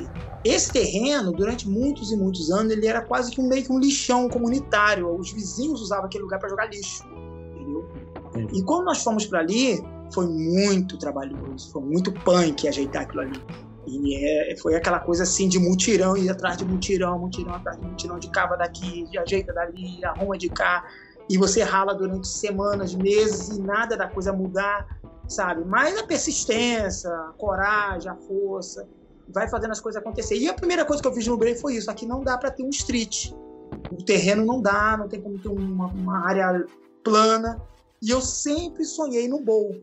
Esse 0.43 0.73
terreno, 0.73 1.33
durante 1.33 1.69
muitos 1.69 2.11
e 2.11 2.17
muitos 2.17 2.51
anos, 2.51 2.73
ele 2.73 2.87
era 2.87 3.03
quase 3.03 3.31
que 3.31 3.41
um, 3.41 3.49
meio 3.49 3.65
que 3.65 3.73
um 3.73 3.79
lixão 3.79 4.29
comunitário. 4.29 5.15
Os 5.19 5.33
vizinhos 5.33 5.83
usavam 5.83 6.07
aquele 6.07 6.25
lugar 6.25 6.39
para 6.39 6.49
jogar 6.49 6.67
lixo. 6.67 7.05
Entendeu? 7.55 7.89
E 8.53 8.63
quando 8.63 8.87
nós 8.87 9.03
fomos 9.03 9.27
para 9.27 9.41
ali, 9.41 9.83
foi 10.13 10.27
muito 10.27 10.99
trabalhoso, 10.99 11.71
foi 11.71 11.83
muito 11.83 12.13
punk 12.13 12.67
ajeitar 12.67 13.03
aquilo 13.03 13.23
ali. 13.23 13.41
E 13.87 14.17
é, 14.17 14.57
foi 14.57 14.75
aquela 14.75 14.99
coisa 14.99 15.25
assim 15.25 15.49
de 15.49 15.59
mutirão, 15.59 16.17
ir 16.17 16.31
atrás 16.31 16.57
de 16.57 16.65
mutirão, 16.65 17.19
mutirão 17.19 17.55
atrás 17.55 17.79
de 17.79 17.87
mutirão, 17.87 18.19
de 18.19 18.31
cava 18.31 18.57
daqui, 18.57 19.05
de 19.11 19.19
ajeita 19.19 19.53
dali, 19.53 20.03
arruma 20.05 20.39
de 20.39 20.49
cá. 20.49 20.85
E 21.29 21.37
você 21.37 21.63
rala 21.63 21.95
durante 21.95 22.29
semanas, 22.29 22.95
meses 22.95 23.57
e 23.57 23.61
nada 23.61 23.97
da 23.97 24.09
coisa 24.09 24.33
mudar, 24.33 25.01
sabe? 25.29 25.65
Mas 25.65 25.99
a 25.99 26.07
persistência, 26.07 27.11
a 27.11 27.33
coragem, 27.37 28.11
a 28.11 28.17
força, 28.17 28.87
vai 29.29 29.49
fazendo 29.49 29.73
as 29.73 29.81
coisas 29.81 30.01
acontecer. 30.01 30.37
E 30.37 30.49
a 30.49 30.55
primeira 30.55 30.85
coisa 30.85 31.03
que 31.03 31.09
eu 31.09 31.37
Brave 31.37 31.59
foi 31.59 31.77
isso: 31.77 31.91
aqui 31.91 32.07
não 32.07 32.23
dá 32.23 32.37
para 32.37 32.51
ter 32.51 32.63
um 32.63 32.71
street. 32.71 33.33
O 33.91 34.03
terreno 34.05 34.45
não 34.45 34.61
dá, 34.61 34.97
não 34.97 35.09
tem 35.09 35.21
como 35.21 35.39
ter 35.39 35.49
uma, 35.49 35.87
uma 35.87 36.27
área 36.27 36.67
plana. 37.03 37.61
E 38.03 38.11
eu 38.11 38.21
sempre 38.21 38.85
sonhei 38.85 39.27
no 39.29 39.41
bowl, 39.41 39.75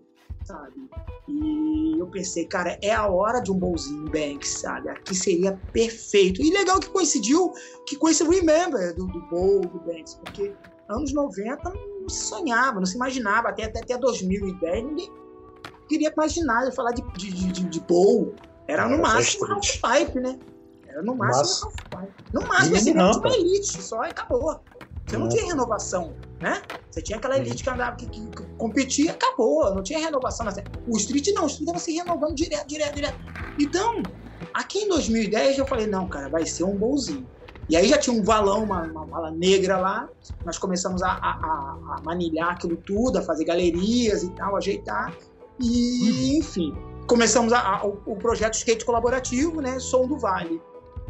sabe? 0.43 0.89
E 1.27 1.99
eu 1.99 2.07
pensei, 2.07 2.45
cara, 2.45 2.77
é 2.81 2.91
a 2.91 3.07
hora 3.07 3.39
de 3.39 3.51
um 3.51 3.57
bowlzinho 3.57 4.05
Banks, 4.05 4.59
sabe? 4.59 4.89
Aqui 4.89 5.15
seria 5.15 5.59
perfeito. 5.71 6.41
E 6.41 6.51
legal 6.51 6.79
que 6.79 6.89
coincidiu 6.89 7.51
que 7.87 7.95
com 7.95 8.09
esse 8.09 8.23
Remember 8.23 8.95
do, 8.95 9.07
do 9.07 9.21
bowl 9.29 9.61
do 9.61 9.79
Banks, 9.79 10.15
porque 10.15 10.53
anos 10.89 11.13
90 11.13 11.73
não 12.01 12.09
se 12.09 12.25
sonhava, 12.25 12.79
não 12.79 12.85
se 12.85 12.95
imaginava, 12.95 13.49
até, 13.49 13.65
até, 13.65 13.79
até 13.79 13.97
2010 13.97 14.83
ninguém 14.83 15.11
queria 15.91 16.11
imaginar 16.15 16.65
de 16.65 16.75
falar 16.75 16.91
de, 16.91 17.01
de, 17.17 17.51
de, 17.51 17.63
de 17.65 17.79
bowl. 17.81 18.33
Era 18.67 18.87
no 18.87 19.01
máximo 19.01 19.45
half 19.51 19.77
pipe, 19.81 20.19
né? 20.19 20.39
Era 20.87 21.01
no 21.01 21.15
máximo 21.15 21.67
half 21.67 21.75
pipe. 21.75 22.33
No 22.33 22.41
máximo, 22.47 22.75
esse 22.77 22.89
era 22.89 23.17
uma 23.17 23.35
elite 23.35 23.81
só 23.81 24.03
e 24.05 24.09
acabou. 24.09 24.59
Você 25.05 25.17
não 25.17 25.27
tinha 25.27 25.45
renovação, 25.45 26.13
né? 26.39 26.61
Você 26.89 27.01
tinha 27.01 27.17
aquela 27.17 27.37
elite 27.37 27.63
que 27.63 27.69
andava, 27.69 27.95
que, 27.97 28.05
que, 28.05 28.21
que 28.27 28.43
competia, 28.57 29.11
acabou. 29.11 29.73
Não 29.75 29.83
tinha 29.83 29.99
renovação. 29.99 30.47
O 30.87 30.95
Street 30.97 31.27
não, 31.33 31.43
o 31.43 31.47
Street 31.47 31.67
estava 31.67 31.79
se 31.79 31.93
renovando 31.93 32.33
direto, 32.33 32.67
direto, 32.67 32.95
direto. 32.95 33.19
Então, 33.59 34.01
aqui 34.53 34.79
em 34.79 34.87
2010 34.87 35.57
eu 35.57 35.65
falei, 35.65 35.87
não, 35.87 36.07
cara, 36.07 36.29
vai 36.29 36.45
ser 36.45 36.63
um 36.63 36.77
bolzinho. 36.77 37.27
E 37.67 37.75
aí 37.75 37.87
já 37.87 37.97
tinha 37.97 38.15
um 38.15 38.23
valão, 38.23 38.63
uma, 38.63 38.83
uma 38.83 39.05
mala 39.05 39.31
negra 39.31 39.77
lá. 39.77 40.09
Nós 40.45 40.57
começamos 40.57 41.01
a, 41.01 41.09
a, 41.11 41.97
a, 41.97 42.01
manilhar 42.03 42.51
aquilo 42.51 42.77
tudo, 42.77 43.17
a 43.17 43.21
fazer 43.21 43.45
galerias 43.45 44.23
e 44.23 44.29
tal, 44.31 44.55
ajeitar. 44.55 45.13
E, 45.61 46.37
enfim, 46.37 46.75
começamos 47.07 47.53
a, 47.53 47.85
o, 47.85 48.01
o, 48.05 48.15
projeto 48.15 48.55
Skate 48.55 48.85
Colaborativo, 48.85 49.61
né? 49.61 49.79
Som 49.79 50.07
do 50.07 50.17
Vale. 50.17 50.61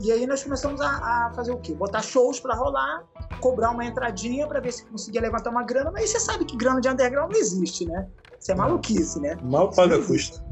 E 0.02 0.12
aí 0.12 0.26
nós 0.26 0.44
começamos 0.44 0.82
a, 0.82 0.88
a 0.88 1.32
fazer 1.36 1.52
o 1.52 1.58
quê? 1.58 1.74
Botar 1.74 2.02
shows 2.02 2.40
para 2.40 2.56
rolar, 2.56 3.04
cobrar 3.40 3.72
uma 3.72 3.86
entradinha 3.86 4.48
para 4.48 4.60
ver 4.60 4.72
se 4.72 4.86
conseguia 4.86 5.22
levantar 5.22 5.52
uma 5.52 5.64
grana, 5.64 5.92
mas 5.92 6.10
você 6.10 6.20
sabe 6.20 6.44
que 6.46 6.58
grana 6.58 6.82
de 6.82 6.90
underground 6.90 7.32
não 7.32 7.40
existe, 7.40 7.86
né? 7.86 8.08
Isso 8.40 8.52
é 8.52 8.56
maluquice, 8.56 9.20
né? 9.20 9.38
Mal 9.44 9.70
paga 9.70 10.04
custo. 10.04 10.44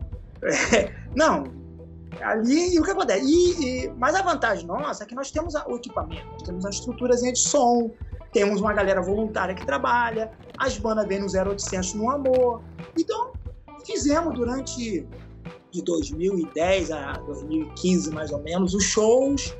É, 0.41 0.93
não, 1.15 1.43
ali 2.21 2.75
e 2.75 2.79
o 2.79 2.83
que 2.83 2.91
acontece? 2.91 3.25
E, 3.25 3.85
e, 3.85 3.93
mas 3.97 4.15
a 4.15 4.21
vantagem 4.21 4.65
nossa 4.65 5.03
é 5.03 5.07
que 5.07 5.15
nós 5.15 5.31
temos 5.31 5.53
o 5.55 5.75
equipamento, 5.75 6.43
temos 6.45 6.65
a 6.65 6.69
estruturazinha 6.69 7.33
de 7.33 7.39
som, 7.39 7.91
temos 8.31 8.61
uma 8.61 8.73
galera 8.73 9.01
voluntária 9.01 9.55
que 9.55 9.65
trabalha, 9.65 10.31
as 10.57 10.77
bandas 10.77 11.07
vêm 11.07 11.19
no 11.19 11.25
0800 11.25 11.93
no 11.95 12.09
amor. 12.09 12.61
Então, 12.97 13.31
fizemos 13.89 14.33
durante 14.33 15.07
de 15.71 15.81
2010 15.83 16.91
a 16.91 17.13
2015 17.13 18.11
mais 18.11 18.31
ou 18.31 18.39
menos 18.39 18.73
os 18.73 18.83
shows 18.83 19.55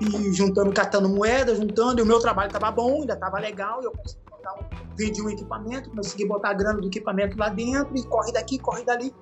e 0.00 0.32
juntando, 0.32 0.72
catando 0.72 1.08
moeda, 1.08 1.54
juntando, 1.54 2.00
e 2.00 2.02
o 2.02 2.06
meu 2.06 2.18
trabalho 2.18 2.48
estava 2.48 2.70
bom, 2.70 3.02
ainda 3.02 3.14
estava 3.14 3.38
legal, 3.38 3.80
e 3.82 3.84
eu 3.84 3.92
consegui 3.92 4.20
botar 4.28 4.54
um, 4.54 4.96
vendi 4.96 5.22
um 5.22 5.30
equipamento, 5.30 5.90
consegui 5.90 6.26
botar 6.26 6.50
a 6.50 6.54
grana 6.54 6.80
do 6.80 6.86
equipamento 6.88 7.38
lá 7.38 7.48
dentro, 7.48 7.96
e 7.96 8.02
corre 8.04 8.32
daqui, 8.32 8.58
corre 8.58 8.84
dali. 8.84 9.14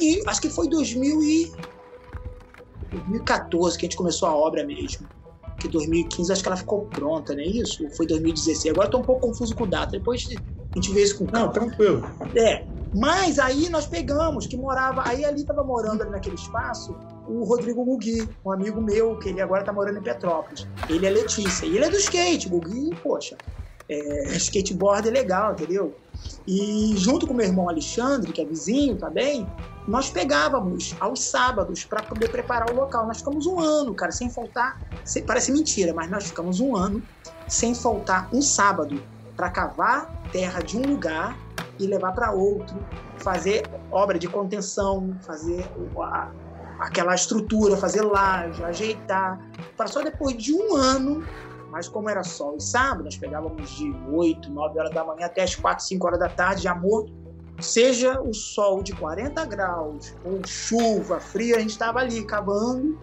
E 0.00 0.22
acho 0.26 0.40
que 0.40 0.48
foi 0.48 0.68
2000 0.68 1.22
e... 1.22 1.52
2014 2.90 3.78
que 3.78 3.86
a 3.86 3.88
gente 3.88 3.96
começou 3.96 4.28
a 4.28 4.36
obra 4.36 4.64
mesmo. 4.64 5.08
Que 5.58 5.66
2015 5.68 6.32
acho 6.32 6.42
que 6.42 6.48
ela 6.48 6.56
ficou 6.56 6.82
pronta, 6.86 7.34
não 7.34 7.40
é 7.40 7.46
isso? 7.46 7.88
Foi 7.96 8.06
2016? 8.06 8.72
Agora 8.72 8.86
estou 8.86 9.00
um 9.00 9.04
pouco 9.04 9.28
confuso 9.28 9.54
com 9.54 9.66
data. 9.66 9.92
Depois 9.92 10.28
a 10.28 10.74
gente 10.74 10.92
vê 10.92 11.02
isso 11.02 11.18
com 11.18 11.26
calma. 11.26 11.46
Não, 11.46 11.52
tranquilo. 11.52 12.02
É. 12.34 12.66
Mas 12.94 13.38
aí 13.38 13.68
nós 13.70 13.86
pegamos, 13.86 14.46
que 14.46 14.56
morava. 14.56 15.02
Aí 15.06 15.24
ali 15.24 15.40
estava 15.40 15.64
morando 15.64 16.02
ali 16.02 16.10
naquele 16.10 16.36
espaço 16.36 16.96
o 17.26 17.44
Rodrigo 17.44 17.84
Gugui, 17.84 18.28
um 18.44 18.50
amigo 18.50 18.80
meu, 18.80 19.18
que 19.18 19.28
ele 19.28 19.40
agora 19.40 19.60
está 19.60 19.72
morando 19.72 19.98
em 19.98 20.02
Petrópolis. 20.02 20.66
Ele 20.88 21.06
é 21.06 21.10
Letícia. 21.10 21.64
E 21.64 21.76
ele 21.76 21.84
é 21.84 21.90
do 21.90 21.96
skate. 21.96 22.48
Gugui, 22.48 22.90
poxa, 23.02 23.36
é, 23.88 24.36
skateboard 24.36 25.08
é 25.08 25.10
legal, 25.10 25.52
entendeu? 25.52 25.96
E 26.46 26.94
junto 26.96 27.26
com 27.26 27.34
meu 27.34 27.46
irmão 27.46 27.68
Alexandre, 27.68 28.32
que 28.32 28.40
é 28.40 28.44
vizinho 28.44 28.96
também, 28.96 29.46
nós 29.86 30.10
pegávamos 30.10 30.94
aos 31.00 31.24
sábados 31.24 31.84
para 31.84 32.02
poder 32.02 32.28
preparar 32.28 32.70
o 32.70 32.74
local. 32.74 33.06
Nós 33.06 33.18
ficamos 33.18 33.46
um 33.46 33.58
ano, 33.58 33.94
cara, 33.94 34.12
sem 34.12 34.30
faltar. 34.30 34.80
Parece 35.26 35.52
mentira, 35.52 35.92
mas 35.92 36.10
nós 36.10 36.24
ficamos 36.24 36.60
um 36.60 36.76
ano 36.76 37.02
sem 37.48 37.74
faltar 37.74 38.28
um 38.32 38.42
sábado 38.42 39.02
para 39.36 39.50
cavar 39.50 40.12
terra 40.30 40.60
de 40.60 40.76
um 40.76 40.82
lugar 40.82 41.36
e 41.84 41.86
levar 41.86 42.12
para 42.12 42.32
outro, 42.32 42.76
fazer 43.18 43.68
obra 43.90 44.18
de 44.18 44.28
contenção, 44.28 45.16
fazer 45.22 45.64
a, 45.98 46.30
aquela 46.78 47.14
estrutura, 47.14 47.76
fazer 47.76 48.02
laje, 48.02 48.62
ajeitar, 48.64 49.40
para 49.76 49.86
só 49.86 50.02
depois 50.02 50.36
de 50.36 50.54
um 50.54 50.76
ano, 50.76 51.24
mas 51.70 51.88
como 51.88 52.08
era 52.08 52.22
sol 52.22 52.56
e 52.58 52.62
sábado, 52.62 53.04
nós 53.04 53.16
pegávamos 53.16 53.70
de 53.70 53.94
8, 54.10 54.50
9 54.50 54.78
horas 54.78 54.92
da 54.92 55.04
manhã 55.04 55.26
até 55.26 55.42
as 55.42 55.54
4, 55.54 55.84
5 55.84 56.06
horas 56.06 56.20
da 56.20 56.28
tarde, 56.28 56.62
já 56.62 56.74
morto, 56.74 57.12
seja 57.60 58.20
o 58.20 58.34
sol 58.34 58.82
de 58.82 58.92
40 58.92 59.44
graus 59.46 60.14
ou 60.24 60.44
chuva, 60.46 61.20
frio, 61.20 61.56
a 61.56 61.60
gente 61.60 61.70
estava 61.70 62.00
ali 62.00 62.24
cavando. 62.24 62.98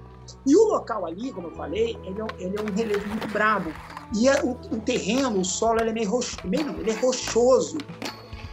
E 0.45 0.55
o 0.55 0.63
local 0.65 1.07
ali, 1.07 1.31
como 1.31 1.47
eu 1.47 1.51
falei, 1.55 1.97
ele 2.03 2.21
é, 2.21 2.25
ele 2.37 2.55
é 2.55 2.61
um 2.61 2.75
relevo 2.75 3.07
muito 3.07 3.27
brabo. 3.29 3.73
E 4.15 4.29
a, 4.29 4.43
o, 4.43 4.51
o, 4.51 4.79
terreno, 4.79 5.39
o 5.39 5.45
solo, 5.45 5.79
ele 5.79 5.89
é 5.89 5.93
meio, 5.93 6.09
roxo, 6.09 6.37
meio 6.45 6.69
ele 6.79 6.91
é 6.91 6.99
rochoso 6.99 7.77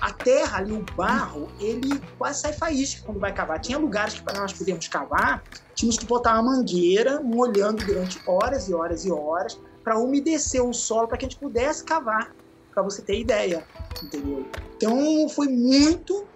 a 0.01 0.13
terra 0.13 0.59
ali, 0.59 0.73
o 0.73 0.85
barro, 0.95 1.49
ele 1.59 2.01
quase 2.19 2.41
sai 2.41 2.53
faísca 2.53 3.03
quando 3.05 3.19
vai 3.19 3.33
cavar. 3.33 3.59
Tinha 3.61 3.79
lugares 3.79 4.15
que 4.15 4.35
nós 4.35 4.53
podíamos 4.53 4.87
cavar, 4.89 5.43
tínhamos 5.75 5.99
que 5.99 6.07
botar 6.07 6.35
uma 6.35 6.55
mangueira 6.55 7.21
molhando 7.21 7.85
durante 7.85 8.21
horas 8.27 8.69
e 8.69 8.75
horas 8.75 9.05
e 9.05 9.13
horas 9.13 9.59
para 9.83 9.99
umedecer 9.99 10.63
o 10.63 10.73
solo 10.73 11.09
para 11.09 11.17
que 11.17 11.25
a 11.25 11.29
gente 11.29 11.39
pudesse 11.39 11.85
cavar, 11.85 12.35
para 12.73 12.83
você 12.83 13.01
ter 13.01 13.21
ideia, 13.21 13.67
entendeu? 14.03 14.47
Então 14.77 15.29
foi 15.29 15.49
muito 15.49 16.27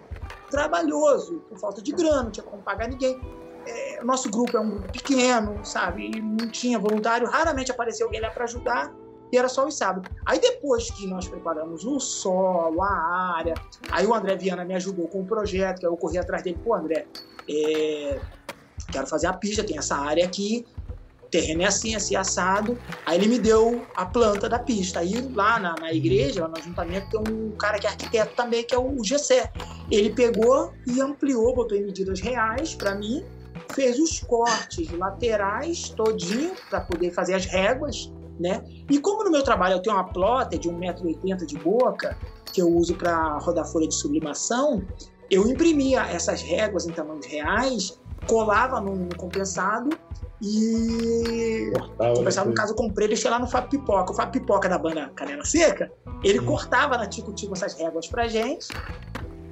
trabalhoso, 0.49 1.43
por 1.47 1.57
falta 1.59 1.81
de 1.81 1.91
grana, 1.91 2.23
não 2.23 2.31
tinha 2.31 2.43
como 2.43 2.61
pagar 2.63 2.87
ninguém. 2.87 3.19
É, 3.65 4.03
nosso 4.03 4.29
grupo 4.29 4.57
é 4.57 4.59
um 4.59 4.69
grupo 4.71 4.91
pequeno, 4.91 5.63
sabe? 5.63 6.09
Não 6.19 6.49
tinha 6.49 6.79
voluntário, 6.79 7.27
raramente 7.27 7.71
apareceu 7.71 8.07
alguém 8.07 8.19
lá 8.19 8.31
para 8.31 8.45
ajudar 8.45 8.91
e 9.31 9.37
era 9.37 9.47
só 9.47 9.65
os 9.67 9.75
sábados. 9.75 10.11
Aí 10.25 10.39
depois 10.39 10.91
que 10.91 11.07
nós 11.07 11.27
preparamos 11.27 11.85
o 11.85 11.99
solo, 11.99 12.81
a 12.81 13.35
área, 13.37 13.53
aí 13.89 14.05
o 14.05 14.13
André 14.13 14.35
Viana 14.35 14.65
me 14.65 14.75
ajudou 14.75 15.07
com 15.07 15.21
o 15.21 15.25
projeto, 15.25 15.79
que 15.79 15.85
eu 15.85 15.95
corri 15.95 16.17
atrás 16.17 16.43
dele, 16.43 16.59
pô, 16.63 16.75
André, 16.75 17.07
é... 17.49 18.19
quero 18.91 19.07
fazer 19.07 19.27
a 19.27 19.33
pista, 19.33 19.63
tem 19.63 19.77
essa 19.77 19.95
área 19.95 20.25
aqui, 20.25 20.65
o 21.23 21.27
terreno 21.27 21.61
é 21.61 21.65
assim, 21.65 21.95
assim, 21.95 22.15
assado. 22.15 22.77
Aí 23.05 23.17
ele 23.17 23.27
me 23.27 23.39
deu 23.39 23.85
a 23.95 24.05
planta 24.05 24.49
da 24.49 24.59
pista. 24.59 24.99
Aí 24.99 25.13
lá 25.33 25.59
na, 25.59 25.75
na 25.79 25.93
igreja, 25.93 26.41
lá 26.41 26.49
no 26.49 26.57
ajuntamento, 26.57 27.09
tem 27.09 27.33
um 27.33 27.51
cara 27.51 27.79
que 27.79 27.87
é 27.87 27.89
arquiteto 27.89 28.35
também, 28.35 28.63
que 28.65 28.75
é 28.75 28.77
o 28.77 29.01
Gessé. 29.01 29.49
Ele 29.89 30.09
pegou 30.09 30.73
e 30.85 30.99
ampliou, 30.99 31.55
botou 31.55 31.77
em 31.77 31.85
medidas 31.85 32.19
reais 32.19 32.75
para 32.75 32.95
mim, 32.95 33.23
fez 33.73 33.97
os 33.97 34.19
cortes 34.19 34.91
laterais 34.91 35.89
todinho 35.89 36.51
para 36.69 36.81
poder 36.81 37.11
fazer 37.11 37.35
as 37.35 37.45
réguas 37.45 38.11
né? 38.41 38.63
E 38.89 38.99
como 38.99 39.23
no 39.23 39.31
meu 39.31 39.43
trabalho 39.43 39.75
eu 39.75 39.81
tenho 39.81 39.95
uma 39.95 40.05
plotter 40.05 40.59
de 40.59 40.69
1,80m 40.69 41.45
de 41.45 41.57
boca, 41.57 42.17
que 42.51 42.61
eu 42.61 42.69
uso 42.69 42.95
para 42.95 43.37
rodar 43.37 43.65
folha 43.65 43.87
de 43.87 43.95
sublimação, 43.95 44.83
eu 45.29 45.47
imprimia 45.47 46.01
essas 46.01 46.41
réguas 46.41 46.85
em 46.85 46.91
tamanhos 46.91 47.25
reais, 47.25 47.99
colava 48.27 48.81
no, 48.81 48.95
no 48.95 49.15
compensado 49.15 49.89
e 50.41 51.71
cortava 51.73 52.15
compensado, 52.15 52.49
no 52.49 52.55
caso, 52.55 52.73
eu 52.73 52.75
comprei, 52.75 53.07
deixei 53.07 53.29
lá 53.29 53.39
no 53.39 53.47
Fábio 53.47 53.69
Pipoca. 53.69 54.11
O 54.11 54.15
Fábio 54.15 54.41
Pipoca 54.41 54.67
da 54.67 54.77
banda 54.77 55.09
Canela 55.15 55.45
Seca, 55.45 55.91
ele 56.23 56.39
hum. 56.39 56.45
cortava 56.45 56.97
na 56.97 57.07
Tico 57.07 57.31
Tico 57.31 57.53
essas 57.53 57.75
réguas 57.75 58.07
pra 58.07 58.27
gente. 58.27 58.67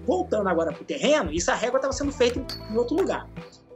Voltando 0.06 0.50
agora 0.50 0.74
pro 0.74 0.84
terreno, 0.84 1.32
isso 1.32 1.52
a 1.52 1.56
régua 1.56 1.78
estava 1.78 1.94
sendo 1.94 2.12
feita 2.12 2.44
em 2.72 2.76
outro 2.76 2.96
lugar 2.96 3.28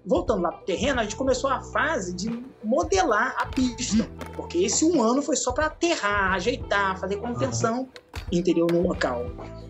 voltando 0.05 0.41
lá 0.41 0.51
para 0.51 0.61
o 0.61 0.65
terreno, 0.65 0.99
a 0.99 1.03
gente 1.03 1.15
começou 1.15 1.49
a 1.49 1.61
fase 1.61 2.13
de 2.13 2.43
modelar 2.63 3.35
a 3.37 3.45
pista, 3.45 4.07
porque 4.35 4.59
esse 4.59 4.83
um 4.83 5.01
ano 5.01 5.21
foi 5.21 5.35
só 5.35 5.51
para 5.51 5.67
aterrar, 5.67 6.33
ajeitar, 6.33 6.99
fazer 6.99 7.17
contenção, 7.17 7.87
interior 8.31 8.71
no 8.71 8.81
local. 8.81 9.25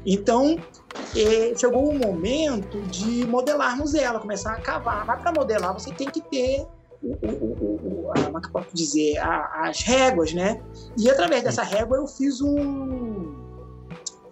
Então, 0.05 0.57
é, 1.15 1.55
chegou 1.55 1.89
o 1.89 1.97
momento 1.97 2.81
de 2.83 3.25
modelarmos 3.27 3.93
ela, 3.93 4.19
começar 4.19 4.53
a 4.53 4.61
cavar. 4.61 5.05
Mas 5.05 5.21
para 5.21 5.31
modelar, 5.31 5.73
você 5.73 5.93
tem 5.93 6.09
que 6.09 6.21
ter 6.21 6.65
o, 7.01 7.07
o, 7.07 8.05
o, 8.05 8.11
a, 8.11 8.23
como 8.23 8.37
é 8.37 8.41
que 8.41 8.47
eu 8.47 8.51
posso 8.51 8.69
dizer, 8.73 9.17
a, 9.17 9.67
as 9.67 9.81
réguas, 9.81 10.33
né? 10.33 10.61
E 10.97 11.09
através 11.09 11.43
dessa 11.43 11.63
régua 11.63 11.97
eu 11.97 12.07
fiz 12.07 12.41
um 12.41 13.41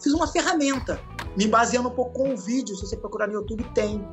fiz 0.02 0.14
uma 0.14 0.28
ferramenta 0.28 0.99
me 1.38 1.47
baseando 1.47 1.89
um 1.89 1.91
pouco 1.91 2.12
com 2.14 2.34
o 2.34 2.38
vídeo, 2.38 2.76
se 2.76 2.86
você 2.86 2.97
procurar 2.97 3.28
no 3.28 3.34
YouTube, 3.34 3.64
tem, 3.76 4.04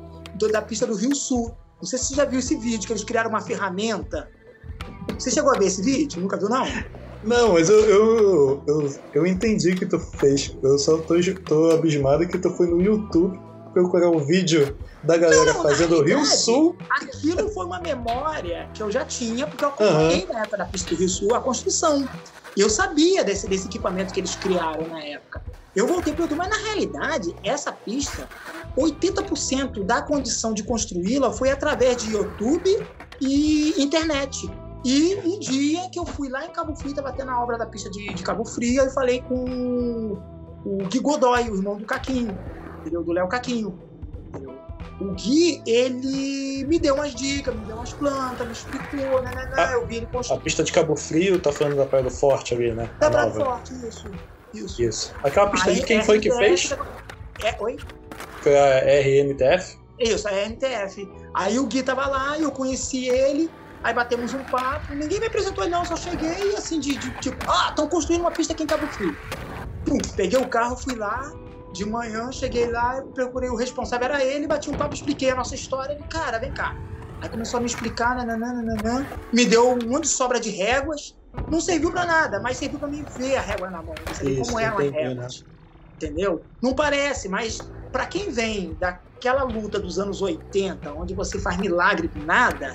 da 0.51 0.61
pista 0.61 0.85
do 0.85 0.95
Rio 0.95 1.15
Sul. 1.15 1.55
Não 1.81 1.87
sei 1.87 1.97
se 1.97 2.05
você 2.05 2.15
já 2.15 2.25
viu 2.25 2.39
esse 2.39 2.55
vídeo, 2.55 2.85
que 2.85 2.93
eles 2.93 3.03
criaram 3.03 3.29
uma 3.29 3.41
ferramenta. 3.41 4.29
Você 5.17 5.31
chegou 5.31 5.53
a 5.53 5.57
ver 5.57 5.67
esse 5.67 5.81
vídeo? 5.81 6.21
Nunca 6.21 6.37
viu, 6.37 6.49
não? 6.49 6.65
Não, 7.23 7.53
mas 7.53 7.69
eu, 7.69 7.79
eu, 7.79 8.63
eu, 8.67 8.99
eu 9.13 9.25
entendi 9.25 9.75
que 9.75 9.85
tu 9.85 9.99
fez. 9.99 10.55
Eu 10.61 10.77
só 10.77 10.97
tô, 10.97 11.15
tô 11.45 11.71
abismado 11.71 12.27
que 12.27 12.37
tu 12.37 12.49
foi 12.51 12.67
no 12.67 12.81
YouTube 12.81 13.39
procurar 13.73 14.09
um 14.09 14.19
vídeo 14.19 14.75
da 15.03 15.17
galera 15.17 15.53
não, 15.53 15.61
fazendo 15.61 15.97
o 15.97 16.03
Rio 16.03 16.25
Sul. 16.25 16.75
Aquilo 16.89 17.49
foi 17.49 17.65
uma 17.65 17.79
memória 17.79 18.69
que 18.73 18.81
eu 18.81 18.91
já 18.91 19.05
tinha, 19.05 19.47
porque 19.47 19.63
eu 19.63 19.69
acompanhei 19.69 20.25
uhum. 20.25 20.33
na 20.33 20.41
época 20.41 20.57
da 20.57 20.65
pista 20.65 20.89
do 20.89 20.95
Rio 20.97 21.09
Sul 21.09 21.35
a 21.35 21.39
construção. 21.39 22.07
E 22.55 22.61
eu 22.61 22.69
sabia 22.69 23.23
desse, 23.23 23.47
desse 23.47 23.67
equipamento 23.67 24.13
que 24.13 24.19
eles 24.19 24.35
criaram 24.35 24.87
na 24.87 25.03
época. 25.03 25.41
Eu 25.75 25.87
voltei 25.87 26.13
para 26.13 26.21
o 26.21 26.23
YouTube, 26.23 26.39
mas 26.39 26.49
na 26.49 26.57
realidade, 26.57 27.35
essa 27.43 27.71
pista, 27.71 28.27
80% 28.79 29.83
da 29.83 30.01
condição 30.01 30.53
de 30.53 30.63
construí-la 30.63 31.31
foi 31.31 31.51
através 31.51 31.97
de 31.97 32.13
YouTube 32.13 32.69
e 33.19 33.81
internet. 33.81 34.49
E 34.85 35.15
um 35.25 35.39
dia 35.39 35.89
que 35.89 35.99
eu 35.99 36.05
fui 36.05 36.29
lá 36.29 36.45
em 36.45 36.49
Cabo 36.49 36.73
Frio, 36.75 36.91
estava 36.91 37.11
tendo 37.11 37.31
a 37.31 37.43
obra 37.43 37.57
da 37.57 37.65
pista 37.65 37.89
de, 37.89 38.13
de 38.13 38.23
Cabo 38.23 38.45
Frio, 38.45 38.83
eu 38.83 38.91
falei 38.91 39.21
com 39.21 40.17
o 40.65 40.77
Gui 40.89 40.99
Godoy, 40.99 41.49
o 41.49 41.55
irmão 41.55 41.77
do 41.77 41.85
Caquinho, 41.85 42.37
entendeu? 42.79 43.03
do 43.03 43.11
Léo 43.11 43.27
Caquinho. 43.27 43.77
Entendeu? 44.29 44.57
O 45.01 45.13
Gui, 45.15 45.61
ele 45.65 46.65
me 46.65 46.79
deu 46.79 46.95
umas 46.95 47.13
dicas, 47.13 47.53
me 47.53 47.65
deu 47.65 47.75
umas 47.75 47.91
plantas, 47.91 48.45
me 48.45 48.53
explicou, 48.53 49.21
né, 49.21 49.31
né, 49.35 49.45
né. 49.45 49.63
A, 49.63 49.73
eu 49.73 49.85
vi 49.85 49.97
ele 49.97 50.05
construir. 50.05 50.37
A 50.37 50.41
pista 50.41 50.63
de 50.63 50.71
Cabo 50.71 50.95
Frio, 50.95 51.39
tá 51.39 51.51
falando 51.51 51.75
da 51.75 51.85
Praia 51.85 52.03
do 52.03 52.11
Forte 52.11 52.53
ali, 52.53 52.71
né? 52.73 52.89
Da 52.99 53.09
Praia 53.09 53.29
do 53.29 53.35
Forte, 53.35 53.73
isso. 53.85 54.09
Isso. 54.53 54.81
Isso. 54.81 55.13
Aquela 55.23 55.49
pista 55.49 55.73
de 55.73 55.83
quem 55.83 56.01
foi 56.01 56.19
que 56.19 56.31
fez? 56.31 56.73
É, 57.43 57.55
oi? 57.61 57.77
Foi 58.41 58.57
a 58.57 58.79
RMTF? 58.79 59.77
Isso, 59.99 60.27
a 60.27 60.31
RMTF. 60.31 61.09
Aí 61.33 61.59
o 61.59 61.65
Gui 61.65 61.83
tava 61.83 62.07
lá, 62.07 62.39
eu 62.39 62.51
conheci 62.51 63.09
ele, 63.09 63.49
aí 63.83 63.93
batemos 63.93 64.33
um 64.33 64.43
papo, 64.45 64.93
ninguém 64.93 65.19
me 65.19 65.27
apresentou 65.27 65.63
ele 65.63 65.73
não, 65.73 65.83
só 65.83 65.95
cheguei 65.95 66.55
assim, 66.55 66.79
de, 66.79 66.95
de 66.95 67.11
tipo, 67.19 67.37
ah, 67.49 67.67
estão 67.69 67.87
construindo 67.87 68.21
uma 68.21 68.31
pista 68.31 68.53
aqui 68.53 68.63
em 68.63 68.67
Cabo 68.67 68.87
Frio. 68.87 69.15
Pum, 69.85 69.97
peguei 70.15 70.39
o 70.39 70.47
carro, 70.47 70.77
fui 70.77 70.95
lá, 70.95 71.31
de 71.73 71.85
manhã, 71.85 72.31
cheguei 72.31 72.69
lá, 72.69 73.01
procurei 73.13 73.49
o 73.49 73.55
responsável, 73.55 74.05
era 74.05 74.23
ele, 74.23 74.47
bati 74.47 74.69
um 74.69 74.73
papo, 74.73 74.93
expliquei 74.93 75.31
a 75.31 75.35
nossa 75.35 75.55
história, 75.55 75.93
ele, 75.93 76.03
cara, 76.09 76.39
vem 76.39 76.53
cá. 76.53 76.75
Aí 77.21 77.27
começou 77.27 77.57
a 77.57 77.61
me 77.61 77.67
explicar, 77.67 78.15
nananana, 78.15 79.05
me 79.33 79.45
deu 79.45 79.71
um 79.71 79.79
monte 79.85 80.03
de 80.03 80.09
sobra 80.09 80.39
de 80.39 80.49
réguas, 80.49 81.15
não 81.51 81.59
serviu 81.59 81.91
para 81.91 82.05
nada, 82.05 82.39
mas 82.39 82.57
serviu 82.57 82.79
para 82.79 82.87
mim 82.87 83.03
ver 83.17 83.35
a 83.35 83.41
régua 83.41 83.69
na 83.69 83.81
mão, 83.81 83.93
saber 84.13 84.39
como 84.39 84.59
é 84.59 84.71
uma 84.71 84.81
régua. 84.81 85.13
Né? 85.15 85.27
Entendeu? 85.99 86.45
Não 86.61 86.73
parece, 86.73 87.27
mas 87.27 87.59
para 87.91 88.05
quem 88.05 88.31
vem 88.31 88.73
daquela 88.79 89.43
luta 89.43 89.77
dos 89.77 89.99
anos 89.99 90.21
80, 90.21 90.93
onde 90.93 91.13
você 91.13 91.37
faz 91.39 91.57
milagre 91.57 92.07
com 92.07 92.19
nada, 92.19 92.71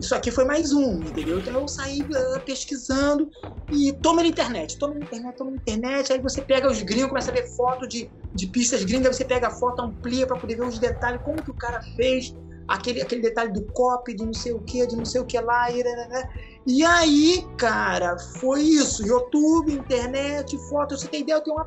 isso 0.00 0.14
aqui 0.16 0.32
foi 0.32 0.44
mais 0.44 0.72
um, 0.72 1.00
entendeu? 1.00 1.38
Então 1.38 1.60
eu 1.60 1.68
saí 1.68 2.00
uh, 2.02 2.40
pesquisando 2.44 3.30
e 3.70 3.92
toma 4.02 4.22
na 4.22 4.28
internet, 4.28 4.76
toma 4.78 4.94
na 4.94 5.00
internet, 5.00 5.36
toma 5.36 5.50
na 5.52 5.56
internet, 5.56 6.12
aí 6.12 6.20
você 6.20 6.42
pega 6.42 6.68
os 6.68 6.82
gringos, 6.82 7.08
começa 7.08 7.30
a 7.30 7.34
ver 7.34 7.46
foto 7.54 7.86
de, 7.86 8.10
de 8.34 8.46
pistas 8.48 8.84
gringas, 8.84 9.16
você 9.16 9.24
pega 9.24 9.46
a 9.46 9.50
foto, 9.50 9.82
amplia 9.82 10.26
para 10.26 10.38
poder 10.38 10.56
ver 10.56 10.64
os 10.64 10.78
detalhes, 10.80 11.20
como 11.22 11.42
que 11.42 11.50
o 11.52 11.54
cara 11.54 11.80
fez, 11.94 12.34
aquele, 12.66 13.00
aquele 13.00 13.22
detalhe 13.22 13.52
do 13.52 13.64
copy, 13.72 14.14
de 14.14 14.24
não 14.24 14.32
sei 14.32 14.52
o 14.52 14.60
que, 14.60 14.86
de 14.86 14.96
não 14.96 15.04
sei 15.04 15.20
o 15.20 15.24
que 15.24 15.38
lá, 15.40 15.70
e, 15.70 15.82
né, 15.84 16.28
e 16.68 16.84
aí, 16.84 17.48
cara, 17.56 18.18
foi 18.18 18.60
isso. 18.60 19.02
YouTube, 19.02 19.72
internet, 19.72 20.54
foto. 20.68 20.98
Você 20.98 21.08
tem 21.08 21.22
ideia? 21.22 21.36
Eu 21.36 21.40
tenho 21.40 21.56
uma, 21.56 21.66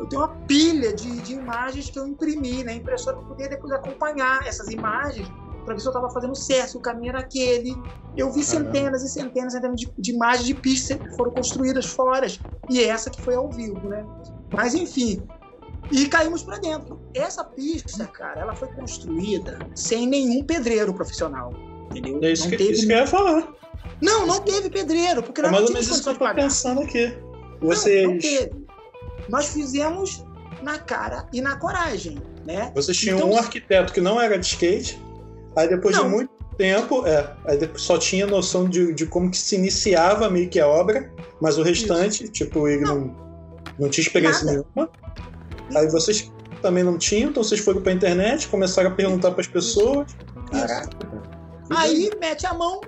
eu 0.00 0.06
tenho 0.08 0.22
uma 0.22 0.34
pilha 0.44 0.92
de, 0.92 1.22
de 1.22 1.34
imagens 1.34 1.88
que 1.88 1.96
eu 1.96 2.04
imprimi 2.04 2.64
na 2.64 2.72
impressora 2.72 3.16
para 3.16 3.28
poder 3.28 3.48
depois 3.48 3.72
acompanhar 3.72 4.44
essas 4.44 4.70
imagens 4.70 5.28
para 5.64 5.72
ver 5.72 5.80
se 5.80 5.86
eu 5.86 5.90
estava 5.90 6.10
fazendo 6.10 6.34
certo, 6.34 6.70
se 6.70 6.76
o 6.76 6.80
caminho 6.80 7.10
era 7.10 7.20
aquele. 7.20 7.72
Eu 8.16 8.32
vi 8.32 8.42
centenas 8.42 9.04
e 9.04 9.08
centenas, 9.08 9.52
centenas 9.52 9.80
de, 9.80 9.88
de 9.96 10.12
imagens 10.12 10.46
de 10.46 10.54
pistas 10.54 10.98
que 10.98 11.16
foram 11.16 11.30
construídas 11.30 11.86
fora. 11.86 12.26
E 12.68 12.82
essa 12.82 13.10
que 13.10 13.22
foi 13.22 13.36
ao 13.36 13.48
vivo, 13.48 13.88
né? 13.88 14.04
Mas 14.52 14.74
enfim, 14.74 15.24
e 15.92 16.06
caímos 16.08 16.42
para 16.42 16.58
dentro. 16.58 17.00
Essa 17.14 17.44
pista, 17.44 18.04
cara, 18.08 18.40
ela 18.40 18.54
foi 18.56 18.66
construída 18.68 19.64
sem 19.76 20.08
nenhum 20.08 20.44
pedreiro 20.44 20.92
profissional. 20.92 21.52
Entendeu? 21.90 22.18
É 22.20 22.32
isso, 22.32 22.44
não 22.44 22.50
que, 22.50 22.56
teve... 22.56 22.72
isso 22.72 22.86
que 22.86 22.92
eu 22.92 22.98
ia 22.98 23.06
falar. 23.06 23.48
Não, 24.00 24.26
não 24.26 24.40
teve 24.40 24.70
pedreiro, 24.70 25.22
porque 25.22 25.42
nós 25.42 25.50
é, 25.50 25.54
não 25.54 25.66
tínhamos 25.66 25.88
condições 25.88 26.12
de 26.14 26.18
pagar. 26.18 26.42
pensando 26.42 26.80
aqui. 26.82 27.12
Vocês... 27.60 28.02
Não, 28.04 28.12
não 28.12 28.18
teve. 28.20 28.66
Nós 29.28 29.48
fizemos 29.48 30.24
na 30.62 30.78
cara 30.78 31.26
e 31.32 31.40
na 31.40 31.56
coragem, 31.56 32.18
né? 32.46 32.72
Vocês 32.74 32.96
tinham 32.96 33.18
então, 33.18 33.30
um 33.30 33.36
arquiteto 33.36 33.92
que 33.92 34.00
não 34.00 34.20
era 34.20 34.38
de 34.38 34.46
skate, 34.46 35.00
aí 35.56 35.68
depois 35.68 35.96
não. 35.96 36.04
de 36.04 36.10
muito 36.10 36.30
tempo, 36.56 37.06
é, 37.06 37.36
aí 37.44 37.58
só 37.76 37.98
tinha 37.98 38.26
noção 38.26 38.68
de, 38.68 38.92
de 38.92 39.06
como 39.06 39.30
que 39.30 39.38
se 39.38 39.54
iniciava 39.54 40.28
meio 40.28 40.48
que 40.48 40.58
a 40.58 40.66
obra, 40.66 41.10
mas 41.40 41.56
o 41.58 41.62
restante, 41.62 42.24
Isso. 42.24 42.32
tipo, 42.32 42.66
ele 42.66 42.82
não, 42.82 43.14
não, 43.78 43.88
tinha 43.88 44.04
experiência 44.04 44.44
Nada. 44.44 44.64
nenhuma. 44.74 44.90
Aí 45.74 45.88
vocês 45.88 46.32
também 46.60 46.82
não 46.82 46.98
tinham, 46.98 47.30
então 47.30 47.44
vocês 47.44 47.60
foram 47.60 47.80
pra 47.80 47.92
internet, 47.92 48.48
começaram 48.48 48.90
a 48.90 48.92
perguntar 48.92 49.30
para 49.30 49.40
as 49.40 49.46
pessoas. 49.46 50.16
Caraca. 50.50 50.90
Aí 51.70 52.10
mete 52.18 52.46
a 52.46 52.54
mão? 52.54 52.80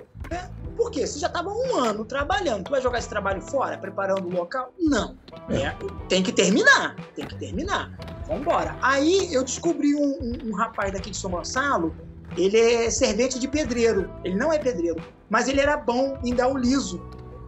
Por 0.75 0.91
quê? 0.91 1.05
Você 1.05 1.19
já 1.19 1.27
estava 1.27 1.49
um 1.49 1.75
ano 1.75 2.05
trabalhando. 2.05 2.65
Tu 2.65 2.71
vai 2.71 2.81
jogar 2.81 2.99
esse 2.99 3.09
trabalho 3.09 3.41
fora, 3.41 3.77
preparando 3.77 4.27
o 4.27 4.31
local? 4.31 4.73
Não. 4.79 5.17
É, 5.49 5.75
tem 6.07 6.23
que 6.23 6.31
terminar. 6.31 6.95
Tem 7.15 7.25
que 7.25 7.35
terminar. 7.35 7.91
Vambora. 8.27 8.77
Aí 8.81 9.33
eu 9.33 9.43
descobri 9.43 9.95
um, 9.95 10.17
um, 10.21 10.49
um 10.49 10.55
rapaz 10.55 10.91
daqui 10.91 11.11
de 11.11 11.17
São 11.17 11.31
Gonçalo. 11.31 11.95
Ele 12.37 12.57
é 12.57 12.89
servente 12.89 13.37
de 13.39 13.47
pedreiro. 13.47 14.09
Ele 14.23 14.35
não 14.35 14.51
é 14.51 14.57
pedreiro. 14.57 15.01
Mas 15.29 15.47
ele 15.47 15.59
era 15.59 15.77
bom 15.77 16.17
em 16.23 16.33
dar 16.33 16.47
o 16.47 16.57
liso 16.57 17.01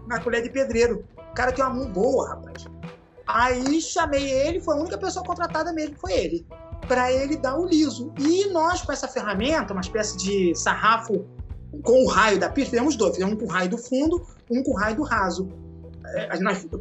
na 0.08 0.20
colher 0.20 0.44
de 0.44 0.50
pedreiro. 0.50 1.06
O 1.18 1.34
cara 1.34 1.52
tem 1.52 1.64
uma 1.64 1.74
mão 1.74 1.92
boa, 1.92 2.30
rapaz. 2.30 2.66
Aí 3.26 3.82
chamei 3.82 4.30
ele, 4.30 4.60
foi 4.60 4.76
a 4.76 4.80
única 4.80 4.98
pessoa 4.98 5.26
contratada 5.26 5.72
mesmo, 5.72 5.96
foi 5.98 6.12
ele, 6.12 6.46
para 6.88 7.12
ele 7.12 7.38
dar 7.38 7.58
o 7.58 7.66
liso. 7.66 8.14
E 8.20 8.50
nós, 8.50 8.82
com 8.82 8.92
essa 8.92 9.08
ferramenta, 9.08 9.74
uma 9.74 9.82
espécie 9.82 10.18
de 10.18 10.54
sarrafo 10.56 11.26
com 11.82 12.04
o 12.04 12.08
raio 12.08 12.40
da 12.40 12.50
pista, 12.50 12.72
fizemos 12.72 12.96
dois, 12.96 13.16
fizemos 13.16 13.36
um 13.36 13.38
com 13.38 13.46
o 13.46 13.50
raio 13.50 13.70
do 13.70 13.78
fundo, 13.78 14.26
um 14.50 14.62
com 14.64 14.72
o 14.72 14.76
raio 14.76 14.96
do 14.96 15.04
raso. 15.04 15.50
É, 16.06 16.30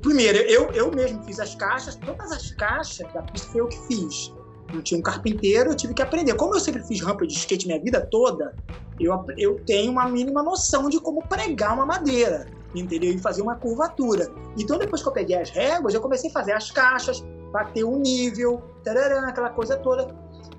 primeiro, 0.00 0.38
eu, 0.38 0.70
eu 0.72 0.90
mesmo 0.90 1.22
fiz 1.24 1.40
as 1.40 1.54
caixas, 1.54 1.94
todas 1.96 2.30
as 2.32 2.50
caixas 2.52 3.10
da 3.12 3.22
pista 3.22 3.48
foi 3.50 3.60
eu 3.60 3.68
que 3.68 3.78
fiz. 3.86 4.32
Não 4.72 4.82
tinha 4.82 4.98
um 4.98 5.02
carpinteiro, 5.02 5.70
eu 5.70 5.76
tive 5.76 5.94
que 5.94 6.02
aprender. 6.02 6.34
Como 6.34 6.54
eu 6.54 6.60
sempre 6.60 6.82
fiz 6.82 7.00
rampa 7.00 7.26
de 7.26 7.34
skate 7.34 7.66
minha 7.66 7.80
vida 7.80 8.00
toda, 8.10 8.54
eu, 8.98 9.24
eu 9.36 9.60
tenho 9.64 9.90
uma 9.90 10.08
mínima 10.08 10.42
noção 10.42 10.88
de 10.88 10.98
como 10.98 11.22
pregar 11.26 11.74
uma 11.74 11.86
madeira 11.86 12.46
entendeu? 12.74 13.12
E 13.12 13.18
fazer 13.18 13.42
uma 13.42 13.56
curvatura. 13.56 14.32
Então, 14.58 14.78
depois 14.78 15.02
que 15.02 15.08
eu 15.08 15.12
peguei 15.12 15.36
as 15.36 15.50
réguas, 15.50 15.94
eu 15.94 16.00
comecei 16.00 16.30
a 16.30 16.32
fazer 16.32 16.52
as 16.52 16.70
caixas, 16.70 17.24
bater 17.52 17.84
o 17.84 17.96
nível, 17.96 18.62
tarará, 18.82 19.28
aquela 19.28 19.50
coisa 19.50 19.76
toda. 19.76 20.14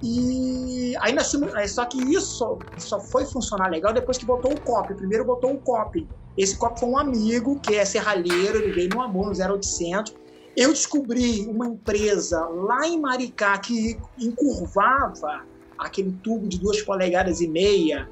E 0.05 0.97
aí 0.99 1.13
nós 1.13 1.31
tínhamos, 1.31 1.71
só 1.71 1.85
que 1.85 1.97
isso 2.13 2.59
só 2.77 2.99
foi 2.99 3.25
funcionar 3.25 3.69
legal 3.69 3.93
depois 3.93 4.17
que 4.17 4.25
botou 4.25 4.51
o 4.51 4.59
copy. 4.59 4.93
Primeiro 4.93 5.23
botou 5.23 5.53
o 5.53 5.57
copy. 5.57 6.05
Esse 6.37 6.57
copy 6.57 6.81
foi 6.81 6.89
um 6.89 6.97
amigo 6.97 7.57
que 7.61 7.75
é 7.75 7.85
serralheiro, 7.85 8.57
ele 8.57 8.73
veio 8.73 8.89
no 8.89 9.01
amor, 9.01 9.27
no 9.27 9.53
0800. 9.53 10.13
Eu 10.57 10.73
descobri 10.73 11.47
uma 11.47 11.67
empresa 11.67 12.45
lá 12.47 12.85
em 12.85 12.99
Maricá 12.99 13.57
que 13.57 13.97
encurvava 14.19 15.45
aquele 15.77 16.11
tubo 16.21 16.49
de 16.49 16.59
duas 16.59 16.81
polegadas 16.81 17.39
e 17.39 17.47
meia 17.47 18.09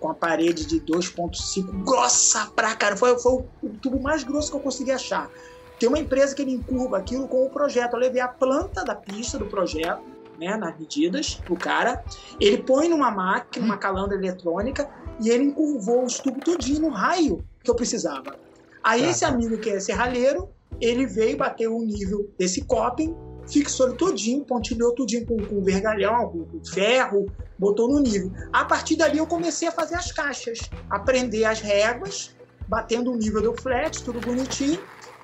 com 0.00 0.10
a 0.10 0.14
parede 0.14 0.64
de 0.64 0.80
2.5 0.80 1.84
grossa 1.84 2.50
pra 2.56 2.74
cara. 2.74 2.96
Foi, 2.96 3.18
foi 3.18 3.44
o, 3.62 3.68
tubo 3.82 4.00
mais 4.00 4.24
grosso 4.24 4.50
que 4.50 4.56
eu 4.56 4.60
consegui 4.60 4.92
achar. 4.92 5.30
Tem 5.78 5.88
uma 5.88 5.98
empresa 5.98 6.34
que 6.34 6.40
ele 6.40 6.52
encurva 6.52 6.96
aquilo 6.96 7.28
com 7.28 7.44
o 7.44 7.50
projeto. 7.50 7.94
Eu 7.94 8.00
levei 8.00 8.20
a 8.20 8.28
planta 8.28 8.82
da 8.82 8.94
pista 8.94 9.38
do 9.38 9.46
projeto, 9.46 10.02
né, 10.38 10.56
nas 10.56 10.78
medidas, 10.78 11.34
pro 11.34 11.56
cara. 11.56 12.04
Ele 12.40 12.58
põe 12.58 12.88
numa 12.88 13.10
máquina, 13.10 13.64
uma 13.64 13.76
calandra 13.76 14.16
eletrônica, 14.16 14.88
e 15.20 15.28
ele 15.28 15.44
encurvou 15.44 16.04
os 16.04 16.18
tubos 16.18 16.44
todinho 16.44 16.80
no 16.80 16.88
raio 16.88 17.44
que 17.62 17.70
eu 17.70 17.74
precisava. 17.74 18.36
Aí 18.82 19.02
tá. 19.02 19.10
esse 19.10 19.24
amigo 19.24 19.58
que 19.58 19.70
é 19.70 19.80
serralheiro, 19.80 20.48
ele 20.80 21.06
veio 21.06 21.36
bater 21.36 21.68
o 21.68 21.78
nível 21.78 22.30
desse 22.38 22.64
coping, 22.64 23.14
fixou 23.50 23.88
ele 23.88 23.96
todinho, 23.96 24.44
pontilhou 24.44 24.94
tudinho 24.94 25.26
com, 25.26 25.36
com 25.36 25.62
vergalhão, 25.62 26.28
com, 26.28 26.44
com 26.44 26.64
ferro, 26.64 27.26
botou 27.58 27.88
no 27.88 28.00
nível. 28.00 28.32
A 28.52 28.64
partir 28.64 28.96
dali 28.96 29.18
eu 29.18 29.26
comecei 29.26 29.68
a 29.68 29.72
fazer 29.72 29.94
as 29.94 30.12
caixas, 30.12 30.58
aprender 30.90 31.44
as 31.44 31.60
réguas, 31.60 32.34
batendo 32.68 33.12
o 33.12 33.16
nível 33.16 33.42
do 33.42 33.54
flat, 33.54 34.02
tudo 34.02 34.20
bonitinho. 34.20 34.80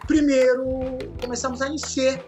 Primeiro 0.06 0.64
começamos 1.20 1.60
a 1.62 1.68
encher 1.68 2.24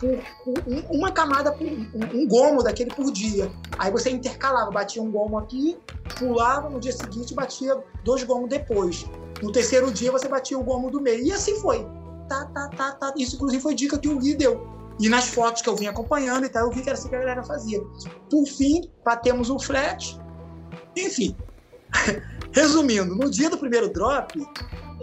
por, 0.00 0.18
por 0.44 0.64
uma 0.90 1.10
camada, 1.10 1.52
por, 1.52 1.66
um, 1.66 2.26
gomo 2.26 2.62
daquele 2.62 2.90
por 2.90 3.10
dia. 3.12 3.50
Aí 3.78 3.90
você 3.90 4.10
intercalava, 4.10 4.70
batia 4.70 5.02
um 5.02 5.10
gomo 5.10 5.38
aqui, 5.38 5.78
pulava, 6.18 6.68
no 6.68 6.80
dia 6.80 6.92
seguinte 6.92 7.34
batia 7.34 7.76
dois 8.04 8.22
gomos 8.24 8.48
depois. 8.48 9.06
No 9.42 9.52
terceiro 9.52 9.92
dia 9.92 10.10
você 10.10 10.28
batia 10.28 10.58
o 10.58 10.64
gomo 10.64 10.90
do 10.90 11.00
meio. 11.00 11.24
E 11.24 11.32
assim 11.32 11.60
foi. 11.60 11.86
Tá, 12.28 12.46
tá, 12.46 12.68
tá, 12.68 12.92
tá. 12.92 13.14
Isso 13.16 13.36
inclusive 13.36 13.62
foi 13.62 13.74
dica 13.74 13.98
que 13.98 14.08
o 14.08 14.18
Gui 14.18 14.34
deu 14.34 14.66
E 14.98 15.08
nas 15.08 15.28
fotos 15.28 15.60
que 15.60 15.68
eu 15.68 15.76
vim 15.76 15.86
acompanhando 15.86 16.46
e 16.46 16.48
tal, 16.48 16.64
eu 16.64 16.72
vi 16.72 16.82
que 16.82 16.88
era 16.88 16.98
assim 16.98 17.08
que 17.08 17.16
a 17.16 17.20
galera 17.20 17.42
fazia. 17.42 17.80
Por 18.30 18.46
fim, 18.46 18.90
batemos 19.04 19.50
um 19.50 19.58
flat. 19.58 20.18
Enfim, 20.96 21.36
resumindo, 22.52 23.14
no 23.14 23.30
dia 23.30 23.50
do 23.50 23.58
primeiro 23.58 23.92
drop, 23.92 24.32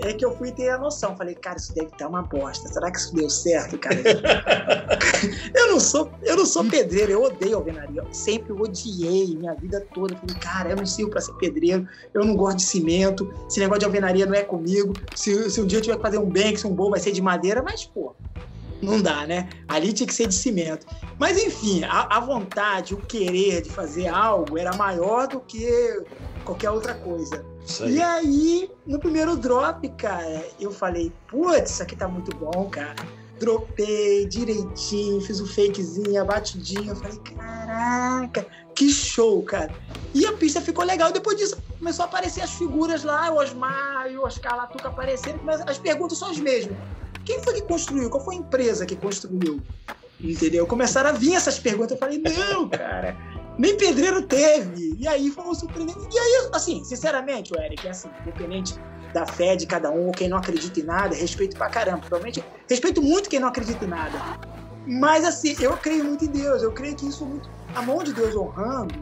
é 0.04 0.14
que 0.14 0.26
eu 0.26 0.36
fui 0.36 0.52
ter 0.52 0.70
a 0.70 0.78
noção. 0.78 1.16
Falei, 1.16 1.36
cara, 1.36 1.58
isso 1.58 1.74
deve 1.74 1.88
estar 1.88 2.08
uma 2.08 2.22
bosta. 2.22 2.68
Será 2.68 2.92
que 2.92 2.98
isso 2.98 3.14
deu 3.14 3.30
certo, 3.30 3.78
cara? 3.78 3.96
eu 5.56 5.68
não 5.68 5.80
sou, 5.80 6.12
eu 6.24 6.36
não 6.36 6.46
sou 6.46 6.64
pedreiro, 6.66 7.12
eu 7.12 7.24
odeio 7.24 7.58
alvenaria. 7.58 8.02
Eu 8.02 8.14
sempre 8.14 8.54
odiei 8.54 9.36
minha 9.36 9.54
vida 9.54 9.86
toda. 9.94 10.16
Falei, 10.16 10.36
cara, 10.36 10.70
eu 10.72 10.76
não 10.76 10.86
sirvo 10.86 11.12
para 11.12 11.22
ser 11.22 11.34
pedreiro, 11.34 11.88
eu 12.14 12.26
não 12.26 12.36
gosto 12.36 12.58
de 12.58 12.64
cimento, 12.64 13.32
esse 13.48 13.60
negócio 13.60 13.80
de 13.80 13.86
alvenaria 13.86 14.26
não 14.26 14.34
é 14.34 14.44
comigo. 14.44 14.94
Se, 15.16 15.50
se 15.50 15.62
um 15.62 15.66
dia 15.66 15.80
eu 15.80 15.82
tiver 15.82 15.96
que 15.96 16.02
fazer 16.02 16.18
um 16.18 16.30
banks, 16.30 16.66
um 16.66 16.74
bom 16.74 16.90
vai 16.90 17.00
ser 17.00 17.12
de 17.12 17.22
madeira, 17.22 17.62
mas, 17.62 17.86
pô, 17.86 18.16
não 18.82 19.02
dá, 19.02 19.28
né? 19.28 19.48
Ali 19.68 19.94
tinha 19.94 20.08
que 20.08 20.14
ser 20.14 20.28
de 20.28 20.34
cimento. 20.34 20.86
Mas 21.20 21.38
enfim, 21.38 21.84
a, 21.84 22.18
a, 22.18 22.20
vontade, 22.20 22.94
o 22.94 22.98
querer 22.98 23.62
de 23.62 23.70
fazer 23.70 24.08
algo 24.08 24.58
era 24.58 24.76
maior 24.76 25.28
do 25.28 25.40
que 25.40 26.04
qualquer 26.44 26.72
outra 26.72 26.96
coisa. 26.96 27.46
E 27.88 28.02
aí, 28.02 28.70
no 28.86 29.00
primeiro 29.00 29.36
drop, 29.36 29.88
cara, 29.90 30.46
eu 30.60 30.72
falei, 30.72 31.12
putz, 31.28 31.72
isso 31.72 31.84
aqui 31.84 31.96
tá 31.96 32.08
muito 32.08 32.36
bom, 32.36 32.70
cara. 32.70 32.96
Dropei 33.40 34.26
direitinho, 34.26 35.22
fiz 35.22 35.40
o 35.40 35.44
um 35.44 35.48
fakezinho, 35.48 36.22
a 36.22 36.26
batidinha. 36.26 36.92
Eu 36.92 36.96
falei, 36.96 37.18
caraca, 37.20 38.46
que 38.76 38.90
show, 38.90 39.42
cara. 39.44 39.74
E 40.14 40.26
a 40.26 40.34
pista 40.34 40.62
ficou 40.62 40.84
legal. 40.84 41.12
Depois 41.12 41.38
disso, 41.38 41.58
começou 41.80 42.04
a 42.04 42.08
aparecer 42.08 42.42
as 42.42 42.52
figuras 42.52 43.04
lá, 43.04 43.32
o 43.32 43.38
Osmar 43.38 44.12
e 44.12 44.18
o 44.18 44.24
Oscar 44.24 44.56
Latuca 44.58 44.90
aparecendo, 44.90 45.40
mas 45.44 45.62
as 45.62 45.78
perguntas 45.78 46.18
são 46.18 46.30
as 46.30 46.38
mesmas. 46.38 46.78
Quem 47.26 47.42
foi 47.42 47.54
que 47.56 47.62
construiu? 47.62 48.10
Qual 48.10 48.24
foi 48.24 48.36
a 48.36 48.40
empresa 48.40 48.86
que 48.86 48.96
construiu? 48.96 49.62
Entendeu? 50.20 50.68
Começaram 50.68 51.10
a 51.10 51.14
vir 51.14 51.34
essas 51.34 51.60
perguntas. 51.60 51.92
Eu 51.92 51.98
falei, 51.98 52.20
não, 52.20 52.70
cara, 52.70 53.18
nem 53.62 53.78
pedreiro 53.78 54.24
teve. 54.24 54.96
E 54.98 55.08
aí 55.08 55.30
foi 55.30 55.44
um 55.44 55.54
surpreendente. 55.54 56.00
E 56.12 56.18
aí, 56.18 56.50
assim, 56.52 56.84
sinceramente, 56.84 57.54
Eric, 57.56 57.86
é 57.86 57.92
assim, 57.92 58.10
independente 58.22 58.76
da 59.14 59.24
fé 59.28 59.56
de 59.56 59.68
cada 59.68 59.92
um, 59.92 60.12
quem 60.12 60.28
não 60.28 60.38
acredita 60.38 60.80
em 60.80 60.84
nada, 60.84 61.14
respeito 61.14 61.56
pra 61.56 61.70
caramba. 61.70 62.00
Provavelmente, 62.00 62.44
respeito 62.68 63.04
muito 63.04 63.30
quem 63.30 63.40
não 63.40 63.50
acredita 63.50 63.86
em 63.86 63.88
nada. 63.88 64.20
Mas, 64.88 65.24
assim, 65.24 65.56
eu 65.60 65.78
creio 65.78 66.04
muito 66.04 66.26
em 66.26 66.30
Deus. 66.30 66.64
Eu 66.64 66.72
creio 66.72 66.96
que 66.96 67.08
isso 67.08 67.24
muito. 67.24 67.52
A 67.76 67.84
mão 67.84 68.04
de 68.04 68.14
Deus 68.14 68.36
honrando 68.36 68.96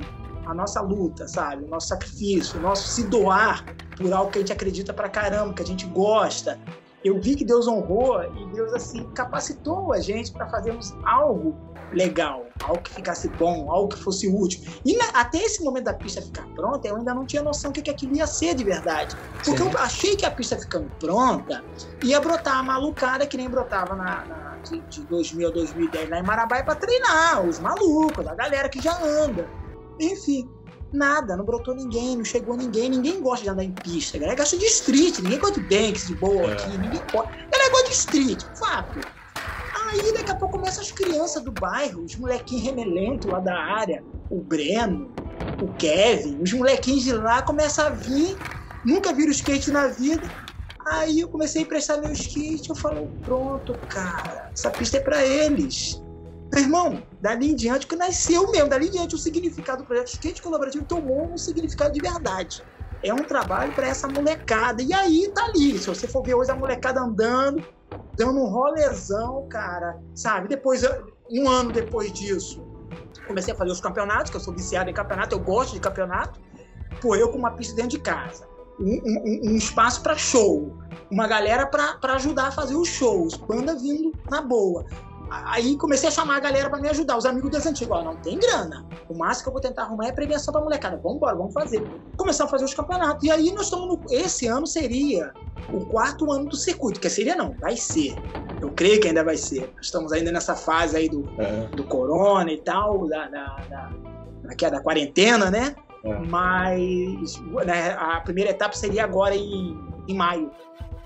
a 0.46 0.54
nossa 0.54 0.82
luta, 0.82 1.26
sabe? 1.26 1.64
O 1.64 1.70
nosso 1.70 1.88
sacrifício, 1.88 2.60
o 2.60 2.62
nosso 2.62 2.86
se 2.90 3.04
doar 3.04 3.64
por 3.96 4.12
algo 4.12 4.30
que 4.30 4.40
a 4.40 4.42
gente 4.42 4.52
acredita 4.52 4.94
pra 4.94 5.08
caramba, 5.08 5.54
que 5.54 5.62
a 5.62 5.66
gente 5.66 5.86
gosta, 5.86 6.60
eu 7.02 7.18
vi 7.22 7.36
que 7.36 7.46
Deus 7.46 7.66
honrou 7.66 8.22
e 8.24 8.46
Deus 8.54 8.74
assim 8.74 9.06
capacitou 9.12 9.94
a 9.94 10.02
gente 10.02 10.34
para 10.34 10.50
fazermos 10.50 10.94
algo 11.06 11.56
legal, 11.94 12.46
algo 12.64 12.82
que 12.82 12.94
ficasse 12.94 13.28
bom, 13.30 13.72
algo 13.72 13.90
que 13.90 14.02
fosse 14.02 14.28
útil. 14.28 14.62
E 14.86 14.96
na, 14.98 15.06
até 15.10 15.40
esse 15.40 15.64
momento 15.64 15.86
da 15.86 15.94
pista 15.94 16.22
ficar 16.22 16.48
pronta, 16.56 16.88
eu 16.88 16.96
ainda 16.96 17.14
não 17.14 17.26
tinha 17.26 17.42
noção 17.42 17.72
do 17.72 17.76
que, 17.76 17.82
que 17.82 17.90
aquilo 17.90 18.16
ia 18.16 18.28
ser 18.28 18.56
de 18.56 18.64
verdade. 18.64 19.16
Porque 19.44 19.58
Sim. 19.58 19.70
eu 19.70 19.78
achei 19.80 20.16
que 20.16 20.26
a 20.26 20.32
pista 20.32 20.58
ficando 20.58 20.90
pronta 21.00 21.64
ia 22.04 22.20
brotar 22.20 22.58
a 22.58 22.64
malucada 22.64 23.26
que 23.26 23.38
nem 23.38 23.50
brotava 23.50 23.96
na, 23.96 24.26
na 24.26 24.58
de, 24.64 24.80
de 24.82 25.02
2000 25.02 25.48
a 25.48 25.52
2010 25.52 26.10
lá 26.10 26.20
em 26.20 26.24
Marabá 26.24 26.64
para 26.64 26.76
treinar, 26.76 27.46
os 27.46 27.60
malucos, 27.60 28.28
a 28.28 28.36
galera 28.36 28.70
que 28.70 28.82
já 28.82 28.98
anda. 29.02 29.48
Enfim, 30.00 30.50
Nada, 30.92 31.38
não 31.38 31.46
brotou 31.46 31.76
ninguém, 31.76 32.18
não 32.18 32.26
chegou 32.26 32.58
ninguém, 32.58 32.90
ninguém 32.90 33.22
gosta 33.22 33.44
de 33.44 33.50
andar 33.50 33.64
em 33.64 33.72
pista. 33.72 34.18
A 34.18 34.20
galera 34.20 34.38
gosta 34.38 34.58
de 34.58 34.66
street, 34.66 35.20
ninguém 35.20 35.38
gosta 35.38 35.62
de 35.62 35.68
banks 35.68 36.08
de 36.08 36.16
boa 36.16 36.50
é. 36.50 36.54
aqui, 36.54 36.78
ninguém 36.78 37.02
gosta. 37.14 37.30
A 37.30 37.50
galera 37.52 37.72
gosta 37.72 37.88
de 37.90 37.94
street, 37.94 38.44
fato. 38.56 39.00
Aí 39.92 40.14
daqui 40.14 40.32
a 40.32 40.36
pouco 40.36 40.58
começam 40.58 40.84
as 40.84 40.92
crianças 40.92 41.44
do 41.44 41.52
bairro, 41.52 42.04
os 42.04 42.16
molequinhos 42.16 42.64
remelentos 42.64 43.32
lá 43.32 43.40
da 43.40 43.56
área, 43.56 44.04
o 44.30 44.40
Breno, 44.40 45.12
o 45.62 45.74
Kevin, 45.74 46.40
os 46.42 46.54
molequinhos 46.54 47.04
de 47.04 47.14
lá 47.14 47.42
começam 47.42 47.88
a 47.88 47.90
vir, 47.90 48.38
nunca 48.86 49.12
viram 49.12 49.32
skate 49.32 49.72
na 49.72 49.88
vida. 49.88 50.30
Aí 50.86 51.20
eu 51.20 51.28
comecei 51.28 51.62
a 51.62 51.66
emprestar 51.66 52.00
meu 52.00 52.12
skate, 52.12 52.70
eu 52.70 52.76
falei, 52.76 53.08
pronto, 53.24 53.74
cara, 53.90 54.52
essa 54.54 54.70
pista 54.70 54.98
é 54.98 55.00
para 55.00 55.26
eles. 55.26 56.00
Meu 56.54 56.64
irmão, 56.64 57.04
dali 57.22 57.52
em 57.52 57.56
diante 57.56 57.88
que 57.88 57.96
nasceu 57.96 58.52
mesmo, 58.52 58.70
dali 58.70 58.88
em 58.88 58.92
diante 58.92 59.16
o 59.16 59.18
significado 59.18 59.84
do 59.84 59.88
projeto 59.88 60.08
Skate 60.08 60.42
Colaborativo 60.42 60.84
tomou 60.86 61.32
um 61.32 61.38
significado 61.38 61.94
de 61.94 62.00
verdade. 62.00 62.64
É 63.04 63.14
um 63.14 63.24
trabalho 63.24 63.72
para 63.74 63.88
essa 63.88 64.08
molecada. 64.08 64.82
E 64.82 64.92
aí 64.92 65.32
tá 65.34 65.46
ali. 65.46 65.78
Se 65.78 65.88
você 65.88 66.08
for 66.08 66.24
ver 66.24 66.34
hoje 66.34 66.52
a 66.52 66.56
molecada 66.56 67.00
andando, 67.02 67.64
dando 68.16 68.40
um 68.40 68.48
rolezão, 68.48 69.48
cara, 69.50 70.00
sabe? 70.14 70.48
Depois, 70.48 70.84
um 71.30 71.50
ano 71.50 71.72
depois 71.72 72.12
disso, 72.12 72.66
comecei 73.28 73.54
a 73.54 73.58
fazer 73.58 73.72
os 73.72 73.80
campeonatos, 73.80 74.30
que 74.30 74.38
eu 74.38 74.42
sou 74.42 74.54
viciado 74.54 74.90
em 74.90 74.94
campeonato, 74.94 75.36
eu 75.36 75.40
gosto 75.40 75.74
de 75.74 75.80
campeonato. 75.80 76.40
Pô, 77.02 77.16
eu 77.16 77.30
com 77.30 77.38
uma 77.38 77.52
pista 77.52 77.76
dentro 77.76 77.92
de 77.92 78.00
casa, 78.00 78.46
um, 78.80 79.02
um, 79.06 79.52
um 79.52 79.56
espaço 79.56 80.02
para 80.02 80.18
show, 80.18 80.78
uma 81.10 81.28
galera 81.28 81.66
para 81.66 82.14
ajudar 82.16 82.48
a 82.48 82.52
fazer 82.52 82.76
os 82.76 82.90
shows, 82.90 83.36
banda 83.36 83.76
vindo 83.76 84.14
na 84.30 84.42
boa. 84.42 84.86
Aí 85.30 85.78
comecei 85.78 86.10
a 86.10 86.12
chamar 86.12 86.38
a 86.38 86.40
galera 86.40 86.70
para 86.70 86.80
me 86.80 86.90
ajudar, 86.90 87.18
os 87.18 87.26
amigos 87.26 87.52
das 87.52 87.66
antigas. 87.66 88.00
Ó, 88.00 88.04
não 88.04 88.16
tem 88.16 88.40
grana. 88.40 88.86
O 89.08 89.16
máximo 89.16 89.44
que 89.44 89.50
eu 89.50 89.54
vou 89.54 89.62
tentar 89.62 89.84
arrumar 89.84 90.08
é 90.08 90.12
prevenção 90.12 90.52
pra 90.52 90.62
molecada. 90.62 90.98
Vamos 90.98 91.18
embora, 91.18 91.36
vamos 91.36 91.54
fazer. 91.54 91.84
Começamos 92.18 92.50
a 92.50 92.52
fazer 92.52 92.66
os 92.66 92.74
campeonatos. 92.74 93.24
E 93.24 93.32
aí 93.32 93.52
nós 93.52 93.66
estamos 93.66 93.88
no. 93.88 94.02
Esse 94.10 94.48
ano 94.48 94.66
seria 94.66 95.32
o 95.72 95.86
quarto 95.86 96.32
ano 96.32 96.46
do 96.46 96.56
circuito. 96.56 97.00
Que 97.00 97.10
seria 97.10 97.36
não, 97.36 97.54
vai 97.60 97.78
ser. 97.78 98.16
Eu 98.62 98.72
creio 98.72 99.00
que 99.00 99.08
ainda 99.08 99.24
vai 99.24 99.38
ser. 99.38 99.72
Estamos 99.82 100.12
ainda 100.12 100.32
nessa 100.32 100.56
fase 100.56 100.98
aí 100.98 101.08
do, 101.08 101.30
é. 101.38 101.68
do 101.76 101.84
corona 101.84 102.52
e 102.52 102.62
tal, 102.62 103.08
da, 103.08 103.28
da, 103.28 103.46
da, 103.70 103.92
da, 104.44 104.70
da 104.70 104.82
quarentena, 104.82 105.52
né? 105.52 105.76
É. 106.04 106.14
Mas 106.28 107.40
né, 107.66 107.96
a 108.00 108.20
primeira 108.22 108.50
etapa 108.50 108.76
seria 108.76 109.04
agora 109.04 109.36
em, 109.36 109.78
em 110.08 110.16
maio, 110.16 110.50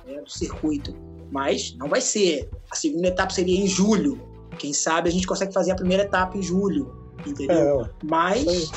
né, 0.05 0.21
do 0.21 0.29
circuito 0.29 0.95
mas 1.33 1.75
não 1.77 1.89
vai 1.89 1.99
ser. 1.99 2.47
A 2.71 2.75
segunda 2.75 3.07
etapa 3.07 3.33
seria 3.33 3.59
em 3.59 3.67
julho. 3.67 4.21
Quem 4.59 4.71
sabe 4.71 5.09
a 5.09 5.11
gente 5.11 5.25
consegue 5.25 5.51
fazer 5.51 5.71
a 5.71 5.75
primeira 5.75 6.03
etapa 6.03 6.37
em 6.37 6.43
julho, 6.43 6.95
entendeu? 7.25 7.81
É, 7.81 7.89
mas, 8.03 8.71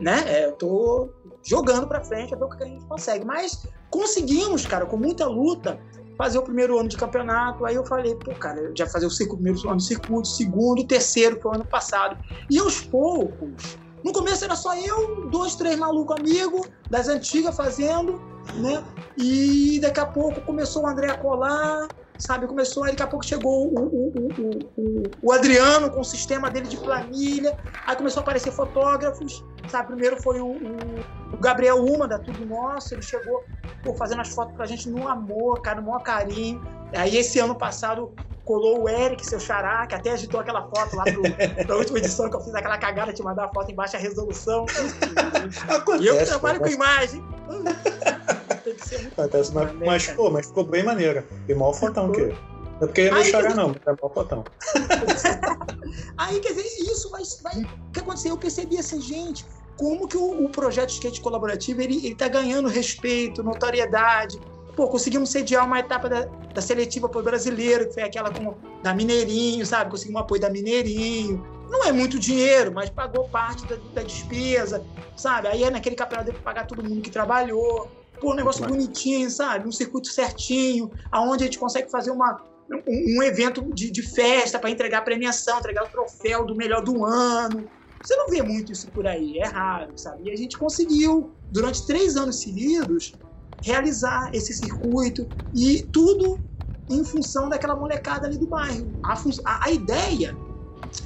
né, 0.00 0.24
é, 0.26 0.46
eu 0.46 0.52
tô 0.52 1.08
jogando 1.44 1.86
para 1.86 2.02
frente 2.02 2.34
a 2.34 2.36
ver 2.36 2.44
o 2.44 2.48
que 2.48 2.64
a 2.64 2.66
gente 2.66 2.84
consegue. 2.84 3.24
Mas 3.24 3.64
conseguimos, 3.90 4.66
cara, 4.66 4.86
com 4.86 4.96
muita 4.96 5.24
luta, 5.26 5.78
fazer 6.16 6.38
o 6.38 6.42
primeiro 6.42 6.76
ano 6.76 6.88
de 6.88 6.96
campeonato. 6.96 7.64
Aí 7.64 7.76
eu 7.76 7.86
falei, 7.86 8.16
pô, 8.16 8.34
cara, 8.34 8.72
já 8.74 8.86
fazer 8.88 9.06
o 9.06 9.10
circuito, 9.10 9.40
primeiro 9.42 9.68
ano 9.68 9.78
de 9.78 9.84
circuito, 9.84 10.26
segundo, 10.26 10.84
terceiro, 10.84 11.36
que 11.36 11.42
foi 11.42 11.52
o 11.52 11.54
ano 11.54 11.64
passado. 11.64 12.18
E 12.50 12.58
aos 12.58 12.80
poucos, 12.80 13.78
no 14.04 14.12
começo 14.12 14.44
era 14.44 14.56
só 14.56 14.76
eu, 14.76 15.28
dois, 15.28 15.54
três 15.54 15.78
malucos 15.78 16.16
amigos 16.18 16.68
das 16.90 17.08
antigas 17.08 17.56
fazendo 17.56 18.20
né? 18.54 18.82
E 19.16 19.78
daqui 19.80 20.00
a 20.00 20.06
pouco 20.06 20.40
começou 20.42 20.84
o 20.84 20.86
André 20.86 21.10
a 21.10 21.18
colar, 21.18 21.88
sabe? 22.18 22.46
Começou, 22.46 22.84
aí 22.84 22.90
daqui 22.90 23.02
a 23.02 23.06
pouco 23.06 23.24
chegou 23.24 23.68
o, 23.68 23.78
o, 23.78 24.28
o, 24.76 25.02
o, 25.22 25.32
Adriano 25.32 25.90
com 25.90 26.00
o 26.00 26.04
sistema 26.04 26.50
dele 26.50 26.66
de 26.66 26.76
planilha, 26.76 27.56
aí 27.86 27.96
começou 27.96 28.20
a 28.20 28.22
aparecer 28.22 28.52
fotógrafos, 28.52 29.44
sabe? 29.68 29.88
Primeiro 29.88 30.20
foi 30.20 30.40
o, 30.40 30.56
Gabriel 31.40 31.84
Uma, 31.84 32.08
da 32.08 32.18
Tudo 32.18 32.44
Nosso, 32.44 32.94
ele 32.94 33.02
chegou 33.02 33.44
pô, 33.84 33.94
fazendo 33.94 34.20
as 34.20 34.28
fotos 34.30 34.54
pra 34.56 34.66
gente 34.66 34.88
no 34.88 35.06
amor, 35.08 35.62
cara, 35.62 35.80
no 35.80 35.86
maior 35.86 36.02
carinho. 36.02 36.60
Aí 36.94 37.16
esse 37.16 37.38
ano 37.38 37.54
passado 37.54 38.14
colou 38.44 38.84
o 38.84 38.88
Eric, 38.88 39.24
seu 39.26 39.38
xará, 39.38 39.86
que 39.86 39.94
até 39.94 40.10
agitou 40.10 40.40
aquela 40.40 40.62
foto 40.62 40.96
lá 40.96 41.04
pro, 41.04 41.22
pra 41.66 41.76
última 41.76 41.98
edição 41.98 42.30
que 42.30 42.36
eu 42.36 42.40
fiz 42.40 42.54
aquela 42.54 42.78
cagada 42.78 43.12
de 43.12 43.22
mandar 43.22 43.44
a 43.44 43.48
foto 43.48 43.70
em 43.70 43.74
baixa 43.74 43.98
resolução. 43.98 44.64
Acontece, 45.68 46.02
e 46.02 46.06
eu 46.06 46.16
que 46.16 46.24
trabalho 46.24 46.58
com 46.58 46.66
imagem. 46.66 47.22
Que 48.74 48.88
ser 48.88 49.00
muito 49.02 49.20
Acontece, 49.20 49.54
mas, 49.54 49.72
mas, 49.74 50.06
pô, 50.08 50.30
mas 50.30 50.46
ficou 50.46 50.64
bem 50.64 50.82
maneiro. 50.82 51.24
E 51.48 51.54
mal 51.54 51.72
fotão 51.72 52.12
que. 52.12 52.22
É 52.80 52.86
porque 52.86 53.02
é 53.02 53.10
meu 53.10 53.24
xará, 53.24 53.54
não, 53.54 53.70
é 53.70 53.90
mal 54.00 54.12
fotão. 54.12 54.44
Aí, 56.16 56.38
quer 56.40 56.54
dizer, 56.54 56.66
isso 56.80 57.10
vai, 57.10 57.22
vai. 57.42 57.62
O 57.62 57.92
que 57.92 58.00
aconteceu? 58.00 58.30
Eu 58.30 58.38
percebi 58.38 58.78
assim, 58.78 59.00
gente, 59.00 59.44
como 59.76 60.06
que 60.06 60.16
o, 60.16 60.44
o 60.44 60.48
projeto 60.48 60.90
skate 60.90 61.20
colaborativo 61.20 61.80
ele, 61.80 61.96
ele 62.06 62.14
tá 62.14 62.28
ganhando 62.28 62.68
respeito, 62.68 63.42
notoriedade 63.42 64.38
pô, 64.78 64.86
conseguimos 64.86 65.30
sediar 65.30 65.66
uma 65.66 65.80
etapa 65.80 66.08
da, 66.08 66.28
da 66.54 66.60
seletiva 66.62 67.08
para 67.08 67.18
o 67.18 67.22
brasileiro, 67.24 67.88
que 67.88 67.94
foi 67.94 68.04
aquela 68.04 68.30
com, 68.30 68.54
da 68.80 68.94
Mineirinho, 68.94 69.66
sabe? 69.66 69.90
Conseguimos 69.90 70.20
um 70.20 70.22
apoio 70.22 70.40
da 70.40 70.48
Mineirinho. 70.48 71.44
Não 71.68 71.84
é 71.84 71.90
muito 71.90 72.16
dinheiro, 72.16 72.70
mas 72.72 72.88
pagou 72.88 73.28
parte 73.28 73.66
da, 73.66 73.74
da 73.92 74.02
despesa, 74.04 74.86
sabe? 75.16 75.48
Aí 75.48 75.64
é 75.64 75.70
naquele 75.70 75.96
campeonato 75.96 76.30
de 76.30 76.38
pagar 76.38 76.64
todo 76.68 76.84
mundo 76.84 77.02
que 77.02 77.10
trabalhou. 77.10 77.90
Pô, 78.20 78.32
um 78.32 78.36
negócio 78.36 78.66
bonitinho, 78.66 79.30
sabe? 79.30 79.68
Um 79.68 79.72
circuito 79.72 80.08
certinho, 80.08 80.90
aonde 81.10 81.44
a 81.44 81.46
gente 81.46 81.58
consegue 81.58 81.90
fazer 81.90 82.10
uma, 82.10 82.42
um, 82.70 83.18
um 83.18 83.22
evento 83.22 83.72
de, 83.72 83.90
de 83.90 84.02
festa 84.02 84.58
para 84.58 84.70
entregar 84.70 84.98
a 84.98 85.02
premiação, 85.02 85.58
entregar 85.58 85.84
o 85.84 85.88
troféu 85.88 86.44
do 86.44 86.54
melhor 86.54 86.82
do 86.82 87.04
ano. 87.04 87.68
Você 88.02 88.16
não 88.16 88.28
vê 88.28 88.42
muito 88.42 88.72
isso 88.72 88.90
por 88.90 89.06
aí, 89.06 89.38
é 89.38 89.46
raro, 89.46 89.92
sabe? 89.96 90.28
E 90.28 90.30
a 90.30 90.36
gente 90.36 90.56
conseguiu, 90.56 91.32
durante 91.50 91.86
três 91.86 92.16
anos 92.16 92.40
seguidos, 92.40 93.18
realizar 93.62 94.30
esse 94.32 94.52
circuito 94.52 95.28
e 95.54 95.82
tudo 95.92 96.40
em 96.88 97.04
função 97.04 97.48
daquela 97.48 97.76
molecada 97.76 98.26
ali 98.26 98.38
do 98.38 98.46
bairro. 98.46 98.98
A, 99.02 99.14
a, 99.44 99.66
a 99.66 99.70
ideia 99.70 100.36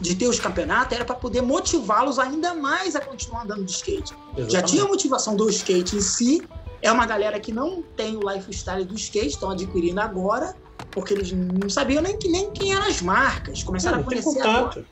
de 0.01 0.14
ter 0.14 0.28
os 0.28 0.39
campeonatos 0.39 0.94
era 0.94 1.05
para 1.05 1.16
poder 1.16 1.43
motivá-los 1.43 2.18
ainda 2.18 2.55
mais 2.55 2.94
a 2.94 3.01
continuar 3.01 3.44
andando 3.44 3.64
de 3.64 3.72
skate. 3.72 4.12
Exatamente. 4.12 4.52
Já 4.52 4.62
tinha 4.62 4.84
a 4.84 4.89
motivação 4.89 5.34
do 5.34 5.48
skate 5.48 5.97
em 5.97 6.01
si, 6.01 6.47
é 6.83 6.91
uma 6.91 7.07
galera 7.07 7.39
que 7.39 7.53
não 7.53 7.81
tem 7.81 8.17
o 8.17 8.29
lifestyle 8.29 8.85
do 8.85 8.95
skate, 8.97 9.29
estão 9.29 9.51
adquirindo 9.51 10.01
agora, 10.01 10.55
porque 10.91 11.15
eles 11.15 11.33
não 11.33 11.71
sabiam 11.71 12.03
nem, 12.03 12.19
nem 12.25 12.51
quem 12.51 12.75
eram 12.75 12.87
as 12.87 13.01
marcas, 13.01 13.63
começaram 13.63 13.99
não, 13.99 14.05
a 14.05 14.07
conhecer 14.07 14.41
agora. 14.41 14.85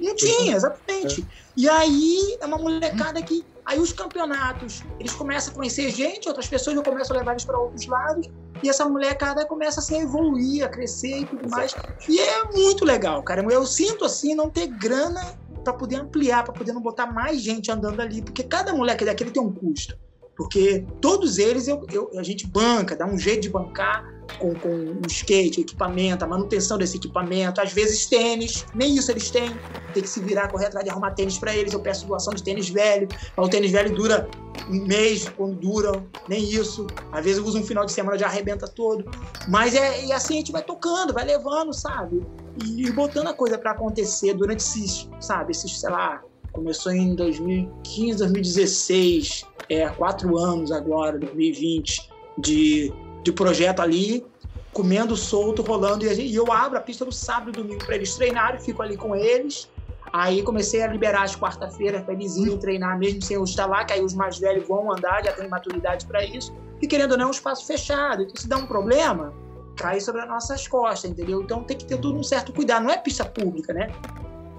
Não 0.00 0.14
tinha, 0.14 0.56
exatamente. 0.56 1.22
É. 1.22 1.24
E 1.56 1.68
aí 1.68 2.36
é 2.40 2.46
uma 2.46 2.58
molecada 2.58 3.20
que. 3.22 3.44
Aí 3.64 3.78
os 3.78 3.92
campeonatos, 3.92 4.82
eles 4.98 5.12
começam 5.12 5.52
a 5.52 5.56
conhecer 5.56 5.90
gente, 5.90 6.26
outras 6.26 6.48
pessoas 6.48 6.74
já 6.76 6.82
começam 6.82 7.14
a 7.14 7.18
levar 7.18 7.32
eles 7.32 7.44
para 7.44 7.58
outros 7.58 7.86
lados, 7.86 8.26
e 8.62 8.68
essa 8.68 8.88
molecada 8.88 9.44
começa 9.44 9.94
a 9.94 9.98
evoluir, 9.98 10.64
a 10.64 10.68
crescer 10.68 11.18
e 11.18 11.26
tudo 11.26 11.50
mais. 11.50 11.74
E 12.08 12.18
é 12.18 12.44
muito 12.44 12.84
legal, 12.84 13.22
cara. 13.22 13.44
Eu 13.52 13.66
sinto 13.66 14.06
assim 14.06 14.34
não 14.34 14.48
ter 14.48 14.68
grana 14.68 15.38
para 15.62 15.74
poder 15.74 15.96
ampliar, 15.96 16.44
para 16.44 16.54
poder 16.54 16.72
não 16.72 16.80
botar 16.80 17.06
mais 17.06 17.42
gente 17.42 17.70
andando 17.70 18.00
ali, 18.00 18.22
porque 18.22 18.42
cada 18.42 18.72
moleque 18.72 19.04
daquele 19.04 19.30
tem 19.30 19.42
um 19.42 19.52
custo. 19.52 19.94
Porque 20.38 20.86
todos 21.00 21.36
eles 21.36 21.66
eu, 21.66 21.84
eu, 21.92 22.12
a 22.16 22.22
gente 22.22 22.46
banca, 22.46 22.94
dá 22.94 23.04
um 23.04 23.18
jeito 23.18 23.42
de 23.42 23.50
bancar 23.50 24.08
com, 24.38 24.54
com 24.54 24.68
o 24.68 25.02
skate, 25.08 25.62
equipamento, 25.62 26.24
a 26.24 26.28
manutenção 26.28 26.78
desse 26.78 26.96
equipamento, 26.96 27.60
às 27.60 27.72
vezes 27.72 28.06
tênis, 28.06 28.64
nem 28.72 28.94
isso 28.94 29.10
eles 29.10 29.32
têm, 29.32 29.50
tem 29.92 30.00
que 30.00 30.08
se 30.08 30.20
virar, 30.20 30.46
correr 30.46 30.66
atrás 30.66 30.84
de 30.84 30.92
arrumar 30.92 31.10
tênis 31.10 31.36
para 31.38 31.52
eles. 31.56 31.72
Eu 31.72 31.80
peço 31.80 32.06
doação 32.06 32.32
de 32.32 32.44
tênis 32.44 32.68
velho, 32.68 33.08
mas 33.36 33.46
o 33.46 33.50
tênis 33.50 33.72
velho 33.72 33.92
dura 33.92 34.30
um 34.70 34.86
mês, 34.86 35.28
quando 35.28 35.56
dura, 35.56 36.04
nem 36.28 36.40
isso. 36.44 36.86
Às 37.10 37.24
vezes 37.24 37.38
eu 37.38 37.44
uso 37.44 37.58
um 37.58 37.64
final 37.64 37.84
de 37.84 37.90
semana 37.90 38.16
já 38.16 38.26
arrebenta 38.26 38.68
todo. 38.68 39.10
Mas 39.48 39.74
é 39.74 40.04
e 40.04 40.12
assim 40.12 40.34
a 40.34 40.36
gente 40.36 40.52
vai 40.52 40.62
tocando, 40.62 41.12
vai 41.12 41.24
levando, 41.24 41.72
sabe? 41.72 42.24
E, 42.64 42.86
e 42.86 42.92
botando 42.92 43.26
a 43.26 43.34
coisa 43.34 43.58
para 43.58 43.72
acontecer 43.72 44.34
durante 44.34 44.60
esses, 44.60 45.08
sabe, 45.18 45.50
esses, 45.50 45.80
sei 45.80 45.90
lá, 45.90 46.22
começou 46.58 46.90
em 46.90 47.14
2015, 47.14 48.18
2016 48.18 49.44
é, 49.68 49.88
quatro 49.90 50.36
anos 50.36 50.72
agora, 50.72 51.16
2020, 51.16 52.10
de, 52.36 52.92
de 53.22 53.32
projeto 53.32 53.80
ali, 53.80 54.26
comendo 54.72 55.16
solto, 55.16 55.62
rolando, 55.62 56.04
e, 56.04 56.08
gente, 56.14 56.32
e 56.32 56.34
eu 56.34 56.50
abro 56.50 56.76
a 56.76 56.80
pista 56.80 57.04
no 57.04 57.12
sábado 57.12 57.50
e 57.50 57.52
domingo 57.52 57.84
para 57.84 57.94
eles 57.94 58.14
treinarem, 58.16 58.60
fico 58.60 58.82
ali 58.82 58.96
com 58.96 59.14
eles. 59.14 59.68
Aí 60.12 60.42
comecei 60.42 60.82
a 60.82 60.88
liberar 60.88 61.22
as 61.22 61.36
quarta-feiras 61.36 62.02
para 62.02 62.14
eles 62.14 62.36
irem 62.36 62.58
treinar, 62.58 62.98
mesmo 62.98 63.22
sem 63.22 63.36
eu 63.36 63.44
estar 63.44 63.66
lá, 63.66 63.84
que 63.84 63.92
aí 63.92 64.02
os 64.02 64.14
mais 64.14 64.38
velhos 64.38 64.66
vão 64.66 64.90
andar, 64.90 65.22
já 65.24 65.32
têm 65.32 65.48
maturidade 65.48 66.06
para 66.06 66.24
isso. 66.24 66.52
E 66.80 66.86
querendo 66.86 67.12
ou 67.12 67.18
não, 67.18 67.26
é 67.26 67.28
um 67.28 67.32
espaço 67.32 67.66
fechado. 67.66 68.22
Então, 68.22 68.34
se 68.34 68.48
dá 68.48 68.56
um 68.56 68.66
problema, 68.66 69.34
cai 69.76 70.00
sobre 70.00 70.22
as 70.22 70.28
nossas 70.28 70.66
costas, 70.66 71.10
entendeu? 71.10 71.42
Então 71.42 71.62
tem 71.62 71.76
que 71.76 71.84
ter 71.84 71.98
todo 71.98 72.18
um 72.18 72.22
certo 72.22 72.52
cuidado. 72.52 72.84
Não 72.84 72.90
é 72.90 72.96
pista 72.96 73.24
pública, 73.24 73.72
né? 73.72 73.92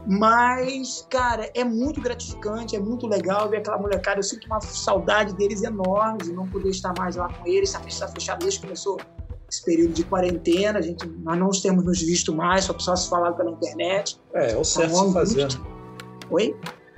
Mas, 0.10 1.06
cara, 1.08 1.52
é 1.54 1.64
muito 1.64 2.02
gratificante, 2.02 2.76
é 2.76 2.80
muito 2.80 3.06
legal 3.06 3.48
ver 3.48 3.58
aquela 3.58 3.78
molecada. 3.78 4.18
Eu 4.18 4.24
sinto 4.24 4.48
uma 4.48 4.60
saudade 4.60 5.36
deles 5.36 5.62
enorme 5.62 6.18
de 6.24 6.34
não 6.34 6.48
poder 6.48 6.70
estar 6.70 6.92
mais 6.98 7.16
lá 7.16 7.32
com 7.32 7.46
eles. 7.46 7.76
A 7.76 7.80
festa 7.80 8.06
está 8.06 8.08
fechada 8.08 8.40
desde 8.40 8.60
que 8.60 8.66
começou 8.66 8.98
esse 9.48 9.64
período 9.64 9.94
de 9.94 10.04
quarentena. 10.04 10.80
A 10.80 10.82
gente, 10.82 11.06
nós 11.06 11.38
não 11.38 11.52
temos 11.52 11.86
nos 11.86 12.02
visto 12.02 12.34
mais, 12.34 12.66
só 12.66 12.78
só 12.80 12.96
se 12.96 13.08
falar 13.08 13.34
pela 13.34 13.52
internet. 13.52 14.20
É, 14.34 14.54
é 14.54 14.58
o 14.58 14.64
certo 14.64 14.94
então, 14.94 15.08
se 15.10 15.14
fazer. 15.14 15.42
Muito... 15.42 15.68
Oi? 16.32 16.56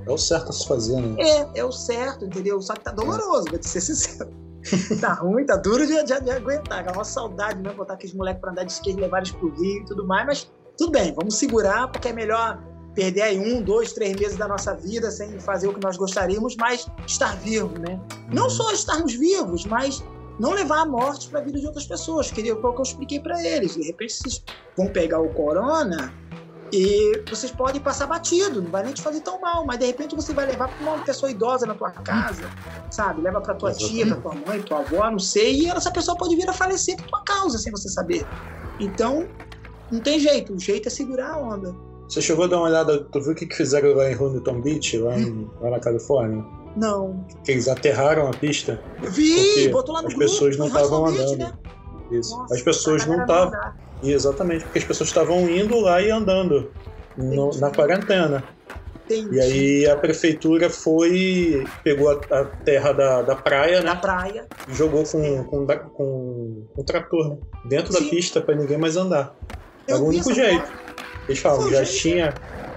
É 0.07 0.09
o 0.09 0.17
certo 0.17 0.49
a 0.49 0.53
se 0.53 0.65
fazer, 0.65 1.01
né? 1.01 1.21
É, 1.21 1.59
é 1.59 1.65
o 1.65 1.71
certo, 1.71 2.23
entendeu? 2.23 2.61
Só 2.61 2.75
que 2.75 2.79
tá 2.79 2.91
doloroso, 2.93 3.43
vou 3.49 3.59
te 3.59 3.67
ser 3.67 3.81
sincero. 3.81 4.31
tá 5.01 5.15
ruim, 5.15 5.45
tá 5.45 5.57
duro 5.57 5.85
de, 5.85 6.01
de, 6.01 6.21
de 6.21 6.31
aguentar. 6.31 6.79
Aquela 6.79 6.95
uma 6.95 7.03
saudade 7.03 7.59
mesmo, 7.59 7.77
botar 7.77 7.95
aqueles 7.95 8.15
moleques 8.15 8.39
pra 8.39 8.51
andar 8.51 8.63
de 8.63 8.71
skate, 8.71 9.01
levar 9.01 9.17
eles 9.17 9.31
pro 9.31 9.49
Rio 9.49 9.81
e 9.81 9.85
tudo 9.85 10.07
mais, 10.07 10.25
mas 10.25 10.51
tudo 10.77 10.93
bem, 10.93 11.13
vamos 11.13 11.35
segurar, 11.35 11.91
porque 11.91 12.07
é 12.07 12.13
melhor 12.13 12.70
perder 12.93 13.21
aí 13.21 13.39
um, 13.39 13.61
dois, 13.61 13.93
três 13.93 14.15
meses 14.15 14.37
da 14.37 14.47
nossa 14.47 14.75
vida 14.75 15.09
sem 15.11 15.39
fazer 15.39 15.67
o 15.67 15.73
que 15.73 15.81
nós 15.81 15.97
gostaríamos, 15.97 16.55
mas 16.57 16.87
estar 17.07 17.35
vivo, 17.37 17.77
né? 17.79 17.99
Não 18.31 18.49
só 18.49 18.71
estarmos 18.71 19.13
vivos, 19.13 19.65
mas 19.65 20.03
não 20.39 20.51
levar 20.51 20.81
a 20.81 20.85
morte 20.85 21.29
para 21.29 21.39
a 21.39 21.43
vida 21.43 21.59
de 21.59 21.65
outras 21.65 21.85
pessoas. 21.85 22.31
Que 22.31 22.43
foi 22.43 22.53
o 22.53 22.73
que 22.73 22.79
eu 22.79 22.83
expliquei 22.83 23.19
para 23.19 23.41
eles. 23.45 23.75
De 23.75 23.83
repente 23.85 24.13
vocês 24.13 24.43
vão 24.75 24.87
pegar 24.87 25.19
o 25.19 25.29
corona 25.29 26.13
e 26.73 27.23
vocês 27.29 27.51
podem 27.51 27.81
passar 27.81 28.07
batido, 28.07 28.61
não 28.61 28.71
vai 28.71 28.83
nem 28.83 28.93
te 28.93 29.01
fazer 29.01 29.19
tão 29.21 29.41
mal, 29.41 29.65
mas 29.65 29.77
de 29.77 29.85
repente 29.87 30.15
você 30.15 30.33
vai 30.33 30.45
levar 30.45 30.69
para 30.69 30.81
uma 30.81 31.03
pessoa 31.03 31.29
idosa 31.29 31.65
na 31.65 31.75
tua 31.75 31.91
casa, 31.91 32.49
sabe? 32.89 33.21
Leva 33.21 33.41
para 33.41 33.53
tua 33.55 33.73
tia, 33.73 34.07
para 34.07 34.15
tua 34.15 34.35
mãe, 34.35 34.61
tua 34.61 34.79
avó, 34.79 35.11
não 35.11 35.19
sei, 35.19 35.63
e 35.63 35.69
essa 35.69 35.91
pessoa 35.91 36.17
pode 36.17 36.33
vir 36.33 36.49
a 36.49 36.53
falecer 36.53 36.95
por 36.95 37.07
tua 37.07 37.23
causa 37.23 37.57
sem 37.57 37.71
você 37.71 37.89
saber. 37.89 38.25
Então, 38.79 39.27
não 39.91 39.99
tem 39.99 40.17
jeito, 40.17 40.53
o 40.53 40.59
jeito 40.59 40.87
é 40.87 40.89
segurar 40.89 41.31
a 41.31 41.37
onda. 41.37 41.75
Você 42.11 42.21
chegou 42.21 42.43
a 42.43 42.47
dar 42.47 42.57
uma 42.57 42.65
olhada, 42.65 42.99
tu 43.05 43.21
viu 43.21 43.31
o 43.31 43.35
que, 43.35 43.47
fizeram 43.55 43.93
lá 43.93 44.11
em 44.11 44.15
Huntington 44.15 44.59
Beach, 44.59 44.97
lá, 44.97 45.17
em, 45.17 45.49
lá 45.61 45.69
na 45.69 45.79
Califórnia? 45.79 46.43
Não. 46.75 47.25
Que 47.45 47.53
eles 47.53 47.69
aterraram 47.69 48.27
a 48.27 48.31
pista. 48.31 48.81
Vi, 48.99 49.69
botou 49.69 49.95
lá 49.95 50.01
no 50.01 50.09
As 50.09 50.13
grupo, 50.13 50.29
pessoas 50.29 50.57
não 50.57 50.67
estavam 50.67 51.05
andando. 51.05 51.37
Né? 51.37 51.53
Isso. 52.11 52.37
Nossa, 52.37 52.53
as 52.53 52.61
pessoas 52.61 53.05
não 53.05 53.21
estavam. 53.21 53.57
Exatamente, 54.03 54.65
porque 54.65 54.79
as 54.79 54.83
pessoas 54.83 55.07
estavam 55.07 55.49
indo 55.49 55.79
lá 55.79 56.01
e 56.01 56.11
andando 56.11 56.69
no, 57.15 57.49
na 57.57 57.71
quarentena. 57.71 58.43
Entendi. 59.05 59.37
E 59.37 59.39
aí 59.39 59.89
a 59.89 59.95
prefeitura 59.95 60.69
foi, 60.69 61.65
pegou 61.81 62.09
a, 62.09 62.19
a 62.41 62.45
terra 62.45 62.91
da, 62.91 63.21
da 63.21 63.35
praia, 63.37 63.79
né? 63.79 63.85
Da 63.85 63.95
praia. 63.95 64.47
E 64.67 64.73
jogou 64.73 65.05
com, 65.05 65.45
com, 65.45 65.65
com, 65.65 65.87
com 65.95 66.67
um 66.77 66.83
trator 66.83 67.29
né? 67.29 67.37
dentro 67.69 67.93
Sim. 67.93 68.03
da 68.03 68.09
pista 68.09 68.41
para 68.41 68.53
ninguém 68.53 68.77
mais 68.77 68.97
andar. 68.97 69.33
Era 69.87 69.97
o 69.97 70.07
único 70.07 70.33
jeito. 70.33 70.90
Eles 71.27 71.39
falam, 71.39 71.69
já 71.69 71.85
tinha, 71.85 72.33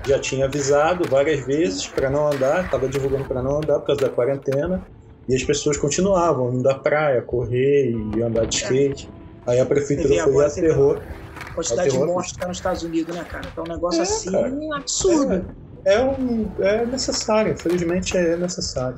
já 0.06 0.18
tinha 0.18 0.46
avisado 0.46 1.08
várias 1.08 1.44
vezes 1.44 1.86
para 1.86 2.10
não 2.10 2.30
andar, 2.30 2.64
estava 2.64 2.88
divulgando 2.88 3.24
para 3.24 3.42
não 3.42 3.58
andar 3.58 3.80
por 3.80 3.86
causa 3.86 4.02
da 4.02 4.08
quarentena, 4.10 4.84
e 5.28 5.34
as 5.34 5.42
pessoas 5.42 5.76
continuavam 5.76 6.52
indo 6.52 6.68
à 6.68 6.74
praia, 6.74 7.22
correr 7.22 7.90
e 7.90 8.22
andar 8.22 8.46
de 8.46 8.58
é. 8.58 8.62
skate. 8.62 9.10
Aí 9.46 9.60
a 9.60 9.66
prefeitura 9.66 10.24
foi 10.24 10.44
e 10.44 10.46
aterrou. 10.46 10.98
A 11.40 11.54
quantidade 11.54 11.90
de 11.90 11.98
mortes 11.98 12.32
que 12.32 12.38
está 12.38 12.48
nos 12.48 12.56
Estados 12.58 12.82
Unidos, 12.82 13.14
né, 13.14 13.24
cara? 13.24 13.46
Então 13.50 13.64
é 13.64 13.68
um 13.68 13.72
negócio 13.74 14.00
é, 14.00 14.02
assim 14.02 14.32
cara. 14.32 14.76
absurdo. 14.76 15.46
É, 15.84 15.94
é, 15.94 16.04
um, 16.04 16.50
é 16.60 16.86
necessário, 16.86 17.52
infelizmente 17.52 18.16
é 18.16 18.36
necessário. 18.36 18.96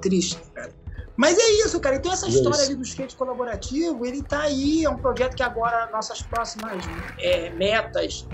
Triste, 0.00 0.40
cara. 0.54 0.70
Mas 1.16 1.38
é 1.38 1.50
isso, 1.64 1.80
cara. 1.80 1.96
Então 1.96 2.12
essa 2.12 2.26
é 2.26 2.28
história 2.28 2.62
ali 2.62 2.74
do 2.74 2.82
skate 2.82 3.16
colaborativo, 3.16 4.04
ele 4.04 4.22
tá 4.22 4.42
aí, 4.42 4.84
é 4.84 4.90
um 4.90 4.98
projeto 4.98 5.34
que 5.34 5.42
agora 5.42 5.88
nossas 5.90 6.22
próximas 6.22 6.84
é, 7.18 7.50
metas 7.50 8.26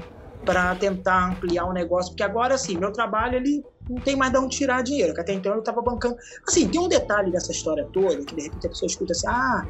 para 0.44 0.74
tentar 0.76 1.30
ampliar 1.30 1.66
o 1.66 1.72
negócio, 1.72 2.12
porque 2.12 2.22
agora, 2.22 2.54
assim, 2.54 2.76
meu 2.76 2.92
trabalho, 2.92 3.36
ele 3.36 3.64
não 3.88 4.00
tem 4.00 4.16
mais 4.16 4.32
de 4.32 4.38
onde 4.38 4.56
tirar 4.56 4.82
dinheiro, 4.82 5.14
que 5.14 5.20
até 5.20 5.32
então 5.32 5.52
eu 5.52 5.60
estava 5.60 5.80
bancando. 5.80 6.16
Assim, 6.46 6.68
tem 6.68 6.80
um 6.80 6.88
detalhe 6.88 7.30
dessa 7.30 7.52
história 7.52 7.86
toda, 7.92 8.24
que 8.24 8.34
de 8.34 8.42
repente 8.42 8.66
a 8.66 8.70
pessoa 8.70 8.86
escuta 8.86 9.12
assim, 9.12 9.26
ah, 9.28 9.66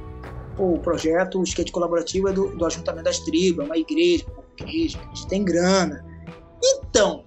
pô, 0.57 0.75
o 0.75 0.79
projeto 0.79 1.41
o 1.41 1.43
skate 1.43 1.73
colaborativo 1.73 2.29
é 2.29 2.33
do, 2.33 2.57
do 2.57 2.67
Ajuntamento 2.67 3.05
das 3.05 3.19
Tribos, 3.21 3.65
é 3.65 3.67
uma 3.67 3.77
igreja, 3.77 4.25
uma 4.33 4.45
igreja, 4.59 4.99
a 5.01 5.15
gente 5.15 5.27
tem 5.29 5.45
grana. 5.45 6.05
Então, 6.63 7.25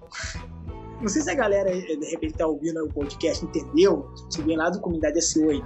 não 1.00 1.08
sei 1.08 1.22
se 1.22 1.30
a 1.30 1.34
galera, 1.34 1.70
de 1.70 2.10
repente, 2.10 2.32
está 2.32 2.46
ouvindo 2.46 2.84
o 2.84 2.92
podcast, 2.92 3.44
entendeu? 3.44 4.10
Se 4.30 4.42
vem 4.42 4.56
lá 4.56 4.70
do 4.70 4.80
Comunidade 4.80 5.18
S8. 5.18 5.64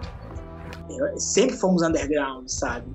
sempre 1.17 1.57
fomos 1.57 1.83
underground, 1.83 2.49
sabe? 2.49 2.87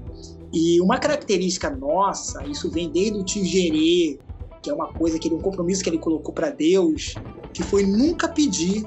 E 0.54 0.80
uma 0.80 0.98
característica 0.98 1.70
nossa, 1.70 2.44
isso 2.46 2.70
vem 2.72 2.90
desde 2.90 3.20
o 3.20 3.24
Tigerê, 3.24 4.20
que 4.66 4.70
é 4.72 4.74
uma 4.74 4.92
coisa 4.92 5.20
que 5.20 5.28
ele, 5.28 5.36
um 5.36 5.42
compromisso 5.42 5.84
que 5.84 5.90
ele 5.92 6.00
colocou 6.00 6.34
para 6.34 6.50
Deus, 6.50 7.14
que 7.54 7.62
foi 7.62 7.86
nunca 7.86 8.28
pedir 8.28 8.84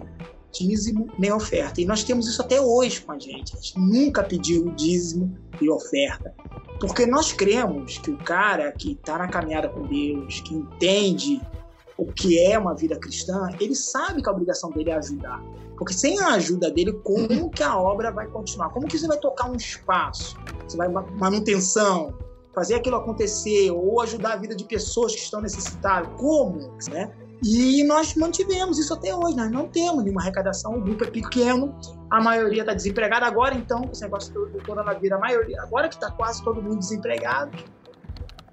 dízimo 0.52 1.08
nem 1.16 1.32
oferta. 1.32 1.80
E 1.80 1.84
nós 1.84 2.02
temos 2.02 2.26
isso 2.26 2.42
até 2.42 2.60
hoje 2.60 3.00
com 3.00 3.12
a 3.12 3.18
gente. 3.18 3.54
A 3.54 3.60
gente 3.60 3.78
nunca 3.78 4.24
pediu 4.24 4.72
dízimo 4.74 5.38
e 5.60 5.70
oferta. 5.70 6.34
Porque 6.80 7.06
nós 7.06 7.32
cremos 7.32 7.98
que 7.98 8.10
o 8.10 8.18
cara 8.18 8.72
que 8.72 8.92
está 8.92 9.18
na 9.18 9.28
caminhada 9.28 9.68
com 9.68 9.82
Deus, 9.82 10.40
que 10.40 10.52
entende 10.52 11.40
o 11.96 12.06
que 12.06 12.40
é 12.40 12.58
uma 12.58 12.74
vida 12.74 12.98
cristã, 12.98 13.48
ele 13.60 13.76
sabe 13.76 14.20
que 14.20 14.28
a 14.28 14.32
obrigação 14.32 14.70
dele 14.70 14.90
é 14.90 14.94
ajudar. 14.94 15.40
Porque 15.76 15.94
sem 15.94 16.18
a 16.18 16.34
ajuda 16.34 16.72
dele, 16.72 16.92
como 17.04 17.50
que 17.50 17.62
a 17.62 17.78
obra 17.78 18.10
vai 18.10 18.26
continuar? 18.26 18.70
Como 18.70 18.88
que 18.88 18.98
você 18.98 19.06
vai 19.06 19.18
tocar 19.18 19.48
um 19.48 19.54
espaço? 19.54 20.36
Você 20.66 20.76
vai 20.76 20.88
manutenção, 20.88 22.12
fazer 22.58 22.74
aquilo 22.74 22.96
acontecer 22.96 23.70
ou 23.70 24.00
ajudar 24.00 24.32
a 24.32 24.36
vida 24.36 24.54
de 24.54 24.64
pessoas 24.64 25.14
que 25.14 25.20
estão 25.20 25.40
necessitadas. 25.40 26.10
Como? 26.16 26.76
Né? 26.90 27.12
E 27.44 27.84
nós 27.84 28.16
mantivemos 28.16 28.80
isso 28.80 28.92
até 28.92 29.14
hoje. 29.14 29.36
Nós 29.36 29.50
não 29.50 29.68
temos 29.68 30.02
nenhuma 30.02 30.22
arrecadação, 30.22 30.74
o 30.74 30.80
grupo 30.80 31.04
é 31.04 31.10
pequeno, 31.10 31.72
a 32.10 32.20
maioria 32.20 32.62
está 32.62 32.74
desempregada 32.74 33.26
agora, 33.26 33.54
então, 33.54 33.88
esse 33.92 34.02
negócio 34.02 34.32
do 34.34 34.60
coronavírus, 34.66 35.16
a 35.16 35.20
maioria, 35.20 35.62
agora 35.62 35.88
que 35.88 35.94
está 35.94 36.10
quase 36.10 36.42
todo 36.42 36.60
mundo 36.60 36.80
desempregado. 36.80 37.56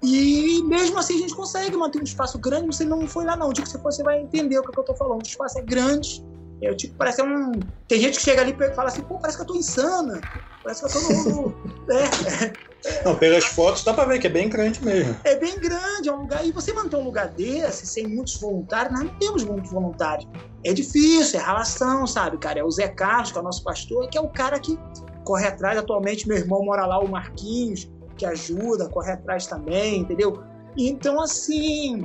E 0.00 0.62
mesmo 0.62 0.98
assim 1.00 1.16
a 1.16 1.18
gente 1.18 1.34
consegue 1.34 1.76
manter 1.76 1.98
um 1.98 2.04
espaço 2.04 2.38
grande, 2.38 2.66
você 2.66 2.84
não 2.84 3.08
foi 3.08 3.24
lá 3.24 3.34
não. 3.34 3.48
O 3.48 3.52
dia 3.52 3.64
que 3.64 3.70
você 3.70 3.78
for, 3.78 3.92
você 3.92 4.04
vai 4.04 4.20
entender 4.20 4.56
o 4.56 4.62
que 4.62 4.78
eu 4.78 4.82
estou 4.82 4.94
falando. 4.94 5.20
O 5.20 5.26
espaço 5.26 5.58
é 5.58 5.62
grande, 5.62 6.24
é, 6.62 6.74
tipo, 6.74 6.94
parece 6.96 7.22
um. 7.22 7.66
Tem 7.86 8.00
gente 8.00 8.18
que 8.18 8.24
chega 8.24 8.42
ali 8.42 8.56
e 8.58 8.74
fala 8.74 8.88
assim, 8.88 9.02
pô, 9.02 9.18
parece 9.18 9.36
que 9.36 9.42
eu 9.42 9.46
tô 9.46 9.54
insana. 9.54 10.24
Parece 10.62 10.80
que 10.80 10.86
eu 10.86 10.92
tô 10.92 11.30
no. 11.30 11.54
é, 11.92 12.56
não, 13.04 13.16
pelas 13.16 13.44
fotos 13.44 13.84
dá 13.84 13.92
pra 13.92 14.04
ver 14.04 14.18
que 14.18 14.26
é 14.26 14.30
bem 14.30 14.48
grande 14.48 14.84
mesmo. 14.84 15.16
É 15.24 15.36
bem 15.36 15.58
grande, 15.60 16.08
é 16.08 16.12
um 16.12 16.22
lugar. 16.22 16.44
E 16.44 16.52
você 16.52 16.72
manter 16.72 16.96
um 16.96 17.04
lugar 17.04 17.28
desse 17.28 17.86
sem 17.86 18.06
muitos 18.08 18.38
voluntários, 18.40 18.92
nós 18.92 19.04
não 19.04 19.18
temos 19.18 19.44
muitos 19.44 19.70
voluntários. 19.70 20.28
É 20.64 20.72
difícil, 20.72 21.40
é 21.40 21.42
relação, 21.42 22.06
sabe, 22.06 22.38
cara? 22.38 22.60
É 22.60 22.64
o 22.64 22.70
Zé 22.70 22.88
Carlos, 22.88 23.32
que 23.32 23.38
é 23.38 23.40
o 23.40 23.44
nosso 23.44 23.62
pastor, 23.62 24.08
que 24.08 24.18
é 24.18 24.20
o 24.20 24.28
cara 24.28 24.58
que 24.58 24.78
corre 25.24 25.46
atrás. 25.46 25.78
Atualmente, 25.78 26.28
meu 26.28 26.36
irmão 26.36 26.64
mora 26.64 26.86
lá, 26.86 26.98
o 26.98 27.08
Marquinhos, 27.08 27.90
que 28.16 28.26
ajuda, 28.26 28.88
corre 28.88 29.12
atrás 29.12 29.46
também, 29.46 30.00
entendeu? 30.00 30.42
Então, 30.76 31.20
assim, 31.20 32.04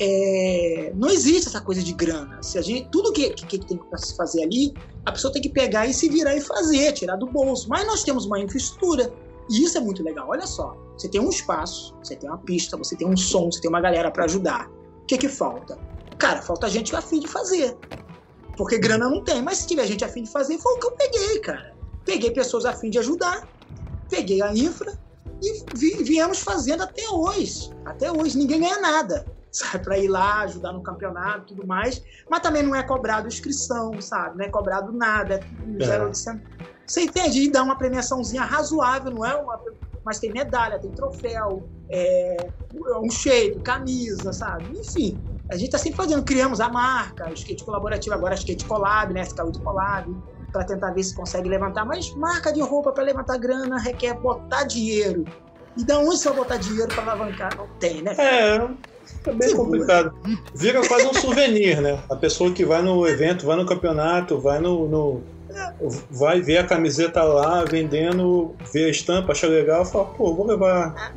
é, 0.00 0.92
não 0.94 1.08
existe 1.08 1.48
essa 1.48 1.60
coisa 1.60 1.82
de 1.82 1.92
grana. 1.92 2.42
Se 2.42 2.58
a 2.58 2.62
gente, 2.62 2.88
tudo 2.90 3.12
que, 3.12 3.30
que, 3.30 3.46
que 3.46 3.66
tem 3.66 3.76
para 3.76 3.98
se 3.98 4.16
fazer 4.16 4.42
ali, 4.42 4.74
a 5.04 5.12
pessoa 5.12 5.32
tem 5.32 5.40
que 5.40 5.48
pegar 5.48 5.86
e 5.86 5.94
se 5.94 6.08
virar 6.08 6.34
e 6.34 6.40
fazer, 6.40 6.92
tirar 6.92 7.16
do 7.16 7.26
bolso. 7.26 7.68
Mas 7.68 7.86
nós 7.86 8.02
temos 8.02 8.26
uma 8.26 8.38
infraestrutura. 8.40 9.12
E 9.50 9.62
isso 9.62 9.76
é 9.76 9.80
muito 9.80 10.02
legal. 10.02 10.28
Olha 10.28 10.46
só, 10.46 10.76
você 10.96 11.08
tem 11.08 11.20
um 11.20 11.28
espaço, 11.28 11.94
você 12.02 12.16
tem 12.16 12.28
uma 12.28 12.38
pista, 12.38 12.76
você 12.76 12.96
tem 12.96 13.06
um 13.06 13.16
som, 13.16 13.50
você 13.50 13.60
tem 13.60 13.68
uma 13.68 13.80
galera 13.80 14.10
para 14.10 14.24
ajudar. 14.24 14.68
O 15.02 15.06
que 15.06 15.18
que 15.18 15.28
falta? 15.28 15.78
Cara, 16.18 16.40
falta 16.42 16.68
gente 16.68 16.94
a 16.96 17.02
fim 17.02 17.20
de 17.20 17.28
fazer. 17.28 17.76
Porque 18.56 18.78
grana 18.78 19.08
não 19.08 19.22
tem, 19.22 19.42
mas 19.42 19.58
se 19.58 19.66
tiver 19.66 19.86
gente 19.86 20.04
a 20.04 20.08
fim 20.08 20.22
de 20.22 20.30
fazer, 20.30 20.58
foi 20.58 20.74
o 20.74 20.78
que 20.78 20.86
eu 20.86 20.92
peguei, 20.92 21.40
cara. 21.40 21.74
Peguei 22.04 22.30
pessoas 22.30 22.64
a 22.64 22.72
fim 22.72 22.88
de 22.88 22.98
ajudar, 22.98 23.48
peguei 24.08 24.40
a 24.40 24.54
infra 24.54 24.98
e 25.42 25.64
vi, 25.74 26.02
viemos 26.04 26.38
fazendo 26.38 26.82
até 26.82 27.08
hoje. 27.08 27.70
Até 27.84 28.10
hoje, 28.12 28.38
ninguém 28.38 28.60
ganha 28.60 28.80
nada 28.80 29.26
sabe, 29.54 29.84
para 29.84 29.98
ir 29.98 30.08
lá 30.08 30.40
ajudar 30.40 30.72
no 30.72 30.82
campeonato 30.82 31.42
e 31.52 31.56
tudo 31.56 31.66
mais, 31.66 32.02
mas 32.28 32.40
também 32.40 32.62
não 32.62 32.74
é 32.74 32.82
cobrado 32.82 33.28
inscrição, 33.28 34.00
sabe, 34.00 34.38
não 34.38 34.44
é 34.44 34.48
cobrado 34.48 34.92
nada, 34.92 35.34
é 35.36 35.84
zero 35.84 36.08
é. 36.08 36.12
Você 36.86 37.02
entende? 37.02 37.40
E 37.40 37.50
dá 37.50 37.62
uma 37.62 37.76
premiaçãozinha 37.76 38.42
razoável, 38.42 39.10
não 39.10 39.24
é 39.24 39.34
uma. 39.34 39.58
Mas 40.04 40.18
tem 40.18 40.30
medalha, 40.30 40.78
tem 40.78 40.90
troféu, 40.90 41.66
é, 41.88 42.36
um 43.00 43.10
shape, 43.10 43.58
camisa, 43.60 44.34
sabe? 44.34 44.78
Enfim, 44.78 45.18
a 45.50 45.54
gente 45.54 45.66
está 45.66 45.78
sempre 45.78 45.96
fazendo. 45.96 46.22
Criamos 46.22 46.60
a 46.60 46.68
marca, 46.68 47.30
o 47.30 47.32
skate 47.32 47.64
colaborativo, 47.64 48.14
agora 48.14 48.34
skate 48.34 48.66
collab, 48.66 49.14
né? 49.14 49.22
SK8 49.22 49.62
collab, 49.62 50.14
para 50.52 50.64
tentar 50.64 50.90
ver 50.90 51.02
se 51.04 51.14
consegue 51.14 51.48
levantar. 51.48 51.86
Mas 51.86 52.14
marca 52.16 52.52
de 52.52 52.60
roupa 52.60 52.92
para 52.92 53.02
levantar 53.02 53.38
grana 53.38 53.78
requer 53.78 54.12
botar 54.20 54.64
dinheiro. 54.64 55.24
E 55.76 55.84
da 55.84 55.98
onde 55.98 56.18
você 56.18 56.28
vai 56.28 56.36
botar 56.36 56.56
dinheiro 56.58 56.88
para 56.88 57.02
alavancar? 57.02 57.56
Não 57.56 57.66
tem, 57.78 58.02
né? 58.02 58.14
É, 58.18 58.58
é 59.26 59.32
bem 59.32 59.54
complicado. 59.54 60.14
Vira 60.54 60.86
quase 60.86 61.06
um 61.06 61.14
souvenir, 61.14 61.80
né? 61.80 62.02
A 62.10 62.16
pessoa 62.16 62.52
que 62.52 62.64
vai 62.64 62.82
no 62.82 63.06
evento, 63.06 63.46
vai 63.46 63.56
no 63.56 63.66
campeonato, 63.66 64.38
vai 64.38 64.58
no, 64.60 64.88
no 64.88 65.22
vai 66.10 66.40
ver 66.40 66.58
a 66.58 66.66
camiseta 66.66 67.22
lá 67.22 67.64
vendendo, 67.64 68.54
vê 68.72 68.86
a 68.86 68.90
estampa, 68.90 69.32
acha 69.32 69.46
legal, 69.46 69.84
fala, 69.84 70.06
pô, 70.06 70.34
vou 70.34 70.46
levar, 70.46 71.14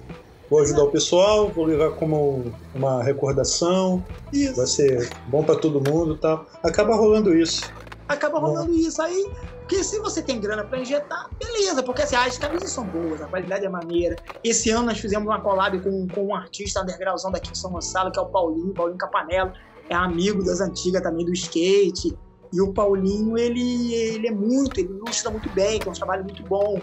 vou 0.50 0.62
ajudar 0.62 0.84
o 0.84 0.92
pessoal, 0.92 1.50
vou 1.50 1.66
levar 1.66 1.92
como 1.92 2.54
uma 2.74 3.04
recordação, 3.04 4.04
isso. 4.32 4.56
vai 4.56 4.68
ser 4.68 5.10
bom 5.28 5.44
para 5.44 5.56
todo 5.56 5.82
mundo, 5.82 6.16
tá? 6.18 6.44
Acaba 6.64 6.96
rolando 6.96 7.36
isso. 7.36 7.72
Acaba 8.08 8.40
rolando 8.40 8.72
bom. 8.72 8.78
isso 8.78 9.02
aí. 9.02 9.30
Porque 9.68 9.84
se 9.84 10.00
você 10.00 10.22
tem 10.22 10.40
grana 10.40 10.64
para 10.64 10.80
injetar, 10.80 11.30
beleza, 11.38 11.84
porque 11.84 12.02
assim, 12.02 12.16
as 12.16 12.38
camisas 12.38 12.70
são 12.70 12.86
boas, 12.86 13.22
a 13.22 13.26
qualidade 13.26 13.66
é 13.66 13.70
maneira. 13.70 14.16
Esse 14.42 14.70
ano 14.70 14.86
nós 14.86 14.98
fizemos 14.98 15.28
uma 15.28 15.42
collab 15.42 15.78
com, 15.82 16.08
com 16.08 16.28
um 16.28 16.34
artista 16.34 16.82
undergroundzão 16.82 17.30
daqui 17.30 17.52
de 17.52 17.58
São 17.58 17.70
Gonçalo, 17.70 18.10
que 18.10 18.18
é 18.18 18.22
o 18.22 18.28
Paulinho, 18.28 18.74
Paulinho 18.74 18.98
Capanello, 18.98 19.52
é 19.90 19.94
amigo 19.94 20.42
das 20.42 20.62
antigas 20.62 21.02
também 21.02 21.26
do 21.26 21.34
skate. 21.34 22.18
E 22.54 22.62
o 22.62 22.72
Paulinho, 22.72 23.38
ele, 23.38 23.94
ele 23.94 24.28
é 24.30 24.32
muito, 24.32 24.80
ele 24.80 24.88
ilustra 24.88 25.30
muito 25.30 25.50
bem, 25.50 25.80
tem 25.80 25.92
um 25.92 25.96
trabalho 25.96 26.24
muito 26.24 26.42
bom. 26.44 26.80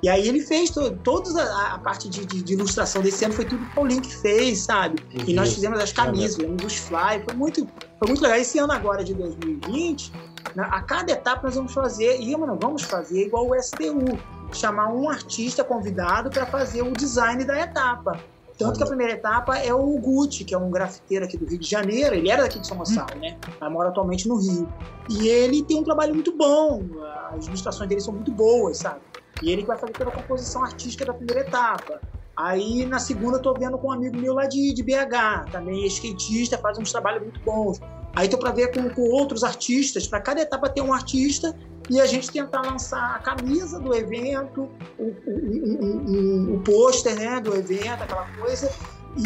E 0.00 0.08
aí 0.08 0.28
ele 0.28 0.40
fez 0.40 0.70
to, 0.70 0.96
toda 1.02 1.42
a, 1.42 1.74
a 1.74 1.78
parte 1.80 2.08
de, 2.08 2.24
de, 2.24 2.40
de, 2.40 2.52
ilustração 2.52 3.02
desse 3.02 3.24
ano, 3.24 3.34
foi 3.34 3.46
tudo 3.46 3.64
o 3.64 3.74
Paulinho 3.74 4.00
que 4.00 4.14
fez, 4.14 4.60
sabe? 4.60 5.02
Uhum. 5.12 5.24
E 5.26 5.34
nós 5.34 5.52
fizemos 5.52 5.80
as 5.80 5.92
camisas, 5.92 6.36
fizemos 6.36 6.64
os 6.64 6.76
flyers, 6.76 7.24
foi 7.24 7.34
muito, 7.34 7.66
foi 7.98 8.06
muito 8.06 8.22
legal. 8.22 8.38
Esse 8.38 8.60
ano 8.60 8.72
agora 8.72 9.02
de 9.02 9.12
2020, 9.14 10.12
né, 10.12 10.20
a 10.56 10.82
cada 10.82 11.12
etapa 11.12 11.42
nós 11.44 11.54
vamos 11.54 11.72
fazer, 11.72 12.20
e 12.20 12.36
não 12.36 12.58
vamos 12.58 12.82
fazer 12.82 13.26
igual 13.26 13.48
o 13.48 13.54
SDU, 13.54 14.18
chamar 14.52 14.88
um 14.92 15.08
artista 15.08 15.62
convidado 15.62 16.30
para 16.30 16.46
fazer 16.46 16.82
o 16.82 16.92
design 16.92 17.44
da 17.44 17.60
etapa. 17.60 18.18
Tanto 18.58 18.78
que 18.78 18.82
a 18.82 18.86
primeira 18.86 19.12
etapa 19.12 19.56
é 19.58 19.72
o 19.72 19.86
Gucci, 19.98 20.42
que 20.42 20.52
é 20.52 20.58
um 20.58 20.68
grafiteiro 20.68 21.24
aqui 21.24 21.36
do 21.36 21.46
Rio 21.46 21.58
de 21.58 21.70
Janeiro. 21.70 22.16
Ele 22.16 22.28
era 22.28 22.42
daqui 22.42 22.58
de 22.58 22.66
São 22.66 22.76
Gonçalo, 22.76 23.14
né? 23.20 23.38
Mas 23.60 23.72
mora 23.72 23.90
atualmente 23.90 24.26
no 24.26 24.36
Rio. 24.36 24.68
E 25.08 25.28
ele 25.28 25.62
tem 25.62 25.78
um 25.78 25.84
trabalho 25.84 26.12
muito 26.12 26.36
bom. 26.36 26.82
As 27.30 27.46
ilustrações 27.46 27.88
dele 27.88 28.00
são 28.00 28.12
muito 28.12 28.32
boas, 28.32 28.78
sabe? 28.78 29.00
E 29.42 29.52
ele 29.52 29.64
vai 29.64 29.78
fazer 29.78 29.92
toda 29.92 30.10
a 30.10 30.12
composição 30.12 30.64
artística 30.64 31.04
da 31.04 31.14
primeira 31.14 31.42
etapa. 31.42 32.00
Aí 32.36 32.84
na 32.84 32.98
segunda 32.98 33.38
eu 33.38 33.42
tô 33.42 33.54
vendo 33.54 33.78
com 33.78 33.88
um 33.88 33.92
amigo 33.92 34.16
meu 34.16 34.34
lá 34.34 34.46
de, 34.46 34.72
de 34.72 34.82
BH, 34.82 35.50
também 35.52 35.84
é 35.84 35.86
skatista, 35.86 36.58
faz 36.58 36.78
uns 36.78 36.90
trabalhos 36.90 37.22
muito 37.22 37.40
bons. 37.40 37.80
Aí 38.14 38.28
tô 38.28 38.38
para 38.38 38.50
ver 38.50 38.72
com, 38.72 38.88
com 38.90 39.02
outros 39.02 39.44
artistas, 39.44 40.06
para 40.06 40.20
cada 40.20 40.40
etapa 40.40 40.68
ter 40.68 40.80
um 40.80 40.92
artista 40.92 41.54
e 41.88 42.00
a 42.00 42.06
gente 42.06 42.30
tentar 42.30 42.62
lançar 42.62 43.16
a 43.16 43.18
camisa 43.18 43.80
do 43.80 43.94
evento, 43.94 44.68
o, 44.98 45.04
o, 45.04 46.52
o, 46.52 46.54
o 46.56 46.60
pôster 46.60 47.14
né, 47.16 47.40
do 47.40 47.54
evento, 47.54 48.02
aquela 48.02 48.26
coisa. 48.38 48.70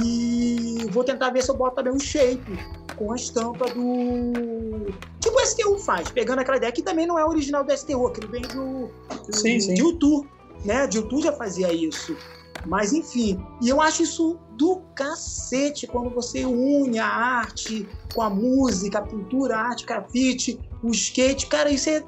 E 0.02 0.86
vou 0.90 1.04
tentar 1.04 1.30
ver 1.30 1.42
se 1.42 1.50
eu 1.50 1.56
boto 1.56 1.76
também 1.76 1.92
um 1.92 1.98
shape 1.98 2.58
com 2.96 3.12
a 3.12 3.16
estampa 3.16 3.66
do. 3.66 4.92
Tipo 5.20 5.36
o 5.36 5.46
STU 5.46 5.78
faz, 5.78 6.10
pegando 6.10 6.38
aquela 6.38 6.56
ideia 6.56 6.72
que 6.72 6.82
também 6.82 7.06
não 7.06 7.18
é 7.18 7.24
original 7.24 7.64
do 7.64 7.76
STU, 7.76 8.10
que 8.10 8.26
vem 8.26 8.42
do. 8.42 8.88
do 9.26 9.36
sim, 9.36 9.58
sim. 9.58 9.74
De 9.74 9.82
YouTube, 9.82 10.28
né? 10.64 10.86
De 10.86 10.98
YouTube 10.98 11.22
já 11.22 11.32
fazia 11.32 11.72
isso. 11.72 12.16
Mas 12.66 12.92
enfim, 12.92 13.42
e 13.60 13.68
eu 13.68 13.80
acho 13.80 14.02
isso 14.02 14.38
do 14.56 14.80
cacete 14.94 15.86
quando 15.86 16.10
você 16.10 16.44
une 16.44 16.98
a 16.98 17.06
arte 17.06 17.86
com 18.14 18.22
a 18.22 18.30
música, 18.30 18.98
a 18.98 19.02
pintura, 19.02 19.56
a 19.56 19.68
arte, 19.68 19.84
grafite, 19.84 20.58
o 20.82 20.90
skate. 20.90 21.46
Cara, 21.46 21.70
isso 21.70 21.90
é, 21.90 22.02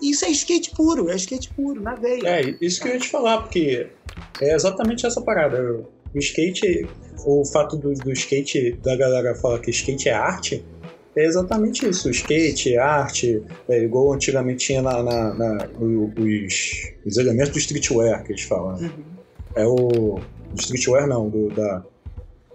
isso 0.00 0.24
é 0.24 0.30
skate 0.30 0.70
puro, 0.70 1.10
é 1.10 1.16
skate 1.16 1.52
puro, 1.52 1.82
na 1.82 1.94
veia. 1.94 2.26
É, 2.26 2.56
isso 2.60 2.80
que 2.80 2.88
eu 2.88 2.94
ia 2.94 3.00
te 3.00 3.08
falar, 3.08 3.42
porque 3.42 3.88
é 4.40 4.54
exatamente 4.54 5.06
essa 5.06 5.20
parada. 5.20 5.84
O 6.14 6.18
skate, 6.18 6.88
o 7.26 7.44
fato 7.44 7.76
do, 7.76 7.92
do 7.92 8.12
skate, 8.12 8.72
da 8.82 8.96
galera 8.96 9.34
falar 9.34 9.58
que 9.58 9.70
skate 9.70 10.08
é 10.08 10.14
arte, 10.14 10.64
é 11.14 11.24
exatamente 11.24 11.86
isso. 11.86 12.08
O 12.08 12.10
skate, 12.10 12.78
arte, 12.78 13.42
é 13.68 13.82
igual 13.82 14.14
antigamente 14.14 14.66
tinha 14.66 14.80
na, 14.80 15.02
na, 15.02 15.34
na 15.34 15.68
os, 15.78 16.94
os, 17.04 17.16
elementos 17.18 17.52
do 17.52 17.58
streetwear 17.58 18.24
que 18.24 18.32
eles 18.32 18.42
falam. 18.42 18.78
Uhum 18.78 19.17
é 19.58 19.66
o. 19.66 20.20
Streetwear 20.54 21.06
não, 21.06 21.28
do, 21.28 21.50
da, 21.50 21.84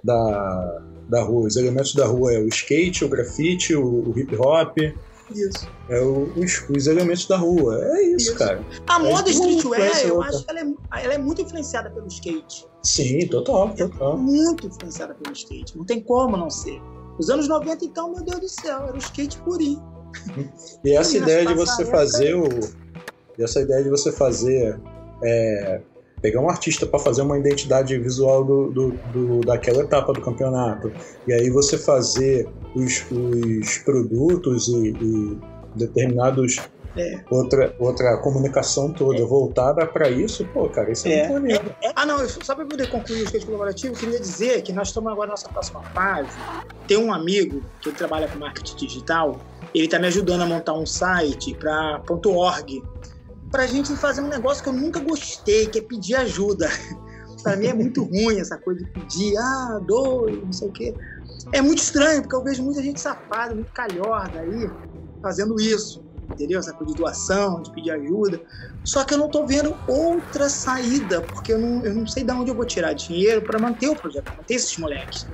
da, 0.04 0.82
da 1.10 1.22
rua. 1.22 1.48
Os 1.48 1.56
elementos 1.56 1.94
da 1.94 2.06
rua 2.06 2.34
é 2.34 2.40
o 2.40 2.48
skate, 2.48 3.06
o 3.06 3.10
grafite, 3.10 3.76
o, 3.76 4.10
o 4.10 4.20
hip 4.20 4.36
hop. 4.36 4.78
Isso. 5.32 5.68
É 5.90 6.00
o, 6.02 6.32
os, 6.36 6.68
os, 6.70 6.88
elementos 6.88 7.28
da 7.28 7.38
rua. 7.38 7.80
É 7.82 8.02
isso, 8.04 8.30
isso. 8.30 8.36
cara. 8.36 8.64
A 8.88 8.96
é 8.96 9.12
moda 9.12 9.30
streetwear, 9.30 10.06
eu 10.06 10.22
acho 10.22 10.44
que 10.44 10.52
ela 10.52 10.60
é, 10.60 11.04
ela 11.04 11.14
é 11.14 11.18
muito 11.18 11.42
influenciada 11.42 11.90
pelo 11.92 12.08
skate. 12.08 12.66
Sim, 12.84 13.28
total, 13.28 13.74
total. 13.76 14.14
É 14.14 14.18
muito 14.18 14.68
influenciada 14.68 15.14
pelo 15.14 15.34
skate. 15.34 15.78
Não 15.78 15.86
tem 15.86 16.02
como 16.02 16.36
não 16.36 16.50
ser. 16.50 16.82
Os 17.20 17.30
anos 17.30 17.48
90, 17.48 17.86
então, 17.86 18.12
meu 18.12 18.24
Deus 18.24 18.40
do 18.40 18.50
céu, 18.50 18.88
era 18.88 18.96
o 18.96 18.98
skate 18.98 19.38
purinho. 19.40 19.82
E 20.84 20.92
essa 20.96 21.18
ideia 21.18 21.46
de 21.46 21.54
você 21.54 21.86
fazer 21.86 22.36
o. 22.36 22.48
E 23.38 23.44
essa 23.44 23.62
ideia 23.62 23.84
de 23.84 23.90
você 23.90 24.12
fazer 24.12 24.80
é, 25.24 25.82
pegar 26.24 26.40
um 26.40 26.50
artista 26.50 26.88
para 26.88 27.00
fazer 27.00 27.22
uma 27.22 27.38
identidade 27.38 27.96
visual 28.00 28.46
do, 28.46 28.72
do, 28.72 28.92
do, 29.12 29.42
daquela 29.42 29.84
etapa 29.84 30.14
do 30.14 30.22
campeonato 30.22 30.90
e 31.28 31.34
aí 31.34 31.50
você 31.50 31.78
fazer 31.78 32.48
os, 32.74 33.06
os 33.12 33.78
produtos 33.80 34.70
e, 34.70 34.92
e 34.92 35.38
determinados 35.76 36.62
é. 36.96 37.20
outra, 37.30 37.76
outra 37.78 38.18
comunicação 38.20 38.94
toda 38.94 39.20
é. 39.20 39.26
voltada 39.26 39.86
para 39.86 40.10
isso, 40.10 40.46
pô, 40.54 40.70
cara, 40.70 40.92
isso 40.92 41.08
é, 41.10 41.12
é. 41.12 41.28
muito 41.28 41.42
maneiro. 41.42 41.76
É, 41.82 41.88
é. 41.88 41.92
Ah, 41.94 42.06
não, 42.06 42.26
só 42.30 42.56
para 42.56 42.66
poder 42.66 42.90
concluir 42.90 43.22
o 43.22 43.24
skate 43.26 43.46
colaborativo, 43.46 43.94
eu 43.94 44.00
queria 44.00 44.20
dizer 44.20 44.62
que 44.62 44.72
nós 44.72 44.90
estamos 44.90 45.12
agora 45.12 45.28
na 45.28 45.34
nossa 45.34 45.50
próxima 45.50 45.82
fase. 45.82 46.30
Tem 46.88 46.98
um 46.98 47.12
amigo 47.12 47.62
que 47.82 47.92
trabalha 47.92 48.30
com 48.30 48.40
marketing 48.40 48.76
digital, 48.78 49.40
ele 49.74 49.86
está 49.86 50.00
me 50.00 50.08
ajudando 50.08 50.42
a 50.42 50.46
montar 50.46 50.74
um 50.74 50.86
site 50.86 51.54
para 51.56 52.02
.org 52.08 52.84
pra 53.54 53.68
gente 53.68 53.96
fazer 53.98 54.20
um 54.22 54.28
negócio 54.28 54.64
que 54.64 54.70
eu 54.70 54.74
nunca 54.74 55.00
gostei, 55.00 55.68
que 55.68 55.78
é 55.78 55.82
pedir 55.84 56.16
ajuda. 56.16 56.68
para 57.44 57.56
mim 57.56 57.68
é 57.68 57.74
muito 57.74 58.04
ruim 58.04 58.40
essa 58.40 58.58
coisa 58.58 58.84
de 58.84 58.90
pedir, 58.92 59.38
ah, 59.38 59.80
doe, 59.86 60.42
não 60.44 60.52
sei 60.52 60.70
o 60.70 60.72
quê. 60.72 60.98
É 61.54 61.62
muito 61.62 61.78
estranho, 61.78 62.24
porque 62.24 62.36
eu 62.36 62.44
vejo 62.44 62.64
muita 62.64 62.82
gente 62.82 63.00
safada, 63.00 63.54
muito 63.54 63.72
calhorda 63.72 64.40
aí, 64.40 64.68
fazendo 65.22 65.56
isso, 65.62 66.04
entendeu? 66.32 66.60
Essa 66.60 66.74
coisa 66.74 66.94
de 66.94 66.98
doação, 66.98 67.62
de 67.62 67.72
pedir 67.74 67.92
ajuda. 67.92 68.42
Só 68.84 69.04
que 69.04 69.14
eu 69.14 69.20
não 69.20 69.30
tô 69.30 69.46
vendo 69.46 69.78
outra 69.88 70.50
saída, 70.50 71.22
porque 71.22 71.54
eu 71.54 71.60
não, 71.60 71.86
eu 71.86 71.94
não 71.94 72.08
sei 72.08 72.24
de 72.24 72.32
onde 72.32 72.50
eu 72.50 72.56
vou 72.56 72.66
tirar 72.66 72.94
dinheiro 72.94 73.46
para 73.46 73.60
manter 73.60 73.88
o 73.88 73.96
projeto, 73.96 74.26
manter 74.36 74.56
esses 74.56 74.76
moleques. 74.80 75.28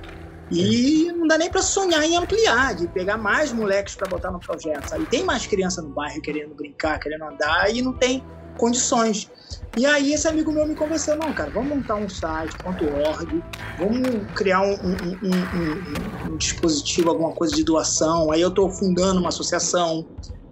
E 0.50 1.12
não 1.12 1.26
dá 1.26 1.38
nem 1.38 1.48
para 1.48 1.62
sonhar 1.62 2.02
em 2.02 2.16
ampliar, 2.16 2.74
de 2.74 2.88
pegar 2.88 3.16
mais 3.16 3.52
moleques 3.52 3.94
para 3.94 4.08
botar 4.08 4.30
no 4.30 4.40
projeto, 4.40 4.88
sabe? 4.88 5.06
Tem 5.06 5.24
mais 5.24 5.46
criança 5.46 5.80
no 5.80 5.90
bairro 5.90 6.20
querendo 6.20 6.54
brincar, 6.54 6.98
querendo 6.98 7.24
andar 7.24 7.72
e 7.72 7.80
não 7.80 7.92
tem 7.92 8.24
condições. 8.58 9.30
E 9.76 9.86
aí 9.86 10.12
esse 10.12 10.26
amigo 10.26 10.50
meu 10.52 10.66
me 10.66 10.74
convenceu, 10.74 11.16
não, 11.16 11.32
cara, 11.32 11.50
vamos 11.50 11.76
montar 11.76 11.94
um 11.94 12.08
site, 12.08 12.54
.org, 12.64 13.42
vamos 13.78 14.32
criar 14.34 14.62
um, 14.62 14.72
um, 14.72 15.28
um, 15.28 16.32
um, 16.32 16.36
dispositivo, 16.36 17.10
alguma 17.10 17.32
coisa 17.32 17.54
de 17.54 17.62
doação. 17.62 18.32
Aí 18.32 18.40
eu 18.40 18.48
estou 18.48 18.68
fundando 18.68 19.20
uma 19.20 19.28
associação, 19.28 20.06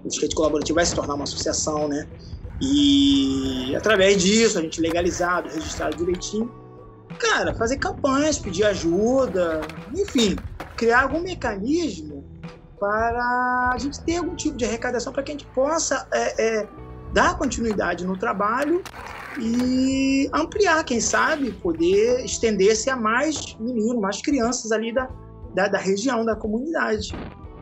o 0.04 0.08
skate 0.08 0.34
colaborativo 0.34 0.76
vai 0.76 0.86
se 0.86 0.94
tornar 0.94 1.14
uma 1.14 1.24
associação, 1.24 1.88
né? 1.88 2.06
E 2.60 3.74
através 3.76 4.22
disso, 4.22 4.58
a 4.58 4.62
gente 4.62 4.80
legalizado, 4.80 5.48
registrado 5.48 5.96
direitinho, 5.96 6.50
cara, 7.18 7.55
fazer 7.55 7.78
campanhas, 7.78 8.39
pedir 8.39 8.64
ajuda, 8.64 9.60
enfim, 9.94 10.36
criar 10.76 11.02
algum 11.02 11.20
mecanismo 11.20 12.24
para 12.78 13.72
a 13.72 13.78
gente 13.78 14.01
ter 14.05 14.16
algum 14.16 14.35
tipo 14.36 14.56
de 14.56 14.64
arrecadação 14.64 15.12
para 15.12 15.22
que 15.22 15.32
a 15.32 15.35
gente 15.35 15.47
possa 15.47 16.06
é, 16.12 16.60
é, 16.60 16.68
dar 17.12 17.36
continuidade 17.36 18.06
no 18.06 18.16
trabalho 18.16 18.82
e 19.40 20.28
ampliar, 20.32 20.85
quem 20.85 21.01
sabe, 21.01 21.52
poder 21.52 22.24
estender-se 22.24 22.90
a 22.90 22.97
mais 22.97 23.56
meninos, 23.59 24.01
mais 24.01 24.20
crianças 24.20 24.72
ali 24.72 24.93
da, 24.93 25.09
da, 25.55 25.68
da 25.68 25.78
região, 25.78 26.24
da 26.24 26.36
comunidade. 26.36 27.12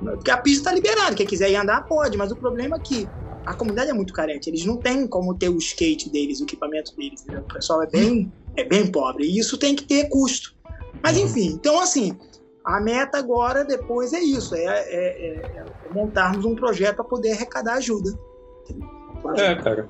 Porque 0.00 0.30
a 0.30 0.36
pista 0.36 0.70
está 0.70 0.72
liberada, 0.72 1.14
quem 1.14 1.26
quiser 1.26 1.50
ir 1.50 1.56
andar 1.56 1.82
pode, 1.86 2.16
mas 2.16 2.30
o 2.30 2.36
problema 2.36 2.76
é 2.76 2.78
que 2.78 3.08
a 3.44 3.54
comunidade 3.54 3.90
é 3.90 3.94
muito 3.94 4.12
carente, 4.12 4.50
eles 4.50 4.64
não 4.64 4.76
têm 4.76 5.06
como 5.06 5.34
ter 5.34 5.48
o 5.48 5.56
skate 5.56 6.10
deles, 6.10 6.40
o 6.40 6.44
equipamento 6.44 6.94
deles, 6.96 7.24
o 7.28 7.54
pessoal 7.54 7.82
é 7.82 7.86
bem, 7.86 8.32
é 8.56 8.64
bem 8.64 8.86
pobre, 8.86 9.24
e 9.24 9.38
isso 9.38 9.58
tem 9.58 9.74
que 9.74 9.84
ter 9.84 10.08
custo. 10.08 10.54
Mas 11.02 11.16
uhum. 11.16 11.24
enfim, 11.24 11.46
então 11.52 11.80
assim, 11.80 12.16
a 12.66 12.80
meta 12.80 13.16
agora, 13.16 13.64
depois, 13.64 14.12
é 14.12 14.18
isso: 14.18 14.56
é, 14.56 14.64
é, 14.64 15.36
é 15.36 15.64
montarmos 15.92 16.44
um 16.44 16.56
projeto 16.56 16.96
para 16.96 17.04
poder 17.04 17.32
arrecadar 17.32 17.74
ajuda. 17.74 18.10
É, 19.36 19.54
cara. 19.54 19.88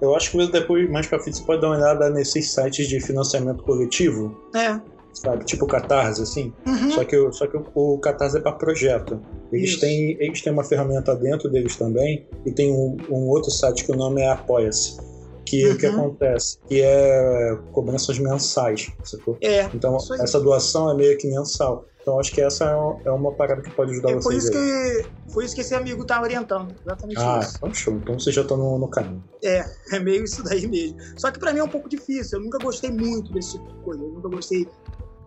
Eu 0.00 0.14
acho 0.14 0.32
que 0.32 0.46
depois, 0.48 0.90
mais 0.90 1.06
pra 1.06 1.20
frente, 1.20 1.38
você 1.38 1.44
pode 1.44 1.60
dar 1.60 1.68
uma 1.68 1.76
olhada 1.76 2.10
nesses 2.10 2.52
sites 2.52 2.88
de 2.88 3.00
financiamento 3.00 3.62
coletivo. 3.62 4.36
É. 4.54 4.80
Sabe? 5.12 5.44
Tipo 5.44 5.66
Catarse, 5.66 6.22
assim. 6.22 6.52
Uhum. 6.66 6.90
Só 6.90 7.04
que, 7.04 7.32
só 7.32 7.46
que 7.46 7.56
o, 7.56 7.64
o 7.74 7.98
Catarse 7.98 8.36
é 8.36 8.40
para 8.40 8.52
projeto. 8.52 9.20
Eles 9.52 9.78
têm, 9.78 10.16
eles 10.20 10.42
têm 10.42 10.52
uma 10.52 10.62
ferramenta 10.62 11.16
dentro 11.16 11.48
deles 11.48 11.76
também. 11.76 12.26
E 12.44 12.52
tem 12.52 12.70
um, 12.70 12.96
um 13.10 13.28
outro 13.28 13.50
site 13.50 13.84
que 13.84 13.92
o 13.92 13.96
nome 13.96 14.22
é 14.22 14.30
Apoia-se 14.30 15.07
que 15.48 15.66
uhum. 15.66 15.74
o 15.74 15.78
que 15.78 15.86
acontece? 15.86 16.58
Que 16.68 16.82
é 16.82 17.58
cobranças 17.72 18.18
mensais. 18.18 18.90
Sacou? 19.02 19.38
É, 19.40 19.64
então, 19.74 19.96
essa 19.96 20.38
doação 20.40 20.90
é 20.90 20.94
meio 20.94 21.16
que 21.16 21.26
mensal. 21.26 21.86
Então 22.00 22.18
acho 22.18 22.32
que 22.32 22.40
essa 22.40 22.64
é, 22.64 23.08
é 23.08 23.10
uma 23.10 23.32
parada 23.32 23.60
que 23.60 23.70
pode 23.70 23.92
ajudar 23.92 24.10
é 24.10 24.14
vocês. 24.14 24.48
Por 24.48 24.56
isso, 24.56 24.58
aí. 24.58 25.02
que, 25.02 25.32
por 25.32 25.44
isso 25.44 25.54
que 25.54 25.60
esse 25.60 25.74
amigo 25.74 26.06
tá 26.06 26.22
orientando. 26.22 26.74
Exatamente 26.82 27.20
ah, 27.20 27.40
isso. 27.42 27.56
então 27.56 27.74
show. 27.74 27.94
Então 27.94 28.18
você 28.18 28.32
já 28.32 28.42
tá 28.44 28.56
no, 28.56 28.78
no 28.78 28.88
caminho. 28.88 29.22
É, 29.44 29.64
é 29.92 29.98
meio 29.98 30.24
isso 30.24 30.42
daí 30.42 30.66
mesmo. 30.66 30.98
Só 31.18 31.30
que 31.30 31.38
para 31.38 31.52
mim 31.52 31.58
é 31.58 31.64
um 31.64 31.68
pouco 31.68 31.88
difícil. 31.88 32.38
Eu 32.38 32.44
nunca 32.44 32.58
gostei 32.58 32.90
muito 32.90 33.30
desse 33.32 33.58
tipo 33.58 33.70
de 33.70 33.78
coisa. 33.80 34.02
Eu 34.02 34.08
nunca 34.08 34.28
gostei. 34.28 34.66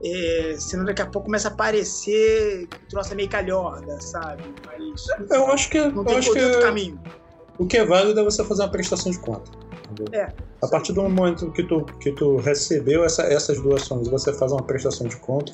É, 0.04 0.56
senão 0.58 0.84
daqui 0.84 1.04
a 1.04 1.06
pouco 1.06 1.26
começa 1.26 1.50
a 1.50 1.52
aparecer 1.52 2.68
que 2.68 2.78
o 2.78 2.88
troço 2.90 3.12
é 3.14 3.16
meio 3.16 3.30
calhorda, 3.30 4.02
sabe? 4.02 4.44
Mas. 4.66 5.06
Eu 5.30 5.46
acho 5.48 5.70
que. 5.70 5.80
Não 5.80 6.04
tem 6.04 6.14
eu 6.14 6.20
acho 6.20 6.34
que, 6.34 6.62
caminho. 6.62 7.00
O 7.60 7.68
que 7.68 7.78
é 7.78 7.86
válido 7.86 8.20
é 8.20 8.24
você 8.24 8.44
fazer 8.44 8.64
uma 8.64 8.72
prestação 8.72 9.12
de 9.12 9.20
conta. 9.20 9.61
É, 10.14 10.28
a 10.62 10.68
partir 10.68 10.94
do 10.94 11.02
momento 11.02 11.52
que 11.52 11.64
tu, 11.64 11.86
que 12.00 12.12
tu 12.12 12.38
recebeu 12.38 13.04
essa, 13.04 13.24
essas 13.24 13.60
doações, 13.60 14.08
você 14.08 14.32
faz 14.34 14.52
uma 14.52 14.64
prestação 14.64 15.08
de 15.08 15.18
conta, 15.18 15.54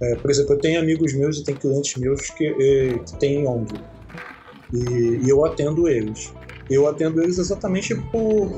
é, 0.00 0.14
por 0.16 0.30
exemplo, 0.30 0.54
eu 0.54 0.60
tenho 0.60 0.80
amigos 0.80 1.14
meus 1.14 1.38
e 1.38 1.44
tenho 1.44 1.58
clientes 1.58 1.96
meus 1.96 2.28
que, 2.30 2.52
que 2.52 3.18
têm 3.18 3.46
ONG. 3.46 3.72
E, 4.72 5.20
e, 5.24 5.28
eu 5.28 5.44
atendo 5.44 5.88
eles. 5.88 6.34
Eu 6.68 6.86
atendo 6.86 7.22
eles 7.22 7.38
exatamente 7.38 7.94
por, 7.94 8.50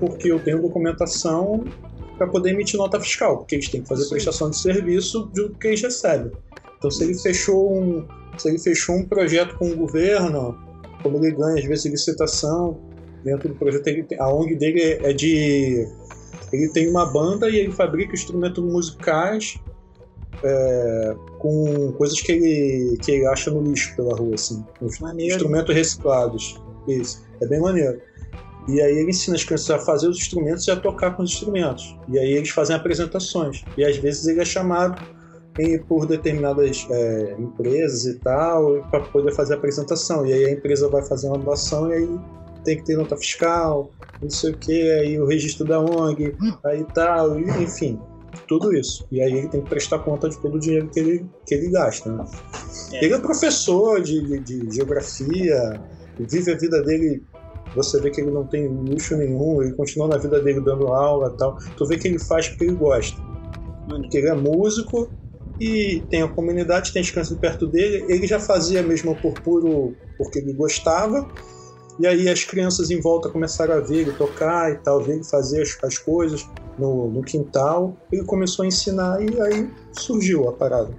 porque 0.00 0.32
eu 0.32 0.40
tenho 0.40 0.60
documentação 0.60 1.64
para 2.18 2.26
poder 2.26 2.50
emitir 2.50 2.78
nota 2.78 2.98
fiscal, 3.00 3.38
porque 3.38 3.54
eles 3.54 3.68
têm 3.68 3.82
que 3.82 3.88
fazer 3.88 4.04
Sim. 4.04 4.10
prestação 4.10 4.50
de 4.50 4.58
serviço 4.58 5.26
do 5.26 5.54
que 5.54 5.68
eles 5.68 5.82
recebem. 5.82 6.32
Então, 6.78 6.90
se 6.90 7.04
ele 7.04 7.14
fechou 7.14 7.72
um, 7.72 8.04
se 8.36 8.48
ele 8.48 8.58
fechou 8.58 8.96
um 8.96 9.06
projeto 9.06 9.56
com 9.56 9.70
o 9.70 9.76
governo, 9.76 10.58
como 11.02 11.18
ele 11.18 11.30
ganha 11.30 11.58
às 11.60 11.64
vezes 11.64 11.84
licitação, 11.84 12.91
dentro 13.24 13.48
do 13.48 13.54
projeto, 13.54 13.86
ele, 13.86 14.06
a 14.18 14.32
ONG 14.32 14.54
dele 14.56 14.98
é 15.02 15.12
de. 15.12 15.86
Ele 16.52 16.68
tem 16.68 16.88
uma 16.88 17.10
banda 17.10 17.48
e 17.48 17.56
ele 17.56 17.72
fabrica 17.72 18.12
instrumentos 18.12 18.62
musicais 18.62 19.58
é, 20.44 21.16
com 21.38 21.92
coisas 21.92 22.20
que 22.20 22.32
ele, 22.32 22.98
que 22.98 23.10
ele 23.10 23.26
acha 23.26 23.50
no 23.50 23.62
lixo 23.62 23.94
pela 23.96 24.14
rua, 24.16 24.34
assim. 24.34 24.64
Maneiro. 25.00 25.34
Instrumentos 25.34 25.74
reciclados. 25.74 26.60
Isso. 26.86 27.24
É 27.40 27.46
bem 27.46 27.60
maneiro. 27.60 28.00
E 28.68 28.80
aí 28.80 28.98
ele 28.98 29.10
ensina 29.10 29.36
as 29.36 29.44
crianças 29.44 29.70
a 29.70 29.78
fazer 29.78 30.08
os 30.08 30.18
instrumentos 30.18 30.66
e 30.66 30.70
a 30.70 30.76
tocar 30.76 31.16
com 31.16 31.22
os 31.22 31.32
instrumentos. 31.32 31.96
E 32.08 32.18
aí 32.18 32.32
eles 32.32 32.50
fazem 32.50 32.76
apresentações. 32.76 33.64
E 33.76 33.84
às 33.84 33.96
vezes 33.96 34.26
ele 34.26 34.40
é 34.40 34.44
chamado 34.44 35.02
por 35.86 36.06
determinadas 36.06 36.86
é, 36.90 37.36
empresas 37.38 38.06
e 38.06 38.18
tal 38.20 38.82
para 38.90 39.00
poder 39.00 39.32
fazer 39.32 39.54
a 39.54 39.56
apresentação. 39.56 40.24
E 40.24 40.32
aí 40.32 40.44
a 40.46 40.50
empresa 40.52 40.88
vai 40.88 41.02
fazer 41.02 41.28
uma 41.28 41.38
doação 41.38 41.90
e 41.90 41.94
aí 41.94 42.20
tem 42.64 42.76
que 42.76 42.84
ter 42.84 42.96
nota 42.96 43.16
fiscal, 43.16 43.90
não 44.20 44.30
sei 44.30 44.52
o 44.52 44.56
que, 44.56 44.90
aí 44.92 45.20
o 45.20 45.26
registro 45.26 45.66
da 45.66 45.80
ONG, 45.80 46.34
aí 46.64 46.84
tal, 46.94 47.38
enfim 47.38 47.98
tudo 48.46 48.74
isso. 48.74 49.06
E 49.10 49.20
aí 49.20 49.32
ele 49.32 49.48
tem 49.48 49.60
que 49.62 49.68
prestar 49.68 49.98
conta 50.00 50.28
de 50.28 50.38
todo 50.38 50.56
o 50.56 50.58
dinheiro 50.58 50.88
que 50.88 51.00
ele, 51.00 51.26
que 51.46 51.54
ele 51.54 51.70
gasta. 51.70 52.10
Né? 52.10 52.24
É. 52.92 53.04
Ele 53.04 53.14
é 53.14 53.18
professor 53.18 54.00
de, 54.00 54.20
de, 54.26 54.40
de, 54.40 54.74
geografia, 54.74 55.80
vive 56.18 56.52
a 56.52 56.56
vida 56.56 56.82
dele. 56.82 57.22
Você 57.74 58.00
vê 58.00 58.10
que 58.10 58.20
ele 58.20 58.30
não 58.30 58.46
tem 58.46 58.68
luxo 58.68 59.16
nenhum, 59.16 59.62
ele 59.62 59.72
continua 59.72 60.08
na 60.08 60.18
vida 60.18 60.40
dele 60.40 60.60
dando 60.60 60.88
aula 60.88 61.32
e 61.34 61.38
tal. 61.38 61.56
Tu 61.76 61.86
vê 61.86 61.96
que 61.96 62.08
ele 62.08 62.18
faz 62.18 62.48
porque 62.48 62.64
ele 62.64 62.74
gosta. 62.74 63.20
Porque 63.88 64.18
ele 64.18 64.28
é 64.28 64.34
músico 64.34 65.10
e 65.58 66.02
tem 66.10 66.22
a 66.22 66.28
comunidade, 66.28 66.92
tem 66.92 67.02
crianças 67.02 67.36
perto 67.38 67.66
dele. 67.66 68.04
Ele 68.08 68.26
já 68.26 68.38
fazia 68.38 68.82
mesmo 68.82 69.16
por 69.16 69.32
puro 69.40 69.94
porque 70.18 70.38
ele 70.38 70.52
gostava. 70.52 71.26
E 71.98 72.06
aí 72.06 72.28
as 72.28 72.44
crianças 72.44 72.90
em 72.90 73.00
volta 73.00 73.28
começaram 73.28 73.74
a 73.74 73.80
ver 73.80 74.02
ele 74.02 74.12
tocar 74.12 74.72
e 74.72 74.76
tal, 74.78 75.00
ver 75.02 75.14
ele 75.14 75.24
fazer 75.24 75.62
as, 75.62 75.76
as 75.82 75.98
coisas 75.98 76.48
no, 76.78 77.08
no 77.08 77.22
quintal, 77.22 77.96
ele 78.10 78.24
começou 78.24 78.64
a 78.64 78.68
ensinar 78.68 79.22
e 79.22 79.40
aí 79.40 79.70
surgiu 79.92 80.48
a 80.48 80.52
parada. 80.52 80.90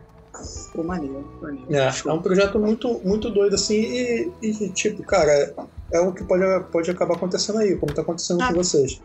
Pô, 0.74 0.84
maneiro, 0.84 1.26
maneiro. 1.42 1.74
É, 1.74 1.90
é 2.06 2.12
um 2.12 2.22
projeto 2.22 2.60
muito, 2.60 3.00
muito 3.04 3.30
doido, 3.30 3.56
assim, 3.56 3.76
e, 3.76 4.32
e 4.42 4.70
tipo, 4.70 5.04
cara, 5.04 5.54
é 5.92 6.00
o 6.00 6.12
que 6.12 6.24
pode, 6.24 6.44
pode 6.72 6.90
acabar 6.90 7.16
acontecendo 7.16 7.60
aí, 7.60 7.76
como 7.78 7.94
tá 7.94 8.02
acontecendo 8.02 8.42
ah, 8.42 8.48
com 8.48 8.56
vocês. 8.56 9.02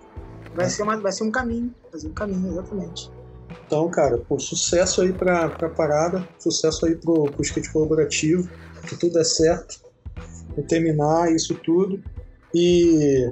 Vai, 0.54 0.68
ser 0.70 0.82
uma, 0.82 0.96
vai 0.98 1.12
ser 1.12 1.24
um 1.24 1.30
caminho, 1.30 1.74
vai 1.90 2.00
ser 2.00 2.08
um 2.08 2.14
caminho, 2.14 2.48
exatamente. 2.52 3.10
Então, 3.66 3.88
cara, 3.90 4.18
pô, 4.26 4.38
sucesso 4.38 5.02
aí 5.02 5.12
pra, 5.12 5.50
pra 5.50 5.68
parada, 5.68 6.26
sucesso 6.38 6.86
aí 6.86 6.96
pro, 6.96 7.26
pro 7.26 7.42
skate 7.42 7.70
colaborativo, 7.70 8.48
que 8.88 8.96
tudo 8.96 9.18
é 9.18 9.24
certo, 9.24 9.80
terminar 10.62 11.32
isso 11.32 11.54
tudo. 11.64 12.02
E 12.54 13.30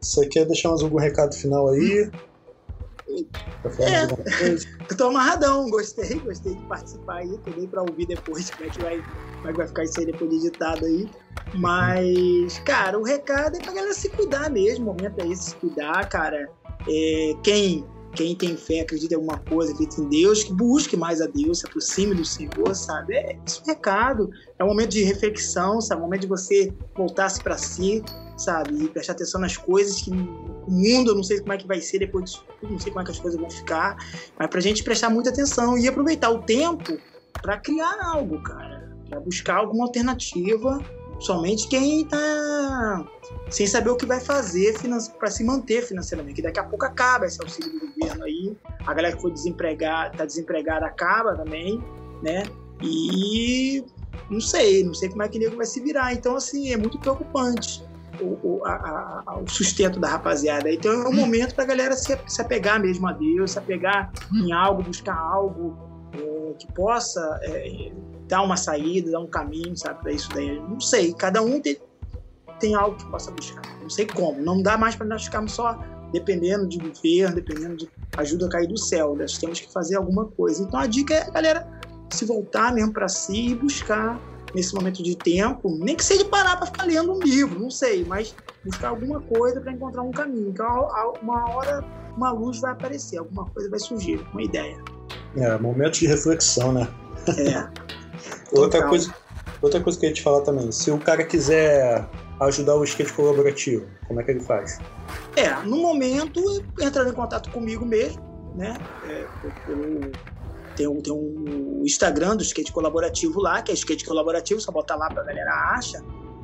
você 0.00 0.26
quer 0.26 0.44
deixar 0.46 0.70
mais 0.70 0.82
algum 0.82 0.98
recado 0.98 1.34
final 1.34 1.68
aí? 1.70 2.10
É, 3.80 4.04
eu 4.90 4.96
tô 4.96 5.08
amarradão, 5.08 5.68
gostei, 5.70 6.18
gostei 6.20 6.54
de 6.54 6.62
participar 6.66 7.18
aí, 7.18 7.38
tô 7.38 7.50
bem 7.52 7.66
pra 7.66 7.82
ouvir 7.82 8.06
depois 8.06 8.50
como 8.50 8.68
é 8.68 8.70
que 8.70 8.80
vai, 8.80 8.96
como 8.98 9.48
é 9.48 9.50
que 9.50 9.56
vai 9.56 9.66
ficar 9.66 9.84
isso 9.84 10.00
aí 10.00 10.06
depois 10.06 10.30
de 10.30 10.36
editado 10.36 10.84
aí. 10.84 11.08
Mas, 11.54 12.58
cara, 12.60 12.98
o 12.98 13.02
recado 13.02 13.56
é 13.56 13.60
pra 13.60 13.72
galera 13.72 13.94
se 13.94 14.08
cuidar 14.10 14.50
mesmo, 14.50 14.90
o 14.90 14.94
momento 14.94 15.20
é 15.20 15.28
esse, 15.28 15.50
se 15.50 15.56
cuidar, 15.56 16.08
cara. 16.08 16.48
É, 16.88 17.32
quem 17.42 17.84
quem 18.18 18.34
tem 18.34 18.56
fé, 18.56 18.80
acredita 18.80 19.14
em 19.14 19.16
alguma 19.16 19.38
coisa, 19.38 19.72
acredita 19.72 20.00
em 20.00 20.08
Deus, 20.08 20.42
que 20.42 20.52
busque 20.52 20.96
mais 20.96 21.20
a 21.20 21.26
Deus, 21.26 21.60
se 21.60 21.66
aproxime 21.66 22.16
do 22.16 22.24
Senhor, 22.24 22.74
sabe? 22.74 23.14
É 23.14 23.38
esse 23.46 23.62
é 23.62 23.66
recado. 23.66 24.28
É 24.58 24.64
um 24.64 24.66
momento 24.66 24.90
de 24.90 25.04
reflexão, 25.04 25.80
sabe? 25.80 26.00
É 26.00 26.02
um 26.02 26.06
momento 26.06 26.22
de 26.22 26.26
você 26.26 26.72
voltar-se 26.96 27.40
para 27.40 27.56
si, 27.56 28.02
sabe? 28.36 28.82
E 28.82 28.88
prestar 28.88 29.12
atenção 29.12 29.40
nas 29.40 29.56
coisas 29.56 30.02
que 30.02 30.10
o 30.10 30.68
mundo, 30.68 31.12
eu 31.12 31.14
não 31.14 31.22
sei 31.22 31.38
como 31.38 31.52
é 31.52 31.56
que 31.58 31.66
vai 31.66 31.80
ser 31.80 32.00
depois 32.00 32.24
disso 32.24 32.44
tudo, 32.60 32.72
não 32.72 32.80
sei 32.80 32.90
como 32.90 33.02
é 33.02 33.04
que 33.04 33.12
as 33.12 33.20
coisas 33.20 33.40
vão 33.40 33.48
ficar, 33.48 33.96
mas 34.36 34.48
pra 34.48 34.60
gente 34.60 34.82
prestar 34.82 35.10
muita 35.10 35.30
atenção 35.30 35.78
e 35.78 35.86
aproveitar 35.86 36.30
o 36.30 36.42
tempo 36.42 36.98
para 37.40 37.56
criar 37.58 38.00
algo, 38.02 38.42
cara, 38.42 38.98
para 39.08 39.20
buscar 39.20 39.58
alguma 39.58 39.84
alternativa, 39.84 40.80
somente 41.20 41.68
quem 41.68 42.04
tá 42.04 43.04
sem 43.50 43.66
saber 43.66 43.90
o 43.90 43.96
que 43.96 44.06
vai 44.06 44.20
fazer 44.20 44.74
para 45.18 45.30
se 45.30 45.44
manter 45.44 45.82
financeiramente, 45.82 46.36
que 46.36 46.42
daqui 46.42 46.60
a 46.60 46.64
pouco 46.64 46.84
acaba 46.84 47.26
esse 47.26 47.40
auxílio 47.42 47.72
do 47.72 47.86
governo 47.86 48.24
aí, 48.24 48.56
a 48.86 48.94
galera 48.94 49.16
que 49.16 49.22
foi 49.22 49.32
desempregada, 49.32 50.16
tá 50.16 50.24
desempregada 50.24 50.86
acaba 50.86 51.34
também, 51.34 51.82
né? 52.22 52.42
E 52.82 53.84
não 54.30 54.40
sei, 54.40 54.84
não 54.84 54.94
sei 54.94 55.08
como 55.08 55.22
é 55.22 55.28
que 55.28 55.38
o 55.38 55.40
nego 55.40 55.56
vai 55.56 55.66
se 55.66 55.80
virar. 55.80 56.12
Então, 56.12 56.36
assim, 56.36 56.72
é 56.72 56.76
muito 56.76 56.98
preocupante 56.98 57.82
o, 58.20 58.38
o, 58.42 58.64
a, 58.64 59.22
a, 59.26 59.38
o 59.38 59.48
sustento 59.48 59.98
da 59.98 60.08
rapaziada. 60.08 60.70
Então 60.70 60.92
é 60.92 61.08
um 61.08 61.12
momento 61.12 61.54
para 61.54 61.64
a 61.64 61.66
galera 61.66 61.94
se, 61.94 62.16
se 62.26 62.40
apegar 62.40 62.80
mesmo 62.80 63.06
a 63.08 63.12
Deus, 63.12 63.52
se 63.52 63.58
apegar 63.58 64.12
em 64.32 64.52
algo, 64.52 64.82
buscar 64.82 65.16
algo 65.16 65.76
é, 66.14 66.52
que 66.58 66.72
possa 66.72 67.40
é, 67.42 67.92
dar 68.28 68.42
uma 68.42 68.56
saída, 68.56 69.10
dar 69.10 69.20
um 69.20 69.26
caminho, 69.26 69.76
sabe, 69.76 70.00
para 70.00 70.12
isso 70.12 70.28
daí. 70.34 70.60
Não 70.60 70.80
sei, 70.80 71.12
cada 71.14 71.42
um 71.42 71.60
tem, 71.60 71.78
tem 72.60 72.74
algo 72.74 72.96
que 72.96 73.06
possa 73.10 73.30
buscar. 73.30 73.62
Não 73.80 73.90
sei 73.90 74.06
como. 74.06 74.40
Não 74.40 74.62
dá 74.62 74.76
mais 74.76 74.94
para 74.94 75.06
nós 75.06 75.24
ficarmos 75.24 75.52
só 75.52 75.78
dependendo 76.12 76.66
de 76.66 76.78
governo, 76.78 77.34
dependendo 77.34 77.76
de 77.76 77.88
ajuda 78.16 78.46
a 78.46 78.50
cair 78.50 78.68
do 78.68 78.78
céu. 78.78 79.16
Nós 79.16 79.38
temos 79.38 79.60
que 79.60 79.72
fazer 79.72 79.96
alguma 79.96 80.26
coisa. 80.26 80.62
Então 80.62 80.78
a 80.78 80.86
dica 80.86 81.14
é, 81.14 81.30
galera, 81.30 81.66
se 82.10 82.24
voltar 82.24 82.72
mesmo 82.72 82.92
para 82.92 83.08
si 83.08 83.48
e 83.48 83.54
buscar 83.54 84.20
nesse 84.54 84.74
momento 84.74 85.02
de 85.02 85.14
tempo, 85.16 85.70
nem 85.78 85.94
que 85.94 86.04
seja 86.04 86.24
parar 86.24 86.56
para 86.56 86.66
ficar 86.66 86.84
lendo 86.84 87.12
um 87.12 87.20
livro, 87.20 87.60
não 87.60 87.70
sei, 87.70 88.04
mas 88.04 88.34
buscar 88.64 88.88
alguma 88.88 89.20
coisa 89.20 89.60
para 89.60 89.72
encontrar 89.72 90.02
um 90.02 90.10
caminho. 90.10 90.48
Então, 90.48 90.88
uma 91.22 91.50
hora, 91.50 91.84
uma 92.16 92.30
luz 92.30 92.60
vai 92.60 92.72
aparecer, 92.72 93.18
alguma 93.18 93.44
coisa 93.50 93.68
vai 93.68 93.78
surgir, 93.78 94.26
uma 94.32 94.42
ideia. 94.42 94.82
É, 95.36 95.58
momento 95.58 95.98
de 95.98 96.06
reflexão, 96.06 96.72
né? 96.72 96.88
É. 97.36 97.88
outra, 98.52 98.86
coisa, 98.88 99.14
outra 99.60 99.80
coisa 99.80 99.98
que 99.98 100.06
eu 100.06 100.10
ia 100.10 100.14
te 100.14 100.22
falar 100.22 100.42
também, 100.42 100.70
se 100.72 100.90
o 100.90 100.98
cara 100.98 101.24
quiser 101.24 102.06
ajudar 102.40 102.76
o 102.76 102.84
skate 102.84 103.12
colaborativo, 103.12 103.86
como 104.06 104.20
é 104.20 104.24
que 104.24 104.30
ele 104.30 104.40
faz? 104.40 104.78
É, 105.36 105.50
no 105.64 105.76
momento, 105.76 106.40
entrando 106.80 107.10
em 107.10 107.14
contato 107.14 107.50
comigo 107.50 107.84
mesmo, 107.84 108.22
né? 108.54 108.76
É, 109.04 109.26
tem 110.76 110.86
um, 110.86 111.00
tem 111.00 111.12
um 111.12 111.82
Instagram 111.84 112.36
do 112.36 112.42
skate 112.42 112.72
colaborativo 112.72 113.40
lá, 113.40 113.60
que 113.62 113.72
é 113.72 113.74
skate 113.74 114.04
colaborativo, 114.04 114.60
só 114.60 114.70
botar 114.70 114.96
lá 114.96 115.08
pra 115.08 115.24
galera 115.24 115.52
acha. 115.74 116.02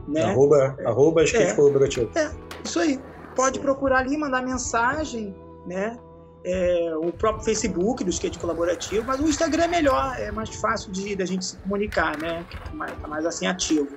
Né? 0.08 0.22
Arroba, 0.22 0.76
é, 0.78 0.86
arroba 0.86 1.24
skate 1.24 1.52
é, 1.52 1.54
colaborativo. 1.54 2.10
É, 2.16 2.30
isso 2.64 2.80
aí. 2.80 3.00
Pode 3.34 3.58
procurar 3.58 3.98
ali, 3.98 4.16
mandar 4.16 4.42
mensagem, 4.42 5.34
né? 5.66 5.98
É, 6.44 6.94
o 6.96 7.10
próprio 7.10 7.42
Facebook 7.42 8.04
do 8.04 8.10
skate 8.10 8.38
colaborativo, 8.38 9.04
mas 9.06 9.18
o 9.18 9.26
Instagram 9.26 9.64
é 9.64 9.68
melhor, 9.68 10.14
é 10.18 10.30
mais 10.30 10.54
fácil 10.56 10.92
de 10.92 11.16
da 11.16 11.24
gente 11.24 11.44
se 11.44 11.56
comunicar, 11.56 12.18
né? 12.18 12.44
Tá 12.64 12.74
mais, 12.74 13.00
tá 13.00 13.08
mais 13.08 13.24
assim 13.24 13.46
ativo. 13.46 13.88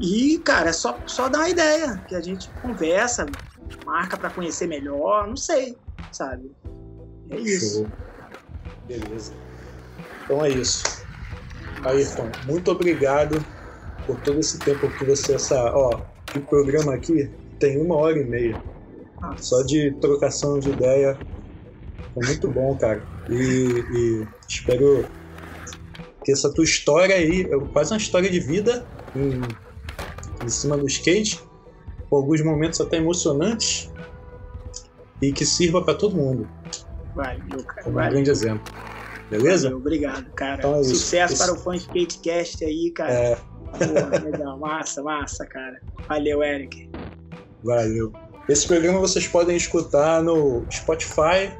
E, 0.00 0.38
cara, 0.38 0.70
é 0.70 0.72
só, 0.72 1.00
só 1.06 1.28
dar 1.28 1.38
uma 1.38 1.48
ideia, 1.48 2.02
que 2.08 2.14
a 2.14 2.20
gente 2.20 2.50
conversa, 2.62 3.26
marca 3.84 4.16
para 4.16 4.30
conhecer 4.30 4.66
melhor, 4.66 5.28
não 5.28 5.36
sei, 5.36 5.76
sabe? 6.12 6.50
É 7.30 7.38
isso. 7.38 7.78
Show. 7.78 7.88
Beleza. 8.86 9.32
Então 10.24 10.44
é 10.44 10.50
isso. 10.50 11.06
Ayrton, 11.84 12.28
muito 12.46 12.70
obrigado 12.70 13.44
por 14.06 14.20
todo 14.20 14.40
esse 14.40 14.58
tempo 14.58 14.90
que 14.90 15.04
você 15.04 15.34
essa, 15.34 15.72
ó, 15.74 16.00
o 16.36 16.40
programa 16.40 16.94
aqui 16.94 17.30
tem 17.58 17.80
uma 17.80 17.96
hora 17.96 18.18
e 18.18 18.24
meia. 18.24 18.62
Só 19.36 19.62
de 19.62 19.92
trocação 20.00 20.58
de 20.58 20.70
ideia. 20.70 21.18
Foi 22.18 22.26
muito 22.26 22.50
bom, 22.50 22.76
cara. 22.76 23.02
E, 23.28 23.84
e 23.92 24.28
espero 24.48 25.06
que 26.24 26.32
essa 26.32 26.52
tua 26.52 26.64
história 26.64 27.14
aí, 27.14 27.48
quase 27.72 27.92
uma 27.92 27.98
história 27.98 28.28
de 28.28 28.40
vida 28.40 28.86
em, 29.14 29.40
em 30.44 30.48
cima 30.48 30.76
do 30.76 30.86
skate, 30.86 31.40
com 32.10 32.16
alguns 32.16 32.42
momentos 32.42 32.80
até 32.80 32.96
emocionantes, 32.96 33.90
e 35.20 35.32
que 35.32 35.44
sirva 35.44 35.82
para 35.82 35.94
todo 35.94 36.16
mundo. 36.16 36.48
Valeu, 37.14 37.64
cara. 37.64 37.82
Como 37.82 37.98
um 37.98 38.10
grande 38.10 38.30
exemplo. 38.30 38.72
Beleza? 39.30 39.64
Valeu, 39.64 39.78
obrigado, 39.78 40.30
cara. 40.32 40.58
Então 40.58 40.76
é 40.76 40.84
Sucesso 40.84 41.34
isso. 41.34 41.44
para 41.44 41.52
o 41.52 41.56
Fã 41.56 41.76
Skatecast 41.76 42.64
aí, 42.64 42.90
cara. 42.90 43.12
É. 43.12 43.36
Pô, 43.36 44.30
legal, 44.30 44.58
massa, 44.58 45.02
massa, 45.02 45.44
cara. 45.46 45.80
Valeu, 46.08 46.42
Eric. 46.42 46.88
Valeu. 47.62 48.12
Esse 48.48 48.66
programa 48.66 48.98
vocês 48.98 49.26
podem 49.26 49.56
escutar 49.56 50.22
no 50.22 50.64
Spotify. 50.70 51.52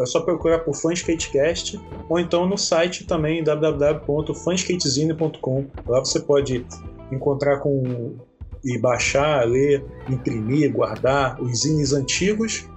É 0.00 0.06
só 0.06 0.20
procurar 0.20 0.60
por 0.60 0.74
Skatecast 0.74 1.80
ou 2.08 2.18
então 2.18 2.46
no 2.46 2.56
site 2.58 3.06
também 3.06 3.42
www.fanskatezine.com. 3.42 5.66
Lá 5.86 6.00
você 6.00 6.20
pode 6.20 6.66
encontrar 7.10 7.58
com 7.58 8.16
e 8.64 8.78
baixar, 8.78 9.46
ler, 9.46 9.84
imprimir, 10.08 10.72
guardar 10.72 11.40
os 11.40 11.60
zines 11.60 11.92
antigos, 11.92 12.68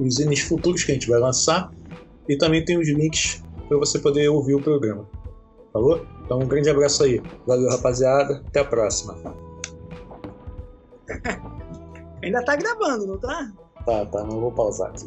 os 0.00 0.14
zines 0.16 0.40
futuros 0.40 0.82
que 0.84 0.92
a 0.92 0.94
gente 0.94 1.08
vai 1.08 1.20
lançar 1.20 1.70
e 2.28 2.36
também 2.36 2.64
tem 2.64 2.78
os 2.78 2.88
links 2.88 3.42
para 3.68 3.78
você 3.78 3.98
poder 3.98 4.28
ouvir 4.28 4.54
o 4.54 4.62
programa. 4.62 5.08
Falou? 5.72 6.06
Então 6.24 6.38
um 6.38 6.46
grande 6.46 6.70
abraço 6.70 7.02
aí. 7.04 7.20
Valeu, 7.46 7.68
rapaziada. 7.68 8.42
Até 8.46 8.60
a 8.60 8.64
próxima. 8.64 9.14
Ainda 12.22 12.42
tá 12.44 12.56
gravando, 12.56 13.06
não 13.06 13.18
tá? 13.18 13.52
Tá, 13.84 14.06
tá. 14.06 14.24
Não 14.24 14.40
vou 14.40 14.52
pausar 14.52 14.90
aqui. 14.90 15.06